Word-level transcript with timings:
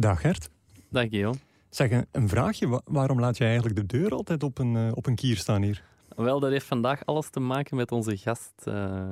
Dag 0.00 0.20
Gert. 0.20 0.50
Dag 0.90 1.08
Guillaume. 1.08 1.38
Zeg, 1.70 1.90
een- 2.12 2.28
vraagje. 2.28 2.68
Wa- 2.68 2.80
waarom 2.84 3.20
laat 3.20 3.36
jij 3.36 3.46
eigenlijk 3.46 3.76
de 3.76 3.98
deur 3.98 4.10
altijd 4.10 4.42
op 4.42 4.58
een, 4.58 4.76
eh, 4.76 4.90
op 4.94 5.06
een 5.06 5.14
kier 5.14 5.36
staan 5.36 5.62
hier? 5.62 5.82
Wel, 6.16 6.40
dat 6.40 6.50
heeft 6.50 6.66
vandaag 6.66 7.04
alles 7.06 7.30
te 7.30 7.40
maken 7.40 7.76
met 7.76 7.92
onze 7.92 8.16
gast 8.16 8.52
eh 8.64 9.02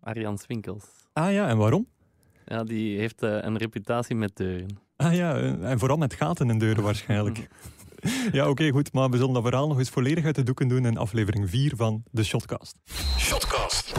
Arjan 0.00 0.38
Swinkels. 0.38 0.84
Ah 1.12 1.32
ja, 1.32 1.48
en 1.48 1.56
waarom? 1.56 1.86
Ja, 2.46 2.64
die 2.64 2.98
heeft 2.98 3.22
eh, 3.22 3.36
een 3.40 3.56
reputatie 3.56 4.16
met 4.16 4.36
deuren. 4.36 4.78
Ah 4.96 5.14
ja, 5.14 5.36
en 5.60 5.78
vooral 5.78 5.96
met 5.96 6.14
gaten 6.14 6.50
in 6.50 6.58
deuren 6.58 6.82
waarschijnlijk. 6.82 7.48
ja, 8.32 8.48
oké, 8.48 8.70
goed. 8.70 8.92
Maar 8.92 9.10
we 9.10 9.16
zullen 9.16 9.32
dat 9.34 9.42
verhaal 9.42 9.68
nog 9.68 9.78
eens 9.78 9.90
volledig 9.90 10.24
uit 10.24 10.34
de 10.34 10.42
doeken 10.42 10.68
doen 10.68 10.86
in 10.86 10.96
aflevering 10.96 11.50
4 11.50 11.72
van 11.76 12.02
de 12.10 12.24
Shotcast. 12.24 12.78
Shotcast. 13.18 13.92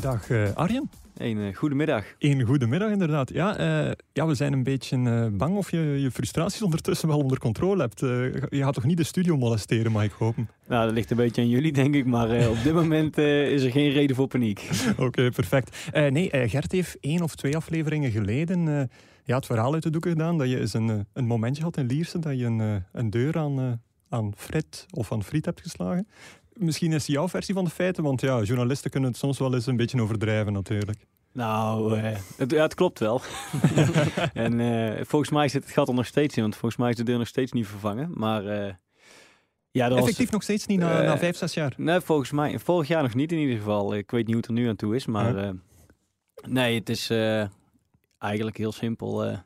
Dag 0.00 0.30
eh, 0.30 0.52
Arjen. 0.54 0.90
Een 1.14 1.36
uh, 1.36 1.56
goedemiddag. 1.56 2.04
Een 2.18 2.42
goede 2.42 2.66
middag 2.66 2.90
inderdaad. 2.90 3.30
Ja, 3.30 3.56
eh, 3.56 3.92
ja, 4.12 4.26
we 4.26 4.34
zijn 4.34 4.52
een 4.52 4.62
beetje 4.62 4.96
eh, 4.96 5.26
bang 5.32 5.56
of 5.56 5.70
je 5.70 5.78
je 5.78 6.10
frustraties 6.10 6.62
ondertussen 6.68 7.08
wel 7.08 7.18
onder 7.18 7.38
controle 7.38 7.80
hebt. 7.80 8.02
Eh, 8.02 8.08
je 8.32 8.62
gaat 8.62 8.74
toch 8.74 8.84
niet 8.84 8.96
de 8.96 9.04
studio 9.04 9.36
molesteren, 9.36 9.92
mag 9.92 10.04
ik 10.04 10.12
hopen? 10.12 10.48
Nou, 10.68 10.84
dat 10.84 10.94
ligt 10.94 11.10
een 11.10 11.16
beetje 11.16 11.42
aan 11.42 11.48
jullie, 11.48 11.72
denk 11.72 11.94
ik. 11.94 12.06
Maar 12.06 12.48
op 12.48 12.62
dit 12.62 12.72
moment 12.72 13.18
is 13.18 13.62
er 13.62 13.70
geen 13.70 13.90
reden 13.90 14.16
voor 14.16 14.26
paniek. 14.26 14.68
Oké, 14.90 15.02
okay, 15.02 15.30
perfect. 15.30 15.90
Nee, 15.92 16.48
Gert 16.48 16.72
heeft 16.72 16.96
één 17.00 17.22
of 17.22 17.34
twee 17.34 17.56
afleveringen 17.56 18.10
geleden 18.10 18.90
ja, 19.24 19.36
het 19.36 19.46
verhaal 19.46 19.74
uit 19.74 19.82
de 19.82 19.90
doeken 19.90 20.10
gedaan 20.10 20.38
dat 20.38 20.48
je 20.48 20.60
eens 20.60 20.74
een, 20.74 21.06
een 21.12 21.26
momentje 21.26 21.62
had 21.62 21.76
in 21.76 21.86
Lierse 21.86 22.18
dat 22.18 22.38
je 22.38 22.44
een, 22.44 22.84
een 22.92 23.10
deur 23.10 23.38
aan, 23.38 23.82
aan 24.08 24.32
Fred 24.36 24.86
of 24.90 25.12
aan 25.12 25.24
Friet 25.24 25.44
hebt 25.44 25.60
geslagen. 25.60 26.06
Misschien 26.54 26.92
is 26.92 27.06
jouw 27.06 27.28
versie 27.28 27.54
van 27.54 27.64
de 27.64 27.70
feiten, 27.70 28.02
want 28.02 28.20
ja, 28.20 28.42
journalisten 28.42 28.90
kunnen 28.90 29.10
het 29.10 29.18
soms 29.18 29.38
wel 29.38 29.54
eens 29.54 29.66
een 29.66 29.76
beetje 29.76 30.02
overdrijven 30.02 30.52
natuurlijk. 30.52 31.06
Nou, 31.34 31.96
uh, 31.96 32.16
het, 32.36 32.50
ja, 32.50 32.62
het 32.62 32.74
klopt 32.74 32.98
wel. 32.98 33.20
en 34.32 34.58
uh, 34.58 35.04
volgens 35.04 35.30
mij 35.30 35.48
zit 35.48 35.62
het 35.62 35.72
gat 35.72 35.88
er 35.88 35.94
nog 35.94 36.06
steeds 36.06 36.36
in, 36.36 36.42
want 36.42 36.56
volgens 36.56 36.80
mij 36.80 36.90
is 36.90 36.96
de 36.96 37.02
deur 37.02 37.18
nog 37.18 37.26
steeds 37.26 37.52
niet 37.52 37.66
vervangen. 37.66 38.10
Maar 38.14 38.44
uh, 38.44 38.72
ja, 39.70 39.88
dat 39.88 39.98
Effectief 39.98 40.24
was, 40.24 40.30
nog 40.30 40.42
steeds 40.42 40.66
niet 40.66 40.78
na, 40.78 41.02
na 41.02 41.18
vijf, 41.18 41.36
zes 41.36 41.54
jaar? 41.54 41.74
Nee, 41.76 42.00
volgens 42.00 42.30
mij. 42.30 42.58
Vorig 42.58 42.88
jaar 42.88 43.02
nog 43.02 43.14
niet 43.14 43.32
in 43.32 43.38
ieder 43.38 43.56
geval. 43.56 43.94
Ik 43.94 44.10
weet 44.10 44.26
niet 44.26 44.34
hoe 44.34 44.36
het 44.36 44.46
er 44.46 44.52
nu 44.52 44.68
aan 44.68 44.76
toe 44.76 44.94
is, 44.94 45.06
maar 45.06 45.36
ja. 45.36 45.54
nee, 46.48 46.78
het 46.78 46.88
is 46.88 47.10
eigenlijk 48.18 48.56
heel 48.56 48.72
simpel. 48.72 49.38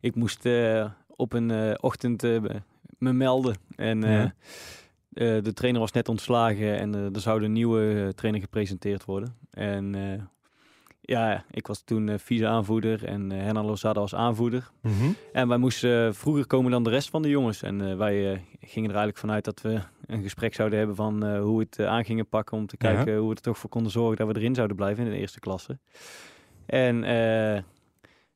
ik 0.00 0.14
moest 0.14 0.48
op 1.06 1.32
een 1.32 1.82
ochtend 1.82 2.22
me 2.98 3.12
melden 3.12 3.56
en... 3.76 4.02
Ja. 4.02 4.34
Uh, 5.18 5.42
de 5.42 5.52
trainer 5.52 5.80
was 5.80 5.92
net 5.92 6.08
ontslagen 6.08 6.78
en 6.78 6.96
uh, 6.96 7.14
er 7.14 7.20
zou 7.20 7.44
een 7.44 7.52
nieuwe 7.52 7.80
uh, 7.80 8.08
trainer 8.08 8.40
gepresenteerd 8.40 9.04
worden. 9.04 9.34
En 9.50 9.94
ja, 11.00 11.44
ik 11.50 11.66
was 11.66 11.82
toen 11.82 12.18
vice-aanvoerder 12.18 13.04
en 13.04 13.30
uh, 13.32 13.38
Hernan 13.38 13.66
Lozada 13.66 14.00
was 14.00 14.14
aanvoerder. 14.14 14.70
Mhm. 14.82 14.94
Mm 14.94 15.00
-hmm. 15.00 15.16
En 15.32 15.48
wij 15.48 15.58
moesten 15.58 16.14
vroeger 16.14 16.46
komen 16.46 16.70
dan 16.70 16.82
de 16.82 16.90
rest 16.90 17.10
van 17.10 17.22
de 17.22 17.28
jongens. 17.28 17.62
En 17.62 17.98
wij 17.98 18.44
gingen 18.60 18.90
er 18.90 18.96
eigenlijk 18.96 19.18
vanuit 19.18 19.44
dat 19.44 19.60
we 19.60 19.80
een 20.06 20.22
gesprek 20.22 20.54
zouden 20.54 20.78
hebben 20.78 20.96
van 20.96 21.36
hoe 21.38 21.58
we 21.58 21.66
het 21.70 21.86
aan 21.86 22.04
gingen 22.04 22.28
pakken. 22.28 22.56
Om 22.56 22.66
te 22.66 22.76
kijken 22.76 23.16
hoe 23.16 23.28
we 23.28 23.34
er 23.34 23.40
toch 23.40 23.58
voor 23.58 23.70
konden 23.70 23.92
zorgen 23.92 24.16
dat 24.16 24.26
we 24.26 24.40
erin 24.40 24.54
zouden 24.54 24.76
blijven 24.76 25.04
in 25.04 25.10
de 25.10 25.18
eerste 25.18 25.40
klasse. 25.40 25.78
En 26.66 27.02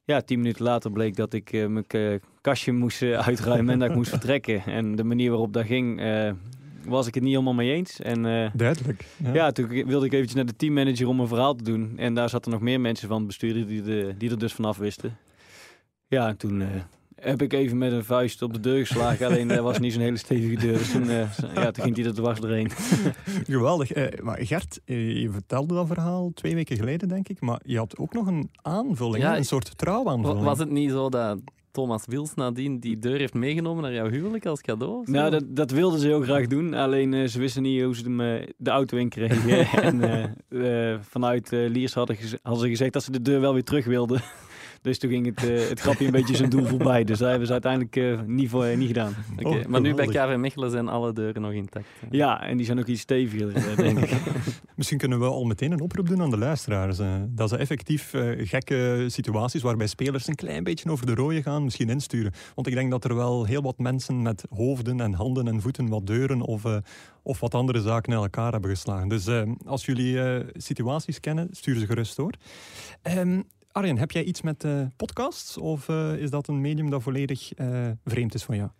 ja, 0.05 0.20
tien 0.20 0.39
minuten 0.39 0.64
later 0.64 0.92
bleek 0.92 1.17
dat 1.17 1.33
ik 1.33 1.52
mijn 1.52 2.20
kastje 2.41 2.72
moest 2.72 3.02
uitruimen 3.02 3.72
en 3.72 3.78
dat 3.78 3.89
ik 3.89 3.96
moest 3.96 4.11
vertrekken. 4.19 4.64
En 4.64 4.96
de 4.96 5.05
manier 5.05 5.30
waarop 5.30 5.52
dat 5.52 5.67
ging 5.67 6.00
was 6.84 7.06
ik 7.06 7.14
het 7.14 7.22
niet 7.22 7.33
helemaal 7.33 7.55
mee 7.55 7.72
eens. 7.72 8.00
En, 8.00 8.25
uh, 8.25 8.50
Duidelijk. 8.55 9.05
Ja. 9.16 9.34
ja. 9.34 9.52
toen 9.52 9.69
wilde 9.69 10.06
ik 10.06 10.12
eventjes 10.12 10.34
naar 10.34 10.47
de 10.47 10.56
teammanager 10.56 11.08
om 11.08 11.20
een 11.20 11.28
verhaal 11.28 11.55
te 11.55 11.64
doen. 11.64 11.92
En 11.97 12.14
daar 12.14 12.28
zaten 12.28 12.50
nog 12.50 12.61
meer 12.61 12.80
mensen 12.80 13.08
van 13.08 13.16
het 13.16 13.27
bestuur 13.27 13.66
die, 13.66 13.83
de, 13.83 14.14
die 14.19 14.30
er 14.30 14.39
dus 14.39 14.52
vanaf 14.52 14.77
wisten. 14.77 15.16
Ja, 16.06 16.28
en 16.28 16.36
toen 16.36 16.61
uh, 16.61 16.66
heb 17.14 17.42
ik 17.42 17.52
even 17.52 17.78
met 17.78 17.92
een 17.92 18.05
vuist 18.05 18.42
op 18.42 18.52
de 18.52 18.61
deur 18.61 18.86
geslagen. 18.86 19.27
Alleen 19.27 19.48
dat 19.48 19.58
was 19.58 19.78
niet 19.78 19.92
zo'n 19.92 20.02
hele 20.02 20.16
stevige 20.16 20.66
deur. 20.66 20.78
Dus 20.78 20.91
toen, 20.91 21.05
uh, 21.05 21.39
ja, 21.55 21.70
toen 21.70 21.84
ging 21.84 21.95
die 21.95 22.05
er 22.05 22.14
dwars 22.14 22.40
doorheen. 22.40 22.70
Geweldig. 23.46 24.20
maar 24.23 24.39
Gert, 24.40 24.80
je 24.85 25.29
vertelde 25.30 25.74
dat 25.74 25.86
verhaal 25.86 26.30
twee 26.35 26.55
weken 26.55 26.77
geleden, 26.77 27.08
denk 27.08 27.29
ik. 27.29 27.40
Maar 27.40 27.61
je 27.64 27.79
had 27.79 27.98
ook 27.98 28.12
nog 28.12 28.27
een 28.27 28.51
aanvulling, 28.62 29.23
ja, 29.23 29.36
een 29.36 29.45
soort 29.45 29.79
trouwaanvulling. 29.79 30.45
Was 30.45 30.58
het 30.58 30.70
niet 30.70 30.90
zo 30.90 31.08
dat 31.08 31.39
Thomas 31.72 32.05
Wils 32.06 32.34
nadien 32.34 32.78
die 32.78 32.98
deur 32.98 33.18
heeft 33.18 33.34
meegenomen 33.34 33.83
naar 33.83 33.92
jouw 33.92 34.08
huwelijk 34.08 34.46
als 34.46 34.60
cadeau? 34.60 35.10
Nou, 35.10 35.30
dat, 35.30 35.44
dat 35.48 35.70
wilden 35.70 36.00
ze 36.00 36.06
heel 36.06 36.22
graag 36.22 36.46
doen. 36.46 36.74
Alleen 36.74 37.12
uh, 37.12 37.28
ze 37.28 37.38
wisten 37.38 37.62
niet 37.62 37.83
hoe 37.83 37.96
ze 37.96 38.02
hem, 38.02 38.20
uh, 38.20 38.46
de 38.56 38.70
auto 38.70 38.96
in 38.96 39.08
kregen. 39.08 39.66
en 39.82 40.30
uh, 40.48 40.98
vanuit 41.00 41.50
Liers 41.50 41.94
hadden, 41.94 42.16
hadden 42.42 42.62
ze 42.62 42.68
gezegd 42.68 42.92
dat 42.92 43.02
ze 43.02 43.11
de 43.11 43.22
deur 43.22 43.40
wel 43.40 43.52
weer 43.52 43.64
terug 43.64 43.84
wilden. 43.84 44.20
Dus 44.82 44.98
toen 44.98 45.10
ging 45.10 45.26
het, 45.26 45.44
uh, 45.44 45.68
het 45.68 45.80
grapje 45.80 46.04
een 46.04 46.10
beetje 46.10 46.36
zijn 46.36 46.50
doel 46.50 46.64
voorbij. 46.64 47.04
Dus 47.04 47.18
dat 47.18 47.28
hebben 47.28 47.46
ze 47.46 47.52
uiteindelijk 47.52 47.96
uh, 47.96 48.20
niet, 48.26 48.48
voor, 48.48 48.66
uh, 48.66 48.76
niet 48.76 48.86
gedaan. 48.86 49.14
Okay, 49.38 49.60
oh, 49.60 49.66
maar 49.66 49.80
nu 49.80 49.94
bij 49.94 50.06
KV 50.06 50.36
Mechelen 50.36 50.70
zijn 50.70 50.88
alle 50.88 51.12
deuren 51.12 51.42
nog 51.42 51.52
intact. 51.52 51.86
Ja, 52.10 52.42
en 52.42 52.56
die 52.56 52.66
zijn 52.66 52.78
ook 52.78 52.86
iets 52.86 53.00
steviger, 53.00 53.76
denk 53.76 53.98
ik. 53.98 54.10
Misschien 54.76 54.98
kunnen 54.98 55.18
we 55.18 55.24
al 55.24 55.44
meteen 55.44 55.72
een 55.72 55.80
oproep 55.80 56.08
doen 56.08 56.22
aan 56.22 56.30
de 56.30 56.38
luisteraars. 56.38 56.98
dat 57.28 57.48
ze 57.48 57.56
effectief 57.56 58.14
gekke 58.36 59.04
situaties 59.06 59.62
waarbij 59.62 59.86
spelers 59.86 60.26
een 60.26 60.34
klein 60.34 60.64
beetje 60.64 60.90
over 60.90 61.06
de 61.06 61.14
rode 61.14 61.42
gaan, 61.42 61.64
misschien 61.64 61.90
insturen. 61.90 62.32
Want 62.54 62.66
ik 62.66 62.74
denk 62.74 62.90
dat 62.90 63.04
er 63.04 63.14
wel 63.14 63.44
heel 63.44 63.62
wat 63.62 63.78
mensen 63.78 64.22
met 64.22 64.44
hoofden 64.50 65.00
en 65.00 65.12
handen 65.12 65.48
en 65.48 65.60
voeten 65.60 65.88
wat 65.88 66.06
deuren 66.06 66.40
of, 66.40 66.64
of 67.22 67.40
wat 67.40 67.54
andere 67.54 67.80
zaken 67.80 68.12
naar 68.12 68.22
elkaar 68.22 68.52
hebben 68.52 68.70
geslagen. 68.70 69.08
Dus 69.08 69.28
als 69.66 69.84
jullie 69.84 70.44
situaties 70.52 71.20
kennen, 71.20 71.48
stuur 71.50 71.76
ze 71.76 71.86
gerust 71.86 72.16
door. 72.16 72.32
Um, 73.02 73.44
Arjen, 73.72 73.98
heb 73.98 74.10
jij 74.10 74.24
iets 74.24 74.42
met 74.42 74.64
uh, 74.64 74.86
podcasts 74.96 75.58
of 75.58 75.88
uh, 75.88 76.16
is 76.16 76.30
dat 76.30 76.48
een 76.48 76.60
medium 76.60 76.90
dat 76.90 77.02
volledig 77.02 77.58
uh, 77.58 77.90
vreemd 78.05 78.34
is 78.34 78.42
van 78.42 78.56
jou? 78.56 78.70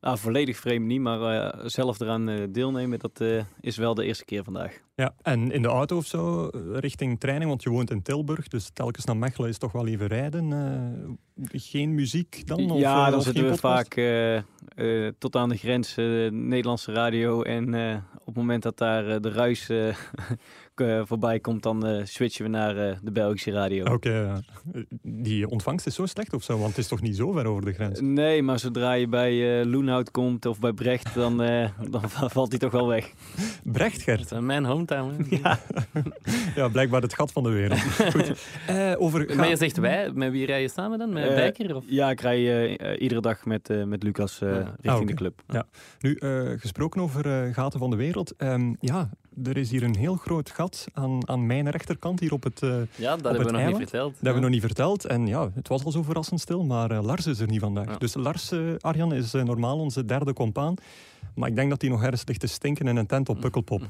Nou, 0.00 0.18
volledig 0.18 0.56
vreemd 0.56 0.86
niet, 0.86 1.00
maar 1.00 1.54
zelf 1.70 2.00
eraan 2.00 2.48
deelnemen, 2.52 2.98
dat 2.98 3.24
is 3.60 3.76
wel 3.76 3.94
de 3.94 4.04
eerste 4.04 4.24
keer 4.24 4.44
vandaag. 4.44 4.80
Ja, 4.94 5.14
en 5.22 5.52
in 5.52 5.62
de 5.62 5.68
auto 5.68 5.96
of 5.96 6.06
zo, 6.06 6.50
richting 6.72 7.20
training, 7.20 7.48
want 7.48 7.62
je 7.62 7.70
woont 7.70 7.90
in 7.90 8.02
Tilburg, 8.02 8.48
dus 8.48 8.70
telkens 8.72 9.04
naar 9.04 9.16
Mechelen 9.16 9.48
is 9.48 9.58
toch 9.58 9.72
wel 9.72 9.86
even 9.86 10.06
rijden. 10.06 11.18
geen 11.52 11.94
muziek 11.94 12.46
dan? 12.46 12.70
Of, 12.70 12.78
ja, 12.78 13.10
dan 13.10 13.18
of 13.18 13.24
zitten 13.24 13.48
we 13.48 13.56
vaak 13.56 14.00
tot 15.18 15.36
aan 15.36 15.48
de 15.48 15.56
grens 15.56 15.94
Nederlandse 16.30 16.92
radio 16.92 17.42
en 17.42 17.74
op 18.18 18.26
het 18.26 18.36
moment 18.36 18.62
dat 18.62 18.78
daar 18.78 19.20
de 19.20 19.30
ruis 19.30 19.70
voorbij 21.04 21.40
komt, 21.40 21.62
dan 21.62 21.86
uh, 21.86 22.04
switchen 22.04 22.44
we 22.44 22.50
naar 22.50 22.76
uh, 22.76 22.96
de 23.02 23.10
Belgische 23.10 23.50
radio. 23.50 23.84
Oké, 23.84 23.92
okay, 23.92 24.42
uh, 24.72 24.82
die 25.02 25.48
ontvangst 25.48 25.86
is 25.86 25.94
zo 25.94 26.06
slecht 26.06 26.32
of 26.32 26.42
zo, 26.42 26.58
want 26.58 26.68
het 26.68 26.78
is 26.78 26.88
toch 26.88 27.00
niet 27.00 27.16
zo 27.16 27.32
ver 27.32 27.46
over 27.46 27.64
de 27.64 27.72
grens? 27.72 28.00
Nee, 28.00 28.42
maar 28.42 28.58
zodra 28.58 28.92
je 28.92 29.08
bij 29.08 29.64
Loenhout 29.64 30.10
komt 30.10 30.46
of 30.46 30.60
bij 30.60 30.72
Brecht, 30.72 31.14
dan, 31.14 31.36
dan 31.90 32.10
valt 32.10 32.50
hij 32.50 32.58
toch 32.58 32.72
wel 32.72 32.86
weg. 32.86 33.12
Brecht, 33.62 34.02
Gert? 34.02 34.28
Dat 34.28 34.38
is 34.38 34.44
mijn 34.44 34.64
hometown. 34.64 35.26
Ja. 35.42 35.58
ja, 36.54 36.68
blijkbaar 36.68 37.02
het 37.02 37.14
gat 37.14 37.32
van 37.32 37.42
de 37.42 37.48
wereld. 37.48 37.80
Goed. 38.14 38.32
over, 38.98 39.36
maar 39.36 39.48
je 39.48 39.56
zegt 39.56 39.76
wij, 39.76 40.10
met 40.14 40.30
wie 40.30 40.46
rij 40.46 40.62
je 40.62 40.68
samen 40.68 40.98
dan? 40.98 41.12
Met 41.12 41.34
Bijker? 41.34 41.76
Of? 41.76 41.84
Ja, 41.86 42.10
ik 42.10 42.20
rij 42.20 42.98
iedere 42.98 43.20
dag 43.20 43.44
met, 43.44 43.86
met 43.86 44.02
Lucas 44.02 44.38
richting 44.38 44.76
ah, 44.82 44.94
okay. 44.94 45.06
de 45.06 45.14
club. 45.14 45.42
Ja. 45.48 45.66
Nu, 46.00 46.16
gesproken 46.58 47.00
over 47.00 47.54
gaten 47.54 47.78
van 47.78 47.90
de 47.90 47.96
wereld. 47.96 48.34
Um, 48.38 48.76
ja, 48.80 49.10
er 49.44 49.56
is 49.56 49.70
hier 49.70 49.82
een 49.82 49.96
heel 49.96 50.14
groot 50.14 50.50
gat 50.50 50.86
aan, 50.92 51.28
aan 51.28 51.46
mijn 51.46 51.70
rechterkant 51.70 52.20
hier 52.20 52.32
op 52.32 52.42
het 52.42 52.62
uh, 52.62 52.70
Ja, 52.96 53.16
dat 53.16 53.24
hebben 53.24 53.44
we 53.44 53.50
nog 53.50 53.60
eiland. 53.60 53.78
niet 53.78 53.88
verteld. 53.88 54.12
Dat 54.12 54.20
ja. 54.20 54.24
hebben 54.24 54.34
we 54.34 54.40
nog 54.40 54.50
niet 54.50 54.66
verteld. 54.66 55.04
En 55.04 55.26
ja, 55.26 55.50
het 55.54 55.68
was 55.68 55.84
al 55.84 55.90
zo 55.90 56.02
verrassend 56.02 56.40
stil, 56.40 56.64
maar 56.64 56.92
uh, 56.92 57.02
Lars 57.02 57.26
is 57.26 57.40
er 57.40 57.48
niet 57.48 57.60
vandaag. 57.60 57.86
Ja. 57.86 57.96
Dus 57.96 58.14
Lars, 58.14 58.52
uh, 58.52 58.74
Arjan, 58.80 59.14
is 59.14 59.32
normaal 59.32 59.78
onze 59.78 60.04
derde 60.04 60.32
compaan. 60.32 60.74
Maar 61.34 61.48
ik 61.48 61.54
denk 61.54 61.70
dat 61.70 61.80
hij 61.80 61.90
nog 61.90 62.02
ergens 62.02 62.22
ligt 62.26 62.40
te 62.40 62.46
stinken 62.46 62.86
in 62.88 62.96
een 62.96 63.06
tent 63.06 63.28
op 63.28 63.40
Pukkelpop. 63.44 63.82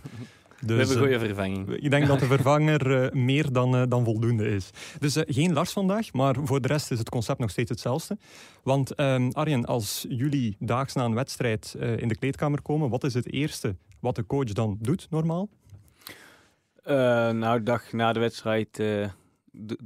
Dus, 0.60 0.68
we 0.68 0.74
hebben 0.74 0.96
een 0.96 1.02
goede 1.02 1.26
vervanging. 1.26 1.70
Ik 1.70 1.90
denk 1.90 2.06
dat 2.06 2.18
de 2.18 2.26
vervanger 2.26 3.10
meer 3.16 3.52
dan, 3.52 3.88
dan 3.88 4.04
voldoende 4.04 4.48
is. 4.48 4.70
Dus 4.98 5.16
geen 5.26 5.52
Lars 5.52 5.72
vandaag, 5.72 6.12
maar 6.12 6.36
voor 6.44 6.60
de 6.60 6.68
rest 6.68 6.90
is 6.90 6.98
het 6.98 7.08
concept 7.08 7.38
nog 7.38 7.50
steeds 7.50 7.70
hetzelfde. 7.70 8.18
Want 8.62 8.94
ehm, 8.94 9.30
Arjen, 9.32 9.64
als 9.64 10.06
jullie 10.08 10.56
daags 10.58 10.94
na 10.94 11.04
een 11.04 11.14
wedstrijd 11.14 11.76
in 11.96 12.08
de 12.08 12.16
kleedkamer 12.16 12.62
komen, 12.62 12.90
wat 12.90 13.04
is 13.04 13.14
het 13.14 13.32
eerste 13.32 13.74
wat 14.00 14.16
de 14.16 14.26
coach 14.26 14.52
dan 14.52 14.78
doet 14.80 15.06
normaal? 15.10 15.48
Uh, 16.86 16.94
nou, 17.30 17.58
de 17.58 17.64
dag 17.64 17.92
na 17.92 18.12
de 18.12 18.20
wedstrijd 18.20 18.78
uh, 18.78 19.08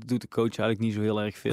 doet 0.06 0.20
de 0.20 0.28
coach 0.28 0.58
eigenlijk 0.58 0.78
niet 0.78 0.94
zo 0.94 1.00
heel 1.00 1.22
erg 1.22 1.38
veel. 1.38 1.52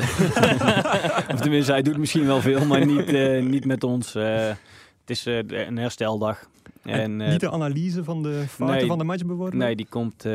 of 1.34 1.40
tenminste, 1.42 1.72
hij 1.72 1.82
doet 1.82 1.98
misschien 1.98 2.26
wel 2.26 2.42
veel, 2.42 2.66
maar 2.66 2.86
niet, 2.86 3.14
uh, 3.14 3.44
niet 3.44 3.66
met 3.66 3.84
ons. 3.84 4.14
het 4.14 4.58
is 5.06 5.26
een 5.26 5.78
hersteldag. 5.78 6.50
En, 6.90 7.22
en 7.22 7.30
niet 7.30 7.40
de 7.40 7.52
analyse 7.52 8.04
van 8.04 8.24
de 8.24 8.44
fouten 8.48 8.78
nee, 8.78 8.88
van 8.88 8.98
de 8.98 9.04
match? 9.04 9.52
Nee, 9.52 9.76
die 9.76 9.88
komt 9.90 10.26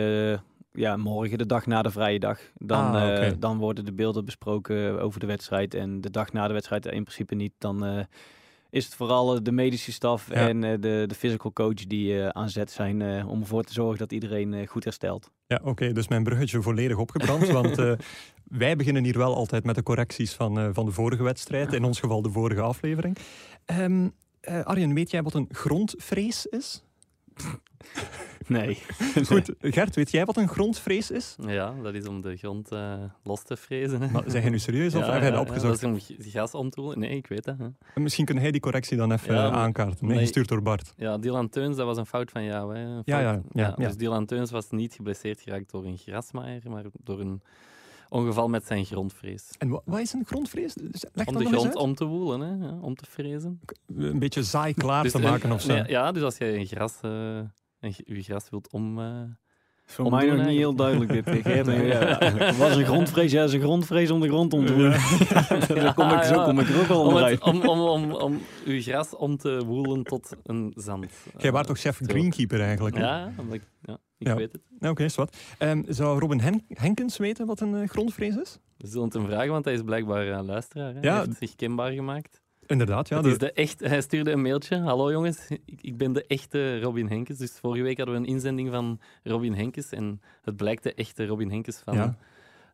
ja, 0.73 0.97
morgen, 0.97 1.39
de 1.39 1.47
dag 1.47 1.67
na 1.67 1.83
de 1.83 1.91
vrije 1.91 2.19
dag. 2.19 2.41
Dan, 2.55 2.85
ah, 2.85 2.95
okay. 2.95 3.29
uh, 3.29 3.35
dan 3.39 3.59
worden 3.59 3.85
de 3.85 3.93
beelden 3.93 4.25
besproken 4.25 5.01
over 5.01 5.21
de 5.21 5.27
wedstrijd. 5.27 5.75
En 5.75 6.01
de 6.01 6.11
dag 6.11 6.33
na 6.33 6.47
de 6.47 6.53
wedstrijd 6.53 6.87
in 6.87 7.03
principe 7.05 7.35
niet. 7.35 7.53
Dan 7.59 7.87
uh, 7.87 8.05
is 8.71 8.85
het 8.85 8.95
vooral 8.95 9.35
eh, 9.35 9.41
de 9.43 9.53
medische 9.53 9.93
staf 9.93 10.29
Ja. 10.29 10.49
en 10.49 10.65
eh, 10.65 10.71
de, 10.81 11.05
de 11.07 11.15
physical 11.15 11.53
coach 11.53 11.87
die 11.87 12.21
eh, 12.21 12.29
aan 12.29 12.49
zet 12.51 12.71
zijn 12.71 13.03
eh, 13.03 13.29
om 13.29 13.41
ervoor 13.41 13.63
te 13.63 13.73
zorgen 13.73 13.99
dat 13.99 14.13
iedereen 14.13 14.55
eh, 14.55 14.69
goed 14.69 14.85
herstelt. 14.85 15.31
Ja, 15.47 15.61
oké, 15.65 15.93
dus 15.93 16.09
mijn 16.09 16.23
bruggetje 16.25 16.63
volledig 16.63 16.97
opgebrand. 16.97 17.49
want 17.61 17.79
eh, 17.79 17.93
wij 18.45 18.77
beginnen 18.77 19.05
hier 19.05 19.19
wel 19.19 19.35
altijd 19.35 19.65
met 19.65 19.75
de 19.75 19.83
correcties 19.83 20.33
van, 20.33 20.59
eh, 20.59 20.69
van 20.73 20.85
de 20.85 20.93
vorige 20.93 21.23
wedstrijd. 21.23 21.73
In 21.79 21.85
ons 21.85 22.01
geval 22.01 22.23
de 22.23 22.31
vorige 22.31 22.61
aflevering. 22.61 23.17
Ehm, 23.65 24.09
eh, 24.45 24.61
Arjen, 24.65 24.95
weet 24.95 25.11
jij 25.11 25.23
wat 25.23 25.35
een 25.35 25.49
grondvrees 25.51 26.47
is? 26.47 26.83
Nee. 28.47 28.79
Goed, 29.27 29.53
Gert, 29.61 29.97
weet 29.97 30.11
jij 30.11 30.25
wat 30.25 30.37
een 30.37 30.49
grondvrees 30.49 31.11
is? 31.11 31.37
Ja, 31.47 31.75
dat 31.83 31.95
is 31.95 32.07
om 32.07 32.21
de 32.21 32.37
grond 32.37 32.73
eh, 32.73 32.95
los 33.23 33.43
te 33.43 33.57
frezen. 33.57 34.01
hè. 34.03 34.11
Maar 34.11 34.23
zeg 34.27 34.45
je 34.45 34.51
nu 34.51 34.59
serieus 34.59 34.95
of 34.95 35.01
Ja, 35.07 35.13
heb 35.13 35.21
jij 35.23 35.31
dat 35.31 35.39
ja, 35.39 35.45
opgezocht? 35.47 35.81
dat 35.81 35.93
is 35.97 36.09
om 36.19 36.31
gas 36.31 36.55
om 36.55 36.71
te. 36.71 36.93
Nee, 36.95 37.11
ik 37.17 37.27
weet 37.27 37.45
dat. 37.45 37.57
hè. 37.59 38.01
Misschien 38.01 38.25
kan 38.25 38.37
hij 38.37 38.51
die 38.51 38.61
correctie 38.61 38.97
dan 38.97 39.13
even 39.13 39.35
Ja, 39.35 39.51
aankaarten. 39.51 40.07
Nee, 40.07 40.19
gestuurd 40.19 40.49
door 40.49 40.63
Bart. 40.63 40.93
Ja, 40.97 41.19
Dylan 41.19 41.49
Teuns, 41.49 41.77
dat 41.77 41.87
was 41.87 41.97
een 41.97 42.07
fout 42.07 42.31
van 42.31 42.45
jou. 42.45 42.77
Hè? 42.77 42.93
Fout- 42.93 43.03
ja, 43.07 43.21
ja, 43.21 43.41
ja. 43.53 43.75
Dus 43.77 43.97
Dylan 43.97 44.27
Teuns 44.27 44.51
was 44.51 44.71
niet 44.71 44.95
geblesseerd 44.95 45.41
geraakt 45.41 45.71
door 45.71 45.85
een 45.85 45.99
grasmaaier, 45.99 46.71
maar 46.71 46.85
door 47.05 47.21
een 47.21 47.43
ongeval 48.15 48.49
met 48.49 48.67
zijn 48.67 48.85
grondvrees. 48.85 49.51
En 49.59 49.69
wa- 49.69 49.81
wat 49.85 50.01
is 50.01 50.13
een 50.13 50.25
grondvrees? 50.27 50.75
Dus 50.75 51.05
Leg 51.13 51.27
Om 51.27 51.37
de 51.39 51.45
grond 51.45 51.65
uit. 51.67 51.77
om 51.77 51.95
te 51.95 52.05
woelen, 52.05 52.41
hè? 52.41 52.67
ja, 52.67 52.79
om 52.81 52.95
te 52.95 53.05
frezen. 53.09 53.61
Een 53.97 54.19
beetje 54.19 54.43
saai 54.43 54.75
klaar 54.75 55.03
Dus 55.03 55.13
te 55.13 55.19
maken 55.19 55.53
of 55.53 55.61
zo. 55.61 55.73
nee, 55.75 55.83
ja, 55.89 56.13
dus 56.13 56.23
als 56.23 56.37
je 56.37 56.59
een 56.59 56.67
gras, 56.67 56.99
eh, 57.03 57.11
een, 57.81 57.95
je 58.05 58.23
gras 58.23 58.51
wilt 58.51 58.73
om... 58.73 58.99
eh, 59.01 59.07
Voor 59.87 60.11
mij 60.11 60.27
nog 60.27 60.47
niet 60.47 60.57
heel 60.57 60.75
duidelijk 60.75 61.13
dit. 61.13 61.43
Geert. 61.43 61.67
Ja, 61.93 62.19
het 62.19 62.57
was 62.65 62.77
een 62.77 62.85
grondvrees, 62.85 63.33
ja, 63.33 63.43
is 63.45 63.53
een 63.53 63.61
grondvrees 63.61 64.11
om 64.11 64.21
de 64.21 64.29
grond 64.29 64.53
om 64.53 64.67
te 64.67 64.73
woelen. 64.75 64.93
Kom 65.95 66.11
ik, 66.11 66.23
zo 66.23 66.35
Ja, 66.35 66.45
kom 66.45 66.59
ik 66.61 66.69
er 66.69 66.81
ook 66.81 66.87
wel 66.87 67.01
om, 67.01 67.07
onderuit. 67.07 67.45
het, 67.45 67.55
om, 67.55 67.63
om, 67.69 67.81
om, 67.81 68.13
om 68.13 68.41
uw 68.65 68.81
gras 68.83 69.17
om 69.17 69.37
te 69.37 69.63
woelen 69.67 70.03
tot 70.05 70.37
een 70.43 70.73
zand. 70.77 71.07
Jij 71.39 71.51
Eh, 71.53 71.61
toch 71.61 71.79
chef 71.79 71.97
zo. 71.97 72.05
greenkeeper 72.07 72.61
eigenlijk? 72.61 72.97
Ja, 72.99 73.33
omdat 73.39 73.55
ik, 73.55 73.63
ja, 73.83 73.99
ik 74.19 74.27
Ja. 74.27 74.35
weet 74.37 74.53
het. 74.53 74.91
Oké, 74.91 75.05
is 75.05 75.15
wat. 75.15 75.37
Ehm, 75.59 75.83
zou 75.89 76.19
Robin 76.21 76.41
Hen- 76.41 76.65
Henkens 76.69 77.17
weten 77.17 77.47
wat 77.47 77.61
een 77.61 77.75
eh, 77.75 77.89
grondvrees 77.89 78.37
is? 78.37 78.59
We 78.77 78.87
zullen 78.87 79.05
het 79.05 79.13
hem 79.13 79.25
vragen, 79.27 79.51
want 79.51 79.65
hij 79.65 79.75
is 79.75 79.83
blijkbaar 79.83 80.27
een 80.27 80.45
luisteraar. 80.45 80.95
Hè? 80.95 81.01
Ja. 81.01 81.15
Hij 81.17 81.25
heeft 81.25 81.39
zich 81.39 81.55
kenbaar 81.55 81.93
gemaakt. 81.93 82.43
Inderdaad, 82.67 83.09
ja. 83.09 83.17
Het 83.17 83.27
is 83.27 83.39
de 83.39 83.87
hij 83.89 84.01
stuurde 84.01 84.31
een 84.31 84.43
mailtje. 84.43 84.79
Hallo 84.79 85.11
jongens, 85.13 85.39
ik, 85.49 85.79
ik 85.81 85.97
ben 85.97 86.13
de 86.13 86.27
echte 86.27 86.81
Robin 86.81 87.09
Henkes. 87.09 87.39
Dus 87.39 87.51
vorige 87.61 87.83
week 87.83 87.97
hadden 87.97 88.15
we 88.15 88.21
een 88.21 88.27
inzending 88.35 88.71
van 88.71 89.01
Robin 89.23 89.55
Henkes. 89.55 89.91
En 89.91 90.21
het 90.43 90.57
blijkt 90.57 90.83
de 90.83 90.95
echte 90.95 91.27
Robin 91.27 91.51
Henkes 91.51 91.79
van 91.85 91.95
Ja. 91.95 92.17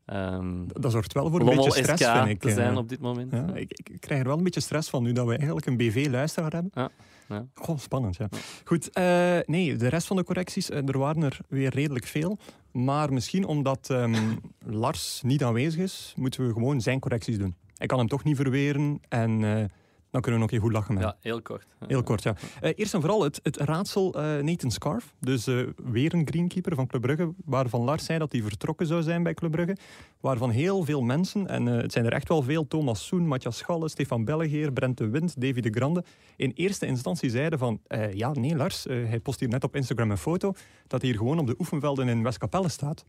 ehm 0.07 0.67
dat 0.67 0.93
zorgt 0.93 1.13
wel 1.13 1.31
voor 1.31 1.41
een 1.41 1.47
beetje 1.57 1.71
stress, 1.71 2.03
SK 2.05 2.13
vind 2.13 2.29
ik. 2.29 2.41
te 2.41 2.49
eh. 2.49 2.55
zijn 2.55 2.77
op 2.77 2.89
dit 2.89 3.01
moment. 3.01 3.33
Ja, 3.33 3.55
ik, 3.55 3.81
ik 3.91 4.01
krijg 4.01 4.21
er 4.21 4.27
wel 4.27 4.37
een 4.39 4.45
beetje 4.45 4.61
stress 4.61 4.91
van 4.91 5.03
nu 5.03 5.13
dat 5.13 5.27
we 5.27 5.37
eigenlijk 5.37 5.67
een 5.67 5.77
BV-luisteraar 5.77 6.53
hebben. 6.53 6.71
Ja, 6.75 6.89
ja. 7.31 7.47
Goh, 7.55 7.79
spannend, 7.79 8.17
ja. 8.17 8.29
Goed, 8.65 8.91
eh, 8.91 9.39
nee, 9.47 9.77
de 9.77 9.89
rest 9.89 10.07
van 10.07 10.17
de 10.17 10.25
correcties, 10.25 10.71
eh, 10.71 10.89
er 10.89 10.99
waren 10.99 11.23
er 11.23 11.39
weer 11.49 11.75
redelijk 11.75 12.07
veel. 12.07 12.39
Maar 12.73 13.13
misschien 13.13 13.45
omdat 13.45 13.91
ehm, 13.91 14.35
Lars 14.65 15.21
niet 15.23 15.45
aanwezig 15.45 15.81
is, 15.81 16.15
moeten 16.17 16.47
we 16.47 16.53
gewoon 16.53 16.81
zijn 16.81 17.01
correcties 17.01 17.39
doen. 17.39 17.55
Ik 17.77 17.89
kan 17.89 17.99
hem 17.99 18.09
toch 18.09 18.25
niet 18.25 18.37
verweren 18.37 19.01
en 19.09 19.45
eh, 19.45 19.65
dan 20.11 20.21
kunnen 20.21 20.41
we 20.41 20.47
nog 20.47 20.51
even 20.51 20.65
goed 20.65 20.73
lachen 20.73 20.95
met. 20.95 21.03
Ja, 21.03 21.17
heel 21.21 21.43
kort. 21.43 21.67
Heel 21.87 22.03
kort, 22.03 22.23
ja. 22.23 22.35
Eh, 22.61 22.73
eerst 22.77 22.95
en 22.95 23.01
vooral 23.01 23.23
het, 23.23 23.41
het 23.43 23.57
raadsel 23.57 24.15
eh, 24.15 24.43
Nathan 24.43 24.71
Scarf. 24.71 25.15
Dus 25.21 25.47
eh, 25.47 25.67
weer 25.77 26.15
een 26.15 26.27
greenkeeper 26.27 26.75
van 26.75 26.87
Club 26.87 27.03
Brugge, 27.03 27.33
waarvan 27.45 27.81
Lars 27.81 28.05
zei 28.05 28.19
dat 28.19 28.33
hij 28.33 28.43
vertrokken 28.43 28.87
zou 28.87 29.03
zijn 29.03 29.23
bij 29.23 29.35
Club 29.35 29.51
Brugge. 29.51 29.77
Waarvan 30.21 30.51
heel 30.51 30.85
veel 30.85 31.03
mensen, 31.03 31.47
en 31.47 31.67
het 31.67 31.93
zijn 31.93 32.05
er 32.05 32.13
echt 32.13 32.29
wel 32.29 32.43
veel, 32.43 32.69
Thomas 32.69 33.07
Soen, 33.07 33.27
Matthias 33.27 33.57
Schalle, 33.57 33.89
Stefan 33.89 34.25
Bellegeer, 34.25 34.73
Brent 34.73 34.99
de 34.99 35.09
Wind, 35.09 35.41
Davy 35.41 35.61
de 35.61 35.71
Grande, 35.71 36.05
in 36.37 36.53
eerste 36.55 36.87
instantie 36.87 37.31
zeiden 37.31 37.59
van, 37.59 37.81
ja, 38.13 38.33
nee 38.33 38.57
Lars, 38.57 38.85
hij 38.85 39.21
post 39.21 39.41
hier 39.41 39.49
net 39.49 39.65
op 39.65 39.77
Instagram 39.77 40.11
een 40.11 40.19
foto, 40.19 40.53
dat 40.87 41.01
hij 41.01 41.11
hier 41.11 41.19
gewoon 41.19 41.39
op 41.39 41.47
de 41.47 41.55
oefenvelden 41.59 42.09
in 42.09 42.23
Westkapelle 42.23 42.69
staat. 42.69 43.05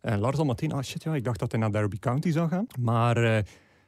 En 0.00 0.18
Lars 0.18 0.38
al 0.38 0.44
meteen, 0.44 0.72
ah 0.72 0.82
shit, 0.82 1.02
ja, 1.02 1.14
ik 1.14 1.24
dacht 1.24 1.38
dat 1.38 1.50
hij 1.50 1.60
naar 1.60 1.72
Derby 1.72 1.98
County 1.98 2.30
zou 2.30 2.48
gaan. 2.48 2.66
Maar... 2.80 3.44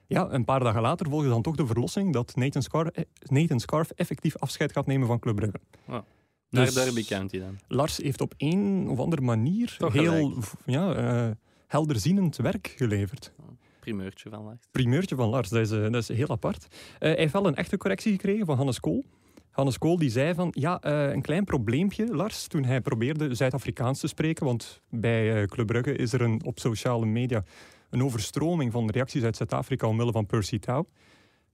ja, 0.08 0.28
een 0.30 0.44
paar 0.44 0.60
dagen 0.60 0.80
later 0.80 1.08
volgde 1.08 1.28
dan 1.28 1.42
toch 1.42 1.56
de 1.56 1.66
verlossing 1.66 2.12
dat 2.12 2.36
Nathan 2.36 2.62
Scarf, 2.62 2.88
eh, 2.88 3.04
Nathan 3.22 3.60
Scarf 3.60 3.90
effectief 3.90 4.36
afscheid 4.36 4.72
gaat 4.72 4.86
nemen 4.86 5.06
van 5.06 5.18
Club 5.18 5.36
Brugge. 5.36 5.60
Naar 5.86 6.64
Dus 6.64 6.74
Derby 6.74 7.04
County 7.04 7.38
dan. 7.38 7.58
Lars 7.68 7.96
heeft 7.96 8.20
op 8.20 8.34
een 8.36 8.88
of 8.88 8.98
andere 8.98 9.22
manier 9.22 9.74
Toch 9.78 9.92
heel 9.92 10.32
ja, 10.64 10.94
eh, 10.94 11.30
helderzienend 11.66 12.36
werk 12.36 12.74
geleverd. 12.76 13.32
Primeurtje 13.80 14.30
van 14.30 14.44
Lars. 14.44 14.58
Primeurtje 14.70 15.16
van 15.16 15.28
Lars, 15.28 15.48
dat 15.48 15.60
is, 15.60 15.70
eh, 15.70 15.82
dat 15.82 15.94
is 15.94 16.08
heel 16.08 16.28
apart. 16.28 16.66
Hij 16.98 17.14
heeft 17.14 17.32
wel 17.32 17.46
een 17.46 17.54
echte 17.54 17.76
correctie 17.76 18.12
gekregen 18.12 18.46
van 18.46 18.56
Hannes 18.56 18.80
Kool. 18.80 19.04
Hannes 19.50 19.78
Kool 19.78 19.98
die 19.98 20.10
zei 20.10 20.34
van, 20.34 20.48
ja, 20.50 20.84
een 21.12 21.22
klein 21.22 21.44
probleempje, 21.44 22.06
Lars, 22.06 22.46
toen 22.46 22.64
hij 22.64 22.80
probeerde 22.80 23.34
Zuid-Afrikaans 23.34 24.00
te 24.00 24.06
spreken, 24.06 24.44
want 24.44 24.80
bij 24.90 25.46
Club 25.46 25.66
Brugge 25.66 25.92
is 25.92 26.12
er 26.12 26.20
een, 26.20 26.40
op 26.44 26.58
sociale 26.58 27.06
media 27.06 27.44
een 27.90 28.02
overstroming 28.02 28.72
van 28.72 28.90
reacties 28.90 29.22
uit 29.22 29.36
Zuid-Afrika 29.36 29.86
omwille 29.86 30.12
van 30.12 30.26
Percy 30.26 30.58
Tau. 30.58 30.84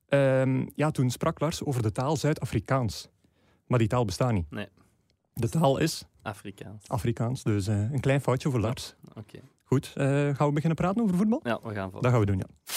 Ehm, 0.08 0.66
ja, 0.75 0.90
toen 0.90 1.10
sprak 1.10 1.40
Lars 1.40 1.64
over 1.64 1.82
de 1.82 1.92
taal 1.92 2.16
Zuid-Afrikaans. 2.16 3.08
Maar 3.66 3.78
die 3.78 3.88
taal 3.88 4.04
bestaat 4.04 4.32
niet. 4.32 4.50
Nee. 4.50 4.69
De 5.32 5.48
taal 5.48 5.78
is 5.78 6.04
Afrikaans. 6.22 6.88
Afrikaans, 6.88 7.42
dus 7.42 7.66
eh, 7.66 7.92
een 7.92 8.00
klein 8.00 8.20
foutje 8.20 8.50
voor 8.50 8.60
Lars. 8.60 8.94
Oké. 9.14 9.40
Goed, 9.64 9.92
eh, 9.94 10.06
gaan 10.06 10.46
we 10.46 10.52
beginnen 10.52 10.76
praten 10.76 11.02
over 11.02 11.16
voetbal? 11.16 11.40
Ja, 11.42 11.60
we 11.62 11.75
gaan 11.75 11.90
voor. 11.90 12.02
Dat 12.02 12.10
gaan 12.10 12.20
we 12.20 12.26
doen, 12.26 12.38
ja. 12.38 12.72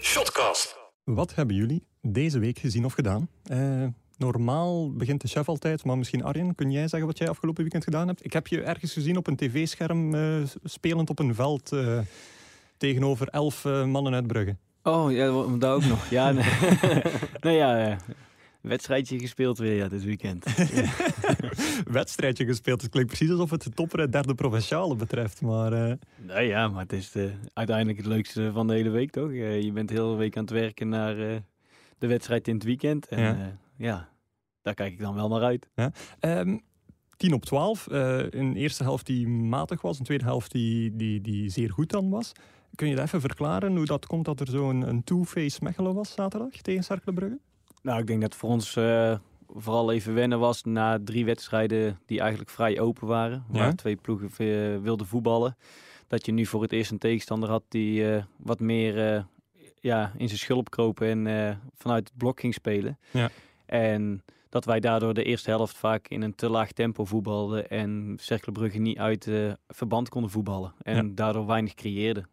Shotcast. 0.00 0.76
Wat 1.04 1.34
hebben 1.34 1.56
jullie 1.56 1.86
deze 2.00 2.38
week 2.38 2.58
gezien 2.58 2.84
of 2.84 2.92
gedaan? 2.92 3.28
Eh, 3.42 3.86
normaal 4.16 4.92
begint 4.92 5.20
de 5.20 5.28
chef 5.28 5.48
altijd, 5.48 5.84
maar 5.84 5.98
misschien 5.98 6.24
Arjen, 6.24 6.54
kun 6.54 6.70
jij 6.70 6.88
zeggen 6.88 7.08
wat 7.08 7.18
jij 7.18 7.28
afgelopen 7.28 7.62
weekend 7.62 7.84
gedaan 7.84 8.06
hebt? 8.06 8.24
Ik 8.24 8.32
heb 8.32 8.46
je 8.46 8.62
ergens 8.62 8.92
gezien 8.92 9.16
op 9.16 9.26
een 9.26 9.36
tv-scherm 9.36 10.14
eh, 10.14 10.42
spelend 10.64 11.10
op 11.10 11.18
een 11.18 11.34
veld 11.34 11.72
eh, 11.72 11.98
tegenover 12.84 13.28
elf 13.28 13.64
eh, 13.64 13.84
mannen 13.84 14.14
uit 14.14 14.26
Brugge. 14.26 14.56
Oh, 14.82 15.12
ja, 15.12 15.26
dat 15.58 15.70
ook 15.70 15.84
nog. 15.84 16.08
Ja, 16.10 16.30
nee, 16.30 16.44
nee 17.40 17.56
ja, 17.56 17.96
wedstrijdje 18.60 19.18
gespeeld 19.18 19.58
weer 19.58 19.74
ja, 19.74 19.88
dit 19.88 20.04
weekend. 20.04 20.46
Wedstrijdje 22.00 22.44
gespeeld. 22.44 22.82
Het 22.82 22.90
klinkt 22.90 23.08
precies 23.08 23.30
alsof 23.30 23.50
het 23.50 23.62
de 23.62 23.70
topper 23.70 24.10
derde 24.12 24.34
provinciale 24.34 24.96
betreft, 24.96 25.40
maar 25.40 25.72
eh, 25.72 25.94
Nee, 26.16 26.46
ja, 26.46 26.68
maar 26.68 26.82
het 26.82 26.92
is 26.92 27.12
uiteindelijk 27.52 27.98
het 27.98 28.06
leukste 28.06 28.50
van 28.52 28.66
de 28.66 28.72
hele 28.72 28.90
week, 28.90 29.10
toch? 29.10 29.30
Eh, 29.30 29.62
je 29.62 29.72
bent 29.72 29.88
de 29.88 29.94
hele 29.94 30.16
week 30.16 30.36
aan 30.36 30.42
het 30.42 30.52
werken 30.52 30.88
naar 30.88 31.16
de 31.98 32.06
wedstrijd 32.06 32.48
in 32.48 32.54
het 32.54 32.64
weekend. 32.64 33.08
En 33.08 33.20
Ja. 33.20 33.28
ja. 33.28 33.56
ja, 33.76 34.08
daar 34.62 34.74
kijk 34.74 34.92
ik 34.92 34.98
dan 35.00 35.14
wel 35.14 35.28
naar 35.28 35.42
uit. 35.42 35.68
Ehm 36.20 36.56
10 37.16 37.32
op 37.32 37.44
12. 37.44 37.86
eh, 37.86 38.18
een 38.30 38.56
eerste 38.56 38.82
helft 38.82 39.06
die 39.06 39.28
matig 39.28 39.82
was, 39.82 39.98
een 39.98 40.04
tweede 40.04 40.24
helft 40.24 40.52
die, 40.52 40.96
die, 40.96 41.20
die 41.20 41.50
zeer 41.50 41.70
goed 41.70 41.90
dan 41.90 42.10
was. 42.10 42.32
Kun 42.74 42.88
je 42.88 42.94
dat 42.94 43.04
even 43.04 43.20
verklaren 43.20 43.76
hoe 43.76 43.86
dat 43.86 44.06
komt 44.06 44.24
dat 44.24 44.40
er 44.40 44.46
zo'n 44.46 44.88
een 44.88 45.04
two-face 45.04 45.58
Mechelen 45.64 45.94
was 45.94 46.12
zaterdag 46.12 46.50
tegen 46.50 46.82
Cercle 46.84 47.12
Brugge? 47.12 47.38
Nou, 47.82 48.00
ik 48.00 48.06
denk 48.06 48.20
dat 48.20 48.30
het 48.30 48.40
voor 48.40 48.50
ons 48.50 48.76
eh, 48.76 49.18
vooral 49.48 49.92
even 49.92 50.14
wennen 50.14 50.38
was 50.38 50.62
na 50.62 50.98
drie 51.04 51.24
wedstrijden 51.24 52.00
die 52.06 52.20
eigenlijk 52.20 52.50
vrij 52.50 52.80
open 52.80 53.06
waren. 53.06 53.44
Waar 53.48 53.66
Ja. 53.66 53.72
twee 53.74 53.96
ploegen 53.96 54.28
eh, 54.28 54.82
wilden 54.82 55.06
voetballen. 55.06 55.56
Dat 56.08 56.26
je 56.26 56.32
nu 56.32 56.46
voor 56.46 56.62
het 56.62 56.72
eerst 56.72 56.90
een 56.90 56.98
tegenstander 56.98 57.48
had 57.48 57.62
die 57.68 58.12
eh, 58.14 58.22
wat 58.36 58.60
meer 58.60 59.26
ja, 59.80 60.12
in 60.16 60.26
zijn 60.28 60.38
schulp 60.40 60.70
kropen 60.70 61.26
en 61.26 61.60
vanuit 61.76 62.08
het 62.08 62.16
blok 62.16 62.40
ging 62.40 62.54
spelen. 62.54 62.98
Ja. 63.10 63.30
En 63.66 64.22
dat 64.48 64.64
wij 64.64 64.80
daardoor 64.80 65.14
de 65.14 65.22
eerste 65.24 65.50
helft 65.50 65.76
vaak 65.76 66.08
in 66.08 66.22
een 66.22 66.34
te 66.34 66.48
laag 66.50 66.72
tempo 66.72 67.04
voetbalden. 67.04 67.68
En 67.70 68.14
Cercle 68.20 68.52
Brugge 68.52 68.78
niet 68.78 68.98
uit 68.98 69.30
verband 69.68 70.08
konden 70.08 70.30
voetballen. 70.30 70.74
En 70.82 71.06
Ja. 71.06 71.12
daardoor 71.14 71.46
weinig 71.46 71.74
creëerden. 71.74 72.28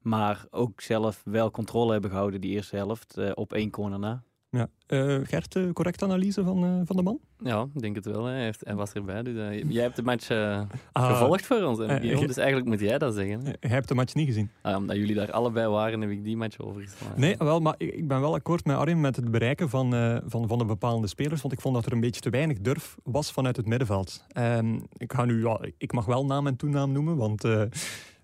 Maar 0.00 0.44
ook 0.50 0.80
zelf 0.80 1.22
wel 1.24 1.50
controle 1.50 1.92
hebben 1.92 2.10
gehouden 2.10 2.40
die 2.40 2.50
eerste 2.50 2.76
helft 2.76 3.16
eh, 3.16 3.30
op 3.34 3.52
één 3.52 3.70
corner 3.70 3.98
na. 3.98 4.22
Ja. 4.50 4.68
Eh, 4.86 5.16
Gert, 5.22 5.56
eh, 5.56 5.70
correcte 5.72 6.04
analyse 6.04 6.44
van, 6.44 6.64
eh, 6.64 6.80
van 6.84 6.96
de 6.96 7.02
man? 7.02 7.18
Ja, 7.38 7.66
ik 7.74 7.80
denk 7.80 7.94
het 7.96 8.04
wel. 8.04 8.24
Hè. 8.24 8.32
Hij, 8.32 8.42
heeft, 8.42 8.60
hij 8.64 8.74
was 8.74 8.92
erbij. 8.92 9.22
Dus, 9.22 9.62
jij 9.68 9.82
hebt 9.82 9.96
de 9.96 10.02
match 10.02 10.30
Ah, 10.92 11.08
gevolgd 11.10 11.46
voor 11.46 11.62
ons. 11.62 11.78
hè, 11.78 12.00
dus 12.00 12.36
eigenlijk 12.36 12.68
moet 12.68 12.80
jij 12.80 12.98
dat 12.98 13.14
zeggen. 13.14 13.40
Hè. 13.44 13.52
Hij 13.60 13.70
hebt 13.70 13.88
de 13.88 13.94
match 13.94 14.14
niet 14.14 14.26
gezien. 14.26 14.50
Ah, 14.62 14.76
omdat 14.76 14.96
jullie 14.96 15.14
daar 15.14 15.32
allebei 15.32 15.68
waren, 15.68 16.00
heb 16.00 16.10
ik 16.10 16.24
die 16.24 16.36
match 16.36 16.58
overgeslagen. 16.58 17.20
Nee, 17.20 17.36
wel, 17.38 17.60
maar 17.60 17.74
ik 17.78 17.94
ik 17.94 18.08
ben 18.08 18.20
wel 18.20 18.34
akkoord 18.34 18.64
met 18.64 18.76
Arjen 18.76 19.00
met 19.00 19.16
het 19.16 19.30
bereiken 19.30 19.68
van, 19.68 19.94
eh, 19.94 20.16
van, 20.26 20.48
van 20.48 20.58
de 20.58 20.64
bepaalde 20.64 21.06
spelers. 21.06 21.40
Want 21.40 21.52
ik 21.54 21.60
vond 21.60 21.74
dat 21.74 21.86
er 21.86 21.92
een 21.92 22.00
beetje 22.00 22.20
te 22.20 22.30
weinig 22.30 22.60
durf 22.60 22.96
was 23.02 23.32
vanuit 23.32 23.56
het 23.56 23.66
middenveld. 23.66 24.24
Ehm, 24.28 24.78
ik, 24.96 25.12
ga 25.12 25.24
nu, 25.24 25.42
ja, 25.42 25.60
ik 25.78 25.92
mag 25.92 26.04
wel 26.04 26.24
naam 26.26 26.46
en 26.46 26.56
toenaam 26.56 26.92
noemen, 26.92 27.16
want 27.16 27.44
eh, 27.44 27.62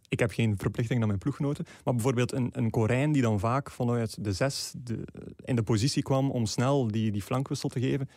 ik 0.09 0.19
heb 0.19 0.31
geen 0.31 0.55
verplichting 0.59 0.99
naar 0.99 1.09
mijn 1.09 1.21
ploeggenoten. 1.21 1.65
Maar 1.85 1.95
bijvoorbeeld 1.95 2.33
een, 2.33 2.49
een 2.53 2.71
Korijn 2.71 3.13
die 3.13 3.23
dan 3.23 3.39
vaak 3.39 3.71
vanuit 3.71 4.25
de 4.25 4.33
zes 4.33 4.75
de, 4.83 5.05
in 5.45 5.57
de 5.57 5.63
positie 5.63 6.03
kwam 6.03 6.31
om 6.31 6.47
snel 6.47 6.87
die, 6.87 7.11
die 7.11 7.23
flankwissel 7.23 7.69
te 7.69 7.81
geven, 7.81 8.09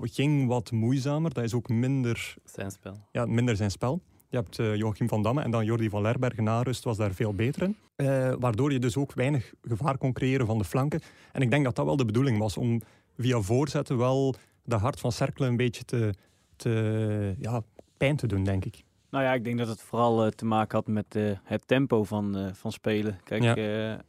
ging 0.00 0.46
wat 0.46 0.70
moeizamer. 0.70 1.34
Dat 1.34 1.44
is 1.44 1.54
ook 1.54 1.68
minder 1.68 2.34
Zijn 2.44 2.70
spel. 2.70 3.00
ja, 3.12 3.26
minder 3.26 3.56
zijn 3.56 3.70
spel. 3.70 4.00
Je 4.28 4.36
hebt 4.36 4.58
eh, 4.58 4.76
Joachim 4.76 5.08
van 5.08 5.22
Damme 5.22 5.42
en 5.42 5.50
dan 5.50 5.64
Jordi 5.64 5.88
van 5.88 6.02
Lerbergen 6.02 6.44
na 6.44 6.62
rust 6.62 6.84
was 6.84 6.96
daar 6.96 7.12
veel 7.14 7.34
beter 7.34 7.62
in. 7.62 7.76
Eh, 7.96 8.32
waardoor 8.38 8.72
je 8.72 8.78
dus 8.78 8.96
ook 8.96 9.12
weinig 9.12 9.52
gevaar 9.62 9.98
kon 9.98 10.12
creëren 10.12 10.46
van 10.46 10.58
de 10.58 10.64
flanken. 10.64 11.00
En 11.32 11.42
ik 11.42 11.50
denk 11.50 11.64
dat 11.64 11.76
dat 11.76 11.84
wel 11.84 11.96
de 11.96 12.04
bedoeling 12.04 12.38
was, 12.38 12.56
om 12.56 12.80
via 13.16 13.40
voorzetten 13.40 13.96
wel 13.96 14.34
de 14.64 14.76
hart 14.76 15.00
van 15.00 15.12
Cercle 15.12 15.46
een 15.46 15.56
beetje 15.56 15.84
te, 15.84 16.14
te 16.56 17.34
ja, 17.38 17.62
pijn 17.96 18.16
te 18.16 18.26
doen, 18.26 18.44
denk 18.44 18.64
ik. 18.64 18.84
Nou 19.10 19.24
ja, 19.24 19.32
ik 19.34 19.44
denk 19.44 19.58
dat 19.58 19.68
het 19.68 19.82
vooral 19.82 20.24
eh, 20.24 20.30
te 20.30 20.44
maken 20.44 20.76
had 20.76 20.86
met 20.86 21.14
eh, 21.16 21.30
het 21.42 21.62
tempo 21.66 22.04
van, 22.04 22.36
eh, 22.36 22.52
van 22.52 22.72
spelen. 22.72 23.20
Kijk, 23.24 23.42
Ja. 23.42 24.02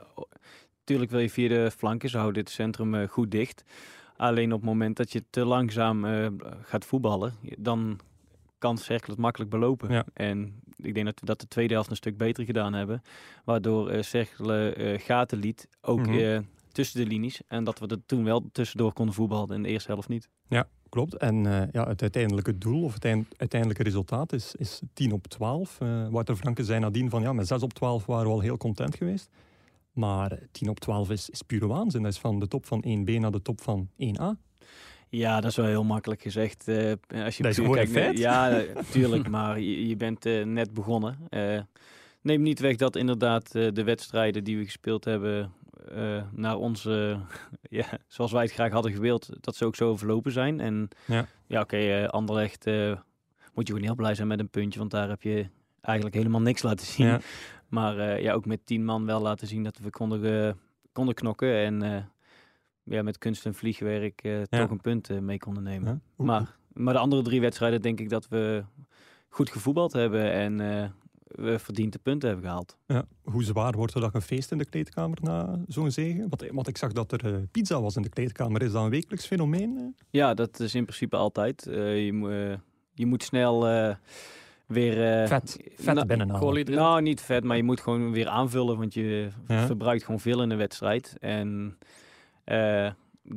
natuurlijk 0.80 1.12
wil 1.12 1.20
je 1.20 1.30
via 1.30 1.48
de 1.48 1.72
flanken, 1.72 2.10
ze 2.10 2.18
houden 2.18 2.44
dit 2.44 2.54
centrum 2.54 3.08
goed 3.08 3.32
dicht. 3.32 3.64
Alleen 4.18 4.54
op 4.54 4.60
het 4.60 4.70
moment 4.70 4.98
dat 4.98 5.12
je 5.12 5.24
te 5.30 5.46
langzaam 5.46 6.06
gaat 6.62 6.86
voetballen, 6.86 7.34
dan 7.58 8.00
kan 8.58 8.78
Cercle 8.78 9.12
het 9.12 9.22
makkelijk 9.22 9.52
belopen. 9.52 9.92
Ja. 9.92 10.06
En 10.14 10.62
ik 10.78 10.94
denk 10.94 11.06
dat 11.06 11.20
we 11.20 11.26
dat 11.26 11.40
de 11.40 11.48
tweede 11.48 11.74
helft 11.74 11.90
een 11.90 11.96
stuk 11.96 12.18
beter 12.18 12.46
gedaan 12.46 12.74
hebben. 12.74 13.02
Waardoor 13.46 13.90
eh, 13.90 15.00
gaten 15.00 15.38
liet, 15.38 15.68
ook 15.82 16.08
Mhm. 16.08 16.42
tussen 16.72 17.00
de 17.02 17.08
linies. 17.08 17.42
En 17.48 17.64
dat 17.64 17.80
we 17.80 17.88
er 17.88 18.06
toen 18.06 18.24
wel 18.24 18.50
tussendoor 18.52 18.94
konden 18.94 19.16
voetballen 19.16 19.50
en 19.50 19.62
de 19.62 19.70
eerste 19.70 19.92
helft 19.92 20.08
niet. 20.10 20.30
Klopt. 20.92 21.16
En 21.18 21.46
eh, 21.46 21.68
ja, 21.72 21.88
het 21.88 22.02
uiteindelijke 22.02 22.58
doel 22.58 22.84
of 22.84 22.94
het 22.94 23.06
eind- 23.06 23.34
uiteindelijke 23.38 23.84
resultaat 23.84 24.34
is, 24.34 24.56
is 24.56 24.82
10 24.94 25.12
op 25.12 25.28
12. 25.28 25.78
Eh 25.82 26.08
Wouter 26.10 26.36
Franke 26.36 26.64
zei 26.64 26.80
nadien 26.80 27.10
van 27.10 27.22
ja, 27.22 27.34
met 27.34 27.48
6 27.48 27.62
op 27.64 27.74
12 27.74 28.06
waren 28.06 28.26
we 28.28 28.32
al 28.32 28.40
heel 28.40 28.58
content 28.58 28.96
geweest. 28.96 29.30
Maar 29.92 30.40
10 30.52 30.70
op 30.70 30.80
12 30.80 31.10
is, 31.10 31.30
is 31.30 31.42
pure 31.42 31.68
waanzin. 31.68 32.04
Dat 32.04 32.12
is 32.12 32.20
van 32.20 32.40
de 32.40 32.48
top 32.48 32.66
van 32.66 32.84
1B 32.88 33.20
naar 33.20 33.32
de 33.32 33.42
top 33.42 33.62
van 33.62 33.90
1A. 34.04 34.40
Ja, 35.10 35.42
dat 35.42 35.50
is 35.50 35.56
wel 35.58 35.66
heel 35.66 35.84
makkelijk 35.84 36.22
gezegd. 36.22 36.68
eh, 36.68 36.92
als 37.26 37.38
je 37.38 37.44
Dat 37.44 37.52
is 37.52 37.58
gewoon 37.58 37.76
kijkt. 37.88 38.18
Ja, 38.18 38.64
tuurlijk, 38.92 39.30
maar 39.30 39.60
je, 39.60 39.88
je 39.88 39.96
bent 39.96 40.24
net 40.46 40.74
begonnen. 40.74 41.18
Eh, 41.30 41.60
neem 42.22 42.42
niet 42.42 42.60
weg 42.60 42.76
dat 42.76 42.96
inderdaad 42.96 43.52
de 43.52 43.84
wedstrijden 43.84 44.44
die 44.44 44.58
we 44.58 44.64
gespeeld 44.64 45.06
hebben... 45.06 45.52
eh, 45.90 46.24
naar 46.32 46.56
onze, 46.58 47.20
ja, 47.70 47.86
zoals 48.08 48.32
wij 48.32 48.42
het 48.44 48.52
graag 48.52 48.72
hadden 48.72 48.92
gewild, 48.92 49.30
dat 49.40 49.56
ze 49.56 49.66
ook 49.66 49.76
zo 49.76 49.98
verlopen 49.98 50.32
zijn. 50.32 50.60
En 50.60 50.88
Ja. 51.06 51.26
ja, 51.48 51.62
oké, 51.62 51.78
eh, 51.78 52.08
Anderlecht 52.08 52.68
eh, 52.68 52.98
moet 53.54 53.68
je 53.68 53.74
gewoon 53.74 53.88
heel 53.88 53.96
blij 53.96 54.16
zijn 54.16 54.28
met 54.28 54.40
een 54.40 54.50
puntje, 54.50 54.80
want 54.80 54.92
daar 54.92 55.10
heb 55.10 55.22
je 55.22 55.48
eigenlijk 55.82 56.16
helemaal 56.16 56.42
niks 56.42 56.62
laten 56.62 56.86
zien. 56.86 57.08
Ja. 57.08 57.20
Maar 57.68 58.22
ja, 58.22 58.34
ook 58.34 58.46
met 58.46 58.66
tien 58.66 58.86
man 58.86 59.06
wel 59.06 59.22
laten 59.22 59.48
zien 59.48 59.64
dat 59.64 59.78
we 59.78 59.90
konden, 59.90 60.60
konden 60.92 61.14
knokken 61.16 61.56
en 61.56 62.10
ja, 62.84 63.02
met 63.02 63.18
kunst 63.18 63.46
en 63.46 63.54
vliegwerk 63.54 64.22
Ja. 64.24 64.46
toch 64.46 64.70
een 64.70 64.82
punt 64.82 65.22
mee 65.22 65.38
konden 65.38 65.64
nemen. 65.64 66.02
Maar, 66.16 66.56
maar 66.74 66.94
de 66.94 67.00
andere 67.00 67.22
drie 67.22 67.42
wedstrijden 67.42 67.82
denk 67.82 68.00
ik 68.00 68.10
dat 68.10 68.28
we 68.28 68.64
goed 69.30 69.50
gevoetbald 69.50 69.94
hebben 69.94 70.32
en 70.32 70.60
we 71.36 71.60
verdiend 71.60 71.94
de 71.94 72.00
punten 72.00 72.30
hebben 72.30 72.46
gehaald. 72.48 72.78
Ja, 72.88 73.06
hoe 73.24 73.44
zwaar 73.44 73.72
wordt 73.76 73.94
er 73.94 74.02
dan 74.02 74.10
een 74.14 74.22
feest 74.22 74.52
in 74.52 74.58
de 74.58 74.66
kleedkamer 74.66 75.18
na 75.22 75.60
zo'n 75.68 75.92
zegen? 75.92 76.30
Want, 76.30 76.46
want 76.52 76.68
ik 76.68 76.78
zag 76.78 76.92
dat 76.92 77.12
er 77.12 77.26
eh, 77.34 77.40
pizza 77.52 77.82
was 77.82 77.96
in 77.96 78.02
de 78.02 78.10
kleedkamer. 78.10 78.62
Is 78.62 78.72
dat 78.72 78.84
een 78.84 78.90
wekelijks 78.90 79.26
fenomeen? 79.26 79.78
eh? 79.78 79.84
Ja, 80.10 80.34
dat 80.34 80.60
is 80.60 80.76
in 80.76 80.84
principe 80.86 81.16
altijd. 81.16 81.68
Eh, 81.68 82.06
je, 82.06 82.14
moet 82.14 82.30
eh, 82.32 82.54
je 82.94 83.06
moet 83.06 83.24
snel 83.24 83.68
eh, 83.68 83.96
weer... 84.68 85.22
eh, 85.22 85.28
Vet, 85.28 85.58
vet 85.76 85.96
nou, 85.96 86.08
binnenhalen. 86.08 86.42
koolhydraten. 86.42 86.84
Nou, 86.84 87.02
niet 87.02 87.22
vet, 87.22 87.44
maar 87.44 87.58
je 87.58 87.64
moet 87.64 87.82
gewoon 87.82 88.12
weer 88.12 88.28
aanvullen, 88.28 88.78
want 88.78 88.94
je 88.94 89.28
Ja. 89.48 89.66
verbruikt 89.66 90.04
gewoon 90.04 90.20
veel 90.20 90.42
in 90.42 90.50
de 90.50 90.56
wedstrijd. 90.56 91.16
En 91.20 91.78
eh, 92.44 92.86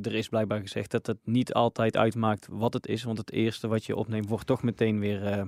er 0.01 0.13
is 0.15 0.29
blijkbaar 0.29 0.59
gezegd 0.61 0.91
dat 0.91 1.07
het 1.07 1.17
niet 1.23 1.53
altijd 1.53 1.97
uitmaakt 1.97 2.47
wat 2.51 2.73
het 2.73 2.87
is, 2.87 3.03
want 3.03 3.17
het 3.17 3.31
eerste 3.31 3.67
wat 3.67 3.85
je 3.85 3.95
opneemt 3.95 4.29
wordt 4.29 4.45
toch 4.47 4.63
meteen 4.63 4.99
weer 4.99 5.47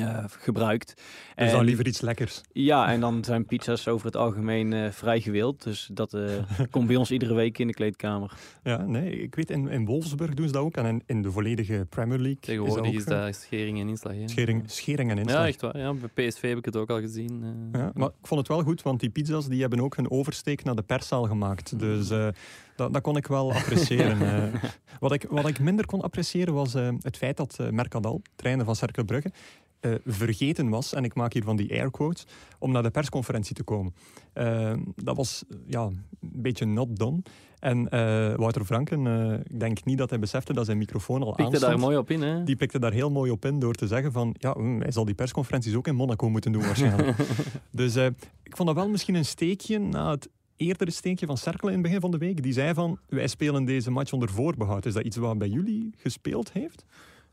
eh, 0.00 0.24
gebruikt. 0.28 0.94
Dus 0.96 1.04
En- 1.34 1.50
dan 1.52 1.64
liever 1.64 1.86
iets 1.86 2.00
lekkers. 2.00 2.40
Ja, 2.52 2.88
en 2.92 3.00
dan 3.00 3.24
zijn 3.24 3.46
pizza's 3.46 3.88
over 3.88 4.06
het 4.06 4.16
algemeen 4.16 4.72
eh, 4.72 4.90
vrij 4.90 5.20
gewild. 5.20 5.62
Dus 5.62 5.88
dat 5.92 6.14
eh, 6.14 6.22
komt 6.70 6.86
bij 6.86 6.96
ons 6.96 7.10
iedere 7.10 7.34
week 7.34 7.58
in 7.58 7.66
de 7.66 7.72
kleedkamer. 7.74 8.32
Ja, 8.62 8.76
nee, 8.86 9.10
ik 9.22 9.34
weet 9.34 9.50
in, 9.50 9.68
in 9.68 9.84
Wolfsburg 9.84 10.34
doen 10.34 10.46
ze 10.46 10.52
dat 10.52 10.62
ook. 10.62 10.76
En 10.76 10.86
in, 10.86 11.02
in 11.06 11.22
de 11.22 11.30
volledige 11.30 11.86
Premier 11.88 12.18
League 12.18 12.40
Tegenwoordig 12.40 12.92
is 12.92 13.04
dat 13.04 13.34
schering 13.34 13.80
en 13.80 13.88
inslag. 13.88 14.12
schering, 14.26 14.62
schering 14.70 15.10
en 15.10 15.18
inslag. 15.18 15.40
Ja, 15.40 15.46
echt 15.46 15.60
waar. 15.60 15.78
Ja, 15.78 15.92
bij 15.92 16.28
PSV 16.28 16.48
heb 16.48 16.58
ik 16.58 16.64
het 16.64 16.76
ook 16.76 16.90
al 16.90 17.00
gezien. 17.00 17.42
eh. 17.72 17.80
Ja, 17.80 17.90
maar 17.94 18.08
ik 18.08 18.26
vond 18.26 18.40
het 18.40 18.48
wel 18.48 18.62
goed, 18.62 18.82
want 18.82 19.00
die 19.00 19.10
pizza's 19.10 19.46
die 19.48 19.60
hebben 19.60 19.80
ook 19.80 19.96
een 19.96 20.10
oversteek 20.10 20.64
naar 20.64 20.74
de 20.74 20.82
perszaal 20.82 21.24
gemaakt. 21.26 21.78
Dus 21.78 22.10
eh, 22.10 22.28
dat, 22.76 22.92
dat 22.92 23.02
kon 23.02 23.16
ik 23.16 23.26
wel 23.26 23.52
appreciëren. 23.52 24.20
eh. 24.52 24.62
wat, 25.00 25.12
ik, 25.12 25.26
wat 25.28 25.48
ik 25.48 25.58
minder 25.60 25.86
kon 25.86 26.00
appreciëren 26.00 26.54
was 26.54 26.74
eh, 26.74 26.88
het 27.00 27.16
feit 27.16 27.36
dat 27.36 27.58
Mercadal, 27.70 28.22
trainer 28.36 28.64
van 28.64 28.76
Cercle 28.76 29.04
Brugge, 29.04 29.30
eh, 29.80 29.92
vergeten 30.06 30.68
was, 30.68 30.94
en 30.94 31.04
ik 31.04 31.14
maak 31.14 31.32
hier 31.32 31.42
van 31.42 31.56
die 31.56 31.70
air 31.70 31.90
quotes, 31.90 32.26
om 32.58 32.72
naar 32.72 32.82
de 32.82 32.90
persconferentie 32.90 33.54
te 33.54 33.62
komen. 33.62 33.94
Eh, 34.32 34.72
dat 34.94 35.16
was 35.16 35.44
ja, 35.66 35.82
een 35.82 36.02
beetje 36.20 36.64
not 36.64 36.96
done. 36.96 37.22
En 37.58 37.88
eh, 37.88 38.34
Wouter 38.34 38.64
Franken, 38.64 39.06
ik 39.50 39.60
denk 39.60 39.84
niet 39.84 39.98
dat 39.98 40.10
hij 40.10 40.18
besefte 40.18 40.52
dat 40.52 40.64
zijn 40.64 40.78
microfoon 40.78 41.22
al 41.22 41.26
Pikte 41.26 41.42
aanstond. 41.42 41.70
daar 41.70 41.80
mooi 41.80 41.96
op 41.96 42.10
in, 42.10 42.22
hè? 42.22 42.44
Die 42.44 42.56
pikte 42.56 42.78
daar 42.78 42.92
heel 42.92 43.10
mooi 43.10 43.30
op 43.30 43.44
in 43.44 43.58
door 43.58 43.74
te 43.74 43.86
zeggen 43.86 44.12
van 44.12 44.34
ja, 44.38 44.52
hm, 44.52 44.80
hij 44.80 44.92
zal 44.92 45.04
die 45.04 45.14
persconferenties 45.14 45.74
ook 45.74 45.86
in 45.86 45.94
Monaco 45.94 46.30
moeten 46.30 46.52
doen 46.52 46.62
waarschijnlijk. 46.62 47.16
dus 47.70 47.96
ik 48.42 48.56
vond 48.56 48.68
dat 48.68 48.76
wel 48.76 48.88
misschien 48.88 49.14
een 49.14 49.24
steekje 49.24 49.78
na 49.78 50.10
het 50.10 50.28
eerdere 50.58 50.90
steekje 50.90 51.26
van 51.26 51.36
Cercle 51.36 51.68
in 51.68 51.74
het 51.74 51.82
begin 51.82 52.00
van 52.00 52.10
de 52.10 52.18
week. 52.18 52.42
Die 52.42 52.52
zei 52.52 52.74
van 52.74 52.98
wij 53.08 53.26
spelen 53.26 53.64
deze 53.64 53.90
match 53.90 54.12
onder 54.12 54.28
voorbehoud. 54.28 54.86
Is 54.86 54.94
dat 54.94 55.04
iets 55.04 55.16
wat 55.16 55.38
bij 55.38 55.48
jullie 55.48 55.94
gespeeld 55.96 56.52
heeft? 56.52 56.84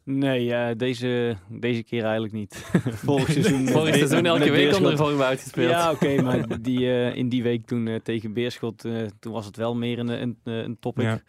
Nee, 0.06 0.54
eh, 0.54 0.76
deze, 0.78 1.36
deze 1.50 1.84
keer 1.84 2.04
eigenlijk 2.04 2.34
niet. 2.34 2.56
Vorig 3.06 3.32
seizoen, 3.32 3.68
Vorig 3.68 3.86
met- 3.90 3.96
seizoen 3.98 4.26
elke 4.26 4.40
met 4.40 4.50
week 4.50 4.76
onder 4.76 4.98
voorbehoud 4.98 5.26
uitgespeeld. 5.30 5.70
Ja, 5.70 5.92
oké, 5.92 6.22
maar 6.24 6.62
die, 6.62 6.80
eh, 6.80 7.16
in 7.16 7.30
die 7.30 7.44
week 7.44 7.66
toen 7.66 7.88
eh, 7.88 7.96
tegen 8.00 8.34
Beerschot, 8.34 8.86
eh, 8.86 9.06
toen 9.20 9.34
was 9.34 9.46
het 9.46 9.58
wel 9.58 9.76
meer 9.76 10.00
een, 10.00 10.22
een, 10.22 10.38
een 10.44 10.78
topic. 10.80 11.04
Ja. 11.04 11.22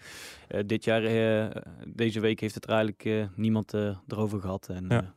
Eh, 0.49 0.61
dit 0.67 0.85
jaar, 0.85 1.05
eh, 1.05 1.63
deze 1.87 2.21
week 2.21 2.41
heeft 2.41 2.55
het 2.55 2.65
er 2.65 2.71
eigenlijk 2.71 3.29
niemand 3.37 3.73
erover 4.09 4.41
gehad. 4.41 4.69
En 4.69 4.85
Ja. 4.89 5.13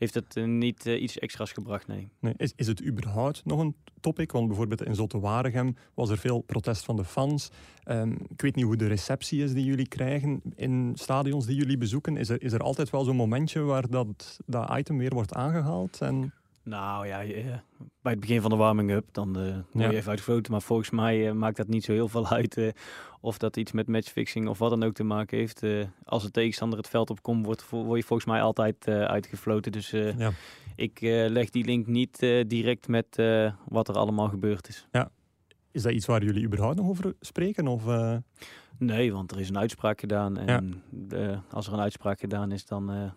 Heeft 0.00 0.14
het 0.14 0.36
eh, 0.36 0.44
niet 0.44 0.86
eh, 0.86 1.02
iets 1.02 1.18
extra's 1.18 1.52
gebracht, 1.52 1.86
nee. 1.86 2.08
Nee, 2.18 2.34
is, 2.36 2.52
is 2.56 2.66
het 2.66 2.84
überhaupt 2.84 3.44
nog 3.44 3.60
een 3.60 3.74
topic? 4.00 4.32
Want 4.32 4.46
bijvoorbeeld 4.46 4.84
in 4.84 4.94
Zotte 4.94 5.20
Waregem 5.20 5.76
was 5.94 6.10
er 6.10 6.18
veel 6.18 6.40
protest 6.40 6.84
van 6.84 6.96
de 6.96 7.04
fans. 7.04 7.50
Ehm, 7.84 8.12
ik 8.28 8.40
weet 8.40 8.54
niet 8.54 8.64
hoe 8.64 8.76
de 8.76 8.86
receptie 8.86 9.42
is 9.42 9.52
die 9.52 9.64
jullie 9.64 9.88
krijgen 9.88 10.42
in 10.54 10.92
stadions 10.94 11.46
die 11.46 11.56
jullie 11.56 11.78
bezoeken. 11.78 12.16
Is 12.16 12.28
er, 12.28 12.42
is 12.42 12.52
er 12.52 12.60
altijd 12.60 12.90
wel 12.90 13.04
zo'n 13.04 13.16
momentje 13.16 13.60
waar 13.60 13.88
dat, 13.88 14.38
dat 14.46 14.78
item 14.78 14.98
weer 14.98 15.14
wordt 15.14 15.34
aangehaald? 15.34 16.00
En, 16.00 16.32
Nou 16.62 17.06
ja, 17.06 17.22
eh, 17.22 17.44
bij 18.02 18.12
het 18.12 18.20
begin 18.20 18.40
van 18.40 18.50
de 18.50 18.56
warming-up, 18.56 19.06
dan 19.12 19.36
eh 19.38 19.42
word 19.52 19.64
je 19.72 19.78
Ja. 19.80 19.90
even 19.90 20.10
uitgefloten. 20.10 20.52
Maar 20.52 20.62
volgens 20.62 20.90
mij 20.90 21.28
eh, 21.28 21.34
maakt 21.34 21.56
dat 21.56 21.68
niet 21.68 21.84
zo 21.84 21.92
heel 21.92 22.08
veel 22.08 22.28
uit 22.38 22.72
of 23.20 23.38
dat 23.38 23.56
iets 23.56 23.72
met 23.72 23.88
matchfixing 23.88 24.48
of 24.48 24.58
wat 24.58 24.70
dan 24.70 24.82
ook 24.82 24.92
te 24.92 25.04
maken 25.04 25.38
heeft. 25.38 25.62
Als 26.04 26.22
de 26.22 26.30
tegenstander 26.30 26.78
het 26.78 26.88
veld 26.88 27.10
opkomt, 27.10 27.44
wordt, 27.44 27.62
vo- 27.62 27.84
word 27.84 28.00
je 28.00 28.06
volgens 28.06 28.28
mij 28.28 28.42
altijd 28.42 28.88
uitgefloten. 28.88 29.72
Dus 29.72 29.90
ja. 29.90 30.30
ik 30.76 30.98
leg 31.28 31.50
die 31.50 31.64
link 31.64 31.86
niet 31.86 32.18
direct 32.46 32.88
met 32.88 33.16
wat 33.68 33.88
er 33.88 33.94
allemaal 33.94 34.28
gebeurd 34.28 34.68
is. 34.68 34.86
Is 35.72 35.82
dat 35.82 35.92
iets 35.92 36.06
waar 36.06 36.24
jullie 36.24 36.44
überhaupt 36.44 36.76
nog 36.76 36.88
over 36.88 37.14
spreken? 37.20 37.66
Of, 37.68 37.84
Nee, 38.78 39.12
want 39.12 39.30
er 39.32 39.40
is 39.40 39.48
een 39.48 39.58
uitspraak 39.58 40.00
gedaan. 40.00 40.38
En 40.38 40.82
als 41.50 41.66
er 41.66 41.72
een 41.72 41.80
uitspraak 41.80 42.20
gedaan 42.20 42.52
is, 42.52 42.64
dan 42.66 43.12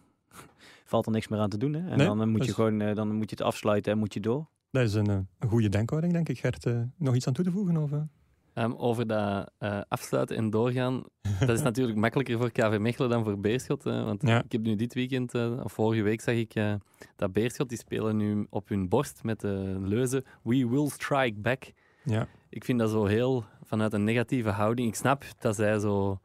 valt 0.94 1.06
er 1.06 1.12
niks 1.12 1.28
meer 1.28 1.40
aan 1.40 1.50
te 1.50 1.58
doen. 1.58 1.74
Hè? 1.74 1.90
En 1.90 1.98
Nee, 1.98 2.08
dan, 2.08 2.22
eh, 2.22 2.28
moet 2.28 2.40
je 2.40 2.46
dus- 2.46 2.56
gewoon, 2.56 2.82
eh, 2.82 2.96
dan 2.96 3.08
moet 3.16 3.30
je 3.30 3.36
het 3.36 3.46
afsluiten 3.46 3.92
en 3.92 3.98
moet 3.98 4.14
je 4.14 4.20
door. 4.20 4.48
dat 4.72 4.84
is 4.84 4.94
een, 4.94 5.08
eh, 5.10 5.18
een 5.40 5.50
goede 5.50 5.70
denkhouding, 5.70 6.14
denk 6.14 6.30
ik. 6.30 6.40
Gert, 6.40 6.66
nog 6.98 7.16
iets 7.16 7.28
aan 7.28 7.34
toe 7.34 7.44
te 7.46 7.52
voegen? 7.52 7.78
Of, 7.78 7.92
eh? 7.92 8.02
Ehm, 8.54 8.72
over 8.78 9.08
dat 9.08 9.52
eh, 9.58 9.82
afsluiten 9.88 10.36
en 10.38 10.50
doorgaan, 10.50 11.04
dat 11.40 11.50
is 11.50 11.62
natuurlijk 11.62 11.98
makkelijker 11.98 12.38
voor 12.38 12.52
KV 12.52 12.78
Mechelen 12.80 13.10
dan 13.10 13.24
voor 13.24 13.40
Beerschot. 13.40 13.84
hè, 13.84 14.04
want 14.04 14.22
Ja. 14.28 14.44
ik 14.44 14.52
heb 14.52 14.62
nu 14.62 14.76
dit 14.76 14.94
weekend, 14.94 15.34
eh, 15.34 15.60
of 15.64 15.74
vorige 15.74 16.02
week 16.02 16.22
zag 16.22 16.36
ik 16.36 16.56
eh, 16.56 16.74
dat 17.16 17.34
Beerschot, 17.34 17.70
die 17.70 17.78
spelen 17.78 18.18
nu 18.18 18.48
op 18.50 18.70
hun 18.70 18.90
borst 18.90 19.24
met 19.24 19.40
de 19.40 19.78
leuze 19.82 20.24
We 20.44 20.68
will 20.70 20.90
strike 20.90 21.40
back. 21.40 21.72
Ja. 22.04 22.28
Ik 22.50 22.64
vind 22.66 22.80
dat 22.80 22.90
zo 22.90 23.06
heel 23.06 23.46
vanuit 23.64 23.94
een 23.94 24.04
negatieve 24.04 24.50
houding. 24.50 24.88
Ik 24.88 24.96
snap 24.96 25.24
dat 25.40 25.56
zij 25.56 25.80
zo 25.80 26.20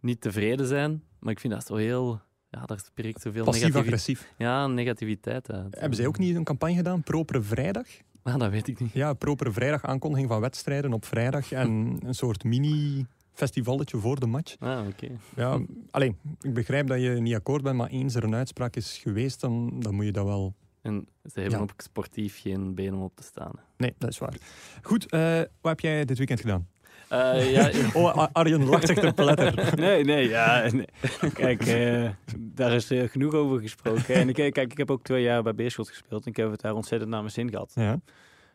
niet 0.00 0.20
tevreden 0.20 0.66
zijn, 0.66 1.02
maar 1.18 1.32
ik 1.32 1.40
vind 1.40 1.52
dat 1.52 1.66
zo 1.66 1.74
heel... 1.76 2.20
Ja, 2.50 2.64
daar 2.64 2.78
spreekt 2.78 3.20
zoveel 3.20 3.44
Passief-agressief. 3.44 4.32
ja, 4.38 4.66
negativiteit 4.66 5.50
uit. 5.52 5.78
Hebben 5.80 5.96
zij 5.96 6.06
ook 6.06 6.18
niet 6.18 6.36
een 6.36 6.44
campagne 6.44 6.74
gedaan? 6.76 7.02
Propere 7.02 7.42
vrijdag? 7.42 7.86
Ah, 8.22 8.38
dat 8.38 8.50
weet 8.50 8.68
ik 8.68 8.80
niet. 8.80 8.92
Ja, 8.92 9.12
propere 9.12 9.52
vrijdag, 9.52 9.84
aankondiging 9.84 10.28
van 10.28 10.40
wedstrijden 10.40 10.92
op 10.92 11.04
vrijdag. 11.04 11.52
En 11.52 11.96
een 12.04 12.14
soort 12.14 12.44
mini-festivalletje 12.44 13.96
voor 13.98 14.20
de 14.20 14.26
match. 14.26 14.56
Ah, 14.58 14.86
oké. 14.88 15.08
Ja, 15.36 15.60
alleen, 15.90 16.16
ik 16.40 16.54
begrijp 16.54 16.86
dat 16.86 17.00
je 17.02 17.08
niet 17.10 17.34
akkoord 17.34 17.62
bent, 17.62 17.76
maar 17.76 17.88
eens 17.88 18.14
er 18.14 18.24
een 18.24 18.34
uitspraak 18.34 18.76
is 18.76 18.98
geweest, 18.98 19.40
dan, 19.40 19.80
dan 19.80 19.94
moet 19.94 20.04
je 20.04 20.12
dat 20.12 20.24
wel... 20.24 20.54
En 20.82 21.08
ze 21.24 21.40
hebben 21.40 21.58
Ja. 21.58 21.62
ook 21.64 21.72
sportief 21.76 22.40
geen 22.40 22.74
benen 22.74 22.94
om 22.94 23.02
op 23.02 23.16
te 23.16 23.22
staan. 23.22 23.52
Nee, 23.76 23.94
dat 23.98 24.10
is 24.10 24.18
waar. 24.18 24.36
Goed, 24.82 25.10
eh, 25.10 25.36
wat 25.38 25.70
heb 25.70 25.80
jij 25.80 26.04
dit 26.04 26.18
weekend 26.18 26.40
gedaan? 26.40 26.68
Eh, 27.08 27.52
ja, 27.52 27.70
Oh, 27.94 28.14
Ar- 28.16 28.28
Arjen 28.32 28.64
lacht 28.64 28.86
zich 28.86 28.98
te 28.98 29.12
pletter. 29.12 29.72
Nee, 29.80 30.04
nee, 30.04 30.28
ja. 30.28 30.68
nee. 30.72 30.86
Kijk, 31.34 31.66
eh, 31.66 32.10
daar 32.38 32.72
is 32.72 32.90
eh, 32.90 33.08
genoeg 33.08 33.34
over 33.34 33.60
gesproken. 33.60 34.14
En 34.14 34.28
ik, 34.28 34.34
kijk, 34.34 34.56
ik 34.56 34.78
heb 34.78 34.90
ook 34.90 35.02
twee 35.02 35.22
jaar 35.22 35.42
bij 35.42 35.54
Beerschot 35.54 35.88
gespeeld. 35.88 36.24
En 36.24 36.30
ik 36.30 36.36
heb 36.36 36.50
het 36.50 36.60
daar 36.60 36.74
ontzettend 36.74 37.10
naar 37.10 37.20
mijn 37.20 37.32
zin 37.32 37.50
gehad. 37.50 37.72
Ja. 37.74 38.00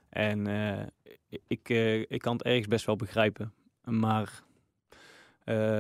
En 0.09 0.47
ik, 1.47 1.69
ik 2.07 2.19
kan 2.21 2.33
het 2.33 2.43
ergens 2.43 2.67
best 2.67 2.85
wel 2.85 2.95
begrijpen. 2.95 3.53
Maar 3.83 4.43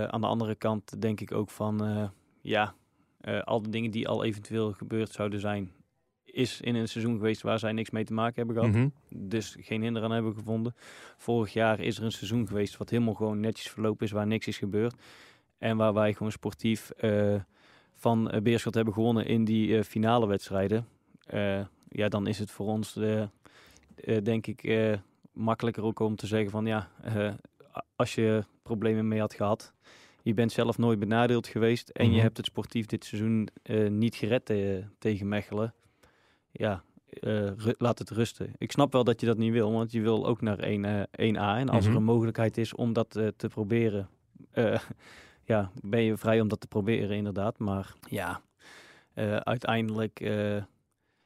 aan 0.07 0.21
de 0.21 0.27
andere 0.27 0.55
kant 0.55 1.01
denk 1.01 1.21
ik 1.21 1.31
ook 1.31 1.49
van, 1.49 2.09
ja, 2.41 2.73
al 3.43 3.61
de 3.61 3.69
dingen 3.69 3.91
die 3.91 4.07
al 4.07 4.23
eventueel 4.23 4.71
gebeurd 4.71 5.11
zouden 5.11 5.39
zijn, 5.39 5.71
is 6.31 6.61
in 6.61 6.75
een 6.75 6.87
seizoen 6.87 7.15
geweest 7.17 7.41
waar 7.41 7.59
zij 7.59 7.71
niks 7.71 7.89
mee 7.89 8.03
te 8.03 8.13
maken 8.13 8.35
hebben 8.35 8.55
gehad. 8.55 8.71
Mhm. 8.75 8.87
Dus 9.09 9.57
geen 9.59 9.81
hinder 9.81 10.03
aan 10.03 10.11
hebben 10.11 10.33
gevonden. 10.33 10.75
Vorig 11.17 11.53
jaar 11.53 11.79
is 11.79 11.97
er 11.97 12.03
een 12.03 12.11
seizoen 12.11 12.47
geweest 12.47 12.77
wat 12.77 12.89
helemaal 12.89 13.13
gewoon 13.13 13.39
netjes 13.39 13.69
verlopen 13.69 14.05
is, 14.05 14.11
waar 14.11 14.27
niks 14.27 14.47
is 14.47 14.57
gebeurd. 14.57 14.95
En 15.57 15.77
waar 15.77 15.93
wij 15.93 16.13
gewoon 16.13 16.31
sportief 16.31 16.89
eh, 16.89 17.35
van 17.95 18.35
uh, 18.35 18.41
Beerschot 18.41 18.73
hebben 18.73 18.93
gewonnen 18.93 19.25
in 19.25 19.45
die 19.45 19.77
eh, 19.77 19.83
finale 19.83 20.27
wedstrijden. 20.27 20.87
Eh, 21.25 21.61
ja, 21.89 22.07
dan 22.07 22.27
is 22.27 22.39
het 22.39 22.51
voor 22.51 22.67
ons, 22.67 22.95
eh, 22.95 23.21
eh, 23.21 23.27
denk 24.23 24.47
ik, 24.47 24.63
eh, 24.63 24.93
makkelijker 25.33 25.83
ook 25.83 25.99
om 25.99 26.15
te 26.15 26.27
zeggen 26.27 26.51
van 26.51 26.65
ja, 26.65 26.89
eh, 27.01 27.33
als 27.95 28.15
je 28.15 28.43
problemen 28.63 29.07
mee 29.07 29.19
had 29.19 29.33
gehad, 29.33 29.73
je 30.23 30.33
bent 30.33 30.51
zelf 30.51 30.77
nooit 30.77 30.99
benadeeld 30.99 31.47
geweest 31.47 31.89
en 31.89 32.05
Mhm. 32.05 32.15
je 32.15 32.21
hebt 32.21 32.37
het 32.37 32.45
sportief 32.45 32.85
dit 32.85 33.05
seizoen 33.05 33.47
eh, 33.63 33.89
niet 33.89 34.15
gered 34.15 34.49
eh, 34.49 34.57
tegen 34.99 35.27
Mechelen. 35.27 35.73
Ja, 36.51 36.83
eh, 37.19 37.51
laat 37.77 37.99
het 37.99 38.09
rusten. 38.09 38.53
Ik 38.57 38.71
snap 38.71 38.91
wel 38.91 39.03
dat 39.03 39.19
je 39.19 39.25
dat 39.25 39.37
niet 39.37 39.51
wil, 39.51 39.71
want 39.71 39.91
je 39.91 40.01
wil 40.01 40.25
ook 40.27 40.41
naar 40.41 40.59
1, 40.59 40.85
eh, 40.85 41.01
1A. 41.11 41.57
En 41.57 41.69
als 41.69 41.83
Mhm. 41.83 41.91
er 41.91 41.97
een 41.97 42.03
mogelijkheid 42.03 42.57
is 42.57 42.73
om 42.75 42.93
dat 42.93 43.15
eh, 43.15 43.27
te 43.27 43.47
proberen, 43.47 44.09
eh, 44.51 44.79
ja, 45.51 45.71
ben 45.81 46.01
je 46.01 46.17
vrij 46.17 46.41
om 46.41 46.47
dat 46.47 46.59
te 46.59 46.67
proberen 46.67 47.15
inderdaad. 47.15 47.59
Maar 47.59 47.93
ja, 48.09 48.41
uiteindelijk 49.43 50.19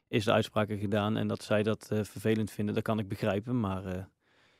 is 0.07 0.25
de 0.25 0.31
uitspraken 0.31 0.77
gedaan 0.77 1.17
en 1.17 1.27
dat 1.27 1.43
zij 1.43 1.63
dat 1.63 1.85
vervelend 1.87 2.51
vinden, 2.51 2.75
dat 2.75 2.83
kan 2.83 2.99
ik 2.99 3.07
begrijpen. 3.07 3.59
Maar 3.59 4.09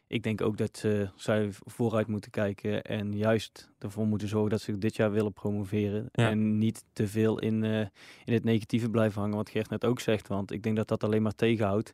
ik 0.08 0.24
denk 0.24 0.42
ook 0.42 0.58
dat 0.58 0.82
eh, 0.86 1.10
zij 1.16 1.50
vooruit 1.52 2.08
moeten 2.08 2.32
kijken 2.32 2.84
en 2.84 3.18
juist 3.18 3.72
ervoor 3.80 4.08
moeten 4.08 4.28
zorgen 4.28 4.50
dat 4.50 4.62
ze 4.62 4.78
dit 4.78 4.96
jaar 4.96 5.12
willen 5.12 5.34
promoveren. 5.34 6.10
Ja. 6.12 6.30
En 6.30 6.58
niet 6.58 6.84
te 6.94 7.08
veel 7.08 7.40
in, 7.40 7.64
eh, 7.64 7.80
in 8.26 8.34
het 8.34 8.44
negatieve 8.44 8.90
blijven 8.90 9.22
hangen, 9.22 9.36
wat 9.36 9.50
Gert 9.50 9.70
net 9.70 9.86
ook 9.86 10.00
zegt. 10.00 10.28
Want 10.28 10.52
ik 10.52 10.64
denk 10.64 10.76
dat 10.76 10.88
dat 10.88 11.04
alleen 11.04 11.22
maar 11.22 11.36
tegenhoudt. 11.36 11.94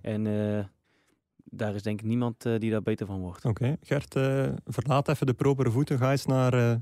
En 0.00 0.26
eh, 0.26 0.64
daar 1.44 1.74
is 1.74 1.82
denk 1.82 2.00
ik 2.00 2.06
niemand 2.06 2.42
die 2.58 2.70
daar 2.70 2.82
beter 2.82 3.06
van 3.06 3.20
wordt. 3.20 3.44
Oké, 3.44 3.76
Gert, 3.82 4.12
verlaat 4.64 5.08
even 5.08 5.26
de 5.26 5.34
propere 5.34 5.70
voeten. 5.70 5.98
Ga 5.98 6.10
eens 6.10 6.26
naar 6.26 6.80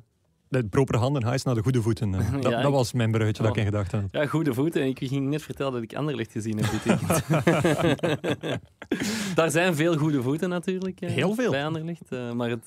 de 0.63 0.69
propere 0.69 0.99
handen, 0.99 1.23
naar 1.23 1.55
de 1.55 1.63
goede 1.63 1.83
voeten. 1.83 2.15
eh. 2.15 2.33
dat, 2.33 2.43
Ja, 2.43 2.51
dat 2.51 2.65
ik- 2.65 2.71
was 2.71 2.93
mijn 2.93 3.11
bruggetje 3.11 3.43
dat 3.43 3.53
ik 3.53 3.59
in 3.59 3.65
gedachten 3.65 4.01
had. 4.01 4.09
Ja, 4.13 4.27
goede 4.27 4.55
voeten. 4.55 4.83
En 4.83 4.89
ik 4.89 4.99
ging 5.03 5.29
net 5.29 5.43
vertellen 5.43 5.73
dat 5.73 5.83
ik 5.83 5.95
Anderlecht 5.95 6.33
gezien 6.33 6.59
heb 6.59 6.71
dit. 6.83 6.99
Daar 9.35 9.51
zijn 9.51 9.75
veel 9.75 9.97
goede 9.97 10.23
voeten 10.23 10.49
natuurlijk. 10.49 11.01
eh, 11.01 11.11
Heel 11.11 11.35
veel. 11.35 11.51
Bij 11.51 11.65
Anderlecht. 11.67 12.09
eh, 12.09 12.33
maar 12.33 12.51
het, 12.51 12.67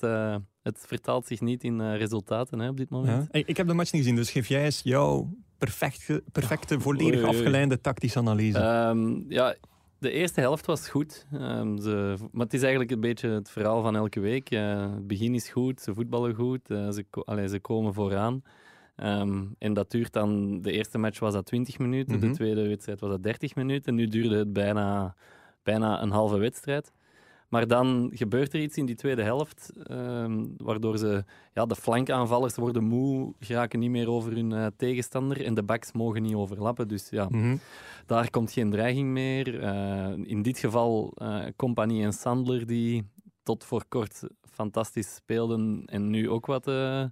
het 0.62 0.84
vertaalt 0.86 1.26
zich 1.26 1.40
niet 1.40 1.64
in 1.64 1.92
resultaten 1.94 2.58
hè, 2.58 2.68
op 2.68 2.76
dit 2.76 2.90
moment. 2.90 3.28
Ja. 3.32 3.44
Ik 3.46 3.56
heb 3.56 3.66
de 3.66 3.74
match 3.74 3.92
niet 3.92 4.02
gezien, 4.02 4.16
dus 4.16 4.30
geef 4.30 4.48
jij 4.48 4.64
eens 4.64 4.80
jouw 4.84 5.30
perfecte, 5.58 6.22
perfecte 6.32 6.80
volledig 6.80 7.22
afgeleide 7.22 7.80
tactische 7.80 8.18
analyse. 8.18 8.58
Ehm, 8.58 9.14
ja, 9.28 9.54
de 9.98 10.10
eerste 10.10 10.40
helft 10.40 10.66
was 10.66 10.88
goed. 10.88 11.26
Ehm, 11.32 11.76
ze, 11.78 12.14
maar 12.32 12.44
het 12.44 12.54
is 12.54 12.60
eigenlijk 12.60 12.90
een 12.90 13.00
beetje 13.00 13.28
het 13.28 13.50
verhaal 13.50 13.82
van 13.82 13.96
elke 13.96 14.20
week. 14.20 14.50
Eh, 14.50 14.92
het 14.92 15.06
begin 15.06 15.34
is 15.34 15.48
goed, 15.50 15.80
ze 15.80 15.94
voetballen 15.94 16.34
goed, 16.34 16.70
eh, 16.70 16.88
ze, 16.90 17.04
allee, 17.24 17.48
ze 17.48 17.60
komen 17.60 17.94
vooraan. 17.94 18.42
Ehm, 18.96 19.44
en 19.58 19.72
dat 19.72 19.90
duurt 19.90 20.12
dan, 20.12 20.60
de 20.60 20.72
eerste 20.72 20.98
match 20.98 21.18
was 21.18 21.32
dat 21.32 21.46
20 21.46 21.78
minuten, 21.78 22.16
Mhm. 22.18 22.26
de 22.28 22.34
tweede 22.34 22.68
wedstrijd 22.68 23.00
was 23.00 23.10
dat 23.10 23.22
30 23.22 23.54
minuten. 23.54 23.84
En 23.86 23.94
nu 23.94 24.06
duurde 24.06 24.36
het 24.36 24.52
bijna, 24.52 25.14
bijna 25.62 26.02
een 26.02 26.10
halve 26.10 26.36
wedstrijd. 26.38 26.92
Maar 27.48 27.66
dan 27.66 28.10
gebeurt 28.14 28.52
er 28.52 28.60
iets 28.60 28.76
in 28.76 28.86
die 28.86 28.94
tweede 28.94 29.22
helft, 29.22 29.72
ehm, 29.82 30.44
waardoor 30.56 30.98
ze, 30.98 31.24
ja, 31.54 31.66
de 31.66 31.76
flankaanvallers 31.76 32.54
worden 32.56 32.84
moe, 32.84 33.32
geraken 33.40 33.78
niet 33.78 33.90
meer 33.90 34.08
over 34.10 34.32
hun 34.32 34.52
eh, 34.52 34.66
tegenstander 34.76 35.44
en 35.44 35.54
de 35.54 35.62
backs 35.62 35.92
mogen 35.92 36.22
niet 36.22 36.34
overlappen. 36.34 36.88
Dus 36.88 37.08
ja, 37.10 37.26
Mhm. 37.30 37.56
Daar 38.08 38.30
komt 38.30 38.52
geen 38.52 38.70
dreiging 38.70 39.08
meer. 39.08 39.60
Eh, 39.60 40.12
in 40.24 40.42
dit 40.42 40.58
geval 40.58 41.12
eh 41.16 41.46
Compagnie 41.56 42.04
en 42.04 42.12
Sandler, 42.12 42.66
die 42.66 43.04
tot 43.42 43.64
voor 43.64 43.84
kort 43.88 44.22
fantastisch 44.50 45.14
speelden 45.14 45.82
en 45.86 46.10
nu 46.10 46.30
ook 46.30 46.46
wat 46.46 46.66
eh, 46.66 47.04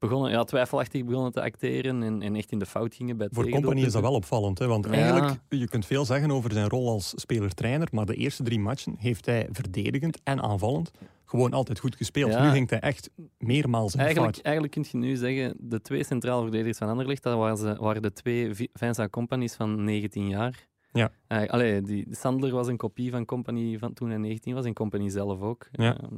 begonnen, 0.00 0.30
ja, 0.30 0.44
twijfelachtig 0.44 1.04
begonnen 1.04 1.32
te 1.32 1.42
acteren 1.42 2.02
en, 2.02 2.22
en 2.22 2.36
echt 2.36 2.50
in 2.52 2.58
de 2.58 2.66
fout 2.66 2.94
gingen 2.94 3.16
bij 3.16 3.28
Voor 3.30 3.48
Company 3.48 3.80
is 3.82 3.92
dat 3.92 4.02
wel 4.02 4.12
opvallend, 4.14 4.58
hè? 4.58 4.66
want 4.66 4.84
Ja. 4.86 4.90
eigenlijk, 4.92 5.40
je 5.48 5.68
kunt 5.68 5.86
veel 5.86 6.04
zeggen 6.04 6.30
over 6.30 6.52
zijn 6.52 6.68
rol 6.68 6.88
als 6.88 7.12
speler-trainer, 7.16 7.88
maar 7.92 8.06
de 8.06 8.14
eerste 8.14 8.42
drie 8.42 8.58
matchen 8.58 8.94
heeft 8.98 9.26
hij 9.26 9.48
verdedigend 9.52 10.18
en 10.22 10.42
aanvallend 10.42 10.90
gewoon 11.24 11.52
altijd 11.52 11.78
goed 11.78 11.96
gespeeld. 11.96 12.32
Ja. 12.32 12.42
Nu 12.44 12.50
ging 12.50 12.70
hij 12.70 12.80
echt 12.80 13.10
meermaals 13.38 13.94
in 13.94 14.00
Eigenlijk, 14.00 14.34
fout. 14.34 14.44
eigenlijk 14.44 14.74
kun 14.74 14.84
je 14.90 14.96
nu 15.06 15.16
zeggen, 15.16 15.54
de 15.58 15.80
twee 15.80 16.04
centraal 16.04 16.42
verdedigers 16.42 16.78
van 16.78 16.88
Anderlecht, 16.88 17.22
dat 17.22 17.36
waren, 17.38 17.56
ze, 17.56 17.76
waren 17.80 18.02
de 18.02 18.12
twee 18.12 18.54
Vi- 18.54 18.68
Vincent 18.72 19.10
Companies 19.10 19.54
van 19.54 19.84
19 19.84 20.28
jaar. 20.28 20.68
Ja. 20.92 21.10
Allee, 21.46 21.82
die, 21.82 22.06
Sandler 22.10 22.52
was 22.52 22.66
een 22.66 22.76
kopie 22.76 23.10
van 23.10 23.24
Company 23.24 23.78
van 23.78 23.92
toen 23.92 24.08
hij 24.08 24.18
19 24.18 24.54
was 24.54 24.64
en 24.64 24.72
Company 24.72 25.08
zelf 25.08 25.40
ook. 25.40 25.68
Ja. 25.72 25.96
Eh, 25.98 26.08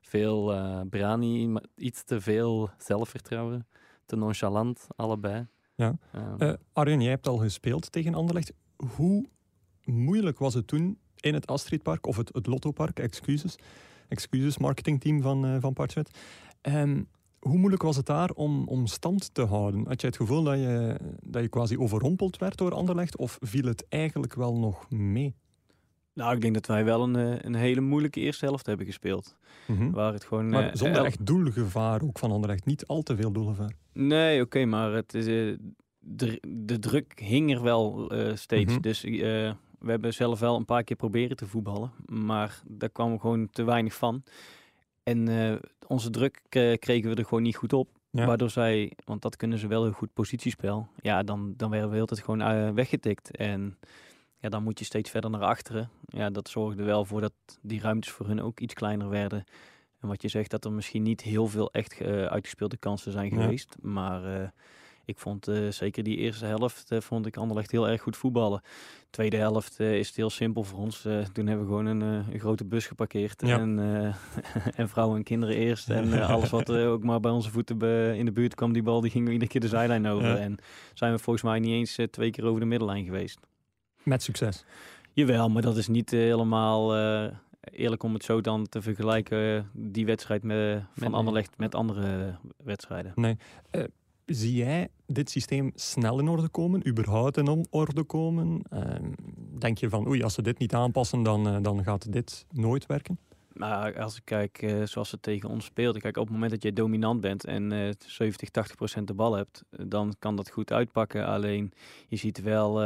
veel 0.00 0.52
eh, 0.54 0.80
brani, 0.90 1.48
maar 1.48 1.64
iets 1.76 2.04
te 2.04 2.20
veel 2.20 2.70
zelfvertrouwen. 2.78 3.66
Te 4.06 4.16
nonchalant, 4.16 4.86
allebei. 4.96 5.46
Ja. 5.74 5.98
Eh, 6.12 6.48
Eh, 6.48 6.54
Arjen, 6.72 7.00
jij 7.00 7.10
hebt 7.10 7.28
al 7.28 7.36
gespeeld 7.36 7.92
tegen 7.92 8.14
Anderlecht. 8.14 8.52
Hoe 8.96 9.26
moeilijk 9.84 10.38
was 10.38 10.54
het 10.54 10.66
toen 10.66 10.98
in 11.20 11.34
het 11.34 11.46
Astridpark, 11.46 12.06
of 12.06 12.16
het, 12.16 12.34
het 12.34 12.46
Lottopark, 12.46 12.98
excuses, 12.98 13.56
excuses 14.08 14.58
marketingteam 14.58 15.22
van, 15.22 15.44
eh 15.44 15.56
van 15.60 15.72
Parchwet. 15.72 16.18
Ehm, 16.60 17.02
hoe 17.40 17.58
moeilijk 17.58 17.82
was 17.82 17.96
het 17.96 18.06
daar 18.06 18.30
om, 18.30 18.68
om 18.68 18.86
stand 18.86 19.34
te 19.34 19.42
houden? 19.42 19.86
Had 19.86 20.00
je 20.00 20.06
het 20.06 20.16
gevoel 20.16 20.42
dat 20.42 20.58
je, 20.58 20.98
dat 21.22 21.42
je 21.42 21.48
quasi 21.48 21.78
overrompeld 21.78 22.38
werd 22.38 22.56
door 22.56 22.74
Anderlecht, 22.74 23.16
of 23.16 23.38
viel 23.40 23.64
het 23.64 23.86
eigenlijk 23.88 24.34
wel 24.34 24.58
nog 24.58 24.90
mee? 24.90 25.36
Nou, 26.20 26.34
ik 26.34 26.40
denk 26.40 26.54
dat 26.54 26.66
wij 26.66 26.84
wel 26.84 27.02
een, 27.02 27.16
eh, 27.16 27.38
een 27.40 27.54
hele 27.54 27.80
moeilijke 27.80 28.20
eerste 28.20 28.44
helft 28.44 28.66
hebben 28.66 28.86
gespeeld. 28.86 29.36
Mhm. 29.66 29.90
Waar 29.90 30.12
het 30.12 30.24
gewoon... 30.24 30.48
Maar 30.48 30.68
eh, 30.68 30.74
zonder 30.74 31.04
echt 31.04 31.26
doelgevaar 31.26 32.02
ook 32.02 32.18
van 32.18 32.30
Anderlecht. 32.30 32.64
Niet 32.64 32.86
al 32.86 33.02
te 33.02 33.16
veel 33.16 33.32
doelgevaar. 33.32 33.72
Nee, 33.92 34.40
oké, 34.40 34.64
maar 34.64 34.92
het 34.92 35.14
is, 35.14 35.26
eh, 35.26 35.58
de, 35.98 36.42
de 36.48 36.78
druk 36.78 37.20
hing 37.20 37.54
er 37.54 37.62
wel 37.62 38.12
steeds. 38.34 38.72
Mhm. 38.72 38.80
Dus 38.80 39.02
we 39.02 39.90
hebben 39.90 40.14
zelf 40.14 40.40
wel 40.40 40.56
een 40.56 40.64
paar 40.64 40.84
keer 40.84 40.96
proberen 40.96 41.36
te 41.36 41.46
voetballen. 41.46 41.92
Maar 42.06 42.62
daar 42.66 42.90
kwam 42.90 43.20
gewoon 43.20 43.48
te 43.50 43.64
weinig 43.64 43.94
van. 43.94 44.22
En 45.02 45.28
onze 45.86 46.10
druk 46.10 46.42
kregen 46.78 47.10
we 47.10 47.16
er 47.16 47.24
gewoon 47.24 47.42
niet 47.42 47.56
goed 47.56 47.72
op. 47.72 47.88
Ja. 48.10 48.26
Waardoor 48.26 48.50
zij, 48.50 48.92
want 49.04 49.22
dat 49.22 49.36
kunnen 49.36 49.58
ze 49.58 49.66
wel 49.66 49.82
heel 49.82 49.92
goed 49.92 50.12
positiespel. 50.12 50.88
Ja, 51.00 51.22
dan, 51.22 51.54
dan 51.56 51.70
werden 51.70 51.90
we 51.90 51.96
heel 51.96 52.06
tijd 52.06 52.20
gewoon 52.20 52.74
weggetikt. 52.74 53.36
En 53.36 53.78
ja, 54.40 54.48
dan 54.48 54.62
moet 54.62 54.78
je 54.78 54.84
steeds 54.84 55.10
verder 55.10 55.30
naar 55.30 55.40
achteren. 55.44 55.90
Ja, 56.06 56.30
dat 56.30 56.48
zorgde 56.48 56.82
wel 56.82 57.04
voor 57.04 57.20
dat 57.20 57.32
die 57.62 57.80
ruimtes 57.80 58.10
voor 58.10 58.26
hun 58.26 58.42
ook 58.42 58.60
iets 58.60 58.74
kleiner 58.74 59.08
werden. 59.08 59.44
En 60.00 60.08
wat 60.08 60.22
je 60.22 60.28
zegt, 60.28 60.50
dat 60.50 60.64
er 60.64 60.72
misschien 60.72 61.02
niet 61.02 61.20
heel 61.20 61.46
veel 61.46 61.72
echt 61.72 62.00
eh, 62.00 62.24
uitgespeelde 62.24 62.76
kansen 62.76 63.12
zijn 63.12 63.34
Ja. 63.34 63.42
geweest. 63.42 63.76
Maar 63.82 64.40
eh, 64.40 64.48
ik 65.04 65.18
vond 65.18 65.48
eh, 65.48 65.68
zeker 65.68 66.02
die 66.02 66.16
eerste 66.16 66.44
helft, 66.46 66.90
vond 66.98 67.26
ik 67.26 67.36
Anderlecht 67.36 67.70
heel 67.70 67.88
erg 67.88 68.02
goed 68.02 68.16
voetballen. 68.16 68.62
Tweede 69.10 69.36
helft 69.36 69.80
is 69.80 70.06
het 70.06 70.16
heel 70.16 70.30
simpel 70.30 70.62
voor 70.62 70.78
ons. 70.78 71.00
Toen 71.32 71.46
hebben 71.46 71.58
we 71.58 71.64
gewoon 71.72 71.86
een, 71.86 72.00
een 72.00 72.40
grote 72.40 72.64
bus 72.64 72.86
geparkeerd. 72.86 73.42
Ja. 73.46 73.58
En, 73.58 73.78
en 74.76 74.88
vrouwen 74.88 75.16
en 75.16 75.22
kinderen 75.24 75.56
eerst. 75.56 75.90
En 75.90 76.22
alles 76.28 76.50
wat 76.50 76.68
er 76.68 76.88
ook 76.88 77.04
maar 77.04 77.20
bij 77.20 77.30
onze 77.30 77.50
voeten 77.50 77.78
in 78.16 78.24
de 78.24 78.32
buurt 78.32 78.54
kwam, 78.54 78.72
die 78.72 78.82
bal, 78.82 79.00
die 79.00 79.10
ging 79.10 79.28
iedere 79.28 79.50
keer 79.50 79.60
de 79.60 79.68
zijlijn 79.68 80.06
over. 80.06 80.28
Ja. 80.28 80.36
En 80.36 80.58
zijn 80.94 81.12
we 81.12 81.18
volgens 81.18 81.44
mij 81.44 81.58
niet 81.58 81.72
eens 81.72 81.98
twee 82.10 82.30
keer 82.30 82.44
over 82.44 82.60
de 82.60 82.66
middellijn 82.66 83.04
geweest. 83.04 83.38
Met 84.02 84.22
succes. 84.22 84.64
Jawel, 85.12 85.48
maar 85.48 85.62
dat 85.62 85.76
is 85.76 85.88
niet 85.88 86.12
eh, 86.12 86.20
helemaal 86.20 86.96
eh, 86.96 87.36
eerlijk 87.60 88.02
om 88.02 88.14
het 88.14 88.24
zo 88.24 88.40
dan 88.40 88.68
te 88.68 88.82
vergelijken, 88.82 89.56
eh, 89.56 89.62
die 89.72 90.06
wedstrijd 90.06 90.42
met, 90.42 90.82
van 90.94 91.10
Nee. 91.10 91.18
Anderlecht 91.18 91.58
met 91.58 91.74
andere 91.74 92.36
wedstrijden. 92.64 93.38
Zie 94.26 94.54
jij 94.54 94.88
dit 95.06 95.30
systeem 95.30 95.72
snel 95.74 96.18
in 96.18 96.28
orde 96.28 96.48
komen, 96.48 96.88
überhaupt 96.88 97.36
in 97.36 97.66
orde 97.70 98.02
komen? 98.02 98.62
Ehm, 98.70 99.04
denk 99.58 99.78
je 99.78 99.88
van, 99.88 100.08
oei, 100.08 100.22
als 100.22 100.34
ze 100.34 100.42
dit 100.42 100.58
niet 100.58 100.74
aanpassen, 100.74 101.22
dan, 101.22 101.62
dan 101.62 101.84
gaat 101.84 102.12
dit 102.12 102.46
nooit 102.50 102.86
werken? 102.86 103.18
Maar 103.52 104.00
als 104.00 104.16
ik 104.16 104.24
kijk 104.24 104.82
zoals 104.84 105.08
ze 105.08 105.20
tegen 105.20 105.48
ons 105.48 105.64
speelden, 105.64 106.00
kijk 106.00 106.16
op 106.16 106.24
het 106.24 106.32
moment 106.32 106.50
dat 106.50 106.62
je 106.62 106.72
dominant 106.72 107.20
bent 107.20 107.44
en 107.44 107.72
eh 107.72 107.90
70, 108.06 108.50
80 108.50 108.76
procent 108.76 109.06
de 109.06 109.14
bal 109.14 109.34
hebt, 109.34 109.64
dan 109.70 110.14
kan 110.18 110.36
dat 110.36 110.50
goed 110.50 110.72
uitpakken. 110.72 111.26
Alleen 111.26 111.72
je 112.08 112.16
ziet 112.16 112.42
wel 112.42 112.80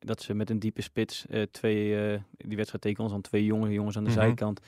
dat 0.00 0.22
ze 0.22 0.34
met 0.34 0.50
een 0.50 0.58
diepe 0.58 0.82
spits 0.82 1.26
eh, 1.26 1.42
twee, 1.50 2.08
eh, 2.12 2.20
die 2.36 2.56
wedstrijd 2.56 2.82
tegen 2.82 3.02
ons 3.02 3.12
dan 3.12 3.20
twee 3.20 3.44
jonge 3.44 3.72
jongens 3.72 3.96
aan 3.96 4.04
de 4.04 4.10
Mhm. 4.10 4.18
zijkant. 4.18 4.60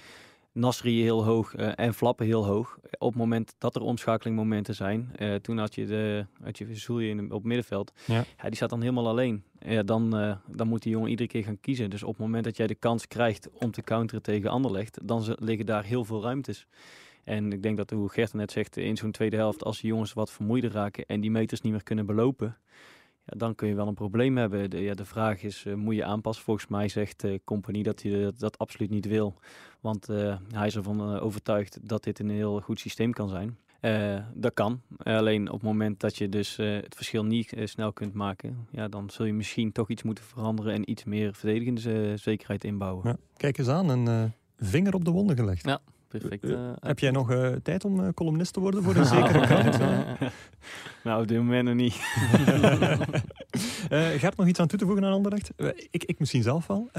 Nasri 0.53 1.03
heel 1.03 1.25
hoog 1.25 1.55
eh, 1.55 1.73
en 1.77 1.95
Flappen 1.95 2.27
heel 2.27 2.45
hoog. 2.47 2.79
Op 2.99 3.09
het 3.09 3.19
moment 3.19 3.55
dat 3.59 3.75
er 3.77 3.83
omschakelingmomenten 3.83 4.75
zijn, 4.75 5.11
toen 5.43 5.59
had 5.59 5.75
je 5.75 5.87
de 5.87 6.27
had 6.43 6.59
je 6.59 6.75
Zulje 6.77 7.09
in 7.09 7.33
op 7.33 7.45
middenveld. 7.45 7.93
Ja. 8.07 8.25
Ja, 8.37 8.45
die 8.45 8.55
staat 8.55 8.71
dan 8.71 8.81
helemaal 8.81 9.09
alleen. 9.09 9.43
Ja, 9.59 9.83
dan, 9.83 10.11
dan 10.47 10.69
moet 10.69 10.83
die 10.83 10.93
jongen 10.93 11.11
iedere 11.11 11.29
keer 11.29 11.45
gaan 11.45 11.61
kiezen. 11.61 11.91
Dus 11.91 12.03
op 12.03 12.09
het 12.13 12.19
moment 12.19 12.45
dat 12.45 12.57
jij 12.57 12.67
de 12.67 12.75
kans 12.75 13.09
krijgt 13.09 13.49
om 13.53 13.71
te 13.71 13.83
counteren 13.83 14.23
tegen 14.23 14.51
Anderlecht, 14.51 14.99
dan 15.03 15.37
liggen 15.39 15.67
daar 15.67 15.85
heel 15.85 16.05
veel 16.05 16.23
ruimtes. 16.23 16.67
En 17.25 17.53
ik 17.53 17.63
denk 17.63 17.77
dat, 17.77 17.91
hoe 17.91 18.09
Gert 18.09 18.35
net 18.35 18.51
zegt, 18.53 18.77
in 18.77 18.97
zo'n 18.97 19.11
tweede 19.11 19.37
helft, 19.37 19.65
als 19.65 19.81
de 19.81 19.87
jongens 19.87 20.13
wat 20.13 20.33
vermoeider 20.33 20.71
raken 20.73 21.05
en 21.07 21.21
die 21.21 21.31
meters 21.31 21.61
niet 21.61 21.73
meer 21.73 21.83
kunnen 21.83 22.07
belopen, 22.07 22.57
ja, 23.25 23.37
dan 23.37 23.55
kun 23.55 23.69
je 23.69 23.75
wel 23.75 23.87
een 23.87 23.95
probleem 23.95 24.37
hebben. 24.37 24.71
De, 24.71 24.81
ja, 24.81 24.95
de 24.95 25.05
vraag 25.05 25.43
is, 25.43 25.65
uh, 25.65 25.75
moet 25.75 25.95
je 25.95 26.05
aanpassen? 26.05 26.45
Volgens 26.45 26.67
mij 26.67 26.89
zegt 26.89 27.21
de 27.21 27.41
compagnie 27.45 27.83
dat 27.83 28.03
hij 28.03 28.23
dat, 28.23 28.39
dat, 28.39 28.59
absoluut 28.59 28.91
niet 28.91 29.07
wil. 29.07 29.35
Want 29.81 30.11
uh, 30.11 30.37
hij 30.55 30.67
is 30.67 30.77
ervan 30.77 31.15
uh, 31.15 31.25
overtuigd 31.25 31.79
dat 31.83 32.05
dit 32.05 32.19
een 32.19 32.31
heel 32.31 32.61
goed 32.61 32.81
systeem 32.81 33.13
kan 33.13 33.29
zijn. 33.29 33.57
dat 34.35 34.55
kan. 34.55 34.81
Alleen 34.99 35.49
op 35.49 35.55
het 35.55 35.63
moment 35.63 36.01
dat 36.01 36.17
je 36.17 36.29
dus 36.29 36.57
het 36.57 36.95
verschil 36.95 37.25
niet 37.25 37.55
snel 37.65 37.93
kunt 37.93 38.15
maken, 38.15 38.67
ja, 38.71 38.89
dan 38.89 39.11
zul 39.11 39.27
je 39.27 39.33
misschien 39.33 39.73
toch 39.73 39.89
iets 39.89 40.03
moeten 40.03 40.25
veranderen 40.25 40.73
en 40.73 40.91
iets 40.91 41.05
meer 41.05 41.35
verdedigende 41.35 42.17
zekerheid 42.17 42.65
inbouwen. 42.65 43.09
Ja, 43.09 43.17
kijk 43.37 43.59
eens 43.59 43.69
aan, 43.69 43.89
een 43.89 44.33
vinger 44.57 44.95
op 44.95 45.05
de 45.05 45.11
wonden 45.11 45.37
gelegd. 45.37 45.67
Ja. 45.67 45.81
Perfect. 46.19 46.45
Uh, 46.45 46.71
heb 46.81 46.99
jij 46.99 47.11
nog 47.11 47.31
uh, 47.31 47.49
tijd 47.63 47.85
om 47.85 48.01
uh, 48.01 48.09
columnist 48.15 48.53
te 48.53 48.61
worden 48.61 48.83
voor 48.83 48.97
een 49.01 49.05
zekere 49.05 49.41
krant? 49.47 49.79
nou, 51.05 51.23
op 51.23 51.29
dit 51.29 51.39
moment 51.39 51.65
nog 51.65 51.75
niet. 51.75 51.95
Gert, 54.19 54.37
nog 54.37 54.47
iets 54.47 54.61
aan 54.61 54.67
toe 54.67 54.79
te 54.79 54.85
voegen 54.85 55.05
aan 55.05 55.13
Anderlecht? 55.13 55.51
ik, 55.91 56.05
ik 56.05 56.19
misschien 56.19 56.43
zelf 56.43 56.67
wel. 56.67 56.91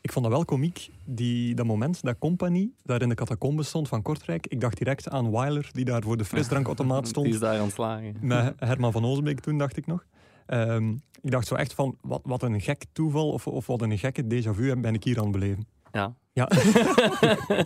ik 0.00 0.12
vond 0.12 0.24
dat 0.24 0.34
wel 0.34 0.44
komiek, 0.44 0.88
die, 1.04 1.54
dat 1.54 1.66
moment 1.66 2.02
dat 2.02 2.18
Compagnie 2.18 2.74
daar 2.82 3.02
in 3.02 3.08
de 3.08 3.14
catacombe 3.14 3.62
stond 3.62 3.88
van 3.88 4.02
Kortrijk. 4.02 4.46
Ik 4.46 4.60
dacht 4.60 4.78
direct 4.78 5.08
aan 5.08 5.30
Weiler, 5.30 5.68
die 5.72 5.84
daar 5.84 6.02
voor 6.02 6.16
de 6.16 6.24
frisdrankautomaat 6.24 7.08
stond. 7.08 7.26
Die 7.26 7.34
is 7.34 7.40
daar 7.40 7.62
ontslagen. 7.62 8.16
Met 8.20 8.54
Herman 8.56 8.92
van 8.92 9.04
Ozenbeek 9.04 9.40
toen, 9.40 9.58
dacht 9.58 9.76
ik 9.76 9.86
nog. 9.86 10.04
Um, 10.46 11.02
ik 11.22 11.30
dacht 11.30 11.46
zo 11.46 11.54
echt 11.54 11.74
van, 11.74 11.96
wat, 12.00 12.20
wat 12.24 12.42
een 12.42 12.60
gek 12.60 12.84
toeval 12.92 13.30
of, 13.30 13.46
of 13.46 13.66
wat 13.66 13.82
een 13.82 13.98
gekke 13.98 14.22
déjà 14.22 14.50
vu 14.50 14.76
ben 14.76 14.94
ik 14.94 15.04
hier 15.04 15.18
aan 15.18 15.22
het 15.22 15.32
beleven. 15.32 15.66
Ja. 15.92 16.14
Ja. 16.32 16.44
Oké, 16.50 17.64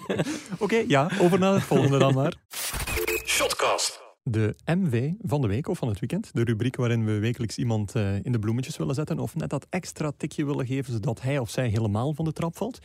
okay, 0.58 0.84
ja, 0.88 1.10
over 1.20 1.38
naar 1.38 1.52
het 1.54 1.62
volgende 1.62 1.98
dan 1.98 2.14
maar. 2.14 2.34
Shotcast. 3.24 4.04
De 4.22 4.54
MV 4.64 5.10
van 5.20 5.40
de 5.40 5.46
week 5.46 5.68
of 5.68 5.78
van 5.78 5.88
het 5.88 6.00
weekend. 6.00 6.30
De 6.34 6.44
rubriek 6.44 6.76
waarin 6.76 7.04
we 7.04 7.18
wekelijks 7.18 7.58
iemand 7.58 7.96
uh, 7.96 8.24
in 8.24 8.32
de 8.32 8.38
bloemetjes 8.38 8.76
willen 8.76 8.94
zetten. 8.94 9.18
Of 9.18 9.34
net 9.34 9.50
dat 9.50 9.66
extra 9.70 10.12
tikje 10.16 10.44
willen 10.46 10.66
geven 10.66 10.92
zodat 10.92 11.22
hij 11.22 11.38
of 11.38 11.50
zij 11.50 11.68
helemaal 11.68 12.14
van 12.14 12.24
de 12.24 12.32
trap 12.32 12.56
valt. 12.56 12.78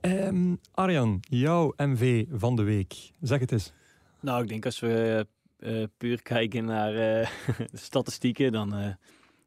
Um, 0.00 0.60
Arjan, 0.72 1.18
jouw 1.20 1.72
MV 1.76 2.24
van 2.30 2.56
de 2.56 2.62
week. 2.62 3.10
Zeg 3.20 3.40
het 3.40 3.52
eens. 3.52 3.72
Nou, 4.20 4.42
ik 4.42 4.48
denk 4.48 4.64
als 4.64 4.80
we 4.80 5.26
uh, 5.58 5.84
puur 5.96 6.22
kijken 6.22 6.64
naar 6.64 6.92
uh, 6.92 7.28
de 7.72 7.78
statistieken, 7.78 8.52
dan 8.52 8.96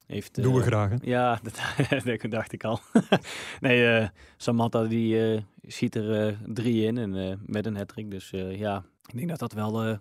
heeft, 0.07 0.41
Doen 0.41 0.53
we 0.53 0.61
graag, 0.61 0.89
hè? 0.89 0.95
Ja, 1.01 1.39
dat, 1.43 2.03
dat 2.03 2.31
dacht 2.31 2.53
ik 2.53 2.63
al. 2.63 2.79
nee, 3.59 4.01
uh, 4.01 4.07
Samantha 4.37 4.83
die 4.83 5.33
uh, 5.33 5.41
schiet 5.61 5.95
er 5.95 6.37
drie 6.45 6.85
in 6.85 6.97
en 6.97 7.41
met 7.45 7.65
een 7.65 7.75
hattrick. 7.75 8.11
Dus 8.11 8.29
ja, 8.49 8.85
ik 9.05 9.17
denk 9.17 9.29
dat 9.29 9.39
dat 9.39 9.53
wel, 9.53 9.99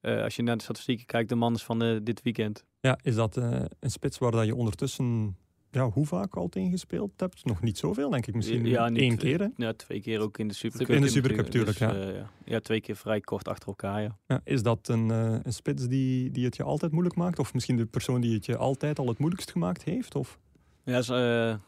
als 0.00 0.36
je 0.36 0.42
naar 0.42 0.56
de 0.56 0.62
statistieken 0.62 1.06
kijkt, 1.06 1.28
de 1.28 1.34
man 1.34 1.54
is 1.54 1.62
van 1.62 2.00
dit 2.02 2.22
weekend. 2.22 2.64
Ja, 2.80 2.98
is 3.02 3.14
dat 3.14 3.36
een 3.36 3.90
spits 3.90 4.18
waar 4.18 4.30
dat 4.30 4.46
je 4.46 4.54
ondertussen 4.54 5.36
ja, 5.76 5.90
hoe 5.90 6.06
vaak 6.06 6.36
al 6.36 6.48
tegen 6.48 6.70
gespeeld 6.70 7.10
hebt? 7.16 7.44
Nog 7.44 7.62
niet 7.62 7.78
zoveel, 7.78 8.10
denk 8.10 8.26
ik. 8.26 8.34
Misschien 8.34 8.66
ja, 8.66 8.88
niet, 8.88 9.00
één 9.00 9.16
keer, 9.16 9.38
hè? 9.38 9.46
Ja, 9.56 9.72
twee 9.72 10.00
keer 10.00 10.20
ook 10.20 10.38
in 10.38 10.48
de 10.48 10.54
Supercup. 10.54 10.96
In 10.96 11.02
de 11.02 11.08
Supercup, 11.08 11.44
natuurlijk, 11.44 11.78
dus, 11.78 11.88
ja. 11.88 12.08
Uh, 12.08 12.20
ja. 12.44 12.60
twee 12.60 12.80
keer 12.80 12.96
vrij 12.96 13.20
kort 13.20 13.48
achter 13.48 13.68
elkaar, 13.68 14.02
ja. 14.02 14.18
ja 14.26 14.40
is 14.44 14.62
dat 14.62 14.88
een, 14.88 15.08
uh, 15.08 15.38
een 15.42 15.52
spits 15.52 15.88
die, 15.88 16.30
die 16.30 16.44
het 16.44 16.56
je 16.56 16.62
altijd 16.62 16.92
moeilijk 16.92 17.16
maakt? 17.16 17.38
Of 17.38 17.54
misschien 17.54 17.76
de 17.76 17.86
persoon 17.86 18.20
die 18.20 18.34
het 18.34 18.46
je 18.46 18.56
altijd 18.56 18.98
al 18.98 19.08
het 19.08 19.18
moeilijkst 19.18 19.50
gemaakt 19.50 19.82
heeft? 19.82 20.14
Of? 20.14 20.38
Ja, 20.84 20.98
is 20.98 21.08
uh, 21.08 21.48
een 21.48 21.60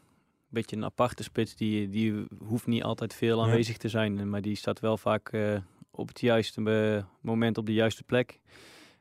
beetje 0.48 0.76
een 0.76 0.84
aparte 0.84 1.22
spits. 1.22 1.56
Die, 1.56 1.88
die 1.88 2.26
hoeft 2.44 2.66
niet 2.66 2.82
altijd 2.82 3.14
veel 3.14 3.42
aanwezig 3.42 3.76
te 3.76 3.88
zijn. 3.88 4.30
Maar 4.30 4.42
die 4.42 4.56
staat 4.56 4.80
wel 4.80 4.96
vaak 4.96 5.36
op 5.90 6.08
het 6.08 6.20
juiste 6.20 7.04
moment 7.20 7.58
op 7.58 7.66
de 7.66 7.74
juiste 7.74 8.02
plek. 8.02 8.40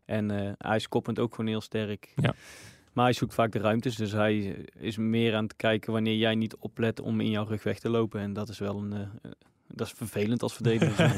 En 0.05 0.55
hij 0.57 0.75
is 0.75 0.87
koppend 0.87 1.19
ook 1.19 1.35
gewoon 1.35 1.49
heel 1.49 1.61
sterk. 1.61 2.13
Ja. 2.15 2.33
Maar 2.97 3.05
hij 3.05 3.15
zoekt 3.15 3.33
vaak 3.33 3.51
de 3.51 3.59
ruimtes, 3.59 3.95
dus 3.95 4.11
hij 4.11 4.65
is 4.79 4.97
meer 4.97 5.35
aan 5.35 5.43
het 5.43 5.55
kijken 5.55 5.91
wanneer 5.91 6.15
jij 6.15 6.35
niet 6.35 6.55
oplet 6.55 7.01
om 7.01 7.19
in 7.19 7.29
jouw 7.29 7.45
rug 7.45 7.63
weg 7.63 7.79
te 7.79 7.89
lopen. 7.89 8.21
En 8.21 8.33
dat 8.33 8.49
is 8.49 8.59
wel 8.59 8.77
een, 8.77 8.91
uh, 8.91 9.31
dat 9.67 9.87
is 9.87 9.93
vervelend 9.93 10.41
als 10.41 10.53
verdediger. 10.53 11.11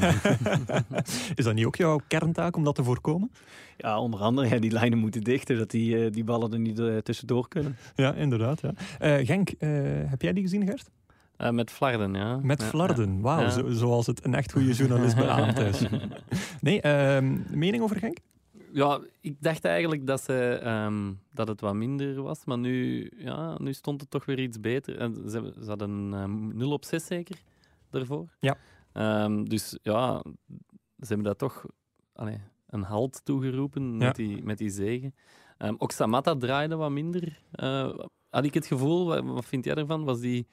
is 1.34 1.44
dat 1.44 1.54
niet 1.54 1.64
ook 1.64 1.76
jouw 1.76 2.00
kerntaak 2.08 2.56
om 2.56 2.64
dat 2.64 2.74
te 2.74 2.84
voorkomen? 2.84 3.30
Ja, 3.76 4.00
onder 4.00 4.20
andere. 4.20 4.48
Ja, 4.48 4.58
die 4.58 4.70
lijnen 4.70 4.98
moeten 4.98 5.20
dichten, 5.20 5.58
dat 5.58 5.70
die, 5.70 5.96
uh, 5.96 6.12
die 6.12 6.24
ballen 6.24 6.52
er 6.52 6.58
niet 6.58 6.78
uh, 6.78 6.96
tussendoor 6.96 7.48
kunnen. 7.48 7.76
Ja, 7.94 8.14
inderdaad. 8.14 8.60
Ja. 8.60 9.24
Genk, 9.24 9.50
heb 10.08 10.22
jij 10.22 10.32
die 10.32 10.42
gezien, 10.42 10.66
Gert? 10.66 10.90
Uh, 11.38 11.50
met 11.50 11.70
Flarden, 11.70 12.14
ja. 12.14 12.38
Met 12.42 12.64
Flarden, 12.64 13.14
ja. 13.14 13.20
wauw. 13.20 13.48
Zo, 13.48 13.70
zoals 13.70 14.06
het 14.06 14.24
een 14.24 14.34
echt 14.34 14.52
goede 14.52 14.72
journalist 14.72 15.16
beaamt 15.16 15.58
is. 15.58 15.82
Nee, 16.60 16.80
uh, 16.82 17.18
mening 17.50 17.82
over 17.82 17.96
Genk? 17.96 18.18
Ja, 18.72 19.00
ik 19.20 19.36
dacht 19.40 19.64
eigenlijk 19.64 20.06
dat, 20.06 20.20
ze, 20.22 20.60
um, 20.64 21.20
dat 21.32 21.48
het 21.48 21.60
wat 21.60 21.74
minder 21.74 22.22
was, 22.22 22.44
maar 22.44 22.58
nu, 22.58 23.10
ja, 23.16 23.58
nu 23.58 23.72
stond 23.72 24.00
het 24.00 24.10
toch 24.10 24.24
weer 24.24 24.38
iets 24.38 24.60
beter. 24.60 24.98
En 24.98 25.14
ze, 25.14 25.52
ze 25.62 25.68
hadden 25.68 25.90
een 25.90 26.12
um, 26.12 26.56
0 26.56 26.72
op 26.72 26.84
6 26.84 27.06
zeker 27.06 27.42
daarvoor. 27.90 28.28
Ja. 28.40 28.56
Um, 29.24 29.48
dus 29.48 29.78
ja, 29.82 30.22
ze 30.98 31.06
hebben 31.06 31.26
dat 31.26 31.38
toch 31.38 31.64
allee, 32.12 32.40
een 32.66 32.82
halt 32.82 33.24
toegeroepen 33.24 33.96
met, 33.96 34.16
ja. 34.16 34.24
die, 34.24 34.42
met 34.42 34.58
die 34.58 34.70
zegen. 34.70 35.14
ook 35.78 35.92
Samatta 35.92 36.36
draaide 36.36 36.76
wat 36.76 36.90
minder. 36.90 37.38
Uh, 37.54 37.98
had 38.28 38.44
ik 38.44 38.54
het 38.54 38.66
gevoel, 38.66 39.06
wat, 39.06 39.24
wat 39.24 39.44
vind 39.44 39.64
jij 39.64 39.74
ervan? 39.74 40.04
Was 40.04 40.20
die 40.20 40.46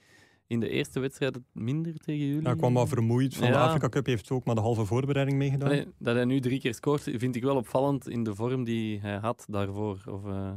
in 0.48 0.60
de 0.60 0.70
eerste 0.70 1.00
wedstrijd 1.00 1.40
minder 1.52 1.98
tegen 1.98 2.28
jullie. 2.28 2.48
Hij 2.48 2.56
kwam 2.56 2.74
wel 2.74 2.88
vermoeid. 2.88 3.36
Van 3.36 3.48
ja. 3.48 3.54
de 3.54 3.60
Afrika 3.60 3.90
Cup 3.90 4.06
heeft 4.06 4.32
ook 4.32 4.46
maar 4.46 4.56
de 4.56 4.62
halve 4.62 4.86
voorbereiding 4.86 5.38
meegedaan. 5.38 5.70
Allee, 5.70 5.88
dat 5.98 6.16
hij 6.16 6.26
nu 6.26 6.40
drie 6.40 6.60
keer 6.60 6.74
scoort, 6.74 7.02
vind 7.04 7.36
ik 7.36 7.44
wel 7.44 7.56
opvallend 7.56 8.10
in 8.10 8.24
de 8.24 8.36
vorm 8.36 8.64
die 8.64 9.00
hij 9.00 9.18
had 9.18 9.46
daarvoor. 9.48 10.02
Of, 10.06 10.26
uh... 10.26 10.52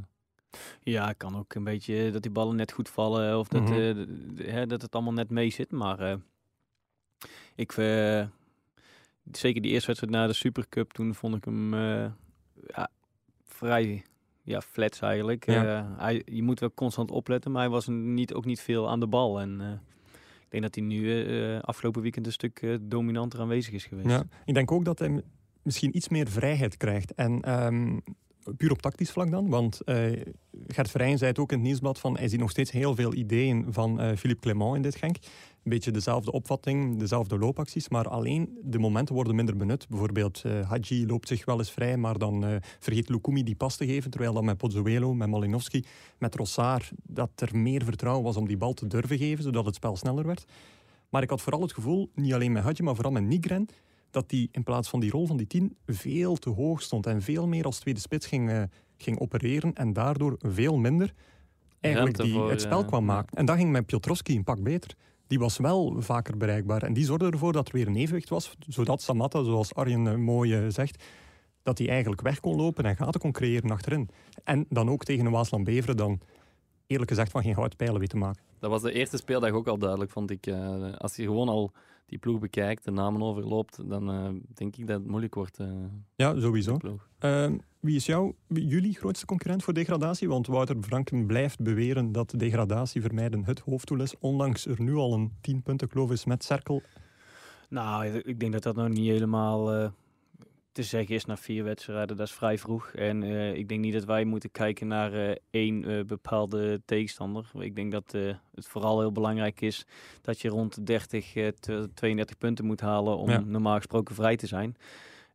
Ja, 0.83 1.13
kan 1.13 1.37
ook 1.37 1.55
een 1.55 1.65
beetje 1.65 2.11
dat 2.11 2.23
die 2.23 2.31
ballen 2.31 2.57
net 2.57 2.73
goed 2.73 2.89
vallen 2.89 3.39
of 3.39 3.49
dat, 3.49 3.61
mm 3.61 3.67
-hmm. 3.67 4.07
uh, 4.37 4.63
dat 4.67 4.83
het 4.83 4.95
allemaal 4.95 5.13
net 5.13 5.31
mee 5.31 5.51
zit. 5.51 5.71
Maar 5.71 6.01
uh, 6.01 6.15
ik, 7.55 7.73
zeker 9.33 9.63
die 9.63 9.71
eerste 9.71 9.87
wedstrijd 9.87 10.13
na 10.13 10.27
de 10.27 10.33
Supercup, 10.33 10.93
toen 10.93 11.15
vond 11.15 11.37
ik 11.37 11.45
hem 11.45 11.75
ja, 11.75 12.89
vrij 13.45 14.05
ja, 14.43 14.61
flats 14.61 15.01
eigenlijk. 15.01 15.47
Ja. 15.47 15.81
Uh, 15.81 15.99
hij, 15.99 16.23
je 16.25 16.43
moet 16.43 16.61
wel 16.61 16.75
constant 16.75 17.11
opletten, 17.11 17.51
maar 17.51 17.61
hij 17.63 17.71
was 17.71 17.87
niet, 17.89 18.35
ook 18.35 18.45
niet 18.45 18.61
veel 18.61 18.89
aan 18.89 19.01
de 19.01 19.07
bal. 19.07 19.41
En 19.41 19.59
uh, 19.61 19.71
ik 20.15 20.49
denk 20.49 20.63
dat 20.63 20.75
hij 20.75 20.85
nu 20.85 21.27
uh, 21.27 21.61
afgelopen 21.61 22.03
weekend 22.03 22.27
een 22.27 22.33
stuk 22.33 22.79
dominanter 22.81 23.41
aanwezig 23.41 23.73
is 23.73 23.85
geweest. 23.85 24.09
Ja, 24.09 24.25
ik 24.45 24.55
denk 24.55 24.73
ook 24.73 24.85
dat 24.85 24.99
hij 24.99 25.23
misschien 25.63 25.97
iets 25.97 26.09
meer 26.09 26.29
vrijheid 26.29 26.77
krijgt. 26.77 27.15
En 27.15 27.65
um, 27.65 28.03
puur 28.57 28.71
op 28.71 28.83
tactisch 28.83 29.11
vlak 29.11 29.31
dan, 29.31 29.49
want 29.49 29.81
Gert 30.67 30.91
Verheyen 30.91 31.19
zei 31.19 31.31
het 31.31 31.39
ook 31.39 31.53
in 31.53 31.59
het 31.59 31.67
nieuwsblad 31.67 31.99
van 31.99 32.17
hij 32.17 32.29
ziet 32.29 32.41
nog 32.41 32.51
steeds 32.51 32.71
heel 32.71 32.95
veel 32.95 33.15
ideeën 33.15 33.67
van 33.69 34.17
Philippe 34.17 34.41
Clement 34.41 34.77
in 34.77 34.83
dit 34.83 34.97
Genk 34.97 35.17
een 35.65 35.71
beetje 35.71 35.91
dezelfde 35.91 36.33
opvatting, 36.33 36.99
dezelfde 36.99 37.39
loopacties, 37.39 37.89
maar 37.89 38.09
alleen 38.09 38.59
de 38.63 38.79
momenten 38.79 39.15
worden 39.15 39.35
minder 39.35 39.57
benut. 39.57 39.89
Bijvoorbeeld 39.89 40.43
uh, 40.47 40.69
Hadji 40.69 41.07
loopt 41.07 41.29
zich 41.29 41.45
wel 41.45 41.59
eens 41.59 41.71
vrij, 41.71 41.97
maar 41.97 42.19
dan 42.19 42.45
uh, 42.45 42.57
vergeet 42.79 43.09
Lukumi 43.09 43.43
die 43.43 43.55
pas 43.55 43.77
te 43.77 43.87
geven, 43.87 44.11
terwijl 44.11 44.33
dan 44.33 44.45
met 44.45 44.57
Pozzuelo, 44.57 45.15
met 45.15 45.29
Malinowski, 45.29 45.85
met 46.19 46.35
Rossard, 46.35 46.93
dat 47.03 47.31
er 47.35 47.57
meer 47.57 47.85
vertrouwen 47.85 48.25
was 48.25 48.37
om 48.37 48.47
die 48.47 48.57
bal 48.57 48.73
te 48.73 48.87
durven 48.87 49.19
geven, 49.19 49.45
zodat 49.45 49.65
het 49.67 49.75
spel 49.75 49.97
sneller 49.97 50.27
werd. 50.27 50.45
Maar 51.09 51.23
ik 51.23 51.31
had 51.31 51.41
vooral 51.41 51.63
het 51.63 51.73
gevoel, 51.73 52.11
niet 52.15 52.35
alleen 52.35 52.53
met 52.53 52.63
Hadji, 52.63 52.85
maar 52.85 52.95
vooral 52.95 53.13
met 53.13 53.23
Nigren, 53.23 53.69
dat 54.11 54.29
die 54.29 54.49
in 54.53 54.63
plaats 54.63 54.89
van 54.89 55.01
die 55.01 55.11
rol 55.11 55.27
van 55.27 55.37
die 55.37 55.47
tien 55.47 55.77
veel 55.87 56.37
te 56.37 56.51
hoog 56.51 56.83
stond 56.83 57.07
en 57.07 57.23
veel 57.23 57.47
meer 57.47 57.65
als 57.65 57.79
tweede 57.79 58.01
spits 58.01 58.27
ging, 58.27 58.51
uh, 58.51 58.63
ging 58.97 59.19
opereren 59.19 59.75
en 59.75 59.93
daardoor 59.93 60.37
veel 60.39 60.79
minder 60.79 61.15
eigenlijk 61.81 62.17
die 62.17 62.41
het 62.41 62.61
spel 62.61 62.85
kwam 62.85 63.05
maken. 63.05 63.37
En 63.37 63.45
dat 63.45 63.57
ging 63.57 63.71
met 63.71 63.87
Piotrowski 63.87 64.37
een 64.37 64.45
pak 64.45 64.63
beter 64.63 64.97
die 65.31 65.39
was 65.39 65.59
wel 65.59 65.95
vaker 65.99 66.37
bereikbaar. 66.37 66.83
En 66.83 66.93
die 66.93 67.05
zorgde 67.05 67.31
ervoor 67.31 67.53
dat 67.53 67.69
er 67.69 67.75
weer 67.75 67.87
een 67.87 67.97
evenwicht 67.97 68.29
was, 68.29 68.57
zodat 68.69 69.03
Samatta, 69.03 69.43
zoals 69.43 69.75
Arjen 69.75 70.07
eh, 70.07 70.15
mooi 70.15 70.55
eh, 70.55 70.65
zegt, 70.69 71.05
dat 71.63 71.79
hij 71.79 71.89
eigenlijk 71.89 72.21
weg 72.21 72.41
kon 72.41 72.57
lopen 72.57 72.85
en 72.85 72.97
gaten 72.97 73.21
kon 73.21 73.33
creëren 73.33 73.71
achterin. 73.71 74.09
En 74.45 74.67
dan 74.69 74.91
ook 74.91 75.05
tegen 75.05 75.27
een 75.27 75.33
Waasland 75.33 75.65
Beveren 75.65 75.97
dan 75.97 76.21
eerlijk 76.87 77.11
gezegd 77.11 77.31
van 77.31 77.43
geen 77.43 77.55
goudpijlen 77.55 78.01
weten 78.01 78.19
maken. 78.19 78.43
Dat 78.59 78.71
was 78.71 78.83
de 78.83 78.93
eerste 78.93 79.17
speeldag 79.17 79.51
ook 79.51 79.67
al 79.67 79.79
duidelijk, 79.79 80.11
vond 80.11 80.31
ik. 80.31 80.49
Als 80.97 81.17
je 81.17 81.23
gewoon 81.23 81.49
al 81.49 81.73
die 82.11 82.19
ploeg 82.19 82.39
bekijkt, 82.39 82.85
de 82.85 82.91
namen 82.91 83.23
overloopt, 83.23 83.89
dan 83.89 84.15
uh, 84.15 84.41
denk 84.55 84.77
ik 84.77 84.87
dat 84.87 84.99
het 84.99 85.09
moeilijk 85.09 85.35
wordt. 85.35 85.59
Uh, 85.59 85.69
ja, 86.15 86.41
sowieso. 86.41 86.79
Ehm, 87.19 87.59
wie 87.81 87.97
is 87.97 88.07
jouw, 88.07 88.35
jullie 88.49 88.95
grootste 88.95 89.27
concurrent 89.27 89.63
voor 89.63 89.75
degradatie? 89.75 90.29
Want 90.29 90.47
Wouter 90.47 90.77
Franken 90.81 91.27
blijft 91.27 91.61
beweren 91.61 92.13
dat 92.13 92.35
degradatie 92.37 93.01
vermijden 93.01 93.45
het 93.45 93.61
hoofddoel 93.61 94.01
is, 94.01 94.19
ondanks 94.19 94.67
er 94.67 94.83
nu 94.83 94.95
al 94.95 95.15
een 95.15 95.33
10 95.41 95.63
punten 95.63 95.89
kloof 95.89 96.11
is 96.11 96.25
met 96.25 96.45
Cerkel. 96.45 96.83
Nou, 97.69 98.07
ik 98.07 98.41
denk 98.41 98.53
dat 98.53 98.63
dat 98.63 98.77
nog 98.77 98.89
niet 98.89 99.09
helemaal 99.09 99.93
te 100.83 100.89
zeggen 100.89 101.15
is 101.15 101.25
na 101.25 101.37
vier 101.37 101.65
wedstrijden, 101.65 102.17
dat 102.17 102.27
is 102.27 102.33
vrij 102.33 102.59
vroeg. 102.59 102.91
En 102.91 103.23
uh, 103.23 103.55
ik 103.55 103.69
denk 103.69 103.81
niet 103.81 103.93
dat 103.93 104.05
wij 104.05 104.25
moeten 104.25 104.51
kijken 104.51 104.87
naar 104.87 105.15
uh, 105.15 105.35
één 105.51 105.91
uh, 105.91 106.05
bepaalde 106.05 106.83
tegenstander. 106.85 107.51
Ik 107.59 107.75
denk 107.75 107.93
dat 107.93 108.13
het 108.55 108.67
vooral 108.69 109.01
heel 109.01 109.13
belangrijk 109.13 109.61
is 109.61 109.87
dat 110.23 110.41
je 110.41 110.49
rond 110.49 110.87
30, 110.87 111.33
32 111.95 112.39
punten 112.39 112.65
moet 112.65 112.81
halen 112.81 113.17
om 113.17 113.31
ja. 113.31 113.41
normaal 113.41 113.77
gesproken 113.77 114.15
vrij 114.15 114.37
te 114.37 114.47
zijn. 114.47 114.77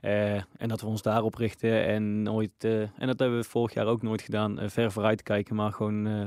Eh, 0.06 0.34
en 0.36 0.68
dat 0.68 0.82
we 0.82 0.88
ons 0.88 1.02
daarop 1.02 1.36
richten 1.36 1.86
en 1.86 2.22
nooit, 2.22 2.52
eh, 2.58 2.82
en 2.82 3.08
dat 3.08 3.20
hebben 3.20 3.38
we 3.38 3.44
vorig 3.44 3.74
jaar 3.74 3.86
ook 3.86 4.02
nooit 4.02 4.22
gedaan, 4.22 4.60
eh, 4.60 4.70
ver 4.70 4.92
vooruit 4.92 5.24
kijken, 5.24 5.56
maar 5.56 5.72
gewoon 5.72 6.08
eh, 6.08 6.26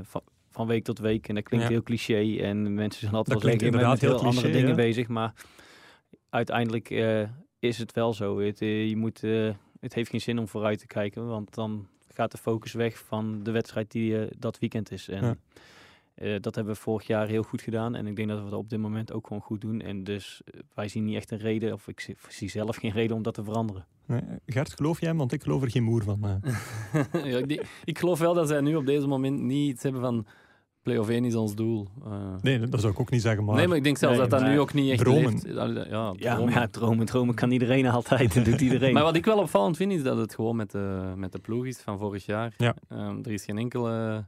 van, 0.51 0.67
week 0.67 0.85
tot 0.85 0.99
week. 0.99 1.29
En 1.29 1.35
dat 1.35 1.45
klinkt 1.45 1.67
Ja. 1.67 1.73
heel 1.73 1.83
cliché 1.83 2.37
en 2.37 2.75
mensen 2.75 3.01
zijn 3.01 3.15
altijd 3.15 3.41
Dat 3.41 3.43
wel 3.43 3.53
zeggen, 3.53 3.71
bent 3.71 3.83
met 3.83 3.93
inderdaad 3.93 4.01
heel 4.01 4.11
heel 4.11 4.19
andere 4.19 4.41
cliché, 4.41 4.53
dingen 4.53 4.83
ja. 4.83 4.89
bezig, 4.89 5.09
maar 5.09 5.33
uiteindelijk 6.31 6.91
eh, 6.91 7.23
is 7.59 7.79
het 7.79 7.93
wel 7.93 8.15
zo. 8.15 8.39
Het, 8.41 8.61
eh, 8.61 8.89
je 8.89 8.97
moet, 8.97 9.25
eh, 9.25 9.51
het 9.81 9.95
heeft 9.95 10.11
geen 10.11 10.21
zin 10.21 10.39
om 10.39 10.49
vooruit 10.49 10.79
te 10.79 10.87
kijken, 10.87 11.27
want 11.27 11.55
dan 11.55 11.87
gaat 12.15 12.31
de 12.33 12.39
focus 12.39 12.73
weg 12.73 12.99
van 12.99 13.43
de 13.43 13.51
wedstrijd 13.51 13.91
die 13.91 14.19
eh, 14.21 14.31
dat 14.39 14.59
weekend 14.59 14.91
is. 14.91 15.09
En 15.09 15.25
Ja. 15.25 15.37
eh, 16.15 16.41
dat 16.41 16.55
hebben 16.55 16.75
we 16.75 16.81
vorig 16.81 17.07
jaar 17.07 17.27
heel 17.29 17.43
goed 17.43 17.63
gedaan. 17.63 17.95
En 17.95 18.07
ik 18.07 18.17
denk 18.17 18.29
dat 18.29 18.39
we 18.45 18.51
dat 18.51 18.59
op 18.59 18.71
dit 18.71 18.79
moment 18.79 19.13
ook 19.13 19.27
gewoon 19.27 19.43
goed 19.43 19.61
doen. 19.61 19.81
En 19.81 20.05
dus 20.05 20.41
wij 20.75 20.89
zien 20.89 21.05
niet 21.05 21.17
echt 21.17 21.31
een 21.31 21.39
reden, 21.39 21.73
of 21.73 21.89
ik 21.89 22.01
zie, 22.01 22.17
zie 22.29 22.49
zelf 22.51 22.77
geen 22.77 22.91
reden 22.93 23.17
om 23.17 23.23
dat 23.23 23.35
te 23.35 23.45
veranderen. 23.45 23.87
Nee, 24.07 24.21
Gert, 24.47 24.73
geloof 24.75 25.01
jij 25.01 25.09
hem? 25.09 25.19
Want 25.19 25.33
ik 25.33 25.43
geloof 25.43 25.63
er 25.63 25.71
geen 25.71 25.83
moer 25.83 26.03
van. 26.03 26.21
ja, 27.13 27.39
ik, 27.39 27.67
ik 27.85 27.99
geloof 27.99 28.19
wel 28.19 28.35
dat 28.35 28.49
zij 28.49 28.61
nu 28.61 28.75
op 28.77 28.87
deze 28.87 29.07
moment 29.07 29.41
niet 29.41 29.71
iets 29.71 29.83
hebben 29.83 30.01
van 30.01 30.27
play-off 30.89 31.09
1 31.11 31.25
is 31.25 31.35
ons 31.35 31.55
doel. 31.55 31.87
Eh, 32.05 32.35
Nee, 32.43 32.59
dat 32.69 32.81
zou 32.81 32.93
ik 32.93 33.01
ook 33.01 33.11
niet 33.11 33.23
zeggen. 33.23 33.45
Maar, 33.45 33.55
nee, 33.57 33.67
maar 33.69 33.77
ik 33.77 33.85
denk 33.85 33.99
zelfs 33.99 34.19
Nee, 34.19 34.29
dat 34.29 34.41
dat 34.41 34.49
nu 34.49 34.61
ook 34.61 34.73
niet 34.73 34.91
echt 34.91 35.01
dromen. 35.01 35.33
leeft. 35.33 35.47
Ja, 35.47 36.13
dromen. 36.13 36.45
maar 36.45 36.53
ja, 36.63 36.67
dromen, 36.67 37.07
dromen 37.07 37.35
kan 37.35 37.51
iedereen 37.51 37.87
altijd. 37.87 38.35
Dat 38.35 38.45
doet 38.45 38.61
iedereen. 38.61 38.93
Maar 38.99 39.03
wat 39.03 39.17
ik 39.17 39.25
wel 39.25 39.39
opvallend 39.39 39.77
vind, 39.77 39.93
is 39.93 40.03
dat 40.03 40.17
het 40.17 40.35
gewoon 40.35 40.57
met 40.57 40.71
de, 40.71 41.13
met 41.17 41.33
de 41.33 41.39
ploeg 41.39 41.67
is 41.67 41.79
van 41.81 41.99
vorig 41.99 42.27
jaar. 42.27 42.55
Ja. 42.57 42.75
Ehm, 42.89 43.19
er 43.23 43.31
is 43.33 43.45
geen 43.45 43.59
enkele, 43.59 44.27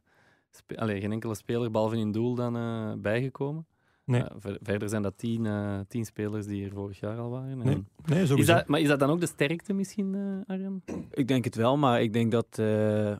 spe- 0.50 0.76
allee, 0.78 1.00
geen 1.00 1.12
enkele 1.12 1.34
speler, 1.34 1.70
behalve 1.70 1.96
in 1.96 2.12
doel, 2.12 2.34
dan 2.34 2.56
eh, 2.56 2.92
bijgekomen. 2.98 3.66
Nee. 4.04 4.22
Eh, 4.22 4.30
ver- 4.38 4.58
verder 4.62 4.88
zijn 4.88 5.02
dat 5.02 5.18
tien, 5.18 5.46
eh, 5.46 5.78
tien 5.88 6.04
spelers 6.04 6.46
die 6.46 6.64
er 6.64 6.70
vorig 6.72 7.00
jaar 7.00 7.18
al 7.18 7.30
waren. 7.30 7.58
Nee, 7.58 7.74
En- 7.74 7.88
nee 8.04 8.22
is 8.22 8.46
dat, 8.46 8.66
maar 8.66 8.80
is 8.80 8.88
dat 8.88 8.98
dan 8.98 9.10
ook 9.10 9.20
de 9.20 9.26
sterkte 9.26 9.72
misschien, 9.72 10.14
eh 10.14 10.54
Arjan? 10.54 10.82
Ik 11.10 11.28
denk 11.28 11.44
het 11.44 11.54
wel, 11.54 11.76
maar 11.76 12.02
ik 12.02 12.12
denk 12.12 12.30
dat 12.32 12.46
eh, 12.58 13.12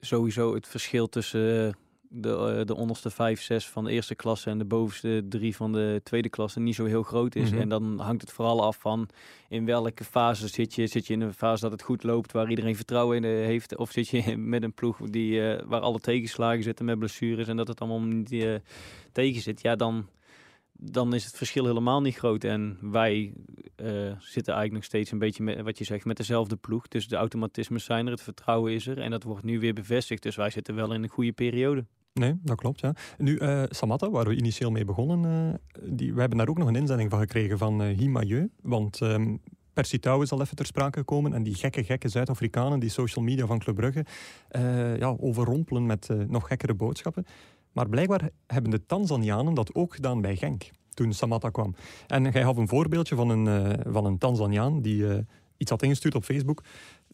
sowieso 0.00 0.54
het 0.54 0.66
verschil 0.68 1.08
tussen 1.08 1.76
de, 2.08 2.56
eh, 2.58 2.66
de 2.66 2.74
onderste 2.74 3.10
vijf, 3.10 3.42
zes 3.42 3.68
van 3.68 3.84
de 3.84 3.90
eerste 3.90 4.14
klasse 4.14 4.50
en 4.50 4.58
de 4.58 4.64
bovenste 4.64 5.24
drie 5.28 5.56
van 5.56 5.72
de 5.72 6.00
tweede 6.04 6.28
klasse 6.28 6.60
niet 6.60 6.74
zo 6.74 6.84
heel 6.84 7.02
groot 7.02 7.34
is. 7.34 7.50
Mhm. 7.50 7.60
En 7.60 7.68
dan 7.68 7.98
hangt 8.00 8.20
het 8.20 8.32
vooral 8.32 8.64
af 8.64 8.76
van 8.76 9.08
in 9.48 9.64
welke 9.64 10.04
fase 10.04 10.48
zit 10.48 10.74
je. 10.74 10.86
Zit 10.86 11.06
je 11.06 11.12
in 11.12 11.20
een 11.20 11.34
fase 11.34 11.62
dat 11.62 11.72
het 11.72 11.82
goed 11.82 12.02
loopt, 12.02 12.32
waar 12.32 12.50
iedereen 12.50 12.76
vertrouwen 12.76 13.16
in 13.16 13.24
eh, 13.24 13.30
heeft? 13.30 13.76
Of 13.76 13.90
zit 13.90 14.08
je 14.08 14.36
met 14.54 14.62
een 14.62 14.72
ploeg 14.72 14.98
die, 14.98 15.52
eh, 15.52 15.64
waar 15.66 15.80
alle 15.80 16.00
tegenslagen 16.00 16.62
zitten 16.62 16.84
met 16.84 16.98
blessures 16.98 17.48
en 17.48 17.56
dat 17.56 17.68
het 17.68 17.80
allemaal 17.80 18.00
niet 18.00 18.32
eh, 18.32 18.54
tegen 19.12 19.42
zit? 19.42 19.60
Ja, 19.60 19.76
dan, 19.76 20.08
dan 20.72 21.14
is 21.14 21.24
het 21.24 21.36
verschil 21.36 21.66
helemaal 21.66 22.00
niet 22.00 22.16
groot. 22.16 22.44
En 22.44 22.78
wij 22.80 23.32
zitten 24.18 24.54
eigenlijk 24.54 24.72
nog 24.72 24.84
steeds 24.84 25.10
een 25.10 25.18
beetje 25.18 25.42
met 25.42 25.60
wat 25.60 25.78
je 25.78 25.84
zegt, 25.84 26.04
met 26.04 26.16
dezelfde 26.16 26.56
ploeg. 26.56 26.88
Dus 26.88 27.08
de 27.08 27.16
automatismes 27.16 27.84
zijn 27.84 28.06
er, 28.06 28.12
het 28.12 28.22
vertrouwen 28.22 28.72
is 28.72 28.86
er 28.86 28.98
en 28.98 29.10
dat 29.10 29.22
wordt 29.22 29.44
nu 29.44 29.60
weer 29.60 29.74
bevestigd. 29.74 30.22
Dus 30.22 30.36
wij 30.36 30.50
zitten 30.50 30.74
wel 30.74 30.92
in 30.92 31.02
een 31.02 31.08
goede 31.08 31.32
periode. 31.32 31.84
Nee, 32.18 32.38
dat 32.42 32.56
klopt. 32.56 32.80
Ja. 32.80 32.94
Nu, 33.18 33.40
Samatta, 33.68 34.10
waar 34.10 34.26
we 34.26 34.36
initieel 34.36 34.70
mee 34.70 34.84
begonnen, 34.84 35.52
eh, 35.72 35.82
die, 35.90 36.14
we 36.14 36.20
hebben 36.20 36.38
daar 36.38 36.48
ook 36.48 36.58
nog 36.58 36.68
een 36.68 36.76
inzending 36.76 37.10
van 37.10 37.18
gekregen 37.18 37.58
van 37.58 37.82
Himayeu. 37.82 38.50
Want 38.62 39.00
ehm 39.00 39.36
Percy 39.72 39.98
Tau 39.98 40.22
is 40.22 40.32
al 40.32 40.40
even 40.40 40.56
ter 40.56 40.66
sprake 40.66 40.98
gekomen. 40.98 41.34
En 41.34 41.42
die 41.42 41.54
gekke, 41.54 41.84
gekke 41.84 42.08
Zuid-Afrikanen, 42.08 42.80
die 42.80 42.90
social 42.90 43.24
media 43.24 43.46
van 43.46 43.58
Club 43.58 43.76
Brugge, 43.76 44.04
ja, 44.98 45.16
overrompelen 45.20 45.86
met 45.86 46.08
nog 46.28 46.46
gekkere 46.46 46.74
boodschappen. 46.74 47.26
Maar 47.72 47.88
blijkbaar 47.88 48.30
hebben 48.46 48.70
de 48.70 48.86
Tanzanianen 48.86 49.54
dat 49.54 49.74
ook 49.74 49.94
gedaan 49.94 50.20
bij 50.20 50.36
Genk, 50.36 50.70
toen 50.94 51.12
Samatta 51.12 51.48
kwam. 51.48 51.74
En 52.06 52.22
jij 52.22 52.42
gaf 52.42 52.56
een 52.56 52.68
voorbeeldje 52.68 53.14
van 53.14 53.28
een, 53.28 53.76
van 53.92 54.04
een 54.04 54.18
Tanzaniaan 54.18 54.82
die 54.82 55.26
iets 55.56 55.70
had 55.70 55.82
ingestuurd 55.82 56.14
op 56.14 56.24
Facebook 56.24 56.62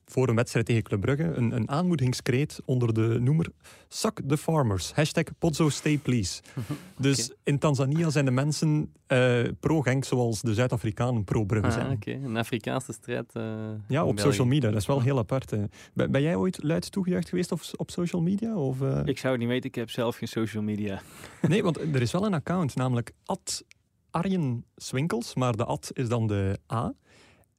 voor 0.07 0.29
een 0.29 0.35
wedstrijd 0.35 0.67
tegen 0.67 0.83
Club 0.83 1.01
Brugge. 1.01 1.23
Een, 1.25 1.53
een 1.53 1.69
aanmoedigingskreet 1.71 2.61
onder 2.65 2.95
de 2.95 3.19
noemer 3.21 3.47
Suck 3.89 4.21
the 4.29 4.37
Farmers. 4.37 4.93
Hashtag 4.93 5.25
Pozzo 5.39 5.69
Stay 5.69 5.99
Please. 5.99 6.43
Dus 6.99 7.33
in 7.45 7.59
Tanzania 7.59 8.11
zijn 8.11 8.25
de 8.25 8.31
mensen 8.31 8.93
eh, 9.07 9.43
pro-Genk 9.61 10.05
zoals 10.05 10.41
de 10.43 10.55
Zuid-Afrikanen 10.55 11.25
pro-Brugge 11.25 11.67
Ah, 11.67 11.73
zijn. 11.73 11.91
Oké, 11.93 12.11
een 12.13 12.37
Afrikaanse 12.37 12.93
strijd. 12.93 13.31
eh, 13.33 13.43
Ja, 13.89 14.05
op 14.05 14.15
België. 14.17 14.31
social 14.31 14.47
media. 14.47 14.71
Dat 14.71 14.81
is 14.81 14.87
wel 14.87 15.01
heel 15.01 15.19
apart. 15.19 15.53
Ben, 15.95 16.11
ben 16.11 16.23
jij 16.23 16.37
ooit 16.37 16.63
luid 16.63 16.93
toegejuicht 16.93 17.29
geweest 17.29 17.53
op, 17.53 17.61
op 17.77 17.91
social 17.91 18.23
media? 18.23 18.57
Of, 18.57 18.81
eh? 18.83 19.01
Ik 19.05 19.19
zou 19.19 19.33
het 19.33 19.41
niet 19.43 19.51
weten, 19.51 19.69
ik 19.69 19.75
heb 19.75 19.91
zelf 19.91 20.17
geen 20.17 20.29
social 20.29 20.63
media. 20.63 21.01
Nee, 21.49 21.63
want 21.63 21.77
er 21.79 22.03
is 22.03 22.13
wel 22.13 22.27
een 22.27 22.35
account, 22.35 22.75
namelijk 22.75 23.13
at 23.25 23.65
Arjen 24.11 24.65
Swinkels, 24.77 25.35
maar 25.35 25.57
de 25.57 25.65
at 25.65 25.91
is 25.93 26.09
dan 26.09 26.27
de 26.27 26.59
A. 26.73 26.93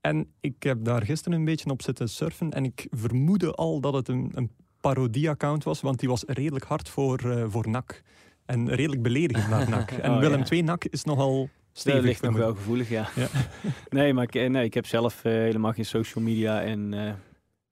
En 0.06 0.28
ik 0.39 0.63
heb 0.63 0.84
daar 0.84 1.02
gisteren 1.02 1.38
een 1.39 1.46
beetje 1.46 1.70
op 1.70 1.82
zitten 1.82 2.10
surfen 2.10 2.52
en 2.52 2.63
ik 2.63 2.88
vermoedde 2.91 3.52
al 3.54 3.80
dat 3.82 3.94
het 3.94 4.08
een, 4.08 4.32
een 4.34 4.50
parodie-account 4.80 5.63
was, 5.63 5.82
want 5.82 6.00
die 6.00 6.10
was 6.10 6.24
redelijk 6.28 6.65
hard 6.65 6.89
voor, 6.89 7.20
eh, 7.32 7.46
voor 7.48 7.70
NAC. 7.70 8.02
En 8.46 8.70
redelijk 8.70 9.02
beledigend 9.02 9.50
naar 9.50 9.70
NAC. 9.70 9.91
En 10.02 10.12
Oh, 10.12 10.20
Willem 10.20 10.39
ja. 10.39 10.46
II 10.50 10.62
NAC 10.62 10.84
is 10.86 11.04
nogal 11.04 11.39
Dat 11.41 11.50
stevig. 11.72 12.04
ligt 12.04 12.22
nog 12.22 12.36
wel 12.36 12.56
gevoelig, 12.56 12.89
ja. 12.89 13.10
Ja. 13.15 13.28
nee, 13.89 14.13
maar 14.13 14.24
ik, 14.24 14.36
eh, 14.36 14.50
nee, 14.50 14.63
ik 14.65 14.74
heb 14.74 14.86
zelf 14.86 15.24
eh, 15.24 15.32
helemaal 15.32 15.72
geen 15.72 15.86
social 15.86 16.24
media 16.24 16.62
en 16.62 16.94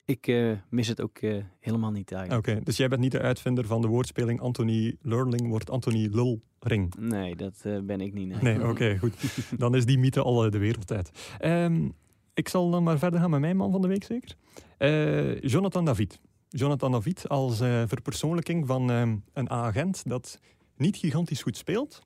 ik 0.05 0.33
mis 0.69 0.87
het 0.87 1.01
ook 1.01 1.19
helemaal 1.59 1.91
niet 1.91 2.11
Oké, 2.11 2.15
eigenlijk. 2.19 2.65
dus 2.65 2.77
jij 2.77 2.87
bent 2.87 3.01
niet 3.01 3.11
de 3.11 3.21
uitvinder 3.21 3.65
van 3.65 3.81
de 3.81 3.87
woordspeling 3.87 4.39
Anthony 4.39 4.95
Lurling 5.01 5.47
wordt 5.47 5.69
Anthony 5.69 6.09
Lulring. 6.11 6.93
Nee, 6.99 7.35
dat 7.35 7.63
ben 7.83 8.01
ik 8.01 8.13
niet. 8.13 8.41
Nee. 8.41 8.57
Nee, 8.57 8.67
oké, 8.67 8.97
goed. 8.99 9.15
Dan 9.57 9.75
is 9.75 9.85
die 9.85 9.97
mythe 9.99 10.21
al 10.21 10.49
de 10.51 10.57
wereld 10.57 10.91
uit. 10.91 11.11
Ehm, 11.39 11.89
ik 12.33 12.49
zal 12.49 12.69
dan 12.69 12.83
maar 12.83 12.97
verder 12.97 13.19
gaan 13.19 13.29
met 13.29 13.39
mijn 13.39 13.57
man 13.57 13.71
van 13.71 13.81
de 13.81 13.87
week, 13.87 14.03
zeker. 14.03 14.35
Eh, 14.77 15.41
Jonathan 15.41 15.85
David. 15.85 16.19
Jonathan 16.49 16.91
David 16.91 17.29
als 17.29 17.59
eh, 17.59 17.83
verpersoonlijking 17.87 18.67
van 18.67 18.91
ehm, 18.91 19.15
een 19.33 19.49
agent 19.49 20.09
dat 20.09 20.39
niet 20.77 20.97
gigantisch 20.97 21.41
goed 21.41 21.57
speelt, 21.57 22.01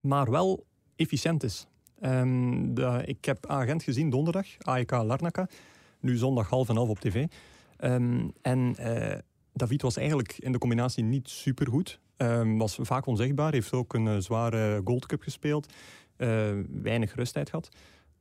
maar 0.00 0.30
wel 0.30 0.64
efficiënt 0.96 1.42
is. 1.42 1.66
Ehm, 2.00 2.74
de- 2.74 3.02
ik 3.06 3.24
heb 3.24 3.46
agent 3.46 3.82
gezien 3.82 4.10
donderdag, 4.10 4.46
AEK 4.58 4.90
Larnaca. 4.90 5.48
Nu 6.00 6.16
zondag 6.16 6.48
half 6.48 6.68
en 6.68 6.76
half 6.76 6.88
op 6.88 6.98
tv. 7.00 7.26
Ehm, 7.76 8.28
en 8.42 8.76
eh, 8.76 9.18
David 9.52 9.82
was 9.82 9.96
eigenlijk 9.96 10.38
in 10.38 10.52
de 10.52 10.58
combinatie 10.58 11.04
niet 11.04 11.28
supergoed. 11.28 12.00
Ehm 12.16 12.56
was 12.56 12.78
vaak 12.82 13.06
onzichtbaar, 13.06 13.52
heeft 13.52 13.72
ook 13.72 13.94
een 13.94 14.06
eh, 14.08 14.16
zware 14.18 14.80
Gold 14.84 15.06
Cup 15.06 15.22
gespeeld. 15.22 15.72
eh, 16.16 16.50
weinig 16.82 17.14
rusttijd 17.14 17.48
gehad. 17.50 17.68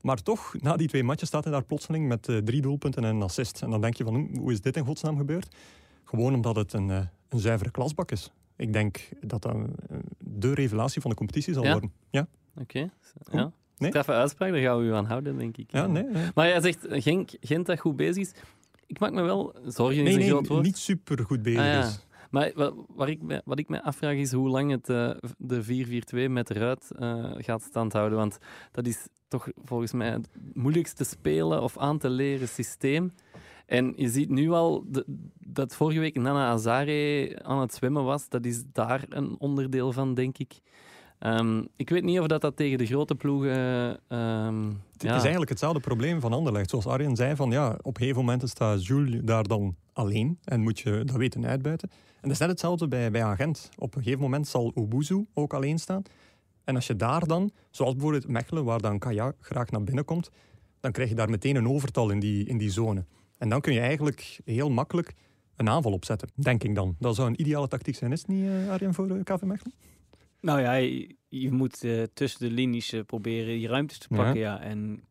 Maar 0.01 0.21
toch, 0.23 0.55
na 0.60 0.75
die 0.75 0.88
twee 0.88 1.03
matchen 1.03 1.27
staat 1.27 1.43
hij 1.43 1.53
daar 1.53 1.63
plotseling 1.63 2.07
met 2.07 2.27
eh, 2.29 2.38
drie 2.38 2.62
doelpunten 2.62 3.03
en 3.03 3.15
een 3.15 3.21
assist. 3.21 3.62
En 3.62 3.69
dan 3.69 3.81
denk 3.81 3.95
je 3.95 4.03
van, 4.03 4.29
hoe 4.39 4.51
is 4.51 4.62
dit 4.62 4.77
in 4.77 4.86
godsnaam 4.86 5.17
gebeurd? 5.17 5.55
Gewoon 6.03 6.33
omdat 6.33 6.55
het 6.55 6.73
een, 6.73 6.89
eh, 6.89 7.01
een 7.29 7.39
zuivere 7.39 7.71
klasbak 7.71 8.12
is. 8.12 8.31
Ik 8.55 8.73
denk 8.73 9.10
dat 9.21 9.41
dat 9.41 9.55
de 10.17 10.53
revelatie 10.53 11.01
van 11.01 11.10
de 11.12 11.17
competitie 11.17 11.53
zal 11.53 11.63
Ja? 11.63 11.71
worden. 11.71 11.91
Ja, 12.10 12.27
Oké, 12.62 12.89
ja. 13.31 13.51
Nee? 13.77 13.89
Straffe 13.89 14.12
uitspraak, 14.12 14.51
daar 14.51 14.62
gaan 14.62 14.77
we 14.79 14.83
u 14.83 14.93
aan 14.93 15.05
houden, 15.05 15.38
denk 15.38 15.57
ik. 15.57 15.71
ja 15.71 15.88
nee. 15.88 16.03
nee. 16.03 16.25
Maar 16.36 16.47
jij 16.47 16.62
zegt 16.62 16.86
eh, 16.86 17.01
Genk, 17.01 17.29
Gent 17.41 17.65
dat 17.65 17.79
goed 17.79 17.95
bezig 17.95 18.23
is. 18.23 18.31
Ik 18.88 18.99
maak 18.99 19.12
me 19.12 19.21
wel 19.21 19.55
zorgen, 19.65 19.97
is 19.97 20.03
Nee, 20.03 20.13
een 20.13 20.19
nee, 20.19 20.29
groot 20.29 20.47
woord. 20.47 20.63
niet 20.63 20.77
super 20.77 21.25
goed 21.25 21.41
bezig 21.41 21.60
Ah, 21.60 21.65
ja. 21.65 21.79
is. 21.86 22.05
Maar 22.38 22.52
wat, 22.56 22.73
waar 22.95 23.10
ik 23.10 23.21
me, 23.21 23.41
wat 23.45 23.60
ik 23.60 23.69
me 23.69 23.84
afvraag 23.84 24.15
is 24.15 24.32
hoe 24.32 24.50
lang 24.50 24.71
het 24.71 24.89
eh, 24.89 25.10
de 25.38 26.02
4-4-2 26.28 26.30
met 26.32 26.50
eruit 26.50 26.91
eh, 27.00 27.26
gaat 27.38 27.62
standhouden. 27.63 28.17
Want 28.17 28.38
dat 28.71 28.88
is 28.88 29.08
toch 29.28 29.47
volgens 29.63 29.91
mij 29.93 30.10
het 30.10 30.30
moeilijkste 30.54 31.04
spelen 31.04 31.62
of 31.62 31.78
aan 31.78 31.97
te 31.97 32.10
leren 32.10 32.47
systeem. 32.47 33.13
En 33.65 33.93
je 33.95 34.10
ziet 34.10 34.30
nu 34.30 34.52
al 34.52 34.84
de- 34.88 35.06
dat 35.39 35.76
vorige 35.76 36.00
week 36.00 36.15
Nana 36.15 36.47
Azare 36.50 37.39
aan 37.43 37.60
het 37.60 37.73
zwemmen 37.73 38.04
was. 38.04 38.30
Dat 38.30 38.45
is 38.45 38.63
daar 38.73 39.06
een 39.10 39.36
onderdeel 39.39 39.91
van, 39.91 40.13
denk 40.13 40.38
ik. 40.38 40.60
Ehm, 41.19 41.63
ik 41.76 41.89
weet 41.89 42.04
niet 42.04 42.19
of 42.19 42.28
dat, 42.28 42.41
dat 42.41 42.56
tegen 42.56 42.78
de 42.78 42.86
grote 42.86 43.15
ploegen. 43.15 44.00
ehm, 44.08 44.65
Het 44.93 45.02
ja. 45.02 45.15
is 45.15 45.21
eigenlijk 45.21 45.50
hetzelfde 45.50 45.80
probleem 45.80 46.19
van 46.19 46.34
Anderlecht. 46.34 46.69
Zoals 46.69 46.86
Arjen 46.88 47.15
zei, 47.15 47.36
van, 47.36 47.52
ja, 47.52 47.71
op 47.82 47.95
een 47.95 48.02
gegeven 48.02 48.26
moment 48.26 48.50
staat 48.50 48.86
Jules 48.86 49.19
daar 49.23 49.43
dan 49.43 49.76
alleen 49.93 50.39
en 50.43 50.62
moet 50.62 50.80
je 50.80 51.04
dat 51.04 51.15
weten 51.15 51.45
uitbuiten. 51.45 51.89
En 52.21 52.23
dat 52.23 52.32
is 52.32 52.39
net 52.39 52.49
hetzelfde 52.49 52.88
bij, 52.88 53.12
bij 53.12 53.23
Agent. 53.23 53.69
Op 53.77 53.95
een 53.95 54.01
gegeven 54.01 54.21
moment 54.21 54.47
zal 54.47 54.71
Obuzu 54.75 55.25
ook 55.34 55.53
alleen 55.53 55.80
staan. 55.80 56.03
En 56.63 56.75
als 56.75 56.88
je 56.88 56.95
daar 56.95 57.27
dan, 57.27 57.51
zoals 57.71 57.93
bijvoorbeeld 57.93 58.27
Mechelen, 58.27 58.63
waar 58.63 58.82
dan 58.82 58.99
Kaya 58.99 59.34
graag 59.39 59.69
naar 59.69 59.84
binnen 59.84 60.06
komt, 60.06 60.30
dan 60.80 60.91
krijg 60.91 61.10
je 61.10 61.15
daar 61.15 61.30
meteen 61.30 61.56
een 61.56 61.67
overtal 61.67 62.10
in 62.10 62.19
die, 62.19 62.45
in 62.45 62.58
die 62.58 62.71
zone. 62.71 63.06
En 63.38 63.49
dan 63.49 63.62
kun 63.62 63.73
je 63.73 63.80
eigenlijk 63.80 64.39
heel 64.45 64.69
makkelijk 64.69 65.13
een 65.56 65.69
aanval 65.69 65.91
opzetten, 65.91 66.30
denk 66.34 66.63
ik 66.63 66.75
dan. 66.75 66.95
Dat 66.99 67.15
zou 67.15 67.27
een 67.27 67.41
ideale 67.41 67.67
tactiek 67.67 67.95
zijn, 67.95 68.12
is 68.12 68.19
het 68.19 68.27
niet, 68.27 68.45
eh, 68.45 68.69
Arjen, 68.69 68.93
voor 68.93 69.10
eh, 69.10 69.23
KV 69.23 69.41
Mechelen? 69.41 69.73
Nou 70.41 70.62
ja, 70.62 70.73
je, 70.73 71.15
je 71.27 71.51
moet 71.51 71.84
eh, 71.84 72.03
tussen 72.13 72.39
de 72.49 72.56
linies 72.56 72.95
proberen 73.06 73.60
je 73.60 73.67
ruimtes 73.67 73.97
te 73.97 74.08
pakken. 74.08 74.39
Ja. 74.39 74.62
En 74.62 75.03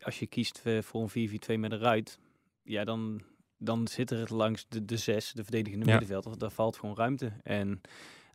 als 0.00 0.18
je 0.18 0.26
kiest 0.26 0.62
voor 0.80 1.10
een 1.12 1.28
4-4-2 1.28 1.58
met 1.58 1.72
een 1.72 1.78
ruit, 1.78 2.18
ja, 2.62 2.84
dan, 2.84 3.22
dan 3.62 3.88
zit 3.88 4.10
er 4.10 4.34
langs 4.34 4.66
de, 4.68 4.84
de 4.84 4.96
zes, 4.96 5.32
de 5.32 5.42
verdedigende 5.42 5.86
Ja. 5.86 5.90
middenveld, 5.98 6.40
daar 6.40 6.50
valt 6.50 6.76
gewoon 6.76 6.96
ruimte. 6.96 7.32
En 7.42 7.80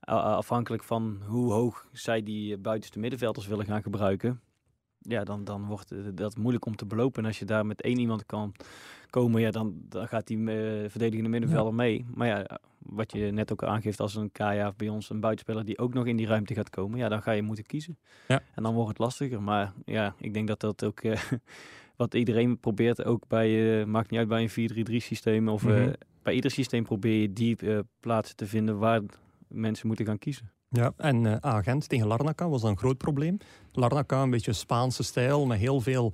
afhankelijk 0.09 0.83
van 0.83 1.21
hoe 1.27 1.51
hoog 1.51 1.88
zij 1.91 2.23
die 2.23 2.53
eh, 2.55 2.59
buitenste 2.61 2.99
middenvelders 2.99 3.47
willen 3.47 3.65
gaan 3.65 3.81
gebruiken, 3.81 4.41
ja, 4.99 5.23
dan, 5.23 5.43
dan 5.43 5.65
wordt 5.65 5.89
het- 5.89 6.17
dat 6.17 6.38
moeilijk 6.38 6.65
om 6.65 6.75
te 6.75 6.85
belopen. 6.85 7.21
En 7.21 7.27
als 7.27 7.39
je 7.39 7.45
daar 7.45 7.65
met 7.65 7.81
één 7.81 7.97
iemand 7.99 8.25
kan 8.25 8.53
komen, 9.09 9.41
ja, 9.41 9.51
dan, 9.51 9.75
dan 9.89 10.07
gaat 10.07 10.27
die 10.27 10.38
eh, 10.38 10.89
verdedigende 10.89 11.29
middenvelder 11.29 11.73
mee. 11.73 12.05
Maar 12.13 12.27
ja, 12.27 12.59
wat 12.79 13.11
je 13.11 13.31
net 13.31 13.51
ook 13.51 13.63
aangeeft 13.63 13.99
als 13.99 14.15
een 14.15 14.31
Kaya 14.31 14.67
of 14.67 14.75
bij 14.75 14.89
ons 14.89 15.09
een 15.09 15.19
buitenspeler 15.19 15.65
die 15.65 15.77
ook 15.77 15.93
nog 15.93 16.05
in 16.05 16.15
die 16.17 16.27
ruimte 16.27 16.53
gaat 16.53 16.69
komen, 16.69 16.99
ja, 16.99 17.09
dan 17.09 17.21
ga 17.21 17.31
je 17.31 17.41
moeten 17.41 17.65
kiezen. 17.65 17.97
Ja. 18.27 18.41
En 18.55 18.63
dan 18.63 18.73
wordt 18.73 18.89
het 18.89 18.99
lastiger. 18.99 19.41
Maar 19.41 19.73
ja, 19.85 20.15
ik 20.19 20.33
denk 20.33 20.47
dat 20.47 20.59
dat 20.59 20.83
ook 20.83 20.99
eh, 20.99 21.21
wat 21.97 22.13
iedereen 22.13 22.60
probeert, 22.60 23.05
ook 23.05 23.27
bij, 23.27 23.79
eh, 23.79 23.86
maakt 23.86 24.10
niet 24.10 24.19
uit 24.19 24.27
bij 24.27 24.41
een 24.41 24.49
4-3-3 24.49 25.01
systeem 25.01 25.47
of 25.47 25.65
eh, 25.65 25.69
Mhm. 25.69 25.93
bij 26.23 26.34
ieder 26.34 26.51
systeem 26.51 26.84
probeer 26.84 27.21
je 27.21 27.34
die 27.34 27.58
eh, 27.58 27.79
plaatsen 27.99 28.36
te 28.36 28.45
vinden 28.47 28.77
waar 28.77 29.01
mensen 29.47 29.88
moeten 29.88 30.05
gaan 30.05 30.17
kiezen. 30.17 30.51
Ja, 30.69 30.93
en 30.97 31.43
Agent 31.43 31.89
tegen 31.89 32.08
Larnaca 32.08 32.49
was 32.49 32.62
dan 32.62 32.69
een 32.71 32.77
groot 32.77 32.97
probleem. 32.97 33.38
Larnaca, 33.71 34.21
een 34.21 34.29
beetje 34.29 34.53
Spaanse 34.53 35.03
stijl, 35.03 35.45
met 35.45 35.60
heel 35.60 35.81
veel 35.81 36.13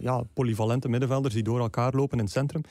ja, 0.00 0.22
polyvalente 0.34 0.88
middenvelders 0.88 1.34
die 1.34 1.42
door 1.42 1.58
elkaar 1.60 1.92
lopen 1.92 2.18
in 2.18 2.24
het 2.24 2.32
centrum. 2.32 2.62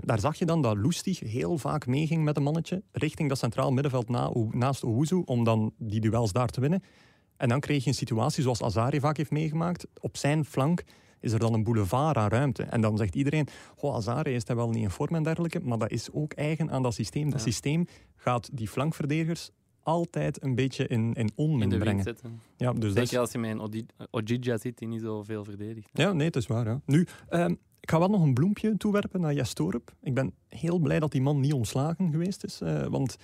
Daar 0.00 0.18
zag 0.18 0.36
je 0.36 0.44
dan 0.44 0.62
dat 0.62 0.76
Lustig 0.76 1.20
heel 1.20 1.58
vaak 1.58 1.86
meeging 1.86 2.24
met 2.24 2.36
een 2.36 2.42
mannetje 2.42 2.82
richting 2.92 3.28
dat 3.28 3.38
centraal 3.38 3.72
middenveld 3.72 4.08
na, 4.08 4.30
naast 4.50 4.84
Owuzu, 4.84 5.22
om 5.24 5.44
dan 5.44 5.72
die 5.78 6.00
duels 6.00 6.32
daar 6.32 6.48
te 6.48 6.60
winnen. 6.60 6.82
En 7.36 7.48
dan 7.48 7.60
kreeg 7.60 7.82
je 7.82 7.88
een 7.88 7.96
situatie 7.96 8.42
zoals 8.42 8.62
Azari 8.62 9.00
vaak 9.00 9.16
heeft 9.16 9.30
meegemaakt. 9.30 9.86
Op 10.00 10.16
zijn 10.16 10.44
flank 10.44 10.82
is 11.22 11.32
er 11.32 11.38
dan 11.38 11.54
een 11.54 11.64
boulevard 11.64 12.16
aan 12.16 12.28
ruimte. 12.28 12.62
En 12.62 12.80
dan 12.80 12.96
zegt 12.96 13.14
iedereen, 13.14 13.46
goh, 13.76 13.94
Azari 13.94 14.34
is 14.34 14.44
daar 14.44 14.56
wel 14.56 14.70
niet 14.70 14.82
in 14.82 14.90
vorm 14.90 15.14
en 15.14 15.22
dergelijke, 15.22 15.60
maar 15.60 15.78
dat 15.78 15.90
is 15.90 16.12
ook 16.12 16.32
eigen 16.32 16.70
aan 16.70 16.82
dat 16.82 16.94
systeem. 16.94 17.30
Dat 17.30 17.38
Ja. 17.38 17.44
systeem 17.46 17.86
gaat 18.16 18.48
die 18.52 18.68
flankverdedigers 18.68 19.50
altijd 19.82 20.42
een 20.42 20.54
beetje 20.54 20.86
in, 20.86 21.00
in 21.00 21.14
In 21.14 21.30
onmin 21.34 21.68
de 21.68 21.78
brengen. 21.78 22.02
zetten. 22.02 22.40
Ja, 22.56 22.72
dus 22.72 22.88
is- 22.94 22.94
Zeker 23.08 23.18
als 23.18 23.32
je 23.32 23.38
met 23.38 23.50
een 23.50 23.88
Ojija 24.10 24.56
zit 24.58 24.78
die 24.78 24.88
niet 24.88 25.00
zoveel 25.00 25.44
verdedigt. 25.44 25.88
ja, 25.92 26.12
nee, 26.12 26.26
het 26.26 26.36
is 26.36 26.46
waar. 26.46 26.64
Ja. 26.66 26.80
Nu, 26.86 27.06
ehm, 27.28 27.50
ik 27.80 27.90
ga 27.90 27.98
wel 27.98 28.08
nog 28.10 28.22
een 28.22 28.34
bloempje 28.34 28.76
toewerpen 28.76 29.20
naar 29.20 29.34
Jes 29.34 29.52
Torup. 29.52 29.94
Ik 30.02 30.14
ben 30.14 30.32
heel 30.48 30.78
blij 30.78 30.98
dat 31.00 31.12
die 31.12 31.22
man 31.22 31.40
niet 31.40 31.52
ontslagen 31.52 32.10
geweest 32.10 32.44
is. 32.44 32.60
eh, 32.60 32.86
want 32.86 33.16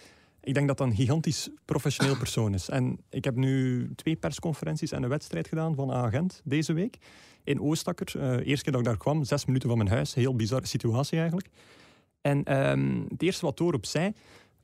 ik 0.48 0.54
denk 0.54 0.68
dat 0.68 0.78
dat 0.78 0.86
een 0.86 0.94
gigantisch 0.94 1.48
professioneel 1.64 2.16
persoon 2.16 2.54
is. 2.54 2.68
En 2.68 2.98
ik 3.10 3.24
heb 3.24 3.36
nu 3.36 3.88
twee 3.94 4.16
persconferenties 4.16 4.92
en 4.92 5.02
een 5.02 5.08
wedstrijd 5.08 5.48
gedaan 5.48 5.74
van 5.74 5.92
Agent 5.92 6.40
deze 6.44 6.72
week. 6.72 6.96
In 7.44 7.60
Oostakker. 7.60 8.20
Eh 8.20 8.46
eerste 8.46 8.64
keer 8.64 8.72
dat 8.72 8.80
ik 8.80 8.86
daar 8.86 8.96
kwam, 8.96 9.24
zes 9.24 9.44
minuten 9.44 9.68
van 9.68 9.78
mijn 9.78 9.90
huis. 9.90 10.14
Heel 10.14 10.36
bizarre 10.36 10.66
situatie 10.66 11.18
eigenlijk. 11.18 11.48
En 12.20 12.44
ehm, 12.44 13.00
het 13.08 13.22
eerste 13.22 13.44
wat 13.44 13.56
Torup 13.56 13.86
zei, 13.86 14.12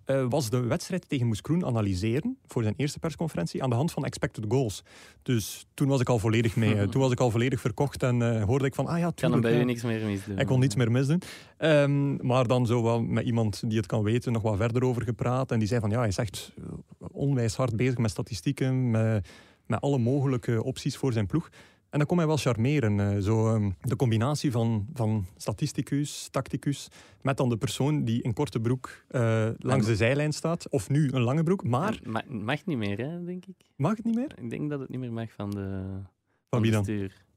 eh, 0.05 0.27
was 0.29 0.51
de 0.51 0.61
wedstrijd 0.61 1.09
tegen 1.09 1.27
Moes 1.27 1.41
Kroen 1.41 1.65
analyseren 1.65 2.39
voor 2.47 2.63
zijn 2.63 2.75
eerste 2.77 2.99
persconferentie 2.99 3.63
aan 3.63 3.71
de 3.71 3.77
hand 3.77 3.93
van 3.93 4.05
expected 4.05 4.45
goals. 4.49 4.83
Dus 5.23 5.67
toen 5.75 5.89
was 5.89 6.01
ik 6.01 6.09
al 6.09 6.19
volledig 6.19 6.57
mee. 6.57 6.75
eh, 6.75 6.89
toen 6.91 7.01
was 7.01 7.13
ik 7.13 7.21
al 7.21 7.31
volledig 7.31 7.61
verkocht 7.61 8.03
en 8.03 8.23
eh, 8.23 8.45
hoorde 8.45 8.65
ik 8.65 8.75
van, 8.75 8.87
ah 8.87 8.99
ja, 8.99 9.11
Kan 9.15 9.33
hem 9.33 9.41
tuurlijk, 9.41 9.43
bij 9.43 9.63
u 9.63 9.65
niks 9.65 9.83
meer 9.83 10.07
misdoen. 10.07 10.35
Hij 10.37 10.45
kon 10.45 10.61
niets 10.61 10.75
meer 10.75 10.91
misdoen. 10.91 11.23
Ehm, 11.57 12.27
maar 12.27 12.47
dan 12.47 12.67
zo 12.67 12.83
wel 12.83 13.03
met 13.03 13.25
iemand 13.25 13.63
die 13.67 13.77
het 13.77 13.87
kan 13.87 14.03
weten 14.03 14.33
nog 14.33 14.43
wat 14.43 14.57
verder 14.57 14.85
over 14.85 15.03
gepraat. 15.03 15.51
En 15.53 15.59
die 15.59 15.69
zei 15.69 15.81
van 15.81 15.91
ja, 15.91 15.99
hij 15.99 16.09
is 16.09 16.19
echt 16.19 16.53
onwijs 16.99 17.57
hard 17.57 17.77
bezig 17.77 17.99
met 17.99 18.11
statistieken, 18.11 18.91
met, 18.91 19.29
met 19.67 19.81
alle 19.81 19.99
mogelijke 19.99 20.63
opties 20.63 20.97
voor 20.97 21.13
zijn 21.13 21.27
ploeg. 21.27 21.49
En 21.95 22.01
dan 22.01 22.09
kon 22.09 22.19
hij 22.19 22.27
wel 22.27 22.37
charmeren. 22.37 23.01
eh, 23.01 23.19
zo, 23.19 23.55
ehm, 23.55 23.71
de 23.81 23.97
combinatie 23.97 24.51
van, 24.51 24.87
van 24.95 25.27
statisticus, 25.37 26.29
tacticus, 26.31 26.89
met 27.23 27.37
dan 27.37 27.49
de 27.49 27.57
persoon 27.57 28.05
die 28.05 28.23
in 28.23 28.33
korte 28.33 28.61
broek 28.61 29.05
eh, 29.09 29.49
langs 29.59 29.87
de 29.87 29.97
zijlijn 29.97 30.33
staat. 30.33 30.69
Of 30.69 30.89
nu 30.89 31.09
een 31.13 31.21
lange 31.21 31.43
broek. 31.43 31.65
Maar, 31.65 31.99
Ma- 32.05 32.23
mag 32.29 32.65
niet 32.65 32.77
meer, 32.79 32.99
hè, 32.99 33.25
denk 33.25 33.47
ik. 33.47 33.55
mag 33.77 33.97
het 33.97 34.05
niet 34.05 34.15
meer? 34.15 34.33
Ik 34.43 34.51
denk 34.51 34.71
dat 34.71 34.81
het 34.81 34.89
niet 34.89 35.01
meer 35.01 35.13
mag 35.13 35.33
van 35.33 35.51
de 35.51 35.83
Van 36.51 36.63
wie 36.63 36.71
dan? 36.71 36.85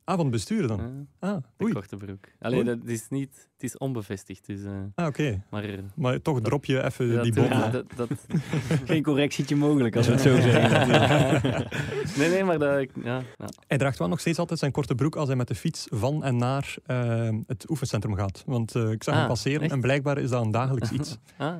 Ah, 0.07 0.15
van 0.15 0.25
het 0.25 0.33
bestuur 0.33 0.67
dan? 0.67 0.77
Ja, 1.19 1.27
Ah, 1.29 1.37
de 1.57 1.63
oei. 1.63 1.73
korte 1.73 1.95
broek. 1.95 2.25
Alleen, 2.39 2.65
dat 2.65 2.77
is 2.85 3.07
niet... 3.09 3.47
Het 3.53 3.63
is 3.63 3.77
onbevestigd, 3.77 4.45
dus... 4.45 4.63
eh, 4.63 4.71
Ah, 4.95 5.05
oké. 5.07 5.43
maar... 5.49 5.63
Maar 5.95 6.21
toch 6.21 6.41
drop 6.41 6.65
je 6.65 6.83
even 6.83 7.23
die 7.23 7.33
bom. 7.33 7.43
Ja. 7.43 7.69
dat, 7.69 7.85
dat, 7.95 8.09
Geen 8.85 9.03
correctietje 9.03 9.55
mogelijk, 9.55 9.95
als 9.95 10.05
we 10.07 10.11
het 10.11 10.21
zo 10.21 10.35
zeggen. 10.41 11.67
nee, 12.19 12.29
nee, 12.29 12.43
maar 12.43 12.59
dat... 12.59 12.87
Ja, 13.03 13.21
ja. 13.37 13.45
Hij 13.67 13.77
draagt 13.77 13.97
wel 13.99 14.07
nog 14.07 14.19
steeds 14.19 14.39
altijd 14.39 14.59
zijn 14.59 14.71
korte 14.71 14.95
broek 14.95 15.15
als 15.15 15.27
hij 15.27 15.37
met 15.37 15.47
de 15.47 15.55
fiets 15.55 15.87
van 15.89 16.23
en 16.23 16.37
naar 16.37 16.75
eh, 16.85 17.29
het 17.47 17.69
oefencentrum 17.69 18.15
gaat. 18.15 18.43
Want 18.45 18.75
eh, 18.75 18.91
ik 18.91 19.03
zag 19.03 19.13
hem 19.13 19.23
Ah, 19.23 19.29
passeren 19.29 19.61
echt? 19.61 19.71
en 19.71 19.81
blijkbaar 19.81 20.17
is 20.17 20.29
dat 20.29 20.45
een 20.45 20.51
dagelijks 20.51 20.91
iets. 20.91 21.17
Ah. 21.37 21.55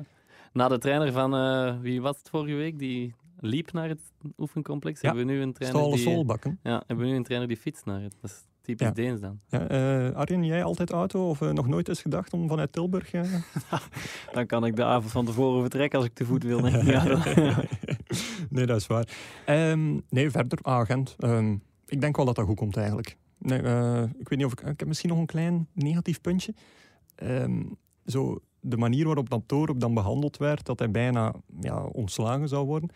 Na 0.52 0.68
de 0.68 0.78
trainer 0.78 1.12
van... 1.12 1.34
eh, 1.34 1.74
wie 1.80 2.00
was 2.02 2.18
het 2.18 2.28
vorige 2.28 2.54
week? 2.54 2.78
Die 2.78 3.14
liep 3.40 3.72
naar 3.72 3.88
het 3.88 4.00
oefencomplex. 4.38 5.00
Ja, 5.00 5.06
Hebben 5.08 5.26
we 5.26 5.32
nu 5.32 5.40
een 5.42 5.52
trainer 5.52 5.80
Stalen 5.80 5.96
die... 5.98 6.06
solbakken. 6.06 6.58
Ja, 6.62 6.82
hebben 6.86 7.04
we 7.06 7.10
nu 7.10 7.16
een 7.16 7.22
trainer 7.24 7.48
die 7.48 7.56
fietst 7.56 7.84
naar 7.84 8.02
het. 8.02 8.16
Dat 8.20 8.30
is 8.30 8.44
typisch 8.60 8.86
Ja. 8.86 8.92
Deens 8.92 9.20
dan. 9.20 9.40
Ja, 9.48 9.68
eh, 9.68 10.14
Arjen, 10.16 10.44
jij 10.44 10.64
altijd 10.64 10.90
auto 10.90 11.28
of 11.28 11.40
eh, 11.40 11.50
nog 11.50 11.66
nooit 11.68 11.88
eens 11.88 12.02
gedacht 12.02 12.32
om 12.32 12.48
vanuit 12.48 12.72
Tilburg... 12.72 13.12
eh, 13.12 13.22
Dan 14.32 14.46
kan 14.46 14.64
ik 14.64 14.76
de 14.76 14.84
avond 14.84 15.12
van 15.12 15.24
tevoren 15.24 15.60
vertrekken 15.60 15.98
als 15.98 16.08
ik 16.08 16.14
te 16.14 16.24
voet 16.24 16.42
wil. 16.42 16.60
dan- 16.60 16.72
nee, 18.50 18.66
dat 18.66 18.76
is 18.76 18.86
waar. 18.86 19.08
Ehm, 19.46 19.98
nee, 20.08 20.30
verder, 20.30 20.58
agent. 20.62 21.16
Ehm, 21.18 21.56
ik 21.86 22.00
denk 22.00 22.16
wel 22.16 22.24
dat 22.26 22.34
dat 22.36 22.44
goed 22.46 22.56
komt 22.56 22.76
eigenlijk. 22.76 23.16
Nee, 23.38 23.58
ik 24.18 24.28
weet 24.28 24.38
niet 24.38 24.44
of 24.44 24.52
ik... 24.52 24.60
Ik 24.60 24.78
heb 24.78 24.88
misschien 24.88 25.08
nog 25.10 25.18
een 25.18 25.26
klein 25.26 25.68
negatief 25.72 26.20
puntje. 26.20 26.54
Ehm, 27.14 27.62
zo, 28.06 28.38
de 28.60 28.76
manier 28.76 29.04
waarop 29.06 29.30
dat 29.30 29.42
Torup 29.46 29.80
dan 29.80 29.94
behandeld 29.94 30.36
werd, 30.36 30.64
dat 30.66 30.78
hij 30.78 30.90
bijna 30.90 31.34
ja, 31.60 31.82
ontslagen 31.84 32.48
zou 32.48 32.66
worden, 32.66 32.90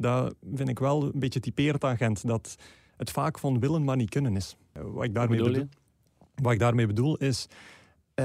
dat 0.00 0.34
vind 0.54 0.68
ik 0.68 0.78
wel 0.78 1.02
een 1.04 1.12
beetje 1.20 1.40
typerend 1.40 1.84
aan 1.84 1.96
Gent. 1.96 2.26
Dat 2.26 2.56
het 2.96 3.10
vaak 3.10 3.38
van 3.38 3.60
willen, 3.60 3.84
maar 3.84 3.96
niet 3.96 4.10
kunnen 4.10 4.36
is. 4.36 4.56
Wat 4.72 5.04
ik 5.04 5.14
daarmee 5.14 5.38
bedoel 5.38 5.52
bedoel, 5.52 5.68
wat 6.42 6.52
ik 6.52 6.58
daarmee 6.58 6.86
bedoel 6.86 7.16
is, 7.16 7.46
eh, 8.14 8.24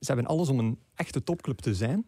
ze 0.00 0.06
hebben 0.12 0.26
alles 0.26 0.48
om 0.48 0.58
een 0.58 0.78
echte 0.94 1.22
topclub 1.22 1.58
te 1.58 1.74
zijn, 1.74 2.04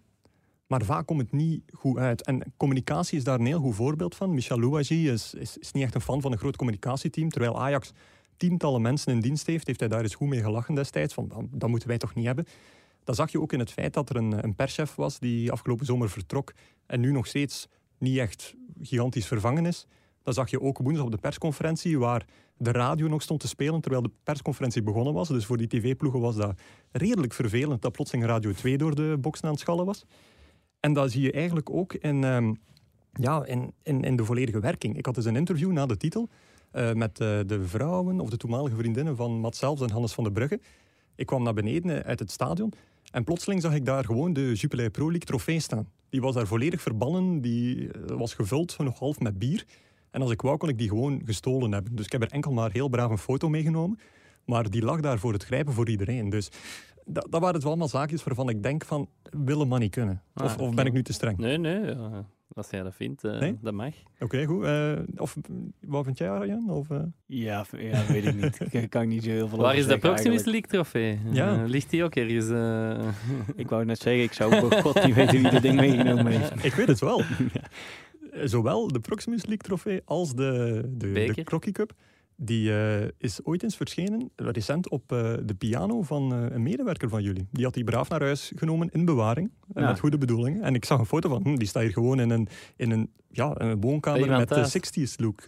maar 0.67 0.83
vaak 0.85 1.07
komt 1.07 1.21
het 1.21 1.33
niet 1.33 1.63
goed 1.73 1.97
uit. 1.99 2.23
En 2.23 2.43
communicatie 2.57 3.19
is 3.19 3.25
daar 3.25 3.39
een 3.41 3.47
heel 3.47 3.61
goed 3.61 3.75
voorbeeld 3.75 4.15
van. 4.15 4.35
Michel 4.35 4.61
Louagie 4.61 5.11
is, 5.13 5.35
is, 5.35 5.59
is 5.59 5.73
niet 5.73 5.83
echt 5.85 5.95
een 5.95 6.01
fan 6.01 6.21
van 6.21 6.33
een 6.33 6.39
groot 6.39 6.57
communicatieteam, 6.57 7.29
terwijl 7.31 7.61
Ajax 7.61 7.93
tientallen 8.37 8.83
mensen 8.83 9.13
in 9.13 9.21
dienst 9.21 9.47
heeft, 9.47 9.67
heeft 9.67 9.81
hij 9.81 9.89
daar 9.89 10.03
eens 10.03 10.15
goed 10.15 10.29
mee 10.29 10.43
gelachen 10.43 10.75
destijds, 10.75 11.15
van 11.15 11.29
"Dat- 11.29 11.45
dat 11.51 11.69
moeten 11.69 11.89
wij 11.89 11.99
toch 11.99 12.15
niet 12.15 12.27
hebben. 12.27 12.45
Dat 13.05 13.17
zag 13.17 13.33
je 13.33 13.41
ook 13.41 13.53
in 13.53 13.59
het 13.59 13.71
feit 13.73 13.95
dat 13.95 14.11
er 14.11 14.17
een, 14.17 14.45
een 14.45 14.55
perschef 14.55 14.95
was 14.95 15.19
die 15.19 15.53
afgelopen 15.53 15.87
zomer 15.87 16.11
vertrok 16.11 16.53
en 16.87 17.01
nu 17.01 17.13
nog 17.13 17.27
steeds 17.27 17.69
niet 17.99 18.19
echt 18.19 18.55
gigantisch 18.83 19.27
vervangen 19.27 19.67
is. 19.67 19.87
Dat 20.23 20.35
zag 20.35 20.51
je 20.51 20.61
ook 20.61 20.79
woensdag 20.79 21.05
op 21.05 21.11
de 21.11 21.19
persconferentie, 21.19 21.99
waar 21.99 22.27
de 22.57 22.73
radio 22.73 23.09
nog 23.09 23.23
stond 23.23 23.41
te 23.41 23.49
spelen 23.49 23.81
terwijl 23.81 24.03
de 24.03 24.11
persconferentie 24.23 24.83
begonnen 24.83 25.13
was. 25.13 25.29
Dus 25.29 25.47
voor 25.47 25.57
die 25.57 25.67
tv-ploegen 25.67 26.21
was 26.21 26.37
dat 26.37 26.61
redelijk 26.93 27.33
vervelend 27.33 27.83
dat 27.83 27.93
plotseling 27.93 28.27
Radio 28.27 28.53
2 28.53 28.79
door 28.79 28.95
de 28.95 29.17
boxen 29.21 29.45
aan 29.45 29.51
het 29.51 29.61
schallen 29.61 29.85
was. 29.85 30.05
En 30.81 30.93
dat 30.93 31.11
zie 31.11 31.23
je 31.23 31.33
eigenlijk 31.33 31.71
ook 31.71 31.95
in, 31.95 32.25
ehm, 32.25 32.55
ja, 33.13 33.45
in, 33.45 33.73
in, 33.83 34.03
in 34.03 34.17
de 34.17 34.25
volledige 34.25 34.61
werking. 34.61 34.97
Ik 34.97 35.07
had 35.07 35.15
dus 35.15 35.25
een 35.25 35.37
interview 35.37 35.73
na 35.73 35.87
de 35.87 35.97
titel 35.97 36.29
eh, 36.71 36.93
met 36.93 37.21
eh, 37.21 37.39
de 37.47 37.65
vrouwen 37.65 38.21
of 38.21 38.31
de 38.31 38.37
toenmalige 38.37 38.77
vriendinnen 38.77 39.17
van 39.17 39.33
Matt 39.33 39.57
Selfs 39.57 39.83
en 39.83 39.91
Hannes 39.91 40.13
van 40.13 40.25
de 40.25 40.33
Brugge. 40.33 40.61
Ik 41.15 41.27
kwam 41.27 41.43
naar 41.43 41.55
beneden 41.55 42.05
uit 42.05 42.19
het 42.19 42.31
stadion 42.31 42.73
en 43.13 43.25
plotseling 43.25 43.63
zag 43.63 43.75
ik 43.75 43.85
daar 43.85 44.05
gewoon 44.05 44.33
de 44.33 44.53
Jupiler 44.53 44.91
Pro 44.91 45.05
League 45.05 45.21
trofee 45.27 45.61
staan. 45.61 45.89
Die 46.09 46.21
was 46.21 46.35
daar 46.35 46.47
volledig 46.47 46.81
verbannen, 46.81 47.41
die 47.41 47.93
eh, 47.93 48.17
was 48.17 48.35
gevuld 48.35 48.79
nog 48.79 48.99
half 48.99 49.21
met 49.21 49.39
bier. 49.39 49.65
En 50.11 50.23
als 50.23 50.31
ik 50.31 50.41
wou, 50.43 50.57
kon 50.57 50.69
ik 50.69 50.79
die 50.79 50.89
gewoon 50.89 51.21
gestolen 51.25 51.73
hebben. 51.73 51.97
Dus 51.97 52.05
ik 52.07 52.13
heb 52.13 52.23
er 52.23 52.31
enkel 52.31 52.53
maar 52.53 52.71
heel 52.73 52.89
braaf 52.89 53.11
een 53.11 53.19
foto 53.19 53.49
meegenomen. 53.49 53.99
Maar 54.45 54.71
die 54.71 54.83
lag 54.83 55.01
daar 55.01 55.19
voor 55.19 55.33
het 55.33 55.45
grijpen 55.45 55.73
voor 55.73 55.89
iedereen. 55.89 56.29
Dus 56.31 56.49
dat, 57.05 57.27
dat 57.31 57.41
waren 57.41 57.55
het 57.55 57.63
wel 57.63 57.71
allemaal 57.73 57.89
zaakjes 57.89 58.25
waarvan 58.25 58.49
ik 58.49 58.63
denk 58.63 58.85
van, 58.85 59.09
willen 59.23 59.69
maar 59.69 59.79
niet 59.79 59.91
kunnen. 59.91 60.23
Ah, 60.35 60.45
Of, 60.45 60.57
of 60.57 60.67
oké. 60.67 60.75
ben 60.75 60.87
ik 60.87 60.93
nu 60.93 61.03
te 61.03 61.13
streng? 61.13 61.39
Nee, 61.39 61.59
nee. 61.59 61.81
ja. 61.85 62.27
Als 62.57 62.71
jij 62.71 62.83
dat 62.83 62.95
vindt, 62.95 63.23
Nee? 63.23 63.59
dat 63.63 63.75
mag. 63.75 63.95
Oké, 64.19 64.45
goed. 64.45 64.65
Eh, 64.65 64.93
of 65.17 65.37
wat 65.81 66.05
vind 66.05 66.19
jij, 66.19 66.31
Arjan? 66.31 66.71
Of, 66.71 66.91
eh? 66.91 67.03
Ja, 67.27 67.65
ja, 67.79 68.07
weet 68.07 68.27
ik 68.27 68.35
niet. 68.35 68.73
Daar 68.73 68.89
kan 68.89 69.03
ik 69.03 69.09
niet 69.09 69.25
zo 69.25 69.31
heel 69.31 69.49
veel 69.49 69.59
Waar 69.59 69.67
over 69.67 69.79
is 69.79 69.87
de 69.87 69.99
Proximus. 69.99 70.45
League 70.45 70.61
trofee? 70.69 71.19
Ja. 71.31 71.65
Ligt 71.65 71.91
die 71.91 72.05
ook 72.05 72.15
ergens? 72.15 72.47
Ik 73.63 73.69
wou 73.69 73.85
net 73.85 73.99
zeggen, 73.99 74.23
ik 74.23 74.33
zou 74.33 74.51
wel 74.51 74.81
god 74.83 75.05
niet 75.05 75.15
weten 75.15 75.43
wie 75.43 75.51
dat 75.51 75.63
ding 75.63 75.77
meegenomen 75.81 76.27
heeft. 76.27 76.65
Ik 76.65 76.75
weet 76.75 76.89
het 76.89 77.01
wel. 77.01 77.23
Zowel 78.45 78.89
de 78.89 79.01
Proximus 79.01 79.47
League 79.47 79.65
trofee 79.67 80.01
als 80.05 80.35
de, 80.35 80.83
de, 80.97 81.33
de. 81.35 81.45
Crocky 81.45 81.73
Cup. 81.73 81.93
Die 82.39 82.73
eh, 82.73 83.09
is 83.19 83.45
ooit 83.45 83.63
eens 83.63 83.77
verschenen, 83.77 84.31
recent, 84.37 84.89
op 84.89 85.13
eh, 85.13 85.33
de 85.45 85.55
piano 85.55 86.03
van 86.03 86.33
eh, 86.33 86.55
een 86.55 86.63
medewerker 86.63 87.09
van 87.09 87.23
jullie. 87.23 87.49
Die 87.51 87.65
had 87.65 87.75
die 87.75 87.85
braaf 87.85 88.09
naar 88.09 88.23
huis 88.23 88.53
genomen 88.57 88.89
in 88.93 89.05
bewaring. 89.05 89.51
en 89.75 89.83
Ja. 89.83 89.89
Met 89.89 89.99
goede 89.99 90.19
bedoelingen. 90.19 90.63
En 90.63 90.75
ik 90.75 90.85
zag 90.85 90.99
een 90.99 91.07
foto 91.07 91.29
van, 91.29 91.43
hm, 91.43 91.55
die 91.55 91.69
staat 91.69 91.83
hier 91.83 91.93
gewoon 91.93 92.21
in 92.21 92.31
een, 92.31 92.49
in 92.77 92.91
een, 92.91 93.11
ja, 93.31 93.53
een 93.55 93.81
woonkamer 93.81 94.29
met 94.29 94.49
de 94.49 94.55
thuis. 94.55 94.77
60s 94.77 95.17
look. 95.17 95.43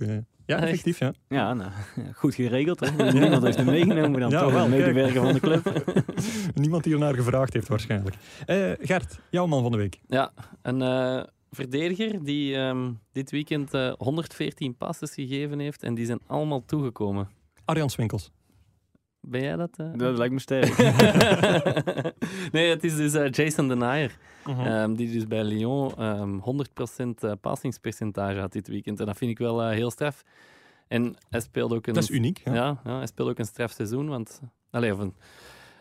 ja, 0.47 0.61
effectief, 0.61 0.99
ja. 0.99 1.12
Ja, 1.28 1.55
nou, 1.55 1.70
goed 2.14 2.34
geregeld. 2.34 2.80
Hè? 2.80 3.11
Niemand 3.20 3.43
heeft 3.43 3.57
hem 3.57 3.66
meegenomen 3.66 4.20
dan 4.20 4.30
Ja, 4.30 4.41
toch, 4.41 4.53
wel, 4.53 4.68
medewerker 4.68 5.22
van 5.22 5.32
de 5.32 5.41
club. 5.41 5.95
Niemand 6.55 6.84
die 6.84 6.93
ernaar 6.93 7.14
gevraagd 7.14 7.53
heeft 7.53 7.68
waarschijnlijk. 7.68 8.16
Gert, 8.80 9.20
jouw 9.30 9.47
man 9.47 9.62
van 9.62 9.72
de 9.72 9.78
week. 9.78 10.01
Ja, 10.07 10.32
eh, 10.62 11.22
verdediger 11.51 12.24
die 12.24 12.57
ehm, 12.57 12.92
dit 13.12 13.30
weekend 13.30 13.74
eh, 13.74 13.92
114 13.99 14.76
passes 14.76 15.14
gegeven 15.14 15.59
heeft 15.59 15.82
en 15.82 15.94
die 15.94 16.07
zijn 16.07 16.20
allemaal 16.26 16.64
toegekomen. 16.64 17.28
Arjan 17.64 17.90
Swinkels. 17.90 18.30
Ben 19.20 19.42
jij 19.42 19.57
dat? 19.57 19.70
eh? 19.76 19.86
Dat 19.96 20.18
lijkt 20.18 20.32
me 20.34 20.40
sterk. 20.40 20.76
nee, 22.53 22.70
het 22.70 22.84
is 22.84 22.96
dus 22.96 23.14
eh, 23.14 23.30
Jason 23.30 23.68
Denayer, 23.68 24.16
Mhm. 24.44 24.61
ehm, 24.61 24.94
die 24.94 25.12
dus 25.12 25.26
bij 25.26 25.44
Lyon 25.44 25.94
ehm 25.96 26.38
100% 26.38 27.22
eh, 27.24 27.32
passingspercentage 27.40 28.38
had 28.40 28.53
dit 28.53 28.68
weekend. 28.68 29.01
En 29.01 29.07
dat 29.07 29.16
vind 29.16 29.30
ik 29.30 29.38
wel 29.38 29.68
heel 29.68 29.90
straf. 29.90 30.22
En 30.88 31.14
hij 31.30 31.40
speelt 31.40 31.72
ook 31.72 31.86
een... 31.86 31.94
Dat 31.94 32.03
is 32.03 32.11
uniek. 32.11 32.40
Ja. 32.44 32.55
ja. 32.55 32.80
Ja, 32.84 32.96
hij 32.96 33.07
speelt 33.07 33.28
ook 33.28 33.38
een 33.38 33.44
straf 33.44 33.70
seizoen, 33.72 34.09
want... 34.09 34.40
Allee, 34.70 34.92
of 34.92 34.99
een- 34.99 35.14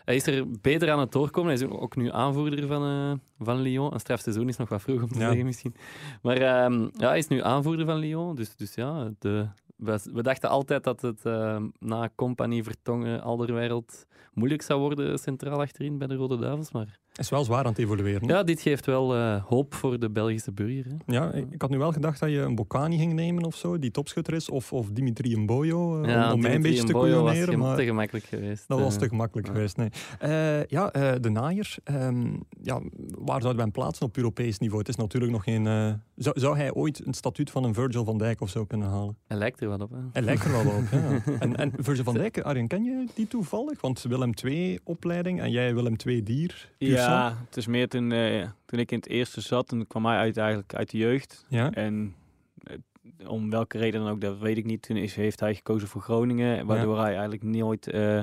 hij 0.08 0.16
is 0.16 0.26
er 0.26 0.44
beter 0.60 0.90
aan 0.90 0.98
het 0.98 1.12
doorkomen. 1.12 1.54
Hij 1.56 1.66
is 1.66 1.70
ook 1.70 1.96
nu 1.96 2.10
aanvoerder 2.12 2.66
van, 2.66 2.82
eh, 2.84 3.44
van 3.46 3.60
Lyon. 3.60 3.92
Een 3.94 4.00
straf 4.00 4.20
seizoen 4.20 4.48
is 4.48 4.56
nog 4.56 4.68
wat 4.68 4.82
vroeg 4.82 5.02
om 5.02 5.08
te 5.08 5.18
Ja. 5.18 5.26
zeggen 5.26 5.44
misschien. 5.44 5.74
Maar 6.22 6.36
ehm, 6.36 6.88
ja, 6.92 7.08
hij 7.08 7.18
is 7.18 7.28
nu 7.28 7.42
aanvoerder 7.42 7.86
van 7.86 7.96
Lyon. 7.98 8.34
Dus, 8.34 8.56
dus 8.56 8.74
ja, 8.74 9.10
de, 9.18 9.46
we, 9.76 10.00
we 10.12 10.22
dachten 10.22 10.48
altijd 10.48 10.84
dat 10.84 11.00
het 11.00 11.24
ehm, 11.24 11.68
na 11.78 12.08
Compagnie, 12.14 12.62
Vertongen, 12.64 13.22
Alderwereld 13.22 14.06
moeilijk 14.32 14.62
zou 14.62 14.80
worden 14.80 15.18
centraal 15.18 15.60
achterin 15.60 15.98
bij 15.98 16.06
de 16.06 16.14
Rode 16.14 16.38
Duivels. 16.38 16.72
Maar 16.72 16.98
Is 17.18 17.28
wel 17.28 17.44
zwaar 17.44 17.64
aan 17.64 17.70
het 17.70 17.78
evolueren. 17.78 18.28
hè? 18.28 18.34
ja, 18.34 18.42
dit 18.42 18.60
geeft 18.60 18.86
wel 18.86 19.14
eh, 19.14 19.44
hoop 19.44 19.74
voor 19.74 19.98
de 19.98 20.10
Belgische 20.10 20.52
burger. 20.52 20.84
Hè. 21.06 21.12
Ja, 21.14 21.32
ik 21.32 21.46
ik 21.50 21.60
had 21.62 21.70
nu 21.70 21.78
wel 21.78 21.92
gedacht 21.92 22.20
dat 22.20 22.30
je 22.30 22.38
een 22.38 22.54
Bocani 22.54 22.98
ging 22.98 23.12
nemen 23.12 23.44
of 23.44 23.56
zo, 23.56 23.78
die 23.78 23.90
topschutter 23.90 24.34
is, 24.34 24.48
of, 24.50 24.72
of 24.72 24.88
Dimitri 24.90 25.36
Mboyo, 25.36 26.02
eh, 26.02 26.08
Ja, 26.10 26.32
om, 26.32 26.40
mij 26.40 26.54
een 26.54 26.62
Dimitri 26.62 26.70
beetje 26.70 26.84
te 26.86 26.92
was 26.92 27.02
koeioneren, 27.02 27.48
gem- 27.48 27.58
maar 27.58 27.76
te 27.76 27.84
gemakkelijk 27.84 28.24
geweest. 28.26 28.68
dat 28.68 28.80
was 28.80 28.94
Eh, 28.94 29.00
te 29.00 29.08
gemakkelijk 29.08 29.46
ja. 29.46 29.52
geweest. 29.52 29.76
Nee. 29.76 29.88
Eh, 30.18 30.64
ja, 30.64 30.90
eh, 30.92 31.12
de 31.20 31.28
naaier, 31.30 31.76
ehm, 31.84 32.26
ja, 32.62 32.80
waar 33.18 33.40
zouden 33.40 33.56
we 33.56 33.60
hem 33.62 33.70
plaatsen 33.70 34.06
op 34.06 34.16
Europees 34.16 34.58
niveau? 34.58 34.78
Het 34.80 34.88
is 34.88 34.96
natuurlijk 34.96 35.32
nog 35.32 35.44
geen... 35.44 35.66
eh, 35.66 35.92
zou, 36.16 36.40
zou 36.40 36.56
hij 36.56 36.72
ooit 36.72 37.06
een 37.06 37.14
statuut 37.14 37.50
van 37.50 37.64
een 37.64 37.74
Virgil 37.74 38.04
van 38.04 38.18
Dijk 38.18 38.40
of 38.40 38.50
zo 38.50 38.64
kunnen 38.64 38.88
halen? 38.88 39.16
Hij 39.26 39.36
lijkt 39.36 39.60
er 39.60 39.68
wat 39.68 39.80
op. 39.82 39.90
Hè. 39.90 39.98
Hij 40.12 40.22
lijkt 40.22 40.44
er 40.44 40.50
wel 40.50 40.60
op, 40.76 40.82
ja. 40.90 41.22
En, 41.44 41.56
en 41.56 41.72
Virgil 41.78 42.04
van 42.04 42.14
Dijk, 42.14 42.40
Arjen, 42.40 42.66
ken 42.66 42.84
je 42.84 43.06
die 43.14 43.26
toevallig? 43.28 43.80
Want 43.80 44.02
Willem 44.02 44.30
II 44.44 44.78
opleiding 44.84 45.40
en 45.40 45.50
jij 45.50 45.74
Willem 45.74 45.94
II 46.06 46.22
dier. 46.22 46.70
Ja, 47.08 47.36
het 47.44 47.56
is 47.56 47.66
meer 47.66 47.88
toen, 47.88 48.12
eh, 48.12 48.48
toen 48.64 48.78
ik 48.78 48.90
in 48.90 48.98
het 48.98 49.08
eerste 49.08 49.40
zat. 49.40 49.72
En 49.72 49.86
kwam 49.86 50.06
hij 50.06 50.16
uit, 50.16 50.36
eigenlijk 50.36 50.74
uit 50.74 50.90
de 50.90 50.98
jeugd. 50.98 51.46
Ja? 51.48 51.70
En 51.70 52.14
eh, 52.62 53.30
om 53.30 53.50
welke 53.50 53.78
reden 53.78 54.00
dan 54.00 54.10
ook, 54.10 54.20
dat 54.20 54.38
weet 54.38 54.56
ik 54.56 54.64
niet. 54.64 54.82
Toen 54.82 54.96
is, 54.96 55.14
heeft 55.14 55.40
hij 55.40 55.54
gekozen 55.54 55.88
voor 55.88 56.02
Groningen. 56.02 56.66
Waardoor 56.66 56.98
hij 56.98 57.10
eigenlijk 57.12 57.42
nooit 57.42 57.86
eh, 57.86 58.20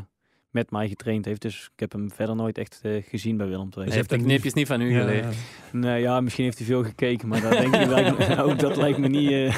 met 0.55 0.71
mij 0.71 0.87
getraind 0.87 1.25
heeft. 1.25 1.41
Dus 1.41 1.63
ik 1.73 1.79
heb 1.79 1.91
hem 1.91 2.11
verder 2.11 2.35
nooit 2.35 2.57
echt 2.57 2.79
eh, 2.83 3.03
gezien 3.09 3.37
bij 3.37 3.47
Willem 3.47 3.69
II. 3.77 3.85
Hij 3.87 3.95
heeft 3.95 4.09
de 4.09 4.15
hem 4.15 4.23
kneepjes 4.25 4.53
niet 4.53 4.67
van 4.67 4.81
u 4.81 4.91
Ja, 4.93 4.99
geleerd. 4.99 5.23
ja. 5.33 5.77
Nee, 5.77 6.01
ja, 6.01 6.21
misschien 6.21 6.43
heeft 6.43 6.57
hij 6.57 6.67
veel 6.67 6.83
gekeken. 6.83 7.27
Maar 7.27 7.41
dat, 7.41 7.51
denk 7.51 7.75
ik, 7.75 7.85
lijkt 7.87 8.37
ook 8.49 8.59
dat 8.59 8.75
lijkt 8.75 8.97
me 8.97 9.07
niet 9.07 9.31
eh, 9.31 9.55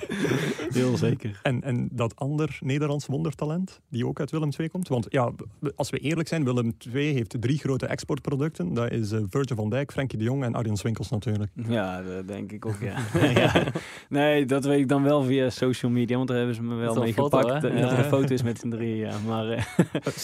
heel 0.80 0.96
zeker. 0.96 1.40
En, 1.42 1.62
en 1.62 1.88
dat 1.92 2.16
ander 2.16 2.58
Nederlands 2.60 3.06
wondertalent, 3.06 3.80
die 3.90 4.06
ook 4.06 4.20
uit 4.20 4.30
Willem 4.30 4.50
II 4.58 4.68
komt. 4.68 4.88
Want 4.88 5.06
ja, 5.08 5.30
als 5.76 5.90
we 5.90 5.98
eerlijk 5.98 6.28
zijn, 6.28 6.44
Willem 6.44 6.76
II 6.94 7.12
heeft 7.12 7.36
drie 7.40 7.58
grote 7.58 7.86
exportproducten. 7.86 8.74
Dat 8.74 8.90
is 8.90 9.12
eh, 9.12 9.20
Virgil 9.30 9.56
van 9.56 9.70
Dijk, 9.70 9.92
Frenkie 9.92 10.18
de 10.18 10.24
Jong 10.24 10.44
en 10.44 10.54
Arjen 10.54 10.76
Swinkels 10.76 11.10
natuurlijk. 11.10 11.50
Ja, 11.68 12.02
dat 12.02 12.28
denk 12.28 12.52
ik 12.52 12.66
ook, 12.66 12.78
ja. 12.80 12.96
ja. 13.28 13.64
Nee, 14.08 14.44
dat 14.44 14.64
weet 14.64 14.78
ik 14.80 14.88
dan 14.88 15.02
wel 15.02 15.22
via 15.22 15.50
social 15.50 15.90
media, 15.92 16.16
want 16.16 16.28
daar 16.28 16.36
hebben 16.36 16.54
ze 16.54 16.62
me 16.62 16.74
wel 16.74 16.94
Zo'n 16.94 17.02
mee 17.02 17.12
foto, 17.14 17.38
gepakt. 17.38 17.62
hè? 17.62 17.70
Dat 17.70 17.78
Ja. 17.78 17.90
er 17.92 17.98
een 17.98 18.04
foto 18.04 18.34
is 18.34 18.42
met 18.42 18.58
z'n 18.58 18.68
drieën, 18.68 18.96
ja. 18.96 19.12
Maar, 19.26 19.68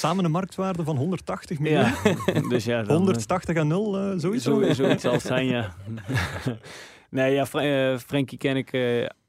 Samen 0.05 0.25
een 0.25 0.31
marktwaarde 0.31 0.85
van 0.85 0.97
180 0.97 1.59
miljoen. 1.59 1.81
ja. 2.25 2.49
dus 2.49 2.65
ja, 2.65 2.83
dan, 2.83 2.89
eh, 2.89 2.97
180 2.97 3.57
en 3.57 3.67
0, 3.67 3.99
eh 3.99 4.19
sowieso. 4.19 4.63
Zo, 4.63 4.73
zoiets 4.73 5.03
zal 5.03 5.13
het 5.13 5.23
zijn, 5.23 5.47
ja. 5.47 5.75
nee, 7.11 7.33
ja, 7.33 7.47
eh, 7.53 7.99
Frankie 7.99 8.39
ken 8.39 8.57
ik 8.57 8.73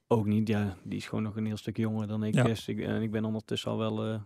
ook 0.08 0.26
niet. 0.26 0.48
Ja, 0.48 0.76
die 0.84 0.98
is 0.98 1.06
gewoon 1.08 1.24
nog 1.24 1.36
een 1.36 1.46
heel 1.46 1.58
stuk 1.58 1.78
jonger 1.78 2.08
dan 2.08 2.24
ik. 2.24 2.34
Ja. 2.34 2.44
Dus 2.44 2.68
ik, 2.68 2.80
en 2.80 3.02
ik 3.02 3.12
ben 3.12 3.26
ondertussen 3.26 3.72
al 3.72 3.78
wel, 3.78 4.20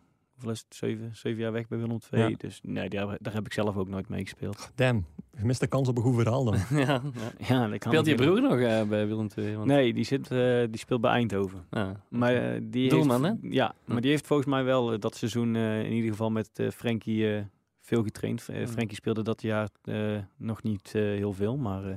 is 0.48 0.60
het, 0.60 0.76
zeven, 0.76 1.16
zeven 1.16 1.42
jaar 1.42 1.52
weg 1.52 1.68
bij 1.68 1.78
Willem 1.78 1.98
II. 2.12 2.30
Ja. 2.30 2.36
Dus 2.38 2.60
nee, 2.64 2.90
daar, 2.90 3.18
daar 3.20 3.34
heb 3.34 3.46
ik 3.46 3.54
zelf 3.54 3.78
ook 3.78 3.88
nooit 3.88 4.10
mee 4.10 4.22
gespeeld. 4.24 4.72
Damn, 4.76 5.06
gemiste 5.36 5.68
kans 5.68 5.88
op 5.88 5.98
een 5.98 6.04
goed 6.04 6.16
verhaal 6.16 6.44
dan. 6.44 6.56
ja, 6.70 6.78
ja. 6.78 7.02
Ja, 7.48 7.68
dat 7.68 7.80
kan 7.80 7.92
Speelt 7.92 8.06
je 8.06 8.16
broer 8.16 8.42
nog 8.42 8.60
eh, 8.60 8.84
bij 8.84 9.08
Willem 9.08 9.28
II? 9.36 9.56
Want, 9.56 9.68
Nee, 9.68 9.94
die, 9.94 10.04
zit, 10.04 10.32
eh, 10.32 10.64
die 10.70 10.78
speelt 10.78 11.02
bij 11.02 11.12
Eindhoven. 11.12 11.66
Ah. 11.70 11.90
Maar 12.10 12.34
eh, 12.36 12.62
die 12.64 12.90
Doelman, 12.90 13.26
heeft, 13.26 13.38
hè? 13.42 13.48
Ja, 13.50 13.76
maar 13.86 14.02
die 14.02 14.10
heeft 14.12 14.28
volgens 14.28 14.50
mij 14.50 14.64
wel 14.64 15.00
dat 15.00 15.16
seizoen 15.16 15.56
eh, 15.56 15.84
in 15.84 15.92
ieder 15.92 16.10
geval 16.10 16.30
met 16.32 16.50
eh 16.54 16.70
Frenkie 16.70 17.36
eh, 17.36 17.44
veel 17.82 18.04
getraind. 18.04 18.48
Uh. 18.52 18.68
Frenkie 18.68 18.96
speelde 18.96 19.24
dat 19.24 19.42
jaar 19.42 19.70
eh, 19.84 20.18
nog 20.38 20.64
niet 20.64 20.92
eh, 20.96 21.02
heel 21.02 21.34
veel, 21.34 21.58
maar 21.58 21.86
eh, 21.86 21.94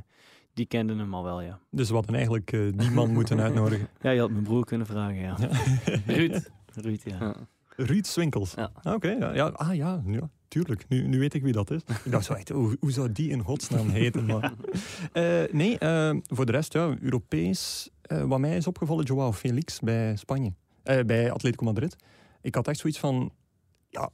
die 0.54 0.66
kenden 0.66 0.98
hem 0.98 1.14
al 1.14 1.24
wel, 1.24 1.40
ja. 1.40 1.58
Dus 1.70 1.88
we 1.88 1.94
hadden 1.94 2.14
eigenlijk 2.14 2.52
eh, 2.52 2.60
die 2.74 2.90
man 2.90 3.12
moeten 3.12 3.40
uitnodigen. 3.40 3.88
Ja, 4.00 4.10
je 4.10 4.20
had 4.20 4.30
mijn 4.30 4.42
broer 4.44 4.64
kunnen 4.64 4.86
vragen, 4.86 5.20
ja. 5.20 5.36
Ruud. 6.16 6.50
Ruud, 6.74 7.02
ja. 7.04 7.16
Ja. 7.20 7.34
Ruud 7.76 8.06
Swinkels. 8.06 8.54
Ja. 8.56 8.70
Oké, 8.94 9.10
ja, 9.10 9.34
ja, 9.34 9.46
ah 9.46 9.74
ja, 9.76 10.02
ja, 10.06 10.30
tuurlijk. 10.48 10.84
Nu, 10.88 11.06
nu 11.06 11.18
weet 11.18 11.34
ik 11.34 11.42
wie 11.42 11.52
dat 11.52 11.70
is. 11.70 11.80
Ik 12.04 12.10
dacht 12.10 12.24
zo 12.24 12.32
echt, 12.32 12.48
hoe, 12.48 12.76
hoe 12.80 12.92
zou 12.92 13.12
die 13.12 13.30
in 13.30 13.42
godsnaam 13.42 13.88
heten? 13.88 14.24
Maar, 14.26 14.52
Eh, 15.12 15.42
nee, 15.52 15.78
eh, 15.78 16.16
voor 16.26 16.46
de 16.46 16.52
rest, 16.52 16.72
ja, 16.72 16.94
Europees. 17.00 17.90
eh, 18.02 18.22
wat 18.22 18.38
mij 18.38 18.56
is 18.56 18.66
opgevallen, 18.66 19.04
Joao 19.04 19.32
Felix 19.32 19.80
bij 19.80 20.16
Spanje. 20.16 20.52
Bij 20.82 21.30
Atletico 21.32 21.64
Madrid. 21.64 21.96
Ik 22.42 22.54
had 22.54 22.68
echt 22.68 22.78
zoiets 22.78 22.98
van, 22.98 23.30
ja, 23.88 24.10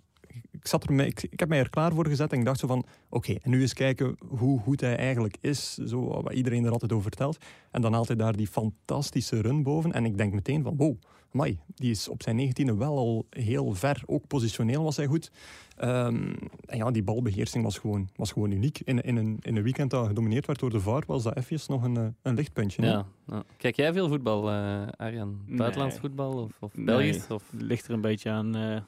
ik, 0.61 0.67
zat 0.67 0.85
er 0.85 0.93
mee, 0.95 1.07
ik, 1.07 1.23
ik 1.31 1.41
heb 1.41 1.49
mij 1.49 1.59
er 1.59 1.71
klaar 1.71 1.93
voor 1.93 2.07
gezet 2.07 2.33
en 2.33 2.39
ik 2.39 2.45
dacht 2.45 2.59
zo 2.61 2.67
van, 2.67 2.85
oké, 3.09 3.33
en 3.43 3.51
nu 3.51 3.61
eens 3.61 3.73
kijken 3.75 4.17
hoe 4.29 4.61
goed 4.61 4.81
hij 4.81 4.97
eigenlijk 4.97 5.37
is. 5.41 5.75
Zo, 5.75 6.23
wat 6.23 6.33
iedereen 6.33 6.65
er 6.65 6.73
altijd 6.73 6.93
over 6.93 7.03
vertelt. 7.09 7.39
En 7.71 7.83
dan 7.83 7.93
haalt 7.93 8.07
hij 8.09 8.17
daar 8.17 8.37
die 8.37 8.47
fantastische 8.47 9.41
run 9.41 9.63
boven. 9.63 9.93
En 9.93 10.05
ik 10.05 10.19
denk 10.19 10.33
meteen 10.33 10.63
van, 10.63 10.77
wow, 10.77 10.97
Mai, 11.33 11.59
die 11.75 11.91
is 11.91 12.09
op 12.09 12.23
zijn 12.23 12.37
negentiende 12.37 12.77
wel 12.77 12.97
al 12.97 13.27
heel 13.31 13.75
ver. 13.75 14.03
Ook 14.07 14.27
positioneel 14.27 14.83
was 14.83 14.97
hij 14.97 15.07
goed. 15.07 15.31
Ehm, 15.77 16.35
en 16.67 16.77
ja, 16.77 16.91
die 16.91 17.03
balbeheersing 17.03 17.65
was 17.65 17.79
gewoon, 17.79 18.09
was 18.17 18.33
gewoon 18.33 18.51
uniek. 18.51 18.81
In, 18.85 19.01
in, 19.01 19.17
een, 19.17 19.37
in 19.41 19.57
een 19.57 19.63
weekend 19.63 19.91
dat 19.91 20.07
gedomineerd 20.07 20.47
werd 20.47 20.59
door 20.59 20.71
de 20.71 20.81
VAR, 20.81 21.03
was 21.07 21.23
dat 21.23 21.37
even 21.37 21.61
nog 21.67 21.83
een, 21.83 21.97
eh, 21.97 22.07
een 22.23 22.35
lichtpuntje. 22.35 22.83
Ja. 22.83 23.07
Kijk 23.57 23.77
jij 23.77 23.93
veel 23.93 24.09
voetbal, 24.09 24.51
eh 24.51 24.87
Arjan? 24.97 25.41
Buitenlands 25.49 25.95
Nee. 25.95 26.03
voetbal 26.05 26.33
of, 26.43 26.51
of 26.61 26.77
Nee. 26.77 27.21
Of... 27.29 27.45
Ligt 27.57 27.87
er 27.87 27.93
een 27.95 28.01
beetje 28.01 28.31
aan. 28.31 28.57
eh, 28.57 28.81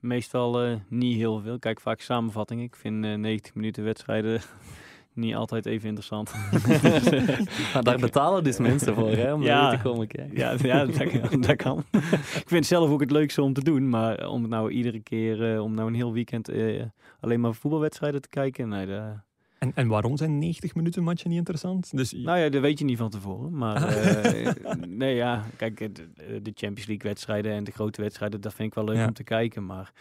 meestal 0.00 0.62
eh, 0.62 0.74
niet 0.88 1.16
heel 1.16 1.40
veel. 1.40 1.54
Ik 1.54 1.60
Kijk 1.60 1.80
vaak 1.80 2.00
samenvattingen. 2.00 2.64
Ik 2.64 2.76
vind 2.76 3.04
eh 3.04 3.14
90 3.14 3.54
minuten 3.54 3.84
wedstrijden 3.84 4.40
niet 5.14 5.34
altijd 5.34 5.66
even 5.66 5.86
interessant. 5.88 6.32
Maar 7.74 7.82
daar 7.82 7.98
betalen 7.98 8.44
dus 8.44 8.58
mensen 8.58 8.94
voor, 8.94 9.10
hè, 9.10 9.32
om 9.32 9.42
Ja. 9.42 9.70
te 9.70 9.82
komen 9.82 10.06
kijken. 10.06 10.36
Ja, 10.38 10.54
ja 10.62 10.84
dat, 10.84 10.96
kan- 11.20 11.40
dat 11.40 11.56
kan. 11.56 11.84
ik 12.34 12.44
vind 12.46 12.66
zelf 12.66 12.90
ook 12.90 13.00
het 13.00 13.10
leukste 13.10 13.42
om 13.42 13.52
te 13.52 13.64
doen. 13.64 13.88
Maar 13.88 14.28
om 14.28 14.40
het 14.42 14.50
nou 14.50 14.70
iedere 14.70 15.00
keer, 15.00 15.52
eh, 15.54 15.62
om 15.62 15.74
nou 15.74 15.88
een 15.88 15.94
heel 15.94 16.12
weekend 16.12 16.48
eh, 16.48 16.82
alleen 17.20 17.40
maar 17.40 17.54
voetbalwedstrijden 17.54 18.20
te 18.22 18.28
kijken. 18.28 18.68
Nee, 18.68 18.86
dat- 18.86 19.28
En, 19.60 19.72
en 19.74 19.88
waarom 19.88 20.16
zijn 20.16 20.38
90 20.38 20.74
minuten 20.74 21.02
matchen 21.02 21.28
niet 21.28 21.38
interessant? 21.38 21.96
Dus, 21.96 22.12
nou 22.12 22.38
ja, 22.38 22.48
dat 22.48 22.60
weet 22.60 22.78
je 22.78 22.84
niet 22.84 22.98
van 22.98 23.10
tevoren. 23.10 23.56
Maar 23.56 23.82
eh, 23.88 24.72
nee, 24.86 25.14
ja, 25.14 25.44
kijk, 25.56 25.80
eh, 25.80 25.88
de, 25.92 26.08
de 26.42 26.50
Champions 26.54 26.86
League 26.86 27.10
wedstrijden 27.10 27.52
en 27.52 27.64
de 27.64 27.70
grote 27.70 28.02
wedstrijden, 28.02 28.40
dat 28.40 28.54
vind 28.54 28.68
ik 28.68 28.74
wel 28.74 28.84
leuk 28.84 28.96
Ja. 28.96 29.06
om 29.06 29.12
te 29.12 29.24
kijken. 29.24 29.66
Maar 29.66 29.92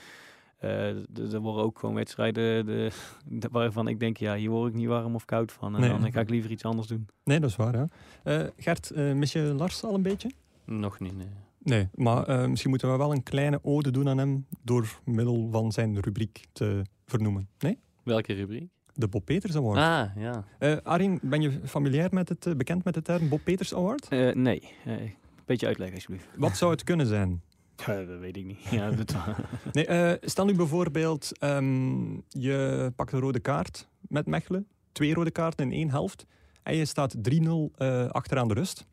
eh, 0.57 0.87
er 1.33 1.39
worden 1.39 1.63
ook 1.63 1.79
gewoon 1.79 1.95
wedstrijden 1.95 2.65
de, 2.65 2.91
de- 3.25 3.49
waarvan 3.51 3.87
ik 3.87 3.99
denk, 3.99 4.17
ja, 4.17 4.35
hier 4.35 4.49
word 4.49 4.69
ik 4.69 4.75
niet 4.77 4.87
warm 4.87 5.15
of 5.15 5.25
koud 5.25 5.51
van. 5.51 5.75
En 5.75 5.81
Nee. 5.81 5.89
dan 5.89 6.11
ga 6.11 6.19
ik 6.19 6.29
liever 6.29 6.51
iets 6.51 6.63
anders 6.65 6.87
doen. 6.87 7.07
nee, 7.23 7.39
dat 7.39 7.49
is 7.49 7.55
waar. 7.55 7.87
Eh, 8.23 8.43
Gert, 8.57 8.91
mis 8.95 9.31
je 9.31 9.39
Lars 9.41 9.83
al 9.83 9.93
een 9.93 10.01
beetje? 10.01 10.31
Nog 10.65 10.99
niet, 10.99 11.15
nee. 11.17 11.27
Nee, 11.63 11.87
maar 11.95 12.23
eh, 12.27 12.47
misschien 12.47 12.69
moeten 12.69 12.91
we 12.91 12.97
wel 12.97 13.11
een 13.11 13.23
kleine 13.23 13.59
ode 13.61 13.91
doen 13.91 14.09
aan 14.09 14.17
hem 14.17 14.45
door 14.63 14.99
middel 15.05 15.47
van 15.51 15.71
zijn 15.71 15.99
rubriek 15.99 16.45
te 16.51 16.81
vernoemen. 17.05 17.47
Nee? 17.59 17.77
Welke 18.03 18.33
rubriek? 18.33 18.69
De 18.99 19.07
Bob 19.07 19.25
Peters 19.25 19.55
Award. 19.55 19.77
Ah, 19.77 20.23
ja. 20.23 20.43
Eh, 20.57 20.77
Arin, 20.83 21.19
ben 21.21 21.41
je 21.41 21.59
familiair 21.65 22.09
met 22.11 22.29
het, 22.29 22.45
eh, 22.45 22.53
bekend 22.55 22.83
met 22.83 22.93
de 22.93 23.01
term 23.01 23.29
Bob 23.29 23.43
Peters 23.43 23.75
Award? 23.75 24.07
Eh, 24.07 24.33
nee, 24.33 24.73
een 24.85 25.13
beetje 25.45 25.67
uitleggen 25.67 25.95
alsjeblieft. 25.95 26.27
Wat 26.35 26.57
zou 26.57 26.71
het 26.71 26.83
kunnen 26.83 27.07
zijn? 27.07 27.41
Ja, 27.85 28.03
dat 28.03 28.19
weet 28.19 28.37
ik 28.37 28.45
niet. 28.45 28.63
Ja, 28.63 28.91
dat, 28.91 29.15
Nee, 29.71 29.85
eh, 29.85 30.29
stel 30.29 30.45
nu 30.45 30.55
bijvoorbeeld, 30.55 31.37
ehm, 31.37 32.13
je 32.27 32.91
pakt 32.95 33.11
een 33.11 33.19
rode 33.19 33.39
kaart 33.39 33.87
met 34.01 34.25
Mechelen. 34.25 34.67
Twee 34.91 35.13
rode 35.13 35.31
kaarten 35.31 35.65
in 35.65 35.71
één 35.77 35.89
helft. 35.89 36.25
En 36.63 36.75
je 36.75 36.85
staat 36.85 37.15
3-0 37.21 37.71
eh, 37.75 38.09
achteraan 38.09 38.47
de 38.47 38.53
rust. 38.53 38.85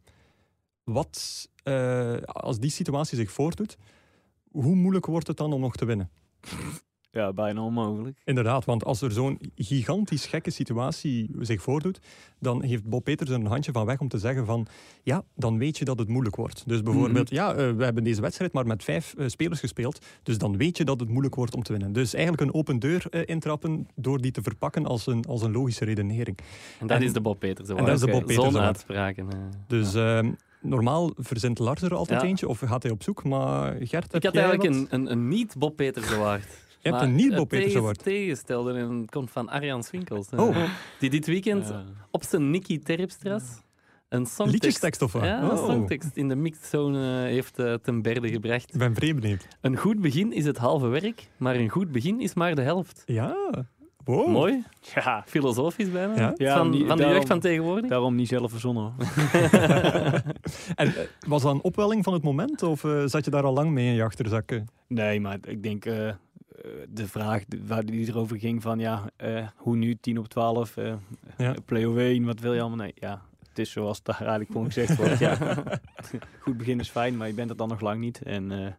Wat, 0.85 1.49
eh, 1.63 2.17
als 2.23 2.59
die 2.59 2.71
situatie 2.71 3.17
zich 3.19 3.31
voordoet, 3.31 3.77
hoe 4.51 4.75
moeilijk 4.75 5.07
wordt 5.07 5.27
het 5.27 5.37
dan 5.37 5.53
om 5.53 5.61
nog 5.61 5.77
te 5.77 5.85
winnen? 5.85 6.11
Ja, 7.17 7.33
bijna 7.33 7.61
onmogelijk. 7.63 8.19
Inderdaad, 8.25 8.65
want 8.65 8.85
als 8.85 9.01
er 9.03 9.13
zo'n 9.13 9.39
gigantisch 9.57 10.27
gekke 10.27 10.51
situatie 10.51 11.31
zich 11.41 11.63
voordoet, 11.63 12.01
dan 12.39 12.63
heeft 12.63 12.85
Bob 12.85 13.05
Peters 13.05 13.31
er 13.31 13.37
een 13.37 13.47
handje 13.47 13.73
van 13.73 13.87
weg 13.87 14.01
om 14.01 14.09
te 14.09 14.19
zeggen 14.19 14.47
van, 14.47 14.67
ja, 15.03 15.25
dan 15.35 15.59
weet 15.59 15.79
je 15.79 15.85
dat 15.85 15.99
het 15.99 16.09
moeilijk 16.09 16.37
wordt. 16.37 16.63
Dus 16.67 16.83
bijvoorbeeld, 16.83 17.31
ja, 17.31 17.55
eh, 17.55 17.71
we 17.71 17.85
hebben 17.85 18.05
deze 18.05 18.21
wedstrijd 18.21 18.53
maar 18.53 18.67
met 18.67 18.85
vijf 18.85 19.15
eh, 19.19 19.29
spelers 19.29 19.61
gespeeld, 19.61 20.05
dus 20.23 20.39
dan 20.39 20.57
weet 20.57 20.77
je 20.77 20.85
dat 20.85 21.01
het 21.01 21.09
moeilijk 21.09 21.35
wordt 21.35 21.55
om 21.55 21.63
te 21.63 21.73
winnen. 21.73 21.93
Dus 21.93 22.15
eigenlijk 22.15 22.43
een 22.43 22.55
open 22.55 22.79
deur 22.79 23.05
eh, 23.11 23.23
intrappen 23.25 23.89
door 23.95 24.21
die 24.21 24.31
te 24.31 24.43
verpakken 24.43 24.87
als 24.87 25.07
een, 25.07 25.25
als 25.25 25.43
een 25.43 25.53
logische 25.53 25.85
redenering. 25.85 26.39
En 26.81 26.87
dat 26.87 26.97
En- 26.97 27.03
is 27.03 27.13
de 27.13 27.21
Bob 27.21 27.39
Peters 27.39 27.69
en 27.69 27.77
dat 27.77 27.89
is 27.89 28.01
de. 28.01 28.11
Bob 28.11 28.27
Peters 28.27 28.55
uitspraken. 28.57 29.27
Dus 29.67 29.95
ehm, 29.95 30.33
normaal 30.63 31.13
verzint 31.17 31.59
Lars 31.59 31.83
er 31.83 31.95
altijd 31.95 32.21
Ja. 32.23 32.27
eentje, 32.29 32.49
of 32.49 32.59
gaat 32.59 32.83
hij 32.83 32.93
op 32.93 33.03
zoek, 33.03 33.25
maar 33.25 33.73
Gert, 33.81 34.13
heb 34.13 34.15
Ik 34.15 34.23
had 34.23 34.35
eigenlijk 34.37 34.75
een, 34.75 34.87
een, 34.91 35.11
een 35.11 35.29
niet-Bob 35.29 35.77
Peterse 35.77 36.17
waard. 36.19 36.65
Je 36.81 36.91
hebt 36.91 37.03
een 37.03 37.15
niet 37.15 37.27
het 37.29 37.37
Bob 37.37 37.49
Peterse 37.49 37.69
tegen- 37.71 37.85
waard. 37.85 38.03
tegengestelde 38.03 38.73
en 38.75 38.91
het 39.01 39.11
komt 39.11 39.31
van 39.31 39.49
Arjan 39.49 39.83
Swinkels. 39.83 40.29
Oh. 40.37 40.57
Die 40.99 41.11
dit 41.11 41.27
weekend 41.27 41.73
op 42.11 42.23
zijn 42.25 42.51
Nicky 42.51 42.79
Terpstras 42.79 43.43
een 44.09 44.27
songtekst, 44.27 45.03
of 45.03 45.13
wat? 45.13 45.23
ja, 45.23 45.43
een 45.43 45.51
Oh. 45.51 45.65
songtekst 45.67 46.11
in 46.17 46.29
de 46.29 46.37
mixzone 46.37 47.25
heeft 47.27 47.59
eh, 47.59 47.75
ten 47.75 48.03
berde 48.03 48.29
gebracht. 48.31 48.73
Ik 48.75 48.79
ben 48.79 48.95
vrij 48.95 49.15
benieuwd. 49.15 49.47
Een 49.61 49.77
goed 49.77 50.01
begin 50.01 50.33
is 50.33 50.45
het 50.45 50.57
halve 50.57 50.87
werk, 50.87 51.29
maar 51.37 51.55
een 51.55 51.69
goed 51.69 51.93
begin 51.93 52.21
is 52.21 52.35
maar 52.35 52.55
de 52.55 52.63
helft. 52.63 53.03
Ja, 53.07 53.37
wow. 54.05 54.29
Mooi, 54.29 54.63
Ja, 54.95 55.23
filosofisch 55.27 55.91
bijna. 55.91 56.15
Ja? 56.17 56.33
Ja, 56.37 56.57
van, 56.57 56.71
die- 56.71 56.81
van 56.87 56.89
de 56.89 56.95
daarom- 56.97 57.15
jeugd 57.17 57.27
van 57.29 57.41
tegenwoordig. 57.41 57.91
daarom 57.91 58.15
niet 58.15 58.29
zelf 58.29 58.51
verzonnen. 58.51 58.93
En 60.75 60.87
eh, 60.97 61.03
was 61.29 61.43
dat 61.43 61.55
een 61.55 61.63
opwelling 61.63 62.05
van 62.05 62.13
het 62.13 62.23
moment, 62.23 62.63
of 62.63 62.85
eh, 62.85 63.03
zat 63.07 63.25
je 63.25 63.31
daar 63.31 63.45
al 63.45 63.53
lang 63.53 63.71
mee 63.71 63.87
in 63.87 63.95
je 63.95 64.03
achterzak? 64.03 64.51
eh? 64.51 64.61
Nee, 64.89 65.21
maar 65.21 65.39
ik 65.43 65.63
denk 65.63 65.85
de 66.89 67.07
vraag 67.09 67.45
waar 67.67 67.85
die 67.85 68.09
erover 68.09 68.39
ging 68.39 68.63
van 68.63 68.79
ja, 68.79 69.11
eh, 69.17 69.47
hoe 69.57 69.77
nu 69.77 69.95
10 70.01 70.19
op 70.19 70.29
12, 70.29 70.77
eh 70.77 70.95
Ja. 71.39 71.55
play-off 71.65 71.97
1, 71.99 72.25
wat 72.25 72.41
wil 72.41 72.55
je 72.55 72.61
allemaal? 72.61 72.79
Nee, 72.79 72.93
ja, 72.95 73.23
het 73.49 73.59
is 73.59 73.71
zoals 73.71 74.03
daar 74.03 74.17
eigenlijk 74.19 74.51
gewoon 74.51 74.67
gezegd 74.67 74.97
wordt. 74.97 75.19
ja. 75.19 75.37
Goed 76.41 76.57
begin 76.57 76.81
is 76.81 76.89
fijn, 76.91 77.17
maar 77.17 77.29
je 77.29 77.35
bent 77.35 77.49
het 77.49 77.59
dan 77.59 77.69
nog 77.69 77.81
lang 77.81 78.01
niet. 78.01 78.23
En 78.23 78.53
eh, 78.53 78.73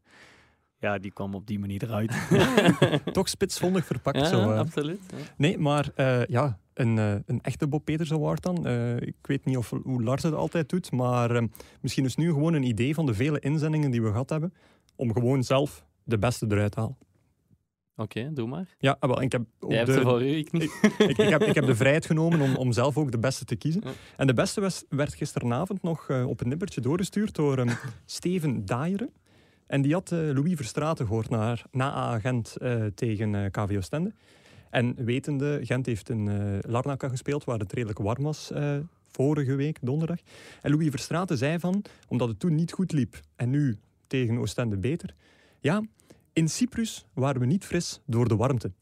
ja, 0.80 0.98
die 0.98 1.12
kwam 1.12 1.36
op 1.36 1.48
die 1.48 1.60
manier 1.60 1.84
eruit. 1.84 2.18
Toch 3.14 3.30
spitsvondig 3.30 3.86
verpakt 3.86 4.18
Ja, 4.20 4.26
zo. 4.26 4.52
eh. 4.52 4.58
absoluut. 4.60 5.00
Nee, 5.38 5.58
maar 5.58 5.90
eh, 5.96 6.26
ja, 6.26 6.60
een, 6.74 6.98
eh, 6.98 7.14
een 7.26 7.42
echte 7.42 7.68
Bob 7.68 7.86
Peters 7.86 8.12
Award 8.14 8.44
dan. 8.44 8.66
Eh, 8.66 8.96
ik 9.00 9.16
weet 9.22 9.46
niet 9.46 9.58
of, 9.58 9.70
hoe 9.84 10.04
Lars 10.04 10.24
het 10.24 10.34
altijd 10.34 10.70
doet, 10.70 10.92
maar 10.92 11.36
eh, 11.36 11.44
misschien 11.82 12.06
is 12.06 12.16
nu 12.16 12.28
gewoon 12.32 12.54
een 12.54 12.64
idee 12.64 12.94
van 12.94 13.06
de 13.06 13.14
vele 13.14 13.40
inzendingen 13.40 13.92
die 13.92 14.02
we 14.02 14.08
gehad 14.10 14.30
hebben, 14.30 14.54
om 14.96 15.14
gewoon 15.14 15.44
zelf 15.44 15.86
de 16.04 16.18
beste 16.18 16.46
eruit 16.50 16.72
te 16.72 16.80
halen. 16.80 16.98
Oké, 18.00 18.34
doe 18.34 18.48
maar. 18.48 18.76
Ja, 18.80 18.98
ah, 19.00 19.10
wel, 19.10 19.22
ik 19.22 19.32
heb 19.32 19.42
ook 19.60 19.70
Jij 19.70 19.80
hebt 19.80 19.94
de, 19.94 20.02
voor 20.02 20.22
u, 20.22 20.36
ik 20.36 20.52
niet. 20.52 20.80
ik, 20.98 21.18
ik, 21.18 21.30
heb, 21.30 21.42
ik 21.42 21.56
heb 21.56 21.66
de 21.66 21.76
vrijheid 21.76 22.06
genomen 22.06 22.42
om, 22.42 22.56
om 22.56 22.72
zelf 22.72 22.98
ook 22.98 23.12
de 23.12 23.20
beste 23.20 23.46
te 23.46 23.56
kiezen. 23.56 23.84
En 24.18 24.28
de 24.28 24.34
beste 24.34 24.62
was, 24.62 24.84
werd 24.90 25.14
gisteravond 25.14 25.84
nog 25.84 26.10
eh, 26.10 26.28
op 26.28 26.42
een 26.42 26.48
nippertje 26.48 26.82
doorgestuurd 26.82 27.36
door 27.36 27.58
ehm, 27.58 27.76
Steven 28.06 28.66
Daaieren. 28.66 29.10
En 29.68 29.82
die 29.82 29.94
had 29.94 30.12
eh, 30.12 30.20
Louis 30.20 30.56
Verstraeten 30.56 31.06
gehoord 31.06 31.30
naar, 31.30 31.64
na 31.72 31.92
agent 31.92 32.56
eh, 32.56 32.86
tegen 32.96 33.36
eh 33.36 33.52
KV 33.52 33.76
Oostende. 33.78 34.14
En 34.70 34.96
wetende, 35.06 35.60
Gent 35.64 35.86
heeft 35.86 36.10
in 36.10 36.30
Larnaca 36.62 37.10
gespeeld, 37.10 37.44
waar 37.44 37.60
het 37.60 37.74
redelijk 37.74 38.00
warm 38.00 38.24
was 38.24 38.52
vorige 39.08 39.56
week, 39.56 39.78
donderdag. 39.82 40.20
En 40.62 40.72
Louis 40.72 40.90
Verstraeten 40.90 41.38
zei 41.38 41.60
van, 41.60 41.84
omdat 42.08 42.28
het 42.28 42.40
toen 42.40 42.56
niet 42.56 42.72
goed 42.72 42.92
liep 42.92 43.20
en 43.36 43.50
nu 43.50 43.78
tegen 44.08 44.38
Oostende 44.38 44.78
beter. 44.78 45.16
Ja, 45.60 45.84
in 46.38 46.50
Cyprus 46.50 47.06
waren 47.14 47.42
we 47.42 47.48
niet 47.48 47.66
fris 47.66 48.02
door 48.06 48.28
de 48.28 48.36
warmte. 48.36 48.72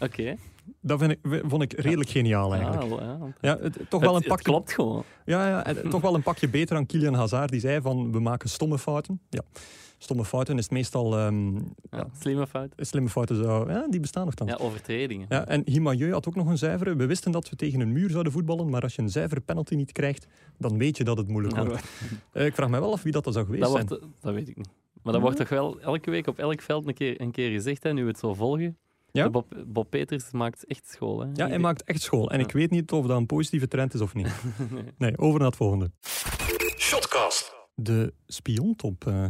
Oké. 0.00 0.36
Dat 0.80 0.98
vind 0.98 1.10
ik, 1.10 1.18
vond 1.46 1.62
ik 1.62 1.72
redelijk 1.72 2.10
geniaal 2.10 2.54
eigenlijk. 2.54 2.82
Ah, 2.82 2.88
wel, 2.88 3.02
ja. 3.02 3.18
Ja, 3.40 3.58
het, 3.60 3.78
toch 3.88 4.00
wel 4.00 4.14
Het- 4.14 4.24
een 4.24 4.30
het 4.30 4.36
pakje. 4.36 4.44
klopt 4.44 4.72
gewoon. 4.72 5.04
Ja, 5.24 5.48
ja 5.48 5.74
toch 5.90 6.00
wel 6.00 6.14
een 6.14 6.22
pakje 6.22 6.48
beter 6.48 6.74
dan 6.76 6.86
Kylian 6.86 7.14
Hazard. 7.14 7.50
Die 7.50 7.60
zei 7.60 7.80
van 7.80 8.12
we 8.12 8.20
maken 8.20 8.48
stomme 8.48 8.78
fouten. 8.78 9.20
Ja, 9.30 9.40
stomme 10.04 10.24
fouten 10.24 10.56
is 10.58 10.62
het 10.62 10.72
meestal 10.72 11.18
ehm, 11.18 11.54
Ja, 11.54 11.60
Ja. 11.90 12.06
Slimme 12.20 12.46
fout. 12.46 12.72
slimme 12.76 13.08
fouten. 13.08 13.36
Zo, 13.36 13.64
ja, 13.68 13.86
die 13.88 14.00
bestaan 14.00 14.24
nog 14.24 14.34
dan. 14.34 14.46
Ja, 14.46 14.56
Ja. 14.58 14.64
overtredingen. 14.64 15.28
en 15.46 15.62
Himayeu 15.64 16.12
had 16.12 16.28
ook 16.28 16.34
nog 16.34 16.46
een 16.46 16.58
zuivere. 16.58 16.96
We 16.96 17.06
wisten 17.06 17.32
dat 17.32 17.48
we 17.48 17.56
tegen 17.56 17.80
een 17.80 17.92
muur 17.92 18.10
zouden 18.10 18.32
voetballen, 18.32 18.68
maar 18.70 18.82
als 18.82 18.94
je 18.94 19.02
een 19.02 19.10
zuivere 19.10 19.40
penalty 19.40 19.74
niet 19.74 19.92
krijgt, 19.92 20.26
dan 20.58 20.78
weet 20.78 20.96
je 20.96 21.04
dat 21.04 21.16
het 21.16 21.28
moeilijk 21.28 21.56
Ja, 21.56 21.64
wordt. 21.66 21.82
Eh, 22.32 22.46
ik 22.46 22.54
vraag 22.54 22.68
me 22.68 22.80
wel 22.80 22.92
af 22.92 23.02
wie 23.02 23.12
dat, 23.12 23.24
dan 23.24 23.32
zou 23.32 23.44
geweest 23.44 23.62
dat, 23.64 23.72
zijn. 23.72 23.86
wordt, 23.86 24.04
dat 24.20 24.34
weet 24.34 24.48
ik 24.48 24.56
niet. 24.56 24.68
Maar 25.02 25.12
dat 25.12 25.22
wordt 25.22 25.36
toch 25.36 25.48
wel 25.48 25.80
elke 25.80 26.10
week 26.10 26.26
op 26.26 26.38
elk 26.38 26.60
veld 26.62 26.86
een 26.86 26.94
keer, 26.94 27.20
een 27.20 27.30
keer 27.30 27.50
gezegd, 27.50 27.82
hè, 27.82 27.92
nu 27.92 28.02
we 28.02 28.08
het 28.08 28.18
zo 28.18 28.34
volgen. 28.34 28.76
Ja? 29.12 29.30
Bob, 29.30 29.54
Bob 29.66 29.90
Peters 29.90 30.30
maakt 30.30 30.64
echt 30.66 30.88
school. 30.90 31.20
Hè. 31.20 31.28
Ja, 31.34 31.48
hij 31.48 31.58
maakt 31.58 31.82
echt 31.84 32.02
school. 32.02 32.30
En 32.30 32.40
ik 32.40 32.52
Ja. 32.52 32.58
weet 32.58 32.70
niet 32.70 32.92
of 32.92 33.06
dat 33.06 33.16
een 33.16 33.26
positieve 33.26 33.68
trend 33.68 33.94
is 33.94 34.00
of 34.00 34.14
niet. 34.14 34.28
Nee, 34.98 35.18
over 35.18 35.38
naar 35.38 35.48
het 35.48 35.56
volgende. 35.56 35.90
Shotcast. 36.78 37.54
De 37.74 38.14
spiontop. 38.26 39.06
eh 39.06 39.24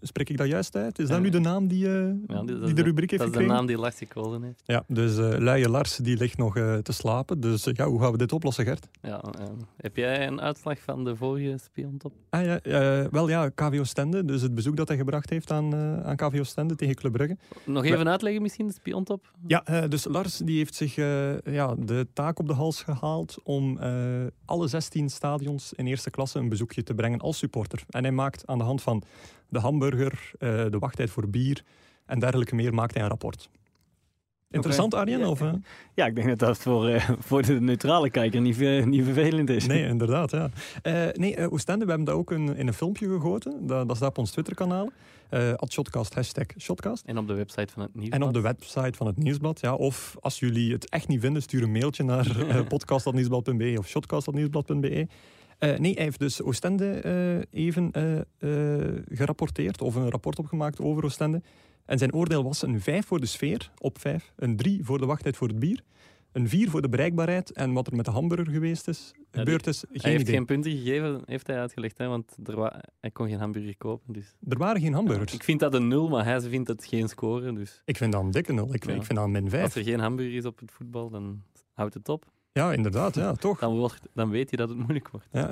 spreek 0.00 0.28
ik 0.30 0.36
dat 0.36 0.46
juist 0.46 0.76
uit? 0.76 0.98
Is 0.98 1.08
dat 1.08 1.20
nu 1.20 1.28
de 1.28 1.38
naam 1.38 1.66
die, 1.68 1.86
eh, 1.86 1.92
Ja, 2.26 2.42
die- 2.42 2.72
de 2.74 2.82
rubriek 2.82 3.10
heeft 3.10 3.22
Dat 3.22 3.32
is 3.32 3.36
de 3.36 3.38
gekregen? 3.38 3.54
naam 3.54 3.66
die 3.66 3.76
Lars 3.78 3.96
gekozen 3.96 4.42
heeft. 4.42 4.62
Ja, 4.64 4.84
dus 4.88 5.18
eh 5.18 5.38
luie 5.38 5.68
Lars 5.68 5.96
die 5.96 6.16
ligt 6.16 6.38
nog 6.38 6.56
eh, 6.56 6.76
te 6.76 6.92
slapen. 6.92 7.40
Dus 7.40 7.68
ja, 7.72 7.86
hoe 7.86 8.00
gaan 8.00 8.12
we 8.12 8.18
dit 8.18 8.32
oplossen, 8.32 8.64
Gert? 8.64 8.88
Ja, 9.02 9.20
eh, 9.20 9.44
heb 9.76 9.96
jij 9.96 10.26
een 10.26 10.40
uitslag 10.40 10.78
van 10.78 11.04
de 11.04 11.16
vorige 11.16 11.58
spiontop? 11.64 12.12
Ah, 12.30 12.44
ja, 12.44 12.60
wel 13.10 13.28
ja, 13.28 13.48
KVO 13.48 13.84
Stende. 13.84 14.24
Dus 14.24 14.42
het 14.42 14.54
bezoek 14.54 14.76
dat 14.76 14.88
hij 14.88 14.96
gebracht 14.96 15.30
heeft 15.30 15.50
aan, 15.50 15.74
aan 16.04 16.16
KVO 16.16 16.42
Stende 16.42 16.74
tegen 16.74 16.94
Club 16.94 17.12
Brugge. 17.12 17.36
Nog 17.64 17.84
even 17.84 18.08
uitleggen 18.08 18.42
misschien, 18.42 18.66
de 18.66 18.72
spiontop? 18.72 19.30
Ja, 19.46 19.86
dus 19.88 20.04
Lars 20.04 20.36
die 20.36 20.56
heeft 20.56 20.74
zich 20.74 20.94
ja, 21.44 21.74
de 21.78 22.06
taak 22.12 22.38
op 22.38 22.46
de 22.46 22.54
hals 22.54 22.82
gehaald 22.82 23.36
om 23.44 23.78
alle 24.44 24.68
16 24.68 25.10
stadions 25.10 25.72
in 25.72 25.86
eerste 25.86 26.10
klasse 26.10 26.38
een 26.38 26.48
bezoekje 26.48 26.82
te 26.82 26.94
brengen 26.94 27.20
als 27.20 27.38
supporter. 27.38 27.84
En 27.90 28.02
hij 28.02 28.12
maakt 28.12 28.46
aan 28.46 28.58
de 28.58 28.64
hand 28.64 28.82
van 28.82 29.02
de 29.48 29.58
hamburger, 29.58 30.30
eh, 30.38 30.64
de 30.70 30.78
wachttijd 30.78 31.10
voor 31.10 31.28
bier 31.28 31.62
en 32.06 32.18
dergelijke 32.18 32.54
meer, 32.54 32.74
maakt 32.74 32.94
hij 32.94 33.02
een 33.02 33.08
rapport. 33.08 33.48
Interessant, 34.50 34.94
Arjen? 34.94 35.18
Ja. 35.18 35.28
Of, 35.28 35.40
eh? 35.40 35.52
Ja, 35.94 36.06
ik 36.06 36.14
denk 36.14 36.28
dat 36.28 36.38
dat 36.38 36.58
voor, 36.58 36.88
eh, 36.88 37.10
voor 37.18 37.42
de 37.42 37.60
neutrale 37.60 38.10
kijker 38.10 38.40
niet, 38.40 38.58
niet 38.86 39.04
vervelend 39.04 39.50
is. 39.50 39.66
Nee, 39.66 39.84
inderdaad. 39.84 40.30
Ja. 40.30 40.50
Eh, 40.82 41.06
nee, 41.12 41.50
Oostende, 41.50 41.84
we 41.84 41.90
hebben 41.90 42.06
dat 42.06 42.16
ook 42.16 42.30
een, 42.30 42.56
in 42.56 42.66
een 42.66 42.74
filmpje 42.74 43.08
gegoten. 43.08 43.66
Dat, 43.66 43.88
dat 43.88 43.96
staat 43.96 44.08
op 44.08 44.18
ons 44.18 44.30
Twitter-kanaal. 44.30 44.90
Eh 45.28 45.52
at 45.52 45.72
Shotcast, 45.72 46.14
hashtag 46.14 46.46
Shotcast. 46.58 47.04
En 47.06 47.18
op 47.18 47.26
de 47.26 47.34
website 47.34 47.72
van 47.72 47.82
het 47.82 47.94
nieuws. 47.94 48.08
En 48.08 48.22
op 48.22 48.32
de 48.32 48.40
website 48.40 48.92
van 48.92 49.06
het 49.06 49.16
Nieuwsblad. 49.16 49.60
Ja, 49.60 49.74
of 49.74 50.16
als 50.20 50.38
jullie 50.38 50.72
het 50.72 50.90
echt 50.90 51.08
niet 51.08 51.20
vinden, 51.20 51.42
stuur 51.42 51.62
een 51.62 51.72
mailtje 51.72 52.04
naar 52.04 52.36
uh, 52.40 52.66
podcast.nieuwsblad.be 52.68 53.74
of 53.78 53.88
shotcast.nieuwsblad.be. 53.88 55.06
Eh, 55.58 55.78
nee, 55.78 55.92
hij 55.94 56.02
heeft 56.02 56.18
dus 56.18 56.42
Oostende 56.42 56.90
eh, 56.90 57.60
even 57.64 57.90
eh, 57.92 58.18
gerapporteerd, 59.18 59.82
of 59.82 59.94
een 59.94 60.10
rapport 60.10 60.38
opgemaakt 60.38 60.80
over 60.80 61.04
Oostende. 61.04 61.42
En 61.84 61.98
zijn 61.98 62.14
oordeel 62.14 62.42
was 62.42 62.62
een 62.62 62.80
5 62.80 63.06
voor 63.06 63.20
de 63.20 63.26
sfeer, 63.26 63.70
op 63.78 63.98
5. 64.00 64.32
Een 64.36 64.56
3 64.56 64.84
voor 64.84 64.98
de 64.98 65.06
wachttijd 65.06 65.36
voor 65.36 65.48
het 65.48 65.58
bier. 65.58 65.80
Een 66.32 66.48
4 66.48 66.70
voor 66.70 66.82
de 66.82 66.88
bereikbaarheid. 66.88 67.52
En 67.52 67.72
wat 67.72 67.86
er 67.86 67.96
met 67.96 68.04
de 68.04 68.10
hamburger 68.10 68.50
geweest 68.52 68.88
is, 68.88 69.12
gebeurd 69.30 69.66
is, 69.66 69.80
Hij 69.90 69.98
geen 70.00 70.10
heeft 70.10 70.22
idee. 70.22 70.34
geen 70.34 70.44
punten 70.46 70.70
gegeven, 70.70 71.22
heeft 71.24 71.46
hij 71.46 71.58
uitgelegd, 71.58 71.98
hè, 71.98 72.06
want 72.08 72.36
er 72.44 72.56
wa- 72.56 72.80
hij 73.00 73.10
kon 73.10 73.28
geen 73.28 73.38
hamburger 73.38 73.76
kopen. 73.76 74.12
Dus. 74.12 74.36
Er 74.48 74.58
waren 74.58 74.80
geen 74.80 74.92
hamburgers. 74.92 75.34
Ik 75.34 75.42
vind 75.44 75.60
dat 75.60 75.74
een 75.74 75.88
nul, 75.88 76.08
maar 76.08 76.24
hij 76.24 76.40
vindt 76.40 76.68
het 76.68 76.84
geen 76.84 77.08
score. 77.08 77.52
Dus 77.52 77.82
Ik 77.84 77.96
vind 77.96 78.12
dat 78.12 78.22
een 78.22 78.30
dikke 78.30 78.52
nul. 78.52 78.74
Ik, 78.74 78.86
Ja. 78.86 78.92
ik 78.94 79.02
vind 79.04 79.18
dat 79.18 79.24
een 79.26 79.32
min 79.32 79.42
als 79.42 79.52
5. 79.52 79.74
er 79.74 79.82
geen 79.82 80.00
hamburger 80.00 80.34
is 80.36 80.44
op 80.44 80.58
het 80.58 80.72
voetbal, 80.72 81.10
dan 81.10 81.42
houdt 81.72 81.94
het 81.94 82.08
op. 82.08 82.24
Ja, 82.56 82.72
inderdaad. 82.72 83.14
Ja, 83.14 83.32
toch? 83.32 83.58
Dan, 83.58 83.76
wordt, 83.76 84.00
dan 84.14 84.30
weet 84.30 84.50
je 84.50 84.56
dat 84.56 84.68
het 84.68 84.78
moeilijk 84.78 85.08
wordt. 85.08 85.28
Ja, 85.32 85.50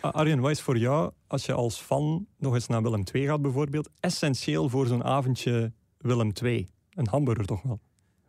Arjen, 0.12 0.40
wat 0.40 0.50
is 0.50 0.60
voor 0.60 0.78
jou, 0.78 1.12
als 1.26 1.46
je 1.46 1.52
als 1.52 1.80
fan 1.80 2.26
nog 2.38 2.54
eens 2.54 2.66
naar 2.66 2.82
Willem 2.82 3.02
II 3.12 3.26
gaat 3.26 3.42
bijvoorbeeld, 3.42 3.90
essentieel 4.00 4.68
voor 4.68 4.86
zo'n 4.86 5.04
avondje 5.04 5.72
Willem 5.98 6.32
II? 6.42 6.68
Een 6.90 7.08
hamburger 7.08 7.46
toch 7.46 7.62
wel? 7.62 7.80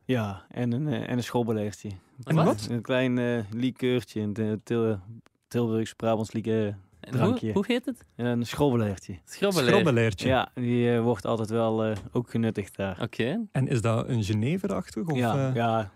Ja, 0.05 0.45
en 0.49 0.71
een, 0.71 0.87
eh, 0.87 1.09
en 1.09 1.17
een. 1.17 1.91
En 2.23 2.35
wat? 2.35 2.67
Een 2.69 2.81
klein 2.81 3.17
eh 3.17 3.43
likeurtje, 3.51 4.21
een 4.21 4.35
eh, 4.35 4.51
Til 4.63 4.99
Tilburgs 5.47 5.93
Brabants 5.93 6.31
lieke, 6.31 6.75
En 6.99 7.09
hoe, 7.09 7.11
Drankje. 7.11 7.53
hoe 7.53 7.63
heet 7.67 7.85
het? 7.85 8.05
een 8.15 8.45
schoolbeleerdje. 8.45 9.19
Schrobbeleer. 9.25 9.69
Schrobbeleertje. 9.69 10.27
Ja, 10.27 10.51
die 10.53 10.99
wordt 10.99 11.25
altijd 11.25 11.49
wel 11.49 11.83
eh, 11.83 11.97
ook 12.11 12.29
genuttigd 12.29 12.75
daar. 12.75 13.01
Oké. 13.01 13.47
En 13.51 13.67
is 13.67 13.81
dat 13.81 14.07
een 14.07 14.23
Geneverachtig? 14.23 15.05
Of, 15.07 15.17
ja, 15.17 15.51
ja, 15.53 15.91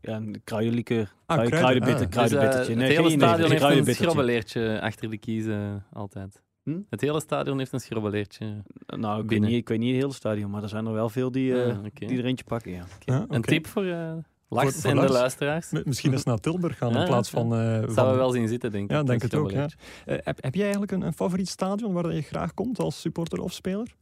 ja, 0.00 0.16
een 0.16 0.40
kruidenlikeur. 0.44 1.12
Ah, 1.26 1.36
kruiden, 1.36 1.58
kruidenbitter, 1.58 2.04
ah. 2.06 2.10
kruidenbittertje. 2.12 2.74
Dus, 2.74 2.82
eh, 2.82 2.88
Nee, 2.88 2.88
het 2.88 2.96
hele 2.96 3.10
stadion 3.10 3.34
een 3.34 3.40
heeft 3.40 3.50
een 3.52 3.56
kruidenbittertje. 3.58 4.04
schrobbeleertje 4.10 4.80
achter 4.80 5.10
de 5.10 5.18
kiezen 5.18 5.84
altijd. 5.92 6.42
Hm? 6.62 6.78
Het 6.90 7.00
hele 7.00 7.20
stadion 7.20 7.58
heeft 7.58 7.72
een 7.72 7.80
schrobbeleertje. 7.80 8.62
Nou, 8.86 9.22
ik 9.22 9.28
weet, 9.30 9.40
niet, 9.40 9.52
ik 9.52 9.68
weet 9.68 9.78
niet 9.78 9.92
het 9.92 10.00
hele 10.00 10.12
stadion, 10.14 10.50
maar 10.50 10.62
er 10.62 10.68
zijn 10.68 10.86
er 10.86 10.92
wel 10.92 11.08
veel 11.08 11.30
die, 11.30 11.54
Ah, 11.54 11.78
oké. 11.84 12.06
die 12.06 12.18
er 12.18 12.24
eentje 12.24 12.44
pakken, 12.44 12.72
ja. 12.72 13.26
Een 13.28 13.42
tip 13.42 13.66
voor 13.66 13.84
eh 13.84 14.12
Lars 14.52 14.72
Voor- 14.72 14.80
voor 14.80 14.90
en 14.90 14.96
Lars. 14.96 15.06
de 15.12 15.12
luisteraars. 15.12 15.70
Misschien 15.84 16.12
eens 16.12 16.24
naar 16.24 16.38
Tilburg 16.38 16.78
gaan 16.78 16.92
Ja, 16.92 17.00
in 17.00 17.06
plaats 17.06 17.30
van... 17.30 17.54
eh, 17.54 17.80
Dat 17.80 17.92
van 17.92 18.10
we 18.10 18.16
wel 18.16 18.30
zien 18.30 18.48
zitten, 18.48 18.70
denk 18.70 18.84
ik. 18.84 18.90
Ja, 18.90 19.02
denk 19.02 19.22
een 19.22 19.28
het 19.30 19.38
ook. 19.38 19.50
Ja. 19.50 19.68
heb, 20.04 20.42
heb 20.42 20.54
jij 20.54 20.62
eigenlijk 20.62 20.92
een, 20.92 21.02
een 21.02 21.12
favoriet 21.12 21.48
stadion 21.48 21.92
waar 21.92 22.14
je 22.14 22.22
graag 22.22 22.54
komt 22.54 22.78
als 22.78 23.00
supporter 23.00 23.40
of 23.40 23.52
speler? 23.52 23.94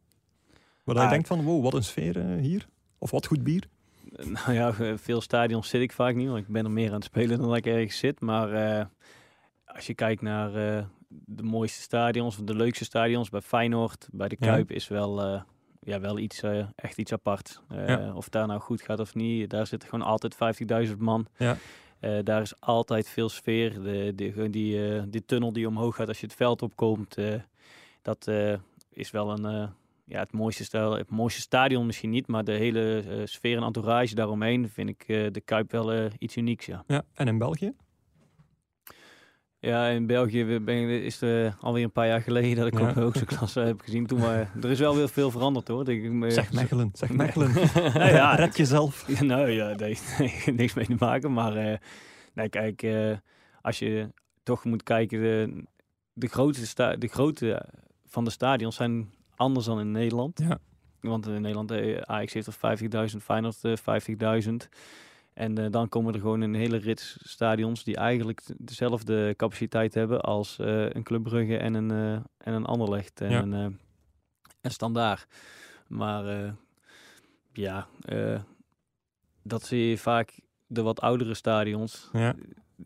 Waar 0.85 0.95
je 0.97 1.01
Ah, 1.03 1.11
denkt 1.11 1.27
van, 1.27 1.43
wow, 1.45 1.63
wat 1.63 1.75
een 1.75 1.85
sfeer 1.85 2.25
hier. 2.41 2.67
Of 2.99 3.11
wat 3.11 3.27
goed 3.27 3.43
bier. 3.43 3.69
Nou 4.47 4.53
ja, 4.53 4.97
veel 4.97 5.21
stadions 5.21 5.69
zit 5.69 5.81
ik 5.81 5.93
vaak 5.93 6.15
niet, 6.15 6.29
want 6.29 6.39
ik 6.39 6.49
ben 6.49 6.65
er 6.65 6.71
meer 6.71 6.89
aan 6.89 6.95
het 6.95 7.05
spelen 7.05 7.39
dan 7.39 7.49
dat 7.49 7.57
ik 7.57 7.67
ergens 7.67 7.99
zit. 7.99 8.21
Maar 8.21 8.53
eh, 8.53 8.87
als 9.65 9.87
je 9.87 9.95
kijkt 9.95 10.23
naar 10.23 10.55
eh, 10.55 10.85
de 11.09 11.43
mooiste 11.43 11.81
stadions, 11.81 12.39
of 12.39 12.45
de 12.45 12.55
leukste 12.55 12.85
stadions, 12.85 13.29
bij 13.29 13.41
Feyenoord, 13.41 14.09
bij 14.13 14.29
de 14.29 14.37
Ja. 14.39 14.47
Kuip, 14.47 14.71
is 14.71 14.89
wel, 14.89 15.23
eh, 15.23 15.43
ja, 15.81 16.01
wel 16.01 16.19
iets, 16.19 16.43
echt 16.75 16.99
iets 16.99 17.13
apart. 17.13 17.63
Ja. 17.71 18.13
Of 18.15 18.25
het 18.25 18.33
daar 18.33 18.47
nou 18.47 18.61
goed 18.61 18.83
gaat 18.83 19.01
of 19.01 19.15
niet, 19.15 19.51
daar 19.51 19.67
zitten 19.67 19.89
gewoon 19.89 20.07
altijd 20.07 20.35
50.000 20.89 20.99
man. 20.99 21.27
Ja. 21.37 21.57
Daar 22.23 22.43
is 22.43 22.61
altijd 22.61 23.09
veel 23.09 23.29
sfeer. 23.29 23.83
De, 23.83 24.13
die, 24.51 25.09
die 25.11 25.25
tunnel 25.25 25.53
die 25.53 25.69
omhoog 25.69 25.97
gaat 25.97 26.09
als 26.09 26.21
je 26.21 26.27
het 26.27 26.35
veld 26.35 26.63
opkomt, 26.63 27.17
dat 28.03 28.31
is 28.91 29.11
wel 29.11 29.39
een, 29.39 29.71
ja, 30.09 30.19
het, 30.19 30.33
mooiste 30.33 30.65
stel, 30.65 30.97
het 30.97 31.11
mooiste 31.11 31.41
stadion 31.41 31.87
misschien 31.87 32.11
niet, 32.11 32.27
maar 32.27 32.45
de 32.45 32.53
hele 32.53 33.05
eh, 33.09 33.21
sfeer 33.25 33.57
en 33.57 33.63
entourage 33.63 34.15
daaromheen 34.15 34.69
vind 34.69 34.89
ik 34.89 35.05
eh, 35.07 35.27
de 35.33 35.41
Kuip 35.41 35.71
wel 35.71 35.93
eh, 35.93 36.05
iets 36.19 36.37
unieks, 36.37 36.67
ja. 36.67 36.85
Ja, 36.87 37.03
en 37.15 37.29
in 37.29 37.39
België? 37.39 37.73
Ja, 39.61 39.87
in 39.87 40.07
België 40.07 40.59
ben, 40.59 41.03
is 41.03 41.21
het 41.21 41.55
alweer 41.61 41.85
een 41.85 41.93
paar 41.93 42.07
jaar 42.07 42.21
geleden 42.23 42.57
dat 42.57 42.67
ik 42.67 42.79
Ja. 42.79 42.93
de 42.93 43.01
hoogste 43.01 43.25
klasse 43.25 43.61
heb 43.61 43.81
gezien. 43.81 44.07
Toen, 44.07 44.21
eh, 44.21 44.55
er 44.65 44.71
is 44.71 44.79
wel 44.79 44.97
weer 44.97 45.09
veel 45.09 45.31
veranderd 45.31 45.69
hoor. 45.69 45.89
Ik, 45.89 46.03
ik- 46.03 46.33
Zeg 46.33 46.53
Mechelen, 46.53 46.91
zeg 46.93 47.09
Nee. 47.09 47.17
Mechelen. 47.17 47.53
ja, 48.15 48.35
Red 48.35 48.57
jezelf. 48.57 49.09
Nou 49.21 49.51
ja, 49.51 49.75
daar 49.75 49.89
heeft 49.89 50.19
nee, 50.19 50.55
niks 50.55 50.75
mee 50.75 50.87
te 50.87 50.97
maken. 50.99 51.33
Maar 51.33 51.81
nee, 52.35 52.49
kijk, 52.49 52.87
als 53.63 53.79
je 53.79 54.13
toch 54.43 54.65
moet 54.65 54.83
kijken, 54.83 55.21
de, 55.21 55.65
de, 56.13 56.27
grootste 56.27 56.67
sta 56.67 56.97
de 56.97 57.09
grootte 57.09 57.69
van 58.07 58.25
de 58.25 58.31
stadions 58.31 58.77
zijn 58.77 59.11
anders 59.39 59.67
dan 59.67 59.81
in 59.81 59.91
Nederland. 59.91 60.39
Ja. 60.39 60.59
Want 61.01 61.27
in 61.27 61.41
Nederland, 61.41 61.71
eh, 61.71 61.97
Ajax 62.01 62.33
heeft 62.33 62.47
er 62.47 62.53
50.000, 63.13 63.23
Feyenoord 63.23 63.65
eh, 63.65 63.77
50.000. 63.77 64.69
En 65.35 65.59
eh, 65.59 65.71
dan 65.71 65.89
komen 65.89 66.15
er 66.15 66.21
gewoon 66.21 66.41
een 66.41 66.55
hele 66.55 66.77
rits 66.77 67.19
stadions 67.23 67.85
die 67.85 67.97
eigenlijk 67.97 68.43
dezelfde 68.57 69.35
capaciteit 69.37 69.95
hebben 69.95 70.21
als 70.21 70.59
eh, 70.59 70.91
een 70.91 71.03
Club 71.03 71.23
Brugge 71.23 71.57
en 71.57 71.75
een, 71.75 71.91
eh 71.91 72.13
en 72.39 72.55
een 72.55 72.65
Anderlecht 72.67 73.21
en 73.21 73.31
Ja. 73.31 73.43
een, 73.43 73.53
eh, 73.55 73.65
en 74.61 74.71
Standaard. 74.71 75.27
Maar 75.89 76.27
eh, 76.45 76.53
ja, 77.53 77.87
eh, 78.05 78.41
dat 79.43 79.63
zie 79.63 79.89
je 79.89 79.99
vaak 79.99 80.41
de 80.67 80.83
wat 80.83 81.01
oudere 81.01 81.35
stadions. 81.35 82.09
Ja. 82.13 82.35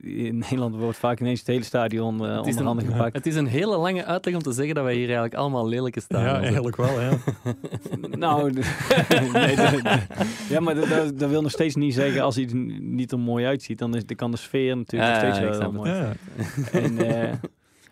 In 0.01 0.39
Nederland 0.39 0.77
wordt 0.77 0.99
vaak 0.99 1.21
ineens 1.21 1.39
het 1.39 1.49
hele 1.49 1.65
stadion 1.65 2.25
eh 2.27 2.37
Het 2.37 2.47
is 2.47 2.51
onder 2.53 2.65
handen 2.67 2.87
gepakt. 2.87 3.15
Het 3.17 3.27
is 3.27 3.35
een 3.35 3.47
hele 3.47 3.77
lange 3.77 4.05
uitleg 4.05 4.35
om 4.35 4.43
te 4.43 4.53
zeggen 4.53 4.75
dat 4.75 4.85
wij 4.85 4.93
hier 4.95 5.05
eigenlijk 5.05 5.35
allemaal 5.35 5.69
lelijke 5.69 6.01
Ja, 6.01 6.05
stadions 6.05 6.31
hebben. 6.33 6.47
eigenlijk 6.49 6.77
wel. 6.77 7.01
Ja. 7.01 7.19
Nou, 8.19 8.43
nee, 9.33 9.57
de- 9.57 10.01
ja, 10.49 10.61
maar 10.61 10.75
dat, 10.75 10.89
dat, 10.89 11.19
dat 11.19 11.31
wil 11.31 11.43
nog 11.43 11.51
steeds 11.51 11.75
niet 11.75 11.95
zeggen 11.95 12.23
als 12.23 12.39
iets 12.39 12.53
niet 12.81 13.13
er 13.13 13.19
mooi 13.19 13.47
uitziet, 13.47 13.79
dan, 13.79 13.95
is, 13.97 14.07
dan 14.07 14.17
kan 14.17 14.31
de 14.31 14.37
sfeer 14.37 14.77
natuurlijk 14.77 15.11
Ja, 15.13 15.17
nog 15.17 15.27
ja, 15.29 15.35
steeds 15.35 15.57
ik 15.57 15.63
wel 15.63 15.73
mooi. 15.73 15.91
Ja. 15.91 16.13
En, 16.73 16.99
eh, 17.23 17.33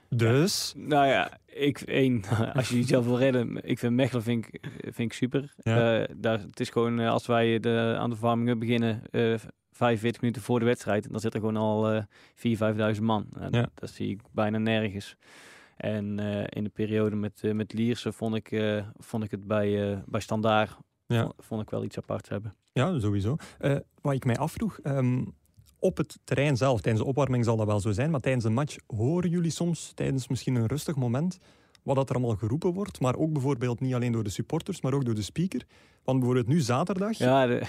Dus, 0.08 0.74
nou 0.76 1.06
ja, 1.06 1.30
ik 1.46 1.80
één, 1.80 2.22
als 2.54 2.68
je 2.68 2.76
jezelf 2.76 3.04
wil 3.04 3.18
redden, 3.18 3.58
ik 3.62 3.78
vind 3.78 3.92
Mechelen 3.94 4.22
vind 4.22 4.46
ik, 4.46 4.60
vind 4.82 4.98
ik 4.98 5.12
super. 5.12 5.52
Ja. 5.62 6.00
Eh, 6.00 6.08
daar, 6.16 6.38
het 6.38 6.60
is 6.60 6.68
gewoon 6.70 6.98
als 7.00 7.26
wij 7.26 7.60
de, 7.60 7.96
aan 7.98 8.10
de 8.10 8.16
verwarming 8.16 8.58
beginnen, 8.58 9.02
eh 9.10 9.34
45 9.80 10.20
minuten 10.20 10.42
voor 10.42 10.58
de 10.58 10.64
wedstrijd, 10.64 11.10
dan 11.10 11.20
zit 11.20 11.34
er 11.34 11.40
gewoon 11.40 11.56
al 11.56 11.90
eh 11.90 12.02
4.000, 12.34 12.94
5.000 12.96 13.02
man. 13.02 13.26
En 13.38 13.52
Ja. 13.52 13.70
Dat 13.74 13.90
zie 13.90 14.08
ik 14.10 14.20
bijna 14.32 14.58
nergens. 14.58 15.16
En 15.76 16.18
eh, 16.18 16.44
in 16.48 16.64
de 16.64 16.70
periode 16.70 17.16
met, 17.16 17.40
eh, 17.44 17.52
met 17.52 17.72
Lierse 17.72 18.12
vond 18.12 18.34
ik, 18.34 18.50
eh, 18.52 18.86
vond 18.96 19.24
ik 19.24 19.30
het 19.30 19.46
bij, 19.46 20.02
bij 20.06 20.20
Standaard 20.20 20.76
Ja. 21.06 21.32
vond, 21.38 21.62
ik 21.62 21.70
wel 21.70 21.84
iets 21.84 21.96
aparts 21.98 22.28
hebben. 22.28 22.54
ja, 22.72 22.98
sowieso. 22.98 23.36
Wat 24.00 24.14
ik 24.14 24.24
mij 24.24 24.36
afvroeg, 24.36 24.78
ehm, 24.78 25.24
op 25.78 25.96
het 25.96 26.18
terrein 26.24 26.56
zelf, 26.56 26.80
tijdens 26.80 27.04
de 27.04 27.10
opwarming 27.10 27.44
zal 27.44 27.56
dat 27.56 27.66
wel 27.66 27.80
zo 27.80 27.92
zijn, 27.92 28.10
maar 28.10 28.20
tijdens 28.20 28.44
een 28.44 28.52
match 28.54 28.76
horen 28.86 29.30
jullie 29.30 29.50
soms, 29.50 29.92
tijdens 29.94 30.28
misschien 30.28 30.54
een 30.54 30.66
rustig 30.66 30.96
moment, 30.96 31.38
wat 31.82 31.96
dat 31.96 32.08
er 32.10 32.14
allemaal 32.16 32.36
geroepen 32.36 32.72
wordt, 32.72 33.00
maar 33.00 33.16
ook 33.16 33.32
bijvoorbeeld 33.32 33.80
niet 33.80 33.94
alleen 33.94 34.12
door 34.12 34.24
de 34.24 34.30
supporters, 34.30 34.80
maar 34.80 34.94
ook 34.94 35.04
door 35.04 35.14
de 35.14 35.22
speaker. 35.22 35.62
Want 36.04 36.18
bijvoorbeeld 36.18 36.48
nu 36.48 36.60
zaterdag 36.60 37.18
Ja, 37.18 37.46
de- 37.46 37.66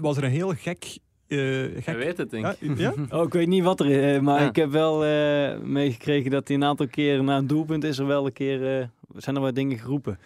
was 0.00 0.16
er 0.16 0.24
een 0.24 0.30
heel 0.30 0.54
gek... 0.54 0.98
eh, 1.30 1.78
Je 1.80 1.94
weet 1.96 2.16
het, 2.16 2.30
denk 2.30 2.44
ja, 2.44 2.54
ik. 2.58 2.78
ja? 2.78 2.94
Oh, 3.10 3.22
ik 3.22 3.32
weet 3.32 3.46
niet 3.46 3.62
wat 3.64 3.80
er 3.80 3.86
is, 3.86 4.14
eh, 4.16 4.20
maar 4.20 4.40
Ja. 4.42 4.48
ik 4.48 4.56
heb 4.56 4.70
wel 4.70 5.04
eh, 5.04 5.58
meegekregen 5.58 6.30
dat 6.30 6.48
hij 6.48 6.56
een 6.56 6.64
aantal 6.64 6.86
keer 6.88 7.24
na 7.24 7.36
een 7.36 7.46
doelpunt 7.46 7.84
is 7.84 7.98
er 7.98 8.06
wel 8.06 8.26
een 8.26 8.32
keer, 8.32 8.78
eh, 8.80 8.86
zijn 9.16 9.36
er 9.36 9.42
wat 9.42 9.54
dingen 9.54 9.78
geroepen. 9.78 10.18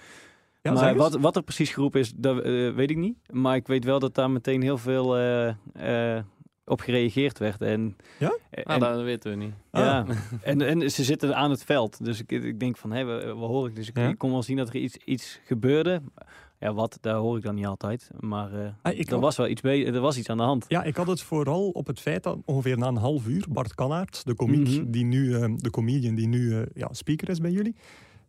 Ja, 0.62 0.72
maar 0.72 0.94
wat, 0.96 1.14
wat 1.16 1.36
er 1.36 1.42
precies 1.42 1.72
geroepen 1.72 2.00
is, 2.00 2.12
dat 2.16 2.42
weet 2.74 2.90
ik 2.90 2.96
niet. 2.96 3.16
Maar 3.30 3.56
ik 3.56 3.66
weet 3.66 3.84
wel 3.84 3.98
dat 3.98 4.14
daar 4.14 4.30
meteen 4.30 4.62
heel 4.62 4.78
veel 4.78 5.16
eh, 5.16 5.48
eh, 6.16 6.22
op 6.66 6.80
gereageerd 6.80 7.38
werd. 7.38 7.60
En, 7.62 7.96
Ja? 8.18 8.36
En, 8.50 8.64
Ah, 8.64 8.80
dat 8.80 9.02
weten 9.02 9.30
we 9.30 9.36
niet. 9.36 9.52
ja. 9.72 10.06
en, 10.42 10.60
en 10.60 10.90
ze 10.90 11.04
zitten 11.04 11.36
aan 11.36 11.50
het 11.50 11.64
veld. 11.64 12.04
Dus 12.04 12.20
ik, 12.20 12.30
ik 12.30 12.60
denk 12.60 12.76
van, 12.76 12.92
hé, 12.92 13.04
wat, 13.04 13.24
wat 13.24 13.48
hoor 13.48 13.68
ik? 13.68 13.76
Dus 13.76 13.88
ik, 13.88 13.96
Ja. 13.98 14.08
ik 14.08 14.18
kon 14.18 14.30
wel 14.30 14.42
zien 14.42 14.56
dat 14.56 14.68
er 14.68 14.76
iets, 14.76 14.96
iets 14.96 15.40
gebeurde. 15.44 16.02
Ja, 16.60 16.74
wat, 16.74 16.98
daar 17.00 17.14
hoor 17.16 17.36
ik 17.36 17.42
dan 17.42 17.54
niet 17.54 17.66
altijd. 17.66 18.10
Maar 18.20 18.52
eh, 18.64 18.68
Ah, 18.82 18.98
ik 18.98 19.10
er, 19.10 19.20
was 19.20 19.36
wel 19.36 19.48
iets 19.48 19.62
er 19.62 20.00
was 20.00 20.18
iets 20.18 20.28
aan 20.28 20.36
de 20.36 20.42
hand. 20.42 20.64
Ja, 20.68 20.82
ik 20.84 20.96
had 20.96 21.06
het 21.06 21.22
vooral 21.22 21.68
op 21.70 21.86
het 21.86 22.00
feit 22.00 22.22
dat 22.22 22.38
ongeveer 22.44 22.78
na 22.78 22.86
een 22.86 22.96
half 22.96 23.26
uur 23.26 23.44
Bart 23.48 23.74
Kannaert, 23.74 24.24
de 24.24 24.34
komiek 24.34 24.68
Mhm. 24.68 24.90
die 24.90 25.04
nu, 25.04 25.34
eh, 25.34 25.52
de 25.56 25.70
comedian 25.70 26.14
die 26.14 26.26
nu 26.28 26.54
eh, 26.54 26.62
ja, 26.74 26.88
speaker 26.92 27.28
is 27.28 27.38
bij 27.40 27.50
jullie, 27.50 27.74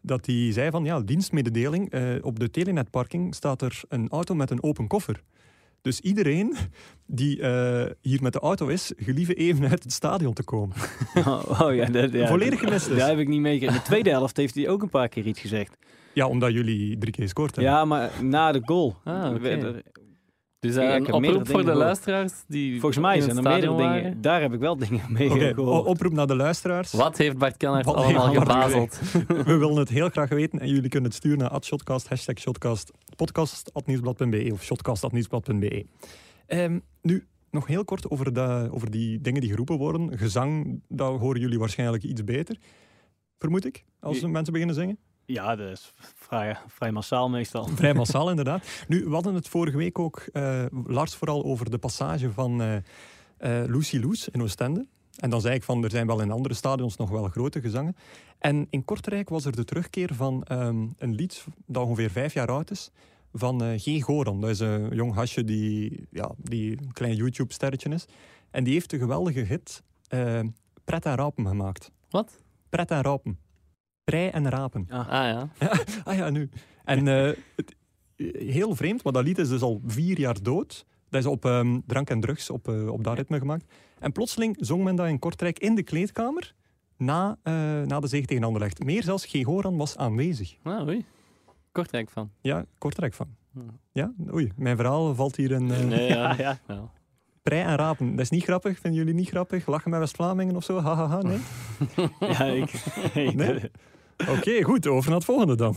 dat 0.01 0.25
hij 0.25 0.51
zei 0.51 0.69
van 0.69 0.83
ja, 0.85 0.99
dienstmededeling, 1.01 1.89
eh, 1.91 2.15
op 2.21 2.39
de 2.39 2.49
telenetparking 2.49 3.35
staat 3.35 3.61
er 3.61 3.81
een 3.89 4.09
auto 4.09 4.35
met 4.35 4.49
een 4.51 4.63
open 4.63 4.87
koffer. 4.87 5.23
Dus 5.85 5.99
iedereen 5.99 6.55
die 7.05 7.41
eh, 7.41 7.91
hier 8.01 8.21
met 8.21 8.33
de 8.33 8.39
auto 8.39 8.67
is, 8.67 8.91
gelieve 8.97 9.33
even 9.33 9.69
uit 9.69 9.83
het 9.83 9.93
stadion 9.93 10.33
te 10.33 10.43
komen. 10.43 10.75
Oh, 11.15 11.61
oh 11.61 11.75
ja, 11.75 11.85
dat, 11.85 12.11
ja, 12.11 12.27
Volledig 12.27 12.59
gemist 12.59 12.87
dus. 12.87 12.97
Daar 12.97 13.09
heb 13.09 13.17
ik 13.17 13.27
niet 13.27 13.39
meegekregen. 13.39 13.75
In 13.75 13.81
de 13.81 13.87
tweede 13.87 14.09
helft 14.09 14.37
heeft 14.37 14.55
hij 14.55 14.69
ook 14.69 14.81
een 14.81 14.89
paar 14.89 15.09
keer 15.09 15.25
iets 15.25 15.39
gezegd. 15.39 15.77
Ja, 16.13 16.27
omdat 16.27 16.51
jullie 16.51 16.97
drie 16.97 17.11
keer 17.11 17.23
gescoord 17.23 17.55
hebben. 17.55 17.73
Ja, 17.73 17.85
maar 17.85 18.11
na 18.21 18.51
de 18.51 18.61
goal. 18.65 18.95
Ah. 19.03 19.35
Dus 20.65 20.75
eh, 20.75 20.93
een 20.93 21.13
oproep 21.13 21.47
voor 21.47 21.65
de 21.65 21.73
luisteraars 21.73 22.33
die 22.47 22.79
Volgens 22.79 23.01
mij 23.01 23.21
zijn 23.21 23.37
er 23.37 23.43
meerdere 23.43 23.73
stadion 23.73 23.93
dingen. 23.93 24.21
Daar 24.21 24.41
heb 24.41 24.53
ik 24.53 24.59
wel 24.59 24.77
dingen 24.77 25.01
mee 25.17 25.29
gehoord. 25.29 25.85
oproep 25.85 26.13
naar 26.13 26.27
de 26.27 26.35
luisteraars. 26.35 26.91
Wat 26.91 27.17
heeft 27.17 27.37
Bart 27.37 27.57
Kannaert 27.57 27.85
Wat 27.85 27.95
allemaal 27.95 28.33
gebazeld? 28.33 28.99
We 29.27 29.57
willen 29.57 29.75
het 29.75 29.89
heel 29.89 30.09
graag 30.09 30.29
weten 30.29 30.59
en 30.59 30.69
jullie 30.69 30.89
kunnen 30.89 31.09
het 31.09 31.17
sturen 31.17 31.37
naar 31.37 31.63
@shotcast, 31.63 32.07
hashtag 32.07 32.39
shotcast, 32.39 32.91
podcast.nieuwsblad.be 33.15 34.49
of 34.51 34.63
shotcast.nieuwsblad.be. 34.63 35.85
Ehm, 36.47 36.79
nu, 37.01 37.25
nog 37.51 37.67
heel 37.67 37.85
kort 37.85 38.09
over, 38.09 38.33
de, 38.33 38.69
over 38.71 38.91
die 38.91 39.21
dingen 39.21 39.41
die 39.41 39.49
geroepen 39.49 39.77
worden. 39.77 40.17
Gezang, 40.17 40.81
daar 40.87 41.11
horen 41.11 41.41
jullie 41.41 41.59
waarschijnlijk 41.59 42.03
iets 42.03 42.23
beter, 42.23 42.57
vermoed 43.37 43.65
ik, 43.65 43.85
als 43.99 44.21
mensen 44.21 44.53
beginnen 44.53 44.75
zingen. 44.75 44.97
Ja, 45.25 45.55
dat 45.55 45.71
is 45.71 45.93
vrij, 46.15 46.57
vrij 46.67 46.91
massaal 46.91 47.29
meestal. 47.29 47.67
Vrij 47.67 47.93
massaal, 48.03 48.29
inderdaad. 48.29 48.85
Nu, 48.87 49.03
we 49.03 49.13
hadden 49.13 49.33
het 49.33 49.47
vorige 49.47 49.77
week 49.77 49.99
ook, 49.99 50.25
eh, 50.33 50.65
Lars, 50.85 51.15
vooral 51.15 51.43
over 51.43 51.69
de 51.69 51.77
passage 51.77 52.31
van 52.31 52.61
eh 52.61 52.75
eh, 53.37 53.63
Lucy 53.67 53.99
Loes 53.99 54.29
in 54.29 54.41
Oostende. 54.41 54.85
En 55.15 55.29
dan 55.29 55.41
zei 55.41 55.55
ik 55.55 55.63
van, 55.63 55.83
er 55.83 55.89
zijn 55.89 56.07
wel 56.07 56.21
in 56.21 56.31
andere 56.31 56.53
stadions 56.53 56.97
nog 56.97 57.09
wel 57.09 57.27
grote 57.27 57.61
gezangen. 57.61 57.95
En 58.39 58.67
in 58.69 58.85
Kortrijk 58.85 59.29
was 59.29 59.45
er 59.45 59.55
de 59.55 59.63
terugkeer 59.63 60.13
van 60.13 60.43
ehm, 60.43 60.87
een 60.97 61.15
lied 61.15 61.45
dat 61.65 61.83
ongeveer 61.83 62.09
vijf 62.09 62.33
jaar 62.33 62.51
oud 62.51 62.71
is, 62.71 62.91
van 63.33 63.63
eh 63.63 63.79
G. 63.79 64.03
Goran. 64.03 64.41
Dat 64.41 64.49
is 64.49 64.59
een 64.59 64.95
jong 64.95 65.13
hasje 65.13 65.43
die, 65.43 66.07
ja, 66.11 66.31
die 66.37 66.71
een 66.71 66.93
klein 66.93 67.15
YouTube-sterretje 67.15 67.89
is. 67.89 68.05
En 68.51 68.63
die 68.63 68.73
heeft 68.73 68.89
de 68.89 68.97
geweldige 68.97 69.39
hit 69.39 69.83
Pret 70.83 71.05
en 71.05 71.15
Rapen 71.15 71.47
gemaakt. 71.47 71.91
Wat? 72.09 72.43
Pret 72.69 72.91
en 72.91 73.01
Rapen. 73.01 73.39
Prei 74.05 74.29
en 74.29 74.49
Rapen. 74.49 74.85
Ah 74.89 75.07
ja. 75.09 75.49
Ah 76.03 76.15
ja, 76.15 76.29
nu. 76.29 76.49
En 76.83 77.07
eh, 77.07 77.31
het, 77.55 77.75
heel 78.37 78.75
vreemd, 78.75 79.03
maar 79.03 79.13
dat 79.13 79.23
lied 79.23 79.37
is 79.37 79.49
dus 79.49 79.61
al 79.61 79.81
vier 79.85 80.19
jaar 80.19 80.41
dood. 80.43 80.85
Dat 81.09 81.21
is 81.21 81.27
op 81.27 81.45
ehm, 81.45 81.79
drank 81.85 82.09
en 82.09 82.19
drugs, 82.19 82.49
op, 82.49 82.67
eh, 82.67 82.87
op 82.87 83.03
dat 83.03 83.15
ritme 83.17 83.39
gemaakt. 83.39 83.65
En 83.99 84.11
plotseling 84.11 84.57
zong 84.59 84.83
men 84.83 84.95
dat 84.95 85.07
in 85.07 85.19
Kortrijk 85.19 85.59
in 85.59 85.75
de 85.75 85.83
kleedkamer 85.83 86.53
na, 86.97 87.37
eh, 87.43 87.53
na 87.81 87.99
de 87.99 88.07
zege 88.07 88.25
tegen 88.25 88.43
Anderlecht. 88.43 88.83
Meer 88.83 89.03
zelfs, 89.03 89.25
G. 89.25 89.43
Goran 89.43 89.77
was 89.77 89.97
aanwezig. 89.97 90.55
Ah, 90.63 90.87
oei. 90.87 91.05
Kortrijk 91.71 92.09
van. 92.09 92.31
Ja, 92.41 92.65
Kortrijk 92.77 93.13
van. 93.13 93.27
Ja. 93.53 93.61
Ja, 93.91 94.33
oei, 94.33 94.51
mijn 94.55 94.75
verhaal 94.75 95.15
valt 95.15 95.35
hier 95.35 95.51
in 95.51 95.71
eh 95.71 95.79
Nee, 95.85 96.07
ja. 96.09 96.35
Ja, 96.37 96.57
ja. 96.67 96.91
Prei 97.43 97.61
en 97.61 97.75
rapen. 97.75 98.09
Dat 98.11 98.19
is 98.19 98.29
niet 98.29 98.43
grappig, 98.43 98.79
vinden 98.79 98.99
jullie 98.99 99.13
niet 99.15 99.29
grappig? 99.29 99.67
Lachen 99.67 99.89
met 99.91 99.99
West-Vlamingen 99.99 100.55
of 100.55 100.63
zo? 100.63 100.79
Hahaha, 100.79 101.21
nee? 101.21 101.39
ja 102.19 102.43
ik, 102.45 102.71
ik- 103.13 103.35
Nee? 103.35 103.71
Oké, 104.37 104.63
goed, 104.63 104.87
over 104.87 105.09
naar 105.09 105.17
het 105.17 105.27
volgende 105.27 105.55
dan. 105.55 105.75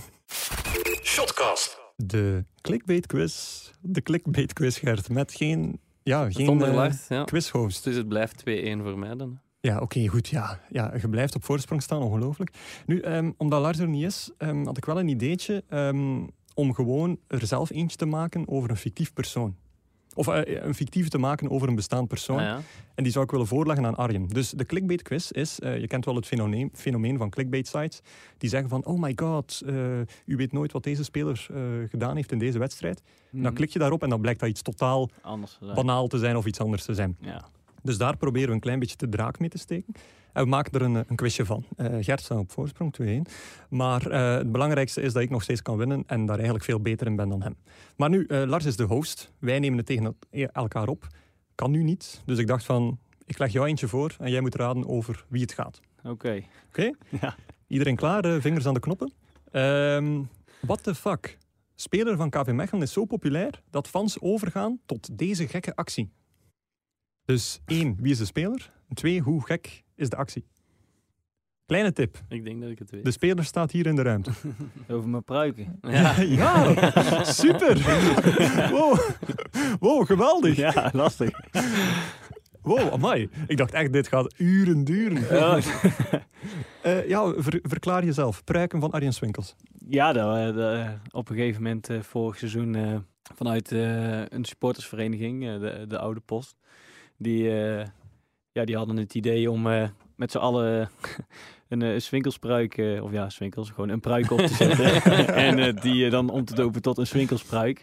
Shotcast. 1.02 1.78
De 1.96 2.44
clickbait 2.60 3.06
quiz. 3.06 3.70
De 3.80 4.02
clickbait 4.02 4.52
quiz, 4.52 4.78
Gert. 4.78 5.08
Met 5.08 5.32
geen, 5.32 5.80
ja, 6.02 6.30
geen 6.30 6.62
eh, 6.62 6.74
Lars, 6.74 7.08
ja. 7.08 7.24
quizhost. 7.24 7.84
Dus 7.84 7.96
het 7.96 8.08
blijft 8.08 8.40
2-1 8.40 8.42
voor 8.82 8.98
mij 8.98 9.16
dan. 9.16 9.38
Ja, 9.60 9.80
oké, 9.80 10.06
goed. 10.08 10.28
Ja. 10.28 10.60
Ja, 10.70 10.94
je 11.00 11.08
blijft 11.08 11.34
op 11.34 11.44
voorsprong 11.44 11.82
staan, 11.82 12.02
ongelooflijk. 12.02 12.50
Nu, 12.86 13.00
ehm, 13.00 13.30
omdat 13.36 13.60
Lars 13.60 13.78
er 13.78 13.88
niet 13.88 14.04
is, 14.04 14.30
ehm, 14.38 14.64
had 14.64 14.76
ik 14.76 14.84
wel 14.84 14.98
een 14.98 15.08
ideetje 15.08 15.64
ehm, 15.68 16.26
om 16.54 16.74
gewoon 16.74 17.18
er 17.26 17.46
zelf 17.46 17.70
eentje 17.70 17.96
te 17.96 18.06
maken 18.06 18.48
over 18.48 18.70
een 18.70 18.76
fictief 18.76 19.12
persoon. 19.12 19.56
Of 20.18 20.28
eh, 20.28 20.62
een 20.64 20.74
fictieve 20.74 21.08
te 21.08 21.18
maken 21.18 21.50
over 21.50 21.68
een 21.68 21.74
bestaand 21.74 22.08
persoon. 22.08 22.38
Ah, 22.38 22.44
ja. 22.44 22.60
En 22.98 23.04
die 23.04 23.12
zou 23.12 23.24
ik 23.24 23.30
willen 23.30 23.46
voorleggen 23.46 23.86
aan 23.86 23.94
Arjen. 23.94 24.28
Dus 24.28 24.50
de 24.50 24.64
clickbait 24.64 25.02
quiz 25.02 25.30
is, 25.30 25.60
eh, 25.60 25.78
je 25.78 25.86
kent 25.86 26.04
wel 26.04 26.14
het 26.14 26.26
fenomeen, 26.26 26.70
fenomeen 26.72 27.18
van 27.18 27.30
clickbait 27.30 27.66
sites, 27.66 28.00
die 28.38 28.50
zeggen 28.50 28.68
van, 28.68 28.84
oh 28.84 29.00
my 29.00 29.12
god, 29.16 29.62
eh, 29.66 29.74
u 30.26 30.36
weet 30.36 30.52
nooit 30.52 30.72
wat 30.72 30.82
deze 30.82 31.04
speler 31.04 31.46
eh, 31.50 31.60
gedaan 31.88 32.16
heeft 32.16 32.32
in 32.32 32.38
deze 32.38 32.58
wedstrijd. 32.58 33.02
Mhm. 33.30 33.42
Dan 33.42 33.52
klik 33.52 33.70
je 33.70 33.78
daarop 33.78 34.02
en 34.02 34.08
dan 34.08 34.20
blijkt 34.20 34.40
dat 34.40 34.48
iets 34.48 34.62
totaal 34.62 35.10
banaal 35.74 36.06
te 36.06 36.18
zijn 36.18 36.36
of 36.36 36.46
iets 36.46 36.60
anders 36.60 36.84
te 36.84 36.94
zijn. 36.94 37.16
Ja. 37.20 37.48
Dus 37.82 37.98
daar 37.98 38.16
proberen 38.16 38.48
we 38.48 38.54
een 38.54 38.60
klein 38.60 38.78
beetje 38.78 38.96
de 38.96 39.08
draak 39.08 39.38
mee 39.38 39.48
te 39.48 39.58
steken. 39.58 39.92
En 40.32 40.42
we 40.44 40.48
maken 40.48 40.72
er 40.72 40.82
een, 40.82 40.94
een 40.94 41.16
quizje 41.16 41.44
van. 41.44 41.64
Eh, 41.76 41.96
Gert 42.00 42.20
staat 42.20 42.38
op 42.38 42.50
voorsprong 42.52 42.94
2-1. 43.02 43.06
Maar 43.68 44.06
eh, 44.10 44.34
het 44.36 44.52
belangrijkste 44.52 45.00
is 45.00 45.12
dat 45.12 45.22
ik 45.22 45.30
nog 45.30 45.42
steeds 45.42 45.62
kan 45.62 45.76
winnen 45.76 46.02
en 46.06 46.26
daar 46.26 46.34
eigenlijk 46.34 46.64
veel 46.64 46.80
beter 46.80 47.06
in 47.06 47.16
ben 47.16 47.28
dan 47.28 47.42
hem. 47.42 47.56
Maar 47.96 48.08
nu, 48.08 48.24
eh, 48.26 48.42
Lars 48.46 48.64
is 48.64 48.76
de 48.76 48.82
host. 48.84 49.32
Wij 49.38 49.58
nemen 49.58 49.76
het 49.78 49.86
tegen 49.86 50.16
el- 50.30 50.48
elkaar 50.52 50.88
op. 50.88 51.06
Kan 51.54 51.70
nu 51.70 51.82
niet. 51.82 52.22
Dus 52.24 52.38
ik 52.38 52.46
dacht 52.46 52.64
van, 52.64 52.98
ik 53.24 53.38
leg 53.38 53.52
jou 53.52 53.66
eentje 53.66 53.88
voor 53.88 54.14
en 54.18 54.30
jij 54.30 54.40
moet 54.40 54.54
raden 54.54 54.88
over 54.88 55.24
wie 55.28 55.42
het 55.42 55.52
gaat. 55.52 55.80
Oké. 56.04 56.42
Oké? 56.68 56.90
Ja. 57.20 57.34
Iedereen 57.66 57.96
klaar? 57.96 58.40
Vingers 58.40 58.66
aan 58.66 58.74
de 58.74 58.80
knoppen. 58.80 59.12
Ehm 59.50 60.22
what 60.60 60.82
the 60.82 60.94
fuck? 60.94 61.38
Speler 61.74 62.16
van 62.16 62.30
KV 62.30 62.50
Mechelen 62.52 62.82
is 62.82 62.92
zo 62.92 63.04
populair 63.04 63.62
dat 63.70 63.88
fans 63.88 64.20
overgaan 64.20 64.78
tot 64.86 65.18
deze 65.18 65.48
gekke 65.48 65.74
actie. 65.76 66.10
Dus 67.28 67.60
één, 67.66 67.96
wie 68.00 68.12
is 68.12 68.18
de 68.18 68.24
speler? 68.24 68.70
Twee, 68.94 69.20
hoe 69.20 69.44
gek 69.46 69.84
is 69.94 70.08
de 70.08 70.16
actie? 70.16 70.46
Kleine 71.66 71.92
tip. 71.92 72.20
Ik 72.28 72.44
denk 72.44 72.60
dat 72.60 72.70
ik 72.70 72.78
het 72.78 72.90
weet. 72.90 73.04
De 73.04 73.10
speler 73.10 73.44
staat 73.44 73.70
hier 73.70 73.86
in 73.86 73.94
de 73.96 74.02
ruimte. 74.02 74.30
Over 74.88 75.08
mijn 75.08 75.24
pruiken. 75.24 75.78
Ja. 75.90 76.20
ja, 76.40 77.24
super. 77.24 77.76
Wow. 78.70 78.98
wow, 79.80 80.06
geweldig. 80.06 80.56
Ja, 80.56 80.90
lastig. 80.92 81.30
Wow, 82.62 82.92
amai. 82.92 83.28
Ik 83.46 83.56
dacht 83.56 83.72
echt, 83.72 83.92
dit 83.92 84.08
gaat 84.08 84.34
uren 84.38 84.84
duren. 84.84 85.22
Ja, 85.36 85.58
Eh, 86.82 87.08
ja, 87.08 87.32
ver- 87.36 87.60
verklaar 87.62 88.04
jezelf. 88.04 88.44
Pruiken 88.44 88.80
van 88.80 88.90
Arjen 88.90 89.12
Swinkels. 89.12 89.54
ja 89.88 90.12
dat, 90.12 90.54
dat, 90.54 90.86
op 91.10 91.28
een 91.28 91.36
gegeven 91.36 91.62
moment 91.62 91.88
eh, 91.90 92.00
vorig 92.00 92.38
seizoen 92.38 92.74
eh, 92.74 92.96
vanuit 93.34 93.72
eh, 93.72 94.20
een 94.28 94.44
supportersvereniging, 94.44 95.46
eh, 95.48 95.60
de, 95.60 95.84
de 95.88 95.98
Oude 95.98 96.20
Post, 96.20 96.56
die, 97.18 97.50
eh, 97.50 97.86
ja, 98.52 98.64
die 98.64 98.76
hadden 98.76 98.96
het 98.96 99.14
idee 99.14 99.50
om 99.50 99.66
eh, 99.70 99.88
met 100.16 100.30
z'n 100.30 100.38
allen 100.38 100.90
een 101.68 101.80
uh, 101.80 101.98
swinkelspruik, 101.98 102.78
eh, 102.78 103.02
of 103.02 103.12
ja, 103.12 103.28
swinkels, 103.30 103.70
gewoon 103.70 103.88
een 103.88 104.00
pruik 104.00 104.30
op 104.30 104.38
te 104.38 104.54
zetten. 104.54 105.02
en 105.48 105.58
eh, 105.58 105.82
die 105.82 106.04
eh, 106.04 106.10
dan 106.10 106.30
om 106.30 106.44
te 106.44 106.54
dopen 106.54 106.82
tot 106.82 106.98
een 106.98 107.06
swinkelspruik. 107.06 107.82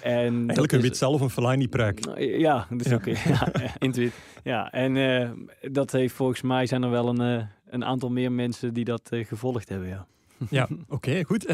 En 0.00 0.34
Eigenlijk 0.34 0.72
een 0.72 0.80
wit 0.80 0.96
zelf 0.96 1.20
een 1.20 1.30
Fellaini-pruik. 1.30 2.18
Ja, 2.18 2.66
dat 2.70 2.80
is 2.80 2.90
Ja. 2.90 2.96
oké. 2.96 3.10
Ja, 3.28 3.52
Intuït. 3.78 4.12
Ja, 4.44 4.70
en 4.72 4.96
eh, 4.96 5.30
dat 5.72 5.92
heeft 5.92 6.14
volgens 6.14 6.42
mij 6.42 6.66
zijn 6.66 6.82
er 6.82 6.90
wel 6.90 7.08
een, 7.08 7.20
eh, 7.40 7.46
een 7.66 7.84
aantal 7.84 8.10
meer 8.10 8.32
mensen 8.32 8.74
die 8.74 8.84
dat 8.84 9.08
eh, 9.10 9.26
gevolgd 9.26 9.68
hebben, 9.68 9.88
ja. 9.88 10.06
Ja, 10.50 10.68
oké, 10.88 11.24
goed. 11.24 11.46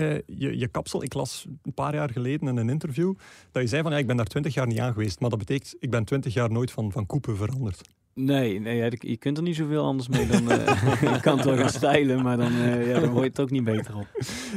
Eh, 0.00 0.18
je, 0.26 0.58
je 0.58 0.68
kapsel, 0.68 1.02
ik 1.02 1.14
las 1.14 1.46
een 1.62 1.74
paar 1.74 1.94
jaar 1.94 2.10
geleden 2.10 2.48
in 2.48 2.56
een 2.56 2.68
interview 2.68 3.14
dat 3.52 3.62
je 3.62 3.68
zei 3.68 3.82
van 3.82 3.92
ik 3.92 4.06
ben 4.06 4.16
daar 4.16 4.26
twintig 4.26 4.54
jaar 4.54 4.66
niet 4.66 4.78
aan 4.78 4.92
geweest. 4.92 5.20
Maar 5.20 5.30
dat 5.30 5.38
betekent, 5.38 5.74
ik 5.78 5.90
ben 5.90 6.04
twintig 6.04 6.34
jaar 6.34 6.50
nooit 6.50 6.70
van, 6.70 6.92
van 6.92 7.06
koepen 7.06 7.36
veranderd. 7.36 7.80
Nee, 8.14 8.60
nee 8.60 8.90
je 8.98 9.16
kunt 9.16 9.36
er 9.36 9.42
niet 9.42 9.56
zoveel 9.56 9.84
anders 9.84 10.08
mee 10.08 10.26
dan... 10.26 10.42
je 10.44 11.18
kan 11.20 11.36
het 11.36 11.44
wel 11.46 11.56
gaan 11.56 11.68
stijlen, 11.68 12.22
maar 12.22 12.36
dan, 12.36 12.52
eh, 12.52 12.88
ja, 12.88 13.00
dan 13.00 13.10
word 13.10 13.22
je 13.22 13.28
het 13.30 13.40
ook 13.40 13.50
niet 13.50 13.64
beter 13.64 13.96
op. 13.96 14.06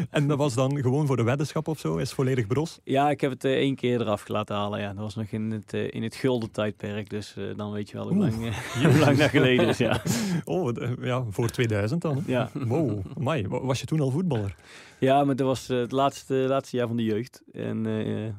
En 0.09 0.27
dat 0.27 0.37
was 0.37 0.53
dan 0.53 0.77
gewoon 0.81 1.07
voor 1.07 1.15
de 1.17 1.23
weddenschap 1.23 1.67
of 1.67 1.79
zo, 1.79 1.97
is 1.97 2.11
volledig 2.13 2.47
bros. 2.47 2.79
Ja, 2.83 3.09
ik 3.09 3.21
heb 3.21 3.31
het 3.31 3.43
eh, 3.43 3.51
één 3.51 3.75
keer 3.75 4.01
eraf 4.01 4.27
laten 4.27 4.55
halen. 4.55 4.79
Ja. 4.79 4.87
Dat 4.93 4.97
was 5.03 5.15
nog 5.15 5.25
in 5.29 5.51
het, 5.51 5.73
eh, 5.73 5.87
in 5.91 6.03
het 6.03 6.15
gulden 6.15 6.51
tijdperk, 6.51 7.09
dus 7.09 7.35
dan 7.55 7.71
weet 7.71 7.89
je 7.89 7.97
wel 7.97 8.07
hoe 8.07 8.17
lang, 8.17 8.33
hoe 8.83 8.99
lang 8.99 9.17
dat 9.17 9.29
geleden 9.29 9.67
is, 9.67 9.77
ja. 9.77 10.01
Oh, 10.43 10.69
ja, 11.01 11.23
voor 11.29 11.49
2000 11.49 12.01
dan. 12.01 12.15
hè. 12.15 12.21
Ja, 12.31 12.49
Wow, 12.53 13.01
wa- 13.15 13.61
was 13.65 13.79
je 13.79 13.85
toen 13.85 13.99
al 13.99 14.11
voetballer? 14.11 14.55
ja 14.99 15.23
maar 15.23 15.35
dat 15.35 15.47
was 15.47 15.67
het 15.67 15.91
laatste, 15.91 16.33
laatste 16.35 16.77
jaar 16.77 16.87
van 16.87 16.97
de 16.97 17.03
jeugd. 17.03 17.41
En 17.51 17.83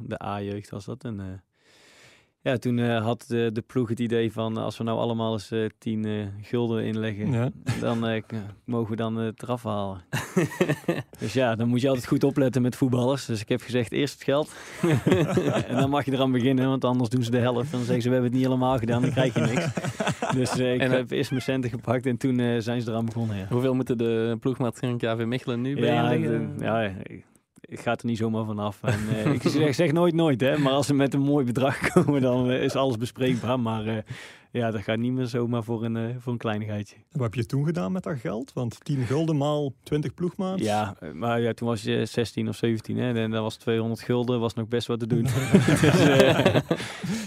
de 0.00 0.22
A-jeugd 0.24 0.70
was 0.70 0.84
dat. 0.84 1.04
En, 1.04 1.42
ja, 2.44 2.56
toen 2.56 2.78
eh, 2.78 3.02
had 3.02 3.24
de, 3.28 3.50
de 3.52 3.60
ploeg 3.60 3.88
het 3.88 4.00
idee 4.00 4.32
van 4.32 4.56
als 4.56 4.78
we 4.78 4.84
nou 4.84 4.98
allemaal 4.98 5.32
eens 5.32 5.50
eh 5.50 5.64
10 5.78 6.04
eh, 6.04 6.12
gulden 6.42 6.84
inleggen, 6.84 7.32
Ja. 7.32 7.50
dan 7.80 8.06
eh, 8.06 8.22
mogen 8.64 8.90
we 8.90 8.96
dan 8.96 9.16
het 9.16 9.42
eraf 9.42 9.62
halen. 9.62 10.02
dus 11.18 11.32
ja, 11.32 11.54
dan 11.54 11.68
moet 11.68 11.80
je 11.80 11.88
altijd 11.88 12.06
goed 12.06 12.24
opletten 12.24 12.62
met 12.62 12.76
voetballers. 12.76 13.26
Dus 13.26 13.40
ik 13.40 13.48
heb 13.48 13.60
gezegd, 13.60 13.92
eerst 13.92 14.14
het 14.14 14.22
geld. 14.22 14.52
en 15.68 15.76
dan 15.76 15.90
mag 15.90 16.04
je 16.04 16.12
eraan 16.12 16.32
beginnen, 16.32 16.68
want 16.68 16.84
anders 16.84 17.10
doen 17.10 17.22
ze 17.22 17.30
de 17.30 17.38
helft. 17.38 17.64
En 17.72 17.76
dan 17.78 17.84
zeggen 17.84 18.02
ze, 18.02 18.08
we 18.08 18.14
hebben 18.14 18.30
het 18.32 18.40
niet 18.40 18.48
helemaal 18.50 18.78
gedaan, 18.78 19.02
dan 19.02 19.10
krijg 19.10 19.34
je 19.34 19.40
niks. 19.40 19.66
Dus 20.34 20.58
eh, 20.58 20.74
ik 20.74 20.80
En, 20.80 20.90
eh, 20.90 20.96
heb 20.96 21.10
eerst 21.10 21.30
mijn 21.30 21.42
centen 21.42 21.70
gepakt 21.70 22.06
en 22.06 22.16
toen 22.16 22.38
eh, 22.40 22.58
zijn 22.58 22.82
ze 22.82 22.90
eraan 22.90 23.04
begonnen. 23.04 23.36
Ja, 23.36 23.46
Hoeveel 23.50 23.74
moeten 23.74 23.98
de 23.98 24.36
ploegmaats 24.40 24.78
van 24.80 24.98
KV 24.98 25.24
Mechelen 25.26 25.60
nu 25.60 25.74
bij 25.74 25.84
ja, 25.84 26.10
ik- 26.10 26.40
ja, 26.58 26.92
ik, 27.74 27.80
ik 27.80 27.84
ga 27.84 27.90
er 27.90 28.06
niet 28.06 28.18
zomaar 28.18 28.44
vanaf. 28.44 28.82
En, 28.82 28.98
eh, 29.14 29.32
ik 29.32 29.42
zeg, 29.42 29.74
zeg 29.74 29.92
nooit 29.92 30.14
nooit, 30.14 30.40
hè. 30.40 30.58
Maar 30.58 30.72
als 30.72 30.86
ze 30.86 30.94
met 30.94 31.14
een 31.14 31.20
mooi 31.20 31.44
bedrag 31.44 31.78
komen, 31.92 32.20
dan 32.20 32.50
eh, 32.50 32.62
is 32.62 32.74
alles 32.74 32.96
bespreekbaar. 32.96 33.60
Maar 33.60 33.86
eh, 33.86 33.96
ja, 34.50 34.70
dat 34.70 34.82
gaat 34.82 34.98
niet 34.98 35.12
meer 35.12 35.26
zomaar 35.26 35.62
voor 35.62 35.84
een, 35.84 36.20
voor 36.20 36.32
een 36.32 36.38
kleinigheidje. 36.38 36.96
Wat 37.10 37.22
heb 37.22 37.34
je 37.34 37.46
toen 37.46 37.64
gedaan 37.64 37.92
met 37.92 38.02
dat 38.02 38.18
geld? 38.18 38.52
Want 38.52 38.84
10 38.84 39.06
gulden 39.06 39.36
maal 39.36 39.74
20 39.82 40.14
ploegmaats? 40.14 40.62
Ja, 40.62 40.96
maar 41.14 41.40
ja, 41.40 41.52
toen 41.52 41.68
was 41.68 41.82
je 41.82 42.06
16 42.06 42.48
of 42.48 42.56
17 42.56 42.96
hè, 42.96 43.14
en 43.14 43.30
dat 43.30 43.42
was 43.42 43.56
200 43.56 44.00
gulden, 44.00 44.40
was 44.40 44.54
nog 44.54 44.68
best 44.68 44.86
wat 44.86 44.98
te 44.98 45.06
doen. 45.06 45.22
dus, 45.80 45.82
eh, 45.82 46.56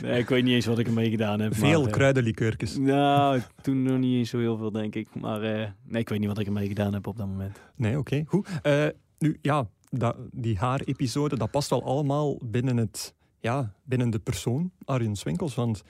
nee, 0.02 0.20
ik 0.20 0.30
weet 0.30 0.44
niet 0.44 0.54
eens 0.54 0.66
wat 0.66 0.80
ik 0.80 0.88
ermee 0.88 1.10
gedaan 1.10 1.40
heb. 1.40 1.56
Veel 1.56 1.82
maar, 1.82 1.92
kruidenlikeurtjes. 1.92 2.78
Nou, 2.78 3.42
toen 3.62 3.84
nog 3.84 3.98
niet 3.98 4.18
eens 4.18 4.30
zo 4.30 4.40
heel 4.40 4.58
veel, 4.58 4.72
denk 4.72 4.96
ik. 4.96 5.08
Maar 5.16 5.42
eh, 5.42 5.70
nee, 5.84 6.02
ik 6.02 6.10
weet 6.10 6.20
niet 6.20 6.28
wat 6.28 6.40
ik 6.40 6.46
ermee 6.46 6.68
gedaan 6.68 6.94
heb 6.94 7.08
op 7.08 7.18
dat 7.18 7.28
moment. 7.28 7.62
Nee, 7.76 7.98
oké, 7.98 8.24
goed. 8.28 8.48
Eh, 8.62 8.86
nu, 9.20 9.38
ja, 9.42 9.68
dat, 9.90 10.16
die 10.32 10.58
haar-episode, 10.58 11.38
dat 11.38 11.52
past 11.52 11.70
wel 11.70 11.84
allemaal 11.84 12.38
binnen, 12.44 12.78
het, 12.78 13.14
ja, 13.40 13.74
binnen 13.84 14.10
de 14.10 14.20
persoon 14.20 14.72
Arjen 14.86 15.16
Swinkels. 15.16 15.56
Want 15.56 15.84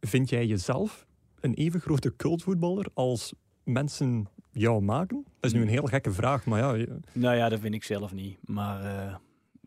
vind 0.00 0.28
jij 0.28 0.46
jezelf 0.46 1.06
een 1.40 1.54
even 1.54 1.80
grote 1.80 2.16
cultvoetballer 2.16 2.86
als 2.94 3.32
mensen 3.64 4.26
jou 4.52 4.82
maken? 4.82 5.24
Dat 5.40 5.50
is 5.50 5.56
nu 5.56 5.62
een 5.62 5.68
heel 5.68 5.86
gekke 5.86 6.10
vraag, 6.12 6.44
maar 6.44 6.58
ja... 6.58 6.72
je- 6.74 7.00
Nou 7.12 7.36
ja, 7.36 7.48
dat 7.48 7.60
vind 7.60 7.74
ik 7.74 7.84
zelf 7.84 8.12
niet. 8.12 8.38
Maar 8.44 8.84
eh, 8.84 9.14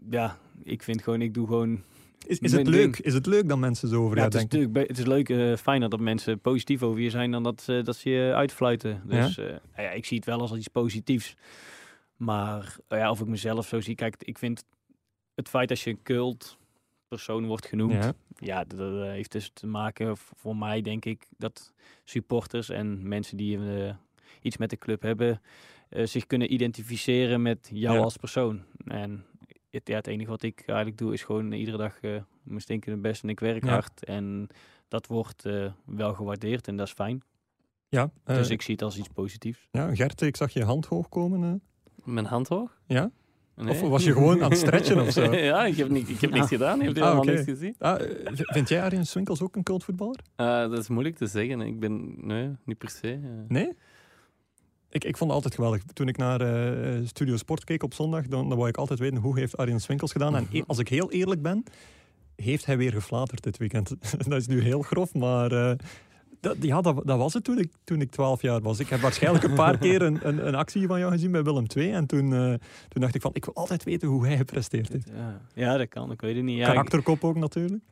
ja, 0.09 0.38
ik 0.63 0.83
vind 0.83 1.01
gewoon, 1.03 1.21
ik 1.21 1.33
doe 1.33 1.47
gewoon... 1.47 1.81
Is, 2.27 2.39
is 2.39 2.51
het 2.51 2.67
leuk? 2.67 2.99
Is 2.99 3.13
het 3.13 3.25
leuk 3.25 3.49
dat 3.49 3.57
mensen 3.57 3.89
zo 3.89 4.03
over 4.03 4.17
Ja, 4.17 4.21
jou 4.23 4.25
het, 4.25 4.33
is 4.36 4.39
denken? 4.49 4.57
natuurlijk, 4.59 4.88
be- 4.88 4.93
het 4.93 4.97
is 5.07 5.13
leuk, 5.13 5.29
eh, 5.53 5.57
fijner 5.63 5.89
dat 5.89 5.99
mensen 5.99 6.39
positief 6.39 6.83
over 6.83 7.01
je 7.01 7.09
zijn 7.09 7.31
dan 7.31 7.43
dat, 7.43 7.61
ze 7.61 7.81
dat 7.83 7.95
ze 7.95 8.09
je 8.09 8.33
uitfluiten. 8.33 9.01
Dus 9.07 9.36
nou 9.36 9.51
ja, 9.77 9.89
ik 9.89 10.05
zie 10.05 10.17
het 10.17 10.25
wel 10.25 10.39
als 10.39 10.53
iets 10.55 10.67
positiefs. 10.67 11.36
Maar 12.16 12.78
eh, 12.88 12.97
ja, 12.99 13.09
of 13.11 13.20
ik 13.20 13.28
mezelf 13.28 13.68
zo 13.68 13.82
zie, 13.82 13.95
kijk, 13.95 14.16
ik 14.24 14.38
vind 14.38 14.63
het 15.36 15.49
feit 15.49 15.70
dat 15.70 15.80
je 15.80 15.89
een 15.89 16.03
cult 16.03 16.57
persoon 17.07 17.45
wordt 17.45 17.66
genoemd, 17.66 18.03
Ja. 18.03 18.13
ja, 18.36 18.63
dat, 18.63 18.78
dat 18.78 19.07
heeft 19.07 19.32
dus 19.32 19.49
te 19.53 19.68
maken 19.68 20.18
voor 20.18 20.55
mij, 20.57 20.82
denk 20.82 21.05
ik, 21.05 21.26
dat 21.38 21.74
supporters 22.03 22.70
en 22.70 23.07
mensen 23.07 23.38
die 23.38 23.57
eh, 23.86 23.95
iets 24.41 24.57
met 24.57 24.70
de 24.70 24.78
club 24.78 25.01
hebben, 25.01 25.41
eh, 25.89 26.05
zich 26.05 26.26
kunnen 26.28 26.53
identificeren 26.53 27.41
met 27.41 27.70
jou 27.74 27.95
Ja. 27.97 28.01
als 28.03 28.18
persoon. 28.18 28.63
En 28.86 29.26
het, 29.70 29.88
ja, 29.88 29.95
het 29.95 30.07
enige 30.07 30.30
wat 30.30 30.43
ik 30.43 30.63
eigenlijk 30.68 30.97
doe, 30.97 31.13
is 31.13 31.24
gewoon 31.24 31.51
iedere 31.51 31.78
dag 31.78 31.99
eh 32.01 32.22
mijn 32.43 32.61
stinkende 32.61 32.97
best 32.97 33.24
en 33.24 33.30
ik 33.30 33.39
werk 33.39 33.63
Ja. 33.66 33.70
hard. 33.72 34.03
En 34.05 34.47
dat 34.88 35.07
wordt 35.07 35.43
wel 35.86 36.13
gewaardeerd 36.13 36.68
en 36.68 36.76
dat 36.78 36.88
is 36.88 36.93
fijn. 36.93 37.22
Ja, 37.89 38.11
dus 38.24 38.49
ik 38.49 38.61
zie 38.61 38.74
het 38.74 38.84
als 38.84 38.97
iets 38.97 39.07
positiefs. 39.07 39.68
ja, 39.72 39.95
Gert, 39.95 40.22
ik 40.22 40.36
zag 40.36 40.51
je 40.53 40.63
hand 40.63 40.86
hoog 40.86 41.09
komen. 41.09 41.61
Mijn 42.06 42.26
hand 42.26 42.47
hoog? 42.47 42.78
Ja? 42.88 43.12
Nee. 43.56 43.70
Of 43.70 43.82
was 43.89 44.03
je 44.03 44.14
gewoon 44.14 44.43
aan 44.43 44.49
het 44.49 44.60
stretchen 44.60 45.01
of 45.01 45.12
zo? 45.12 45.34
ja, 45.51 45.66
ik 45.66 45.76
heb, 45.78 45.89
niet, 45.89 46.10
ik 46.10 46.20
heb 46.22 46.32
niks 46.32 46.47
gedaan. 46.47 46.80
Je 46.80 46.84
hebt 46.86 46.97
Ah, 46.97 47.03
helemaal 47.03 47.24
oké. 47.24 47.32
niks 47.32 47.43
gezien. 47.43 47.76
Ah, 47.80 48.01
vind 48.34 48.70
jij 48.70 48.82
Arjen 48.84 49.06
Swinkels 49.06 49.41
ook 49.41 49.56
een 49.56 49.64
cultvoetballer? 49.64 50.20
Eh, 50.36 50.45
dat 50.60 50.78
is 50.78 50.88
moeilijk 50.88 51.16
te 51.18 51.28
zeggen. 51.28 51.62
Ik 51.62 51.80
ben... 51.80 52.14
Nee, 52.28 52.49
niet 52.66 52.78
per 52.78 52.89
se. 52.89 53.12
eh. 53.12 53.20
Nee? 53.47 53.74
Ik, 54.89 55.03
ik 55.03 55.18
vond 55.18 55.30
het 55.32 55.32
altijd 55.43 55.56
geweldig. 55.56 55.84
Toen 55.93 56.08
ik 56.08 56.18
naar 56.18 56.41
eh, 56.41 56.99
Studio 57.06 57.38
Sport 57.38 57.64
keek 57.64 57.84
op 57.84 57.93
zondag, 57.93 58.28
dan, 58.28 58.47
dan 58.49 58.58
wou 58.58 58.70
ik 58.70 58.78
altijd 58.78 58.99
weten 58.99 59.18
hoe 59.18 59.39
heeft 59.39 59.58
Arjen 59.58 59.80
Swinkels 59.80 60.12
gedaan. 60.12 60.36
En 60.36 60.47
e- 60.51 60.62
als 60.68 60.80
ik 60.80 60.88
heel 60.88 61.12
eerlijk 61.12 61.41
ben, 61.41 61.64
heeft 62.36 62.66
hij 62.66 62.78
weer 62.78 62.91
geflaterd 62.91 63.43
dit 63.43 63.58
weekend. 63.58 63.89
dat 64.30 64.39
is 64.39 64.47
nu 64.47 64.62
heel 64.62 64.82
grof, 64.82 65.14
maar 65.14 65.78
dat, 66.46 66.56
ja, 66.60 66.82
dat, 66.82 67.02
dat 67.06 67.18
was 67.18 67.34
het 67.34 67.43
toen 67.43 67.58
ik, 67.60 67.72
toen 67.84 68.02
ik 68.02 68.12
12 68.12 68.41
jaar 68.41 68.62
was. 68.62 68.80
Ik 68.80 68.88
heb 68.89 69.00
waarschijnlijk 69.00 69.43
een 69.43 69.54
paar 69.54 69.78
keer 69.86 70.02
een, 70.02 70.28
een, 70.28 70.48
een 70.48 70.56
actie 70.56 70.88
van 70.88 71.00
jou 71.00 71.12
gezien 71.12 71.32
bij 71.32 71.43
Willem 71.43 71.66
II. 71.76 71.91
En 71.91 72.06
toen, 72.06 72.34
eh, 72.34 72.54
toen 72.88 73.02
dacht 73.02 73.16
ik 73.16 73.22
van, 73.22 73.32
ik 73.34 73.46
wil 73.46 73.54
altijd 73.54 73.84
weten 73.84 74.08
hoe 74.08 74.26
hij 74.26 74.38
gepresteerd 74.38 74.89
heeft. 74.89 75.10
Ja, 75.16 75.41
ja, 75.54 75.78
dat 75.78 75.88
kan. 75.89 76.12
Ik 76.12 76.22
weet 76.22 76.36
het 76.36 76.43
niet. 76.43 76.58
Ja, 76.58 76.66
Karakterkop 76.68 77.24
ook 77.24 77.36
natuurlijk. 77.36 77.84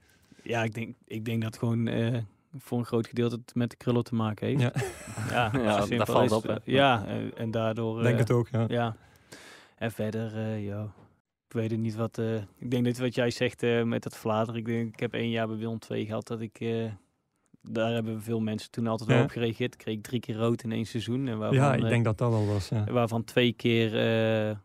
ja, 0.44 0.64
ik, 0.64 0.74
denk, 0.74 0.96
ik 1.08 1.26
denk 1.26 1.42
dat 1.42 1.58
gewoon 1.58 1.88
eh, 1.88 2.18
voor 2.58 2.78
een 2.78 2.86
groot 2.86 3.08
gedeelte 3.08 3.36
het 3.36 3.56
met 3.56 3.70
de 3.70 3.78
krullen 3.78 4.04
te 4.04 4.16
maken 4.16 4.48
heeft. 4.48 4.62
Ja. 4.62 4.72
ja, 5.30 5.52
Ja, 5.64 5.78
dat 5.78 5.88
simpel 5.88 6.14
valt 6.14 6.32
op, 6.32 6.44
hè. 6.44 6.56
Ja, 6.64 7.06
en, 7.06 7.32
en 7.38 7.52
daardoor... 7.52 8.02
Denk 8.02 8.14
eh, 8.14 8.20
het 8.20 8.32
ook, 8.32 8.48
ja. 8.52 8.66
Ja. 8.68 8.96
En 9.76 9.92
verder, 9.92 10.36
eh, 10.38 10.66
ja, 10.66 10.84
ik 11.48 11.54
weet 11.54 11.72
het 11.72 11.80
niet 11.80 11.96
wat... 11.96 12.18
eh, 12.18 12.36
ik 12.36 12.72
denk 12.72 12.86
dat 12.86 12.98
wat 12.98 13.16
jij 13.16 13.30
zegt 13.30 13.64
eh, 13.64 13.84
met 13.84 14.04
dat 14.04 14.18
flater. 14.18 14.56
Ik, 14.58 14.66
denk, 14.66 14.94
ik 14.94 15.00
heb 15.00 15.14
één 15.14 15.30
jaar 15.30 15.48
bij 15.48 15.58
Willem 15.58 15.78
II 15.90 16.06
gehad 16.06 16.28
dat 16.28 16.42
ik... 16.42 16.60
daar 17.70 17.94
hebben 17.94 18.22
veel 18.22 18.40
mensen 18.40 18.72
toen 18.72 18.88
altijd 18.88 19.10
wel 19.10 19.18
Ja. 19.18 19.24
op 19.24 19.30
gereageerd. 19.30 19.74
Ik 19.74 19.80
kreeg 19.80 20.02
drie 20.02 20.20
keer 20.20 20.36
rood 20.36 20.64
in 20.64 20.72
één 20.72 20.86
seizoen. 20.86 21.28
En 21.28 21.38
waarvan, 21.38 21.58
Ja, 21.58 21.74
ik 21.76 21.84
eh, 21.84 21.90
denk 21.90 22.04
dat 22.06 22.18
dat 22.18 22.30
wel 22.32 22.46
was. 22.46 22.70
Ja. 22.70 22.84
waarvan 22.84 23.24
twee 23.24 23.54
keer 23.54 23.98
eh, 24.50 24.56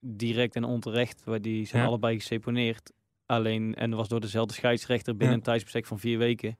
direct 0.00 0.56
en 0.56 0.64
onterecht. 0.64 1.22
Waar 1.24 1.40
die 1.40 1.66
zijn 1.66 1.82
Ja. 1.82 1.88
allebei 1.88 2.18
geseponeerd. 2.18 2.92
Alleen, 3.26 3.74
en 3.74 3.90
dat 3.90 3.98
was 3.98 4.08
door 4.08 4.20
dezelfde 4.20 4.54
scheidsrechter 4.54 5.12
binnen 5.12 5.30
Ja. 5.30 5.36
een 5.36 5.42
tijdsbestek 5.42 5.86
van 5.86 5.98
vier 5.98 6.18
weken. 6.18 6.58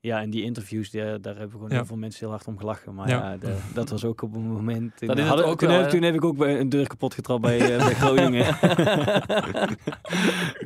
Ja, 0.00 0.20
en 0.20 0.30
die 0.30 0.42
interviews, 0.42 0.90
die, 0.90 1.00
daar 1.20 1.34
hebben 1.36 1.50
gewoon 1.50 1.68
Ja. 1.68 1.74
heel 1.76 1.84
veel 1.84 1.96
mensen 1.96 2.20
heel 2.20 2.30
hard 2.30 2.46
om 2.46 2.58
gelachen. 2.58 2.94
Maar 2.94 3.08
Ja. 3.08 3.30
ja, 3.30 3.36
de- 3.36 3.58
dat 3.74 3.90
was 3.90 4.04
ook 4.04 4.22
op 4.22 4.34
een 4.34 4.40
moment... 4.42 5.00
Dat 5.00 5.18
is 5.18 5.24
Hadden- 5.24 5.46
ook 5.46 5.58
toen, 5.58 5.68
wel, 5.68 5.80
heb, 5.80 5.90
toen 5.90 6.02
heb 6.02 6.14
ik 6.14 6.24
ook 6.24 6.36
bij 6.36 6.60
een 6.60 6.68
deur 6.68 6.86
kapot 6.86 7.14
getrapt 7.14 7.40
bij, 7.42 7.58
eh, 7.76 7.84
bij 7.84 7.94
Groningen. 8.02 8.44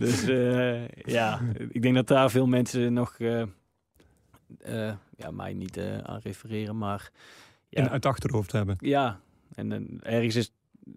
dus 0.04 0.22
eh, 0.28 0.88
ja, 0.88 1.40
ik 1.68 1.82
denk 1.82 1.94
dat 1.94 2.06
daar 2.06 2.30
veel 2.30 2.46
mensen 2.46 2.92
nog... 2.92 3.14
eh, 3.18 3.42
eh, 4.58 4.92
ja, 5.16 5.30
mij 5.30 5.52
niet 5.54 5.76
eh, 5.76 5.98
aan 5.98 6.20
refereren, 6.22 6.78
maar... 6.78 7.10
Ja, 7.68 7.78
In 7.82 7.84
uit 7.84 7.92
het 7.92 8.06
achterhoofd 8.06 8.52
hebben. 8.52 8.76
ja, 8.80 9.20
en 9.54 9.72
eh, 10.02 10.14
ergens 10.14 10.34
is 10.34 10.52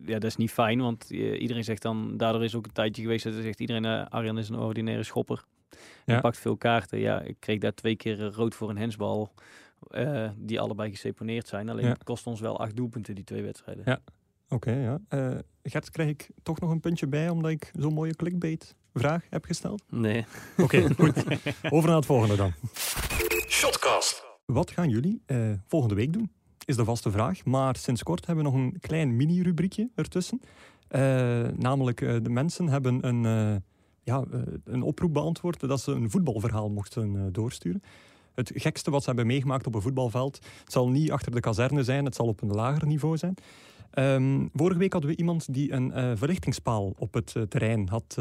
ja, 0.06 0.14
dat 0.14 0.24
is 0.24 0.36
niet 0.36 0.52
fijn, 0.52 0.82
want 0.82 1.10
iedereen 1.10 1.64
zegt 1.64 1.82
dan, 1.82 2.18
daardoor 2.18 2.44
is 2.44 2.56
ook 2.56 2.66
een 2.66 2.72
tijdje 2.72 3.02
geweest 3.02 3.24
dat 3.24 3.34
er 3.34 3.42
zegt 3.42 3.60
iedereen, 3.60 3.86
Arjan 4.10 4.38
is 4.38 4.50
een 4.50 4.56
ordinaire 4.60 5.04
schopper. 5.04 5.44
Hij 6.06 6.16
Ja. 6.16 6.22
pakt 6.22 6.38
veel 6.38 6.58
kaarten. 6.58 7.00
Ja, 7.00 7.22
ik 7.22 7.36
kreeg 7.40 7.60
daar 7.60 7.74
twee 7.74 7.96
keer 7.96 8.20
rood 8.22 8.56
voor 8.56 8.70
een 8.70 8.78
hensbal, 8.78 9.34
die 10.36 10.60
allebei 10.60 10.90
geseponeerd 10.90 11.48
zijn. 11.48 11.70
Alleen 11.70 11.86
het 11.86 12.04
kost 12.04 12.28
ons 12.28 12.40
wel 12.40 12.60
acht 12.60 12.76
doelpunten, 12.76 13.16
die 13.16 13.24
twee 13.24 13.42
wedstrijden. 13.44 13.84
Ja. 13.86 14.00
Oké, 14.50 14.72
ja. 14.72 15.00
Gert, 15.64 15.90
krijg 15.90 16.10
ik 16.10 16.30
toch 16.44 16.60
nog 16.60 16.70
een 16.72 16.80
puntje 16.80 17.08
bij 17.08 17.30
omdat 17.30 17.52
ik 17.52 17.72
zo'n 17.80 17.94
mooie 17.94 18.16
clickbait-vraag 18.16 19.26
heb 19.30 19.46
gesteld? 19.46 19.84
Nee. 19.90 20.26
Oké, 20.58 20.94
goed. 20.96 21.24
Over 21.70 21.88
naar 21.88 21.98
het 21.98 22.06
volgende 22.06 22.36
dan. 22.36 22.54
Shotcast. 23.60 24.24
Wat 24.46 24.72
gaan 24.72 24.90
jullie 24.90 25.22
eh, 25.26 25.52
volgende 25.68 25.96
week 25.96 26.14
doen? 26.14 26.32
Is 26.66 26.76
de 26.76 26.84
vaste 26.84 27.12
vraag. 27.12 27.46
Maar 27.46 27.76
sinds 27.76 28.04
kort 28.04 28.26
hebben 28.26 28.46
we 28.46 28.52
nog 28.52 28.60
een 28.60 28.80
klein 28.80 29.16
mini-rubriekje 29.16 29.90
ertussen. 29.96 30.42
Eh, 30.88 31.02
namelijk, 31.56 32.02
eh, 32.02 32.16
de 32.22 32.30
mensen 32.30 32.68
hebben 32.68 33.08
een, 33.08 33.24
ja, 34.04 34.24
een 34.64 34.82
oproep 34.82 35.14
beantwoord 35.14 35.60
dat 35.60 35.82
ze 35.82 35.92
een 35.92 36.10
voetbalverhaal 36.10 36.70
mochten 36.70 37.34
doorsturen. 37.34 37.84
Het 38.36 38.52
gekste 38.56 38.92
wat 38.92 39.02
ze 39.02 39.08
hebben 39.08 39.28
meegemaakt 39.28 39.68
op 39.68 39.76
een 39.76 39.82
voetbalveld. 39.82 40.40
Het 40.64 40.72
zal 40.72 40.90
niet 40.90 41.12
achter 41.12 41.32
de 41.32 41.40
kazerne 41.40 41.84
zijn, 41.84 42.06
het 42.06 42.16
zal 42.16 42.28
op 42.28 42.42
een 42.42 42.52
lager 42.52 42.88
niveau 42.88 43.18
zijn. 43.18 43.36
Ehm, 43.92 44.48
vorige 44.54 44.80
week 44.80 44.94
hadden 44.94 45.12
we 45.12 45.18
iemand 45.18 45.54
die 45.54 45.72
een 45.72 46.18
verlichtingspaal 46.18 46.94
op 46.98 47.14
het 47.14 47.36
terrein 47.50 47.90
had, 47.90 48.18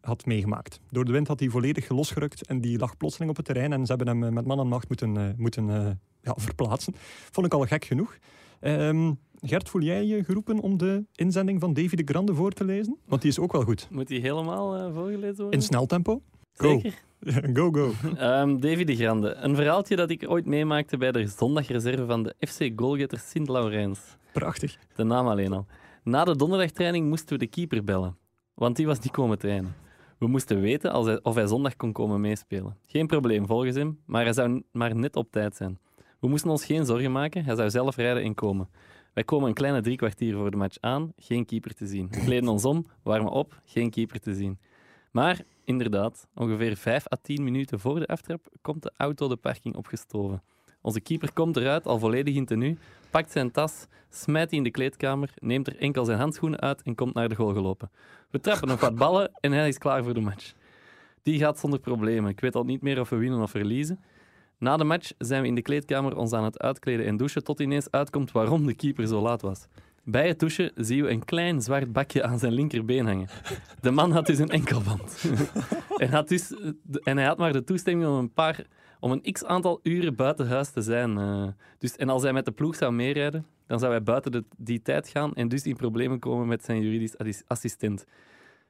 had 0.00 0.26
meegemaakt. 0.26 0.80
Door 0.90 1.04
de 1.04 1.12
wind 1.12 1.28
had 1.28 1.40
hij 1.40 1.48
volledig 1.48 1.88
losgerukt 1.88 2.46
en 2.46 2.60
die 2.60 2.78
lag 2.78 2.96
plotseling 2.96 3.30
op 3.30 3.36
het 3.36 3.46
terrein. 3.46 3.72
En 3.72 3.86
ze 3.86 3.94
hebben 3.94 4.08
hem 4.08 4.24
eh, 4.24 4.30
met 4.30 4.46
man 4.46 4.58
en 4.58 4.68
macht 4.68 4.88
moeten, 4.88 5.16
eh, 5.16 5.24
moeten 5.36 5.70
eh, 5.70 5.90
ja, 6.22 6.34
verplaatsen. 6.46 6.94
Vond 7.30 7.46
ik 7.46 7.54
al 7.54 7.64
gek 7.64 7.84
genoeg. 7.84 8.18
Ehm, 8.60 9.12
Gert, 9.40 9.68
voel 9.68 9.82
jij 9.82 10.04
je 10.04 10.24
geroepen 10.24 10.58
om 10.58 10.78
de 10.78 11.04
inzending 11.14 11.60
van 11.60 11.72
Davy 11.72 11.96
de 11.96 12.02
Grande 12.04 12.34
voor 12.34 12.52
te 12.52 12.64
lezen? 12.64 12.98
Want 13.06 13.22
die 13.22 13.30
is 13.30 13.38
ook 13.38 13.52
wel 13.52 13.62
goed. 13.62 13.88
Moet 13.90 14.08
die 14.08 14.20
helemaal 14.20 14.92
voorgelezen 14.92 15.36
worden? 15.36 15.60
In 15.60 15.62
snel 15.62 15.86
tempo. 15.86 16.22
Go. 16.52 16.68
Zeker. 16.68 17.02
Go, 17.56 17.70
go. 17.70 17.92
Ehm 18.16 18.58
Davy 18.58 18.84
de 18.84 18.96
Grande. 18.96 19.34
Een 19.34 19.56
verhaaltje 19.56 19.96
dat 19.96 20.10
ik 20.10 20.30
ooit 20.30 20.46
meemaakte 20.46 20.96
bij 20.96 21.12
de 21.12 21.26
zondagreserve 21.26 22.06
van 22.06 22.22
de 22.22 22.34
FC 22.38 22.70
Goalgetter 22.76 23.18
Sint-Laurens. 23.18 24.00
Prachtig. 24.32 24.78
De 24.94 25.04
naam 25.04 25.26
alleen 25.26 25.52
al. 25.52 25.66
Na 26.04 26.24
de 26.24 26.36
donderdagtraining 26.36 27.08
moesten 27.08 27.38
we 27.38 27.44
de 27.44 27.50
keeper 27.50 27.84
bellen, 27.84 28.16
want 28.54 28.76
die 28.76 28.86
was 28.86 28.98
niet 28.98 29.12
komen 29.12 29.38
trainen. 29.38 29.74
We 30.18 30.26
moesten 30.26 30.60
weten 30.60 31.22
of 31.24 31.34
hij 31.34 31.46
zondag 31.46 31.76
kon 31.76 31.92
komen 31.92 32.20
meespelen. 32.20 32.76
Geen 32.86 33.06
probleem 33.06 33.46
volgens 33.46 33.76
hem, 33.76 33.98
maar 34.06 34.24
hij 34.24 34.32
zou 34.32 34.62
maar 34.72 34.96
net 34.96 35.16
op 35.16 35.30
tijd 35.30 35.56
zijn. 35.56 35.78
We 36.20 36.28
moesten 36.28 36.50
ons 36.50 36.64
geen 36.64 36.86
zorgen 36.86 37.12
maken, 37.12 37.44
hij 37.44 37.54
zou 37.54 37.70
zelf 37.70 37.96
rijden 37.96 38.22
en 38.22 38.34
komen. 38.34 38.68
Wij 39.14 39.24
komen 39.24 39.48
een 39.48 39.54
kleine 39.54 39.80
drie 39.80 39.96
kwartier 39.96 40.36
voor 40.36 40.50
de 40.50 40.56
match 40.56 40.76
aan, 40.80 41.12
geen 41.16 41.44
keeper 41.44 41.74
te 41.74 41.86
zien. 41.86 42.08
We 42.10 42.20
kleden 42.24 42.48
ons 42.48 42.64
om, 42.64 42.86
warmen 43.02 43.32
op, 43.32 43.60
geen 43.64 43.90
keeper 43.90 44.20
te 44.20 44.34
zien. 44.34 44.58
Maar 45.10 45.40
inderdaad, 45.64 46.26
ongeveer 46.34 46.76
5 46.76 47.12
à 47.12 47.16
10 47.22 47.44
minuten 47.44 47.80
voor 47.80 47.98
de 47.98 48.06
aftrap 48.06 48.48
komt 48.60 48.82
de 48.82 48.92
auto 48.96 49.28
de 49.28 49.36
parking 49.36 49.76
opgestoven. 49.76 50.42
Onze 50.82 51.00
keeper 51.00 51.32
komt 51.32 51.56
eruit, 51.56 51.86
al 51.86 51.98
volledig 51.98 52.34
in 52.34 52.44
tenue, 52.44 52.76
pakt 53.10 53.30
zijn 53.30 53.50
tas, 53.50 53.86
smijt 54.10 54.48
die 54.48 54.58
in 54.58 54.64
de 54.64 54.70
kleedkamer, 54.70 55.30
neemt 55.38 55.66
er 55.66 55.76
enkel 55.76 56.04
zijn 56.04 56.18
handschoenen 56.18 56.60
uit 56.60 56.82
en 56.82 56.94
komt 56.94 57.14
naar 57.14 57.28
de 57.28 57.34
goal 57.34 57.52
gelopen. 57.52 57.90
We 58.30 58.40
trappen 58.40 58.68
nog 58.68 58.80
wat 58.80 58.94
ballen 58.94 59.30
en 59.40 59.52
hij 59.52 59.68
is 59.68 59.78
klaar 59.78 60.04
voor 60.04 60.14
de 60.14 60.20
match. 60.20 60.52
Die 61.22 61.38
gaat 61.38 61.58
zonder 61.58 61.78
problemen. 61.78 62.30
Ik 62.30 62.40
weet 62.40 62.54
al 62.54 62.64
niet 62.64 62.82
meer 62.82 63.00
of 63.00 63.08
we 63.08 63.16
winnen 63.16 63.42
of 63.42 63.50
verliezen. 63.50 64.00
Na 64.58 64.76
de 64.76 64.84
match 64.84 65.12
zijn 65.18 65.42
we 65.42 65.48
in 65.48 65.54
de 65.54 65.62
kleedkamer 65.62 66.16
ons 66.16 66.32
aan 66.32 66.44
het 66.44 66.58
uitkleden 66.58 67.06
en 67.06 67.16
douchen 67.16 67.44
tot 67.44 67.60
ineens 67.60 67.90
uitkomt 67.90 68.32
waarom 68.32 68.66
de 68.66 68.74
keeper 68.74 69.06
zo 69.06 69.20
laat 69.20 69.42
was. 69.42 69.66
Bij 70.04 70.28
het 70.28 70.38
douchen 70.38 70.72
zien 70.76 71.02
we 71.02 71.10
een 71.10 71.24
klein 71.24 71.62
zwart 71.62 71.92
bakje 71.92 72.22
aan 72.22 72.38
zijn 72.38 72.52
linkerbeen 72.52 73.06
hangen. 73.06 73.28
De 73.80 73.90
man 73.90 74.12
had 74.12 74.26
dus 74.26 74.38
een 74.38 74.48
enkelband. 74.48 75.24
en, 75.96 76.10
had 76.10 76.28
dus, 76.28 76.54
en 77.02 77.16
hij 77.16 77.26
had 77.26 77.38
maar 77.38 77.52
de 77.52 77.64
toestemming 77.64 78.10
om 78.10 78.18
een 78.18 78.32
paar 78.32 78.66
om 79.02 79.10
een 79.10 79.32
x 79.32 79.44
aantal 79.44 79.80
uren 79.82 80.14
buiten 80.14 80.46
huis 80.48 80.70
te 80.70 80.82
zijn. 80.82 81.18
eh. 81.18 81.46
dus, 81.78 81.96
en 81.96 82.08
als 82.08 82.22
hij 82.22 82.32
met 82.32 82.44
de 82.44 82.52
ploeg 82.52 82.74
zou 82.74 82.92
meerijden, 82.92 83.46
dan 83.66 83.78
zou 83.78 83.92
hij 83.92 84.02
buiten 84.02 84.32
de, 84.32 84.44
die 84.56 84.82
tijd 84.82 85.08
gaan 85.08 85.34
en 85.34 85.48
dus 85.48 85.66
in 85.66 85.76
problemen 85.76 86.18
komen 86.18 86.46
met 86.46 86.64
zijn 86.64 86.82
juridisch 86.82 87.42
assistent. 87.46 88.04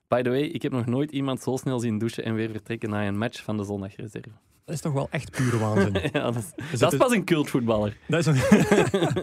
By 0.09 0.22
the 0.22 0.28
way, 0.28 0.43
ik 0.43 0.62
heb 0.62 0.72
nog 0.72 0.87
nooit 0.87 1.11
iemand 1.11 1.43
zo 1.43 1.57
snel 1.57 1.78
zien 1.78 1.99
douchen 1.99 2.24
en 2.24 2.35
weer 2.35 2.51
vertrekken 2.51 2.91
na 2.91 3.07
een 3.07 3.18
match 3.18 3.43
van 3.43 3.57
de 3.57 3.64
zondagreserve. 3.64 4.30
Dat 4.65 4.75
is 4.75 4.81
toch 4.81 4.93
wel 4.93 5.09
echt 5.11 5.31
pure 5.31 5.59
waanzin. 5.59 5.93
ja, 6.13 6.31
dat, 6.31 6.55
is, 6.73 6.81
is 6.81 6.97
pas 6.97 7.13
een 7.13 7.25
cultvoetballer. 7.25 7.97
dat 8.09 8.19
is 8.19 8.27
een, 8.27 8.35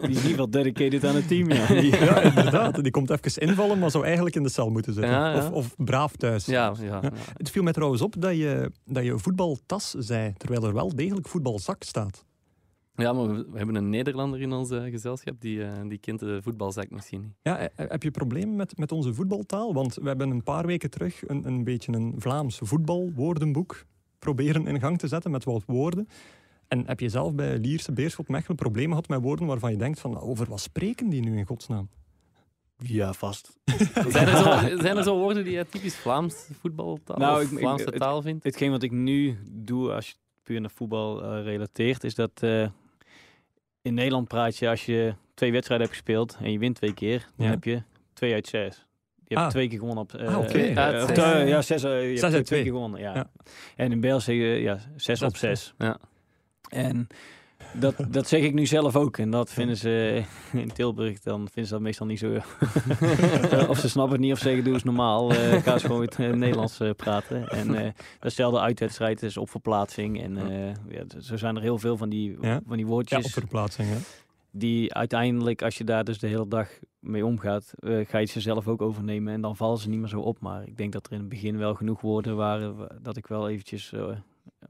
is 0.00 0.02
in 0.02 0.08
ieder 0.08 0.20
geval 0.20 0.50
dedicated 0.50 1.04
aan 1.04 1.14
het 1.14 1.28
team, 1.28 1.50
ja. 1.50 1.72
ja, 2.04 2.20
inderdaad. 2.20 2.82
Die 2.82 2.92
komt 2.92 3.10
even 3.10 3.48
invallen, 3.48 3.78
maar 3.78 3.90
zou 3.90 4.04
eigenlijk 4.04 4.36
in 4.36 4.42
de 4.42 4.48
cel 4.48 4.70
moeten 4.70 4.92
zitten. 4.92 5.12
Ja, 5.12 5.32
ja. 5.32 5.46
Of, 5.46 5.50
of 5.50 5.74
braaf 5.76 6.16
thuis. 6.16 6.46
Ja, 6.46 6.74
ja, 6.80 7.00
ja. 7.02 7.12
Het 7.36 7.50
viel 7.50 7.62
mij 7.62 7.72
trouwens 7.72 8.02
op 8.02 8.14
dat 8.18 8.36
je, 8.36 8.70
dat 8.84 9.04
je 9.04 9.18
voetbaltas 9.18 9.90
zei, 9.90 10.32
terwijl 10.36 10.64
er 10.64 10.74
wel 10.74 10.94
degelijk 10.94 11.28
voetbalzak 11.28 11.82
staat. 11.82 12.24
Ja, 12.94 13.12
maar 13.12 13.28
we, 13.28 13.46
we 13.50 13.56
hebben 13.56 13.74
een 13.74 13.90
Nederlander 13.90 14.40
in 14.40 14.52
ons 14.52 14.70
eh, 14.70 14.82
gezelschap, 14.82 15.40
die, 15.40 15.64
eh, 15.64 15.88
die 15.88 15.98
kent 15.98 16.20
de 16.20 16.42
voetbalzak 16.42 16.90
misschien 16.90 17.20
niet. 17.20 17.34
Ja, 17.42 17.58
eh, 17.58 17.68
heb 17.88 18.02
je 18.02 18.10
problemen 18.10 18.56
met, 18.56 18.78
met 18.78 18.92
onze 18.92 19.14
voetbaltaal? 19.14 19.74
Want 19.74 19.94
we 19.94 20.08
hebben 20.08 20.30
een 20.30 20.42
paar 20.42 20.66
weken 20.66 20.90
terug 20.90 21.28
een, 21.28 21.46
een 21.46 21.64
beetje 21.64 21.92
een 21.92 22.14
Vlaams 22.18 22.58
voetbalwoordenboek 22.62 23.84
proberen 24.20 24.66
in 24.66 24.80
gang 24.80 24.98
te 24.98 25.08
zetten 25.08 25.30
met 25.30 25.44
wat 25.44 25.62
woorden. 25.66 26.08
En 26.68 26.86
heb 26.86 27.00
je 27.00 27.08
zelf 27.08 27.34
bij 27.34 27.58
Lierse, 27.58 27.92
Beerschot, 27.92 28.28
Mechelen 28.28 28.56
problemen 28.56 28.90
gehad 28.90 29.08
met 29.08 29.20
woorden 29.20 29.46
waarvan 29.46 29.70
je 29.70 29.76
denkt 29.76 30.00
van, 30.00 30.20
over 30.20 30.46
wat 30.48 30.60
spreken 30.60 31.08
die 31.08 31.20
nu 31.22 31.38
in 31.38 31.46
godsnaam? 31.46 31.88
Ja, 32.76 33.12
vast. 33.12 33.58
Zijn 34.08 34.28
er 34.28 34.36
zo, 34.36 34.78
zijn 34.78 34.96
er 34.96 35.02
zo 35.02 35.18
woorden 35.18 35.44
die 35.44 35.52
je 35.52 35.66
typisch 35.68 35.96
Vlaams 35.96 36.34
voetbaltaal 36.60 37.16
Nou, 37.16 37.36
of 37.36 37.42
ik- 37.46 37.50
ik- 37.52 37.58
Vlaamse 37.58 37.84
het- 37.84 37.96
taal 37.96 38.22
vindt? 38.22 38.44
Hetgeen 38.44 38.70
wat 38.70 38.82
ik 38.82 38.90
nu 38.90 39.38
doe, 39.50 39.92
als 39.92 40.06
je 40.06 40.12
het 40.12 40.42
puur 40.42 40.60
naar 40.60 40.70
voetbal 40.70 41.22
eh, 41.22 41.42
relateert, 41.44 42.04
is 42.04 42.14
dat 42.14 42.30
eh, 42.42 42.68
in 43.82 43.94
Nederland 43.94 44.28
praat 44.28 44.56
je 44.56 44.68
als 44.68 44.86
je 44.86 45.14
twee 45.34 45.52
wedstrijden 45.52 45.86
hebt 45.86 45.98
gespeeld 45.98 46.36
en 46.40 46.52
je 46.52 46.58
wint 46.58 46.74
twee 46.76 46.94
keer, 46.94 47.28
dan 47.36 47.46
Ja. 47.46 47.52
heb 47.52 47.64
je 47.64 47.82
twee 48.12 48.32
uit 48.32 48.46
zes. 48.46 48.86
Je 49.30 49.36
hebt 49.36 49.46
Ah. 49.46 49.52
twee 49.52 49.68
keer 49.68 49.78
gewonnen 49.78 50.02
op. 50.04 50.14
eh, 50.14 50.26
Ah, 50.26 50.54
eh, 50.54 50.76
Uit 50.76 51.02
of 51.02 51.08
zes. 51.08 51.18
twee- 51.18 51.46
ja, 51.46 51.62
zes. 51.62 51.82
eh, 51.84 51.90
je 51.90 52.08
hebt 52.08 52.22
uit 52.22 52.30
twee, 52.32 52.42
twee. 52.44 52.62
keer 52.62 52.72
gewonnen. 52.72 53.00
Ja. 53.00 53.14
Ja. 53.14 53.26
En 53.76 53.92
in 53.92 54.00
België 54.00 54.32
ja, 54.44 54.78
zes 54.96 55.22
op 55.22 55.36
zes. 55.36 55.74
Ja. 55.78 55.98
En 56.68 57.06
dat, 57.72 57.94
dat 58.08 58.28
zeg 58.28 58.42
ik 58.42 58.54
nu 58.54 58.66
zelf 58.66 58.96
ook. 58.96 59.18
En 59.18 59.30
dat 59.30 59.50
vinden 59.52 59.76
ze 59.76 60.22
in 60.52 60.72
Tilburg, 60.72 61.20
dan 61.20 61.38
vinden 61.38 61.64
ze 61.66 61.72
dat 61.72 61.80
meestal 61.82 62.06
niet 62.06 62.18
zo. 62.18 62.32
of 63.68 63.78
ze 63.78 63.88
snappen 63.88 64.12
het 64.12 64.20
niet 64.20 64.32
of 64.32 64.38
zeggen, 64.38 64.64
doe 64.64 64.72
eens 64.74 64.82
normaal. 64.84 65.30
eh 65.32 65.62
ga 65.62 65.72
eens 65.72 65.82
gewoon 65.82 66.00
het 66.02 66.18
eh, 66.18 66.30
Nederlands 66.32 66.80
eh, 66.80 66.90
praten. 66.96 67.48
En 67.48 67.74
eh 67.74 67.90
datzelfde 68.20 68.60
uitwedstrijd 68.60 69.22
is 69.22 69.36
op 69.36 69.50
verplaatsing. 69.50 70.22
En 70.22 70.36
eh, 70.50 70.66
ja, 70.96 71.02
zo 71.20 71.36
zijn 71.36 71.56
er 71.56 71.62
heel 71.62 71.78
veel 71.78 71.96
van 71.96 72.08
die, 72.08 72.36
Ja. 72.40 72.60
van 72.66 72.76
die 72.76 72.86
Ja, 72.86 72.90
woordjes. 72.92 73.24
op 73.24 73.30
verplaatsing. 73.30 73.88
Hè? 73.88 73.96
Die 74.52 74.94
uiteindelijk, 74.94 75.62
als 75.62 75.78
je 75.78 75.84
daar 75.84 76.04
dus 76.04 76.18
de 76.18 76.26
hele 76.26 76.48
dag 76.48 76.68
mee 76.98 77.26
omgaat, 77.26 77.72
eh, 77.78 78.06
ga 78.06 78.18
je 78.18 78.26
ze 78.26 78.40
zelf 78.40 78.68
ook 78.68 78.82
overnemen. 78.82 79.32
En 79.32 79.40
dan 79.40 79.56
vallen 79.56 79.78
ze 79.78 79.88
niet 79.88 79.98
meer 79.98 80.08
zo 80.08 80.20
op. 80.20 80.40
Maar 80.40 80.66
ik 80.66 80.76
denk 80.76 80.92
dat 80.92 81.06
er 81.06 81.12
in 81.12 81.18
het 81.18 81.28
begin 81.28 81.58
wel 81.58 81.74
genoeg 81.74 82.00
woorden 82.00 82.36
waren 82.36 82.76
wa- 82.76 82.98
dat 83.02 83.16
ik 83.16 83.26
wel 83.26 83.48
eventjes 83.48 83.92
eh, 83.92 84.16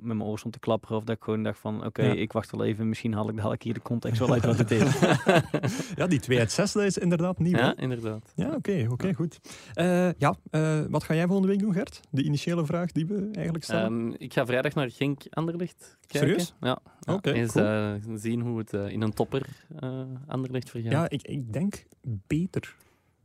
met 0.02 0.16
mijn 0.16 0.28
oor 0.28 0.38
stond 0.38 0.54
te 0.54 0.60
klapperen. 0.60 0.96
Of 0.96 1.04
dat 1.04 1.16
ik 1.16 1.22
gewoon 1.22 1.42
dacht 1.42 1.58
van, 1.58 1.84
oké, 1.86 2.02
Ja. 2.02 2.12
ik 2.12 2.32
wacht 2.32 2.50
wel 2.50 2.64
even. 2.64 2.88
Misschien 2.88 3.12
haal 3.12 3.28
ik 3.28 3.36
dadelijk 3.36 3.62
hier 3.62 3.74
de 3.74 3.82
context 3.82 4.18
wel 4.18 4.32
uit 4.32 4.44
wat 4.44 4.58
het 4.58 4.70
is. 4.70 4.94
Ja, 5.96 6.06
die 6.06 6.20
2 6.20 6.38
uit 6.38 6.52
6, 6.52 6.72
dat 6.72 6.82
is 6.82 6.98
inderdaad 6.98 7.38
nieuw. 7.38 7.56
hè? 7.56 7.64
Ja, 7.64 7.76
inderdaad. 7.76 8.32
Ja, 8.34 8.54
oké, 8.54 8.86
oké, 8.90 9.14
goed. 9.14 9.38
Eh, 9.74 10.12
ja, 10.12 10.34
eh, 10.50 10.80
wat 10.88 11.04
ga 11.04 11.14
jij 11.14 11.26
volgende 11.26 11.48
week 11.48 11.58
doen, 11.60 11.72
Gert? 11.72 12.00
De 12.10 12.22
initiële 12.22 12.64
vraag 12.66 12.92
die 12.92 13.06
we 13.06 13.28
eigenlijk 13.32 13.64
stellen. 13.64 13.84
Ehm, 14.10 14.14
ik 14.18 14.32
ga 14.32 14.46
vrijdag 14.46 14.74
naar 14.74 14.90
Genk 14.90 15.22
Anderlecht 15.30 15.98
kijken. 16.06 16.28
Serieus? 16.28 16.54
Ja. 16.60 16.78
ja. 17.00 17.14
Oké, 17.14 17.30
Eens 17.32 17.52
cool. 17.52 17.64
eh, 17.66 17.92
zien 18.14 18.40
hoe 18.40 18.58
het 18.58 18.72
in 18.72 19.02
een 19.02 19.12
topper 19.14 19.46
eh 19.80 20.02
Anderlecht 20.26 20.70
vergaat. 20.70 20.92
ja, 20.92 21.08
ik, 21.08 21.22
ik 21.22 21.52
denk 21.52 21.84
beter. 22.26 22.74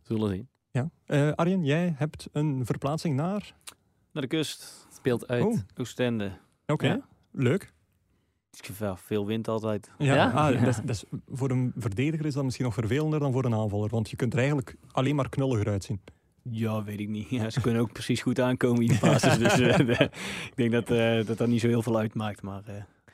Zullen 0.02 0.30
zien. 0.30 0.48
Ja. 0.72 0.90
Eh, 1.06 1.32
Arjen, 1.32 1.64
jij 1.64 1.94
hebt 1.98 2.28
een 2.32 2.66
verplaatsing 2.66 3.16
naar... 3.16 3.54
Naar 4.12 4.24
de 4.24 4.30
kust, 4.30 4.88
Speelt 4.94 5.28
uit. 5.28 5.44
Oh. 5.44 5.58
Oostende. 5.78 6.32
Oké, 6.68 6.88
Ja. 6.88 7.02
leuk. 7.32 7.74
Ja, 8.80 8.98
veel 8.98 9.26
wind 9.26 9.48
altijd. 9.48 9.92
Ja, 9.98 10.16
Ja? 10.16 10.32
Ah. 10.32 10.64
Dat, 10.66 10.76
dat 10.86 10.90
is- 10.96 11.04
voor 11.28 11.50
een 11.50 11.74
verdediger 11.78 12.26
is 12.26 12.34
dat 12.34 12.44
misschien 12.44 12.66
nog 12.66 12.74
vervelender 12.74 13.20
dan 13.20 13.32
voor 13.32 13.46
een 13.46 13.54
aanvaller. 13.56 13.90
Want 13.90 14.10
je 14.10 14.16
kunt 14.16 14.32
er 14.34 14.38
eigenlijk 14.40 14.76
alleen 14.92 15.16
maar 15.16 15.30
knulliger 15.30 15.68
uitzien. 15.68 16.02
Ja, 16.42 16.84
weet 16.84 17.00
ik 17.00 17.10
niet. 17.10 17.30
Ja, 17.30 17.50
ze 17.50 17.62
kunnen 17.62 17.82
ook 17.82 17.92
precies 17.94 18.22
goed 18.22 18.40
aankomen 18.40 18.82
in 18.82 18.88
de 18.88 18.98
basis. 19.02 19.38
dus 19.38 19.60
eh, 19.60 19.78
de- 19.88 20.10
ik 20.50 20.52
denk 20.56 20.72
dat, 20.72 20.90
eh, 20.92 21.26
dat 21.26 21.38
dat 21.38 21.48
niet 21.48 21.62
zo 21.62 21.68
heel 21.68 21.82
veel 21.82 21.98
uitmaakt. 21.98 22.42
Maar 22.42 22.62
eh, 22.66 22.74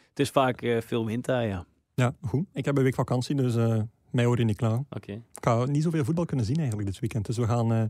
het 0.10 0.20
is 0.20 0.30
vaak 0.30 0.62
eh, 0.62 0.82
veel 0.82 1.06
winter, 1.06 1.42
ja. 1.42 1.66
Ja, 1.94 2.16
goed. 2.22 2.46
Ik 2.54 2.66
heb 2.66 2.78
een 2.78 2.84
week 2.84 2.96
vakantie, 2.96 3.36
dus 3.36 3.56
eh, 3.56 3.82
mij 4.12 4.26
hoor 4.26 4.38
je 4.38 4.44
niet 4.44 4.58
klaar. 4.58 4.80
Oké. 4.90 5.12
Ik 5.12 5.22
ga 5.44 5.66
niet 5.66 5.84
zoveel 5.84 6.04
voetbal 6.06 6.26
kunnen 6.26 6.46
zien 6.46 6.58
eigenlijk 6.58 6.88
dit 6.88 7.00
weekend. 7.00 7.26
Dus 7.26 7.38
we 7.38 7.46
gaan 7.48 7.74
eh, 7.74 7.84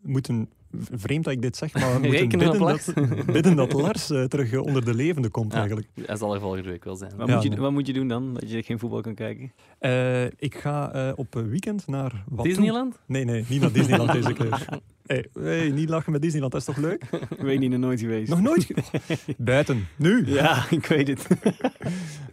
moeten, 0.00 0.50
vreemd 0.90 1.24
dat 1.24 1.32
ik 1.32 1.42
dit 1.42 1.56
zeg, 1.56 1.74
maar 1.74 2.00
we 2.00 2.06
moeten 2.08 2.28
bidden 2.28 2.58
dat, 2.58 2.92
bidden 3.26 3.56
dat 3.56 3.72
Lars 3.72 4.10
eh, 4.10 4.24
terug 4.24 4.52
eh, 4.52 4.60
onder 4.62 4.84
de 4.84 4.94
levende 4.94 5.28
komt 5.28 5.52
Ja. 5.52 5.58
eigenlijk. 5.58 5.88
Hij 6.06 6.16
zal 6.16 6.34
er 6.34 6.40
volgende 6.40 6.68
week 6.70 6.84
wel 6.84 6.96
zijn. 6.96 7.12
Wat, 7.16 7.28
Ja, 7.28 7.34
moet 7.34 7.42
je, 7.42 7.48
nee. 7.48 7.58
wat 7.58 7.72
moet 7.72 7.86
je 7.86 7.92
doen 7.92 8.08
dan, 8.08 8.34
dat 8.34 8.50
je 8.50 8.62
geen 8.62 8.78
voetbal 8.78 9.00
kan 9.00 9.14
kijken? 9.14 9.52
Eh, 9.78 10.24
ik 10.24 10.54
ga 10.54 10.92
eh, 10.92 11.12
op 11.16 11.34
weekend 11.34 11.86
naar 11.86 12.24
wat 12.28 12.44
Disneyland? 12.44 12.98
Nee, 13.06 13.24
nee, 13.24 13.44
niet 13.48 13.60
naar 13.60 13.72
Disneyland 13.72 14.12
deze 14.12 14.32
keer. 14.38 14.66
Hey, 15.06 15.26
hey, 15.38 15.70
niet 15.70 15.88
lachen 15.88 16.12
met 16.12 16.22
Disneyland, 16.22 16.52
dat 16.52 16.60
is 16.60 16.66
toch 16.66 16.76
leuk? 16.84 17.04
Ik 17.30 17.40
weet 17.50 17.58
niet, 17.58 17.70
nog 17.70 17.80
nooit 17.80 18.00
geweest. 18.00 18.30
Nog 18.30 18.40
nooit? 18.40 18.64
ge- 18.64 19.34
Buiten, 19.38 19.86
nu. 19.96 20.26
Ja, 20.26 20.70
ik 20.70 20.86
weet 20.86 21.08
het. 21.08 21.26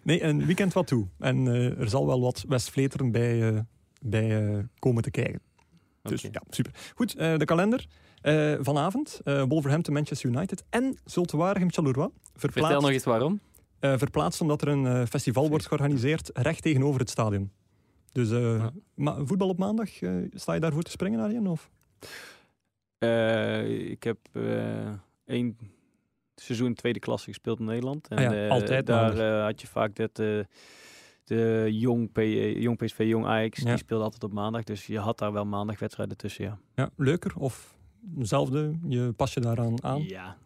Nee, 0.04 0.24
een 0.24 0.46
weekend 0.46 0.74
wat 0.74 0.88
toe. 0.88 1.08
En 1.20 1.48
eh, 1.48 1.80
er 1.80 1.90
zal 1.90 2.06
wel 2.08 2.22
wat 2.22 2.46
Westvleteren 2.48 3.12
bij, 3.12 3.50
eh, 3.54 3.60
bij 4.02 4.48
eh, 4.48 4.58
komen 4.80 5.04
te 5.04 5.12
kijken. 5.12 5.40
Dus 6.04 6.26
Oké. 6.26 6.40
ja, 6.40 6.44
super. 6.50 6.72
Goed, 6.96 7.16
eh, 7.16 7.38
de 7.38 7.46
kalender. 7.46 7.86
Eh, 8.22 8.54
vanavond 8.60 9.20
eh, 9.24 9.44
Wolverhampton, 9.48 9.94
Manchester 9.94 10.30
United 10.30 10.64
en 10.70 10.98
Zulte 11.06 11.38
Waregem, 11.38 11.72
Charleroi. 11.72 12.10
Vertel 12.24 12.40
Verplaatst, 12.52 12.82
nog 12.82 12.90
eens 12.92 13.04
waarom. 13.04 13.40
eh, 13.80 13.98
verplaatst 13.98 14.42
omdat 14.42 14.62
er 14.62 14.68
een 14.68 15.08
festival 15.08 15.50
wordt 15.50 15.66
georganiseerd 15.68 16.30
recht 16.34 16.62
tegenover 16.62 17.00
het 17.00 17.10
stadion. 17.10 17.52
Dus 18.12 18.30
Ja. 18.30 18.72
voetbal 19.26 19.50
op 19.50 19.58
maandag, 19.58 19.90
sta 20.34 20.54
je 20.54 20.60
daarvoor 20.60 20.84
te 20.84 20.92
springen, 20.92 21.20
Arjen? 21.20 21.48
Of? 21.48 21.70
Ik 23.90 24.04
heb 24.04 24.18
één 25.26 25.58
seizoen 26.36 26.74
tweede 26.74 27.00
klasse 27.00 27.28
gespeeld 27.30 27.60
in 27.60 27.66
Nederland. 27.66 28.08
En, 28.08 28.18
Ah 28.18 28.24
ja, 28.24 28.44
eh, 28.46 28.50
altijd 28.52 28.86
Daar 28.86 29.42
had 29.44 29.62
je 29.62 29.68
vaak 29.68 29.96
dat 29.96 30.16
de 31.24 31.68
jong, 31.70 32.12
P, 32.12 32.18
jong 32.62 32.78
PSV, 32.78 32.98
jong 33.08 33.26
Ajax, 33.26 33.60
Ja. 33.62 33.66
die 33.70 33.78
speelde 33.78 34.04
altijd 34.04 34.24
op 34.24 34.34
maandag. 34.34 34.64
Dus 34.64 34.86
je 34.86 35.00
had 35.00 35.18
daar 35.20 35.32
wel 35.34 35.46
maandag 35.46 35.80
wedstrijden 35.80 36.18
tussen, 36.18 36.44
ja. 36.46 36.60
Ja, 36.76 36.90
leuker 36.96 37.36
of 37.38 37.78
hetzelfde? 38.18 38.74
Je 38.88 39.14
pas 39.16 39.34
je 39.34 39.40
daaraan 39.40 39.84
aan? 39.84 40.04
Ja. 40.04 40.38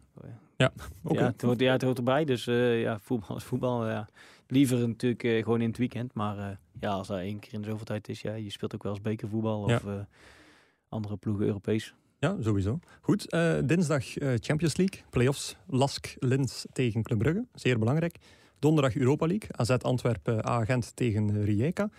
Oké. 1.03 1.19
Ja, 1.19 1.25
het 1.25 1.41
hoort, 1.41 1.59
ja, 1.59 1.71
het 1.71 1.81
hoort 1.81 1.97
erbij. 1.97 2.25
Dus 2.25 2.47
eh, 2.47 2.81
ja, 2.81 2.99
voetbal 2.99 3.35
is 3.35 3.43
voetbal. 3.51 3.89
Ja. 3.89 4.07
Liever 4.47 4.87
natuurlijk 4.87 5.23
eh, 5.23 5.43
gewoon 5.43 5.61
in 5.61 5.67
het 5.67 5.77
weekend. 5.77 6.13
Maar 6.13 6.37
eh, 6.37 6.57
ja, 6.79 6.89
als 6.89 7.07
dat 7.07 7.17
één 7.19 7.39
keer 7.39 7.53
in 7.53 7.61
de 7.61 7.67
zoveel 7.69 7.85
tijd 7.85 8.09
is, 8.09 8.21
ja, 8.21 8.33
je 8.33 8.49
speelt 8.49 8.75
ook 8.75 8.83
wel 8.83 8.91
eens 8.91 9.01
bekervoetbal 9.01 9.69
Ja. 9.69 9.75
of 9.75 9.83
andere 10.89 11.17
ploegen 11.17 11.45
Europees. 11.45 11.93
Ja, 12.19 12.35
sowieso. 12.39 12.79
Goed, 13.01 13.29
dinsdag 13.65 14.03
Champions 14.35 14.77
League, 14.77 15.01
playoffs, 15.09 15.55
Lask 15.67 16.15
Linz 16.19 16.65
tegen 16.73 17.03
Club 17.03 17.19
Brugge, 17.19 17.45
zeer 17.53 17.79
belangrijk. 17.79 18.17
Donderdag 18.59 18.95
Europa 18.95 19.25
League, 19.25 19.49
AZ 19.51 19.69
Antwerpen, 19.69 20.47
A-Gent 20.47 20.95
tegen 20.95 21.43
Rijeka. 21.43 21.89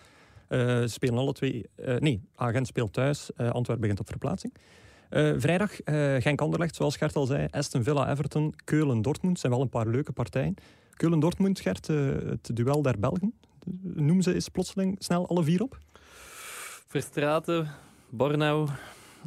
Spelen 0.87 1.19
alle 1.19 1.33
twee, 1.33 1.67
nee, 1.99 2.21
A-Gent 2.41 2.67
speelt 2.67 2.93
thuis, 2.93 3.37
Antwerpen 3.37 3.81
begint 3.81 4.01
op 4.01 4.09
verplaatsing. 4.09 4.55
Eh, 5.09 5.33
vrijdag 5.37 5.81
eh 5.81 6.15
Genk-Anderlecht, 6.15 6.75
zoals 6.75 6.97
Gert 6.97 7.17
al 7.17 7.27
zei, 7.27 7.49
Aston 7.51 7.83
Villa-Everton, 7.83 8.55
Keulen-Dortmund, 8.65 9.39
zijn 9.39 9.53
wel 9.53 9.61
een 9.61 9.69
paar 9.69 9.87
leuke 9.87 10.13
partijen. 10.13 10.55
Keulen-Dortmund, 10.97 11.61
Gert, 11.61 11.89
eh, 11.89 11.97
het 12.07 12.51
duel 12.57 12.83
der 12.83 12.99
Belgen. 12.99 13.35
Noem 13.83 14.23
ze 14.23 14.35
eens 14.35 14.49
plotseling 14.49 14.97
snel 14.99 15.29
alle 15.29 15.45
vier 15.45 15.63
op. 15.63 15.79
Verstraten, 16.89 17.69
Bornau, 18.09 18.69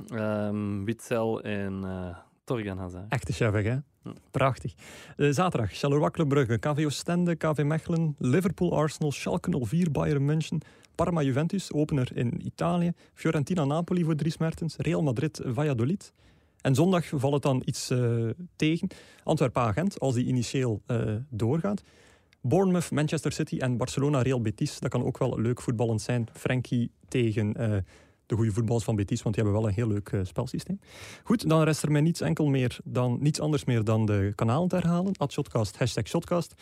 ehm 0.09 0.83
Witzel 0.83 1.41
en 1.41 1.83
eh 1.83 2.17
Torgan. 2.43 3.05
Echte 3.09 3.33
chef, 3.33 3.51
hè? 3.51 3.77
Prachtig. 4.31 4.73
Zaterdag, 5.17 5.71
Charleroi 5.71 6.11
Club 6.11 6.29
Brugge, 6.29 6.57
KV 6.57 6.85
Oostende, 6.85 7.35
KV 7.35 7.63
Mechelen, 7.63 8.15
Liverpool 8.17 8.77
Arsenal, 8.77 9.11
Schalke 9.11 9.65
04, 9.65 9.91
Bayern 9.91 10.25
München, 10.25 10.61
Parma 10.99 11.21
Juventus, 11.21 11.73
opener 11.73 12.09
in 12.13 12.45
Italië, 12.45 12.91
Fiorentina 13.13 13.65
Napoli 13.65 14.03
voor 14.03 14.15
Dries 14.15 14.37
Mertens, 14.37 14.75
Real 14.77 15.03
Madrid 15.03 15.41
Valladolid. 15.45 16.13
En 16.61 16.75
zondag 16.75 17.05
valt 17.13 17.33
het 17.33 17.41
dan 17.41 17.61
iets 17.65 17.89
eh, 17.89 18.29
tegen. 18.55 18.87
Antwerpen 19.23 19.61
Agent, 19.61 19.99
als 19.99 20.13
die 20.13 20.25
initieel 20.25 20.81
eh, 20.85 21.15
doorgaat. 21.29 21.81
Bournemouth, 22.41 22.91
Manchester 22.91 23.31
City 23.31 23.57
en 23.57 23.77
Barcelona 23.77 24.21
Real 24.21 24.41
Betis. 24.41 24.79
Dat 24.79 24.89
kan 24.89 25.03
ook 25.03 25.17
wel 25.17 25.39
leuk 25.39 25.61
voetballend 25.61 26.01
zijn. 26.01 26.27
Frankie 26.33 26.91
tegen 27.07 27.53
eh, 27.53 27.77
de 28.25 28.35
goede 28.35 28.51
voetballers 28.51 28.85
van 28.85 28.95
Betis, 28.95 29.21
want 29.21 29.35
die 29.35 29.43
hebben 29.43 29.61
wel 29.61 29.69
een 29.69 29.77
heel 29.77 29.87
leuk 29.87 30.11
spelsysteem. 30.23 30.79
Goed, 31.23 31.49
dan 31.49 31.63
rest 31.63 31.83
er 31.83 31.91
mij 31.91 32.01
niets, 32.01 32.21
enkel 32.21 32.45
meer 32.47 32.77
dan, 32.83 33.17
niets 33.19 33.39
anders 33.39 33.63
meer 33.63 33.83
dan 33.83 34.05
de 34.05 34.31
kanalen 34.35 34.67
te 34.67 34.75
herhalen. 34.75 35.13
Shotcast, 35.27 35.77
hashtag 35.77 36.07
Shotcast, 36.07 36.53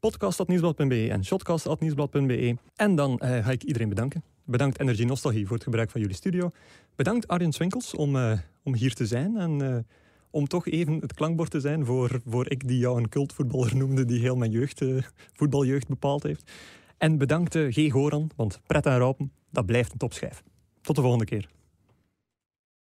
podcast.nieuwsblad.be 0.00 1.08
en 1.10 1.24
shotcast.nieuwsblad.be. 1.24 2.56
En 2.76 2.94
dan 2.94 3.18
eh, 3.18 3.44
ga 3.44 3.50
ik 3.50 3.62
iedereen 3.62 3.88
bedanken. 3.88 4.22
Bedankt 4.44 4.80
Energy 4.80 5.04
Nostalgie 5.04 5.46
voor 5.46 5.54
het 5.54 5.64
gebruik 5.64 5.90
van 5.90 6.00
jullie 6.00 6.16
studio. 6.16 6.50
Bedankt 6.96 7.28
Arjen 7.28 7.52
Swinkels 7.52 7.94
om, 7.94 8.16
eh, 8.16 8.38
om 8.62 8.74
hier 8.74 8.94
te 8.94 9.06
zijn 9.06 9.36
en 9.36 9.62
eh, 9.62 9.78
om 10.30 10.48
toch 10.48 10.66
even 10.66 10.94
het 10.94 11.14
klankbord 11.14 11.50
te 11.50 11.60
zijn 11.60 11.84
voor, 11.84 12.20
voor 12.26 12.50
ik 12.50 12.68
die 12.68 12.78
jou 12.78 12.98
een 12.98 13.08
cultvoetballer 13.08 13.76
noemde 13.76 14.04
die 14.04 14.20
heel 14.20 14.36
mijn 14.36 14.50
jeugd, 14.50 14.84
voetbaljeugd 15.32 15.88
bepaald 15.88 16.22
heeft. 16.22 16.50
En 16.98 17.18
bedankt 17.18 17.56
G. 17.56 17.90
Goran, 17.90 18.30
want 18.36 18.60
Pret 18.66 18.86
en 18.86 18.98
Raupen, 18.98 19.32
dat 19.50 19.66
blijft 19.66 19.92
een 19.92 19.98
topschijf. 19.98 20.42
Tot 20.80 20.96
de 20.96 21.02
volgende 21.02 21.24
keer. 21.24 21.57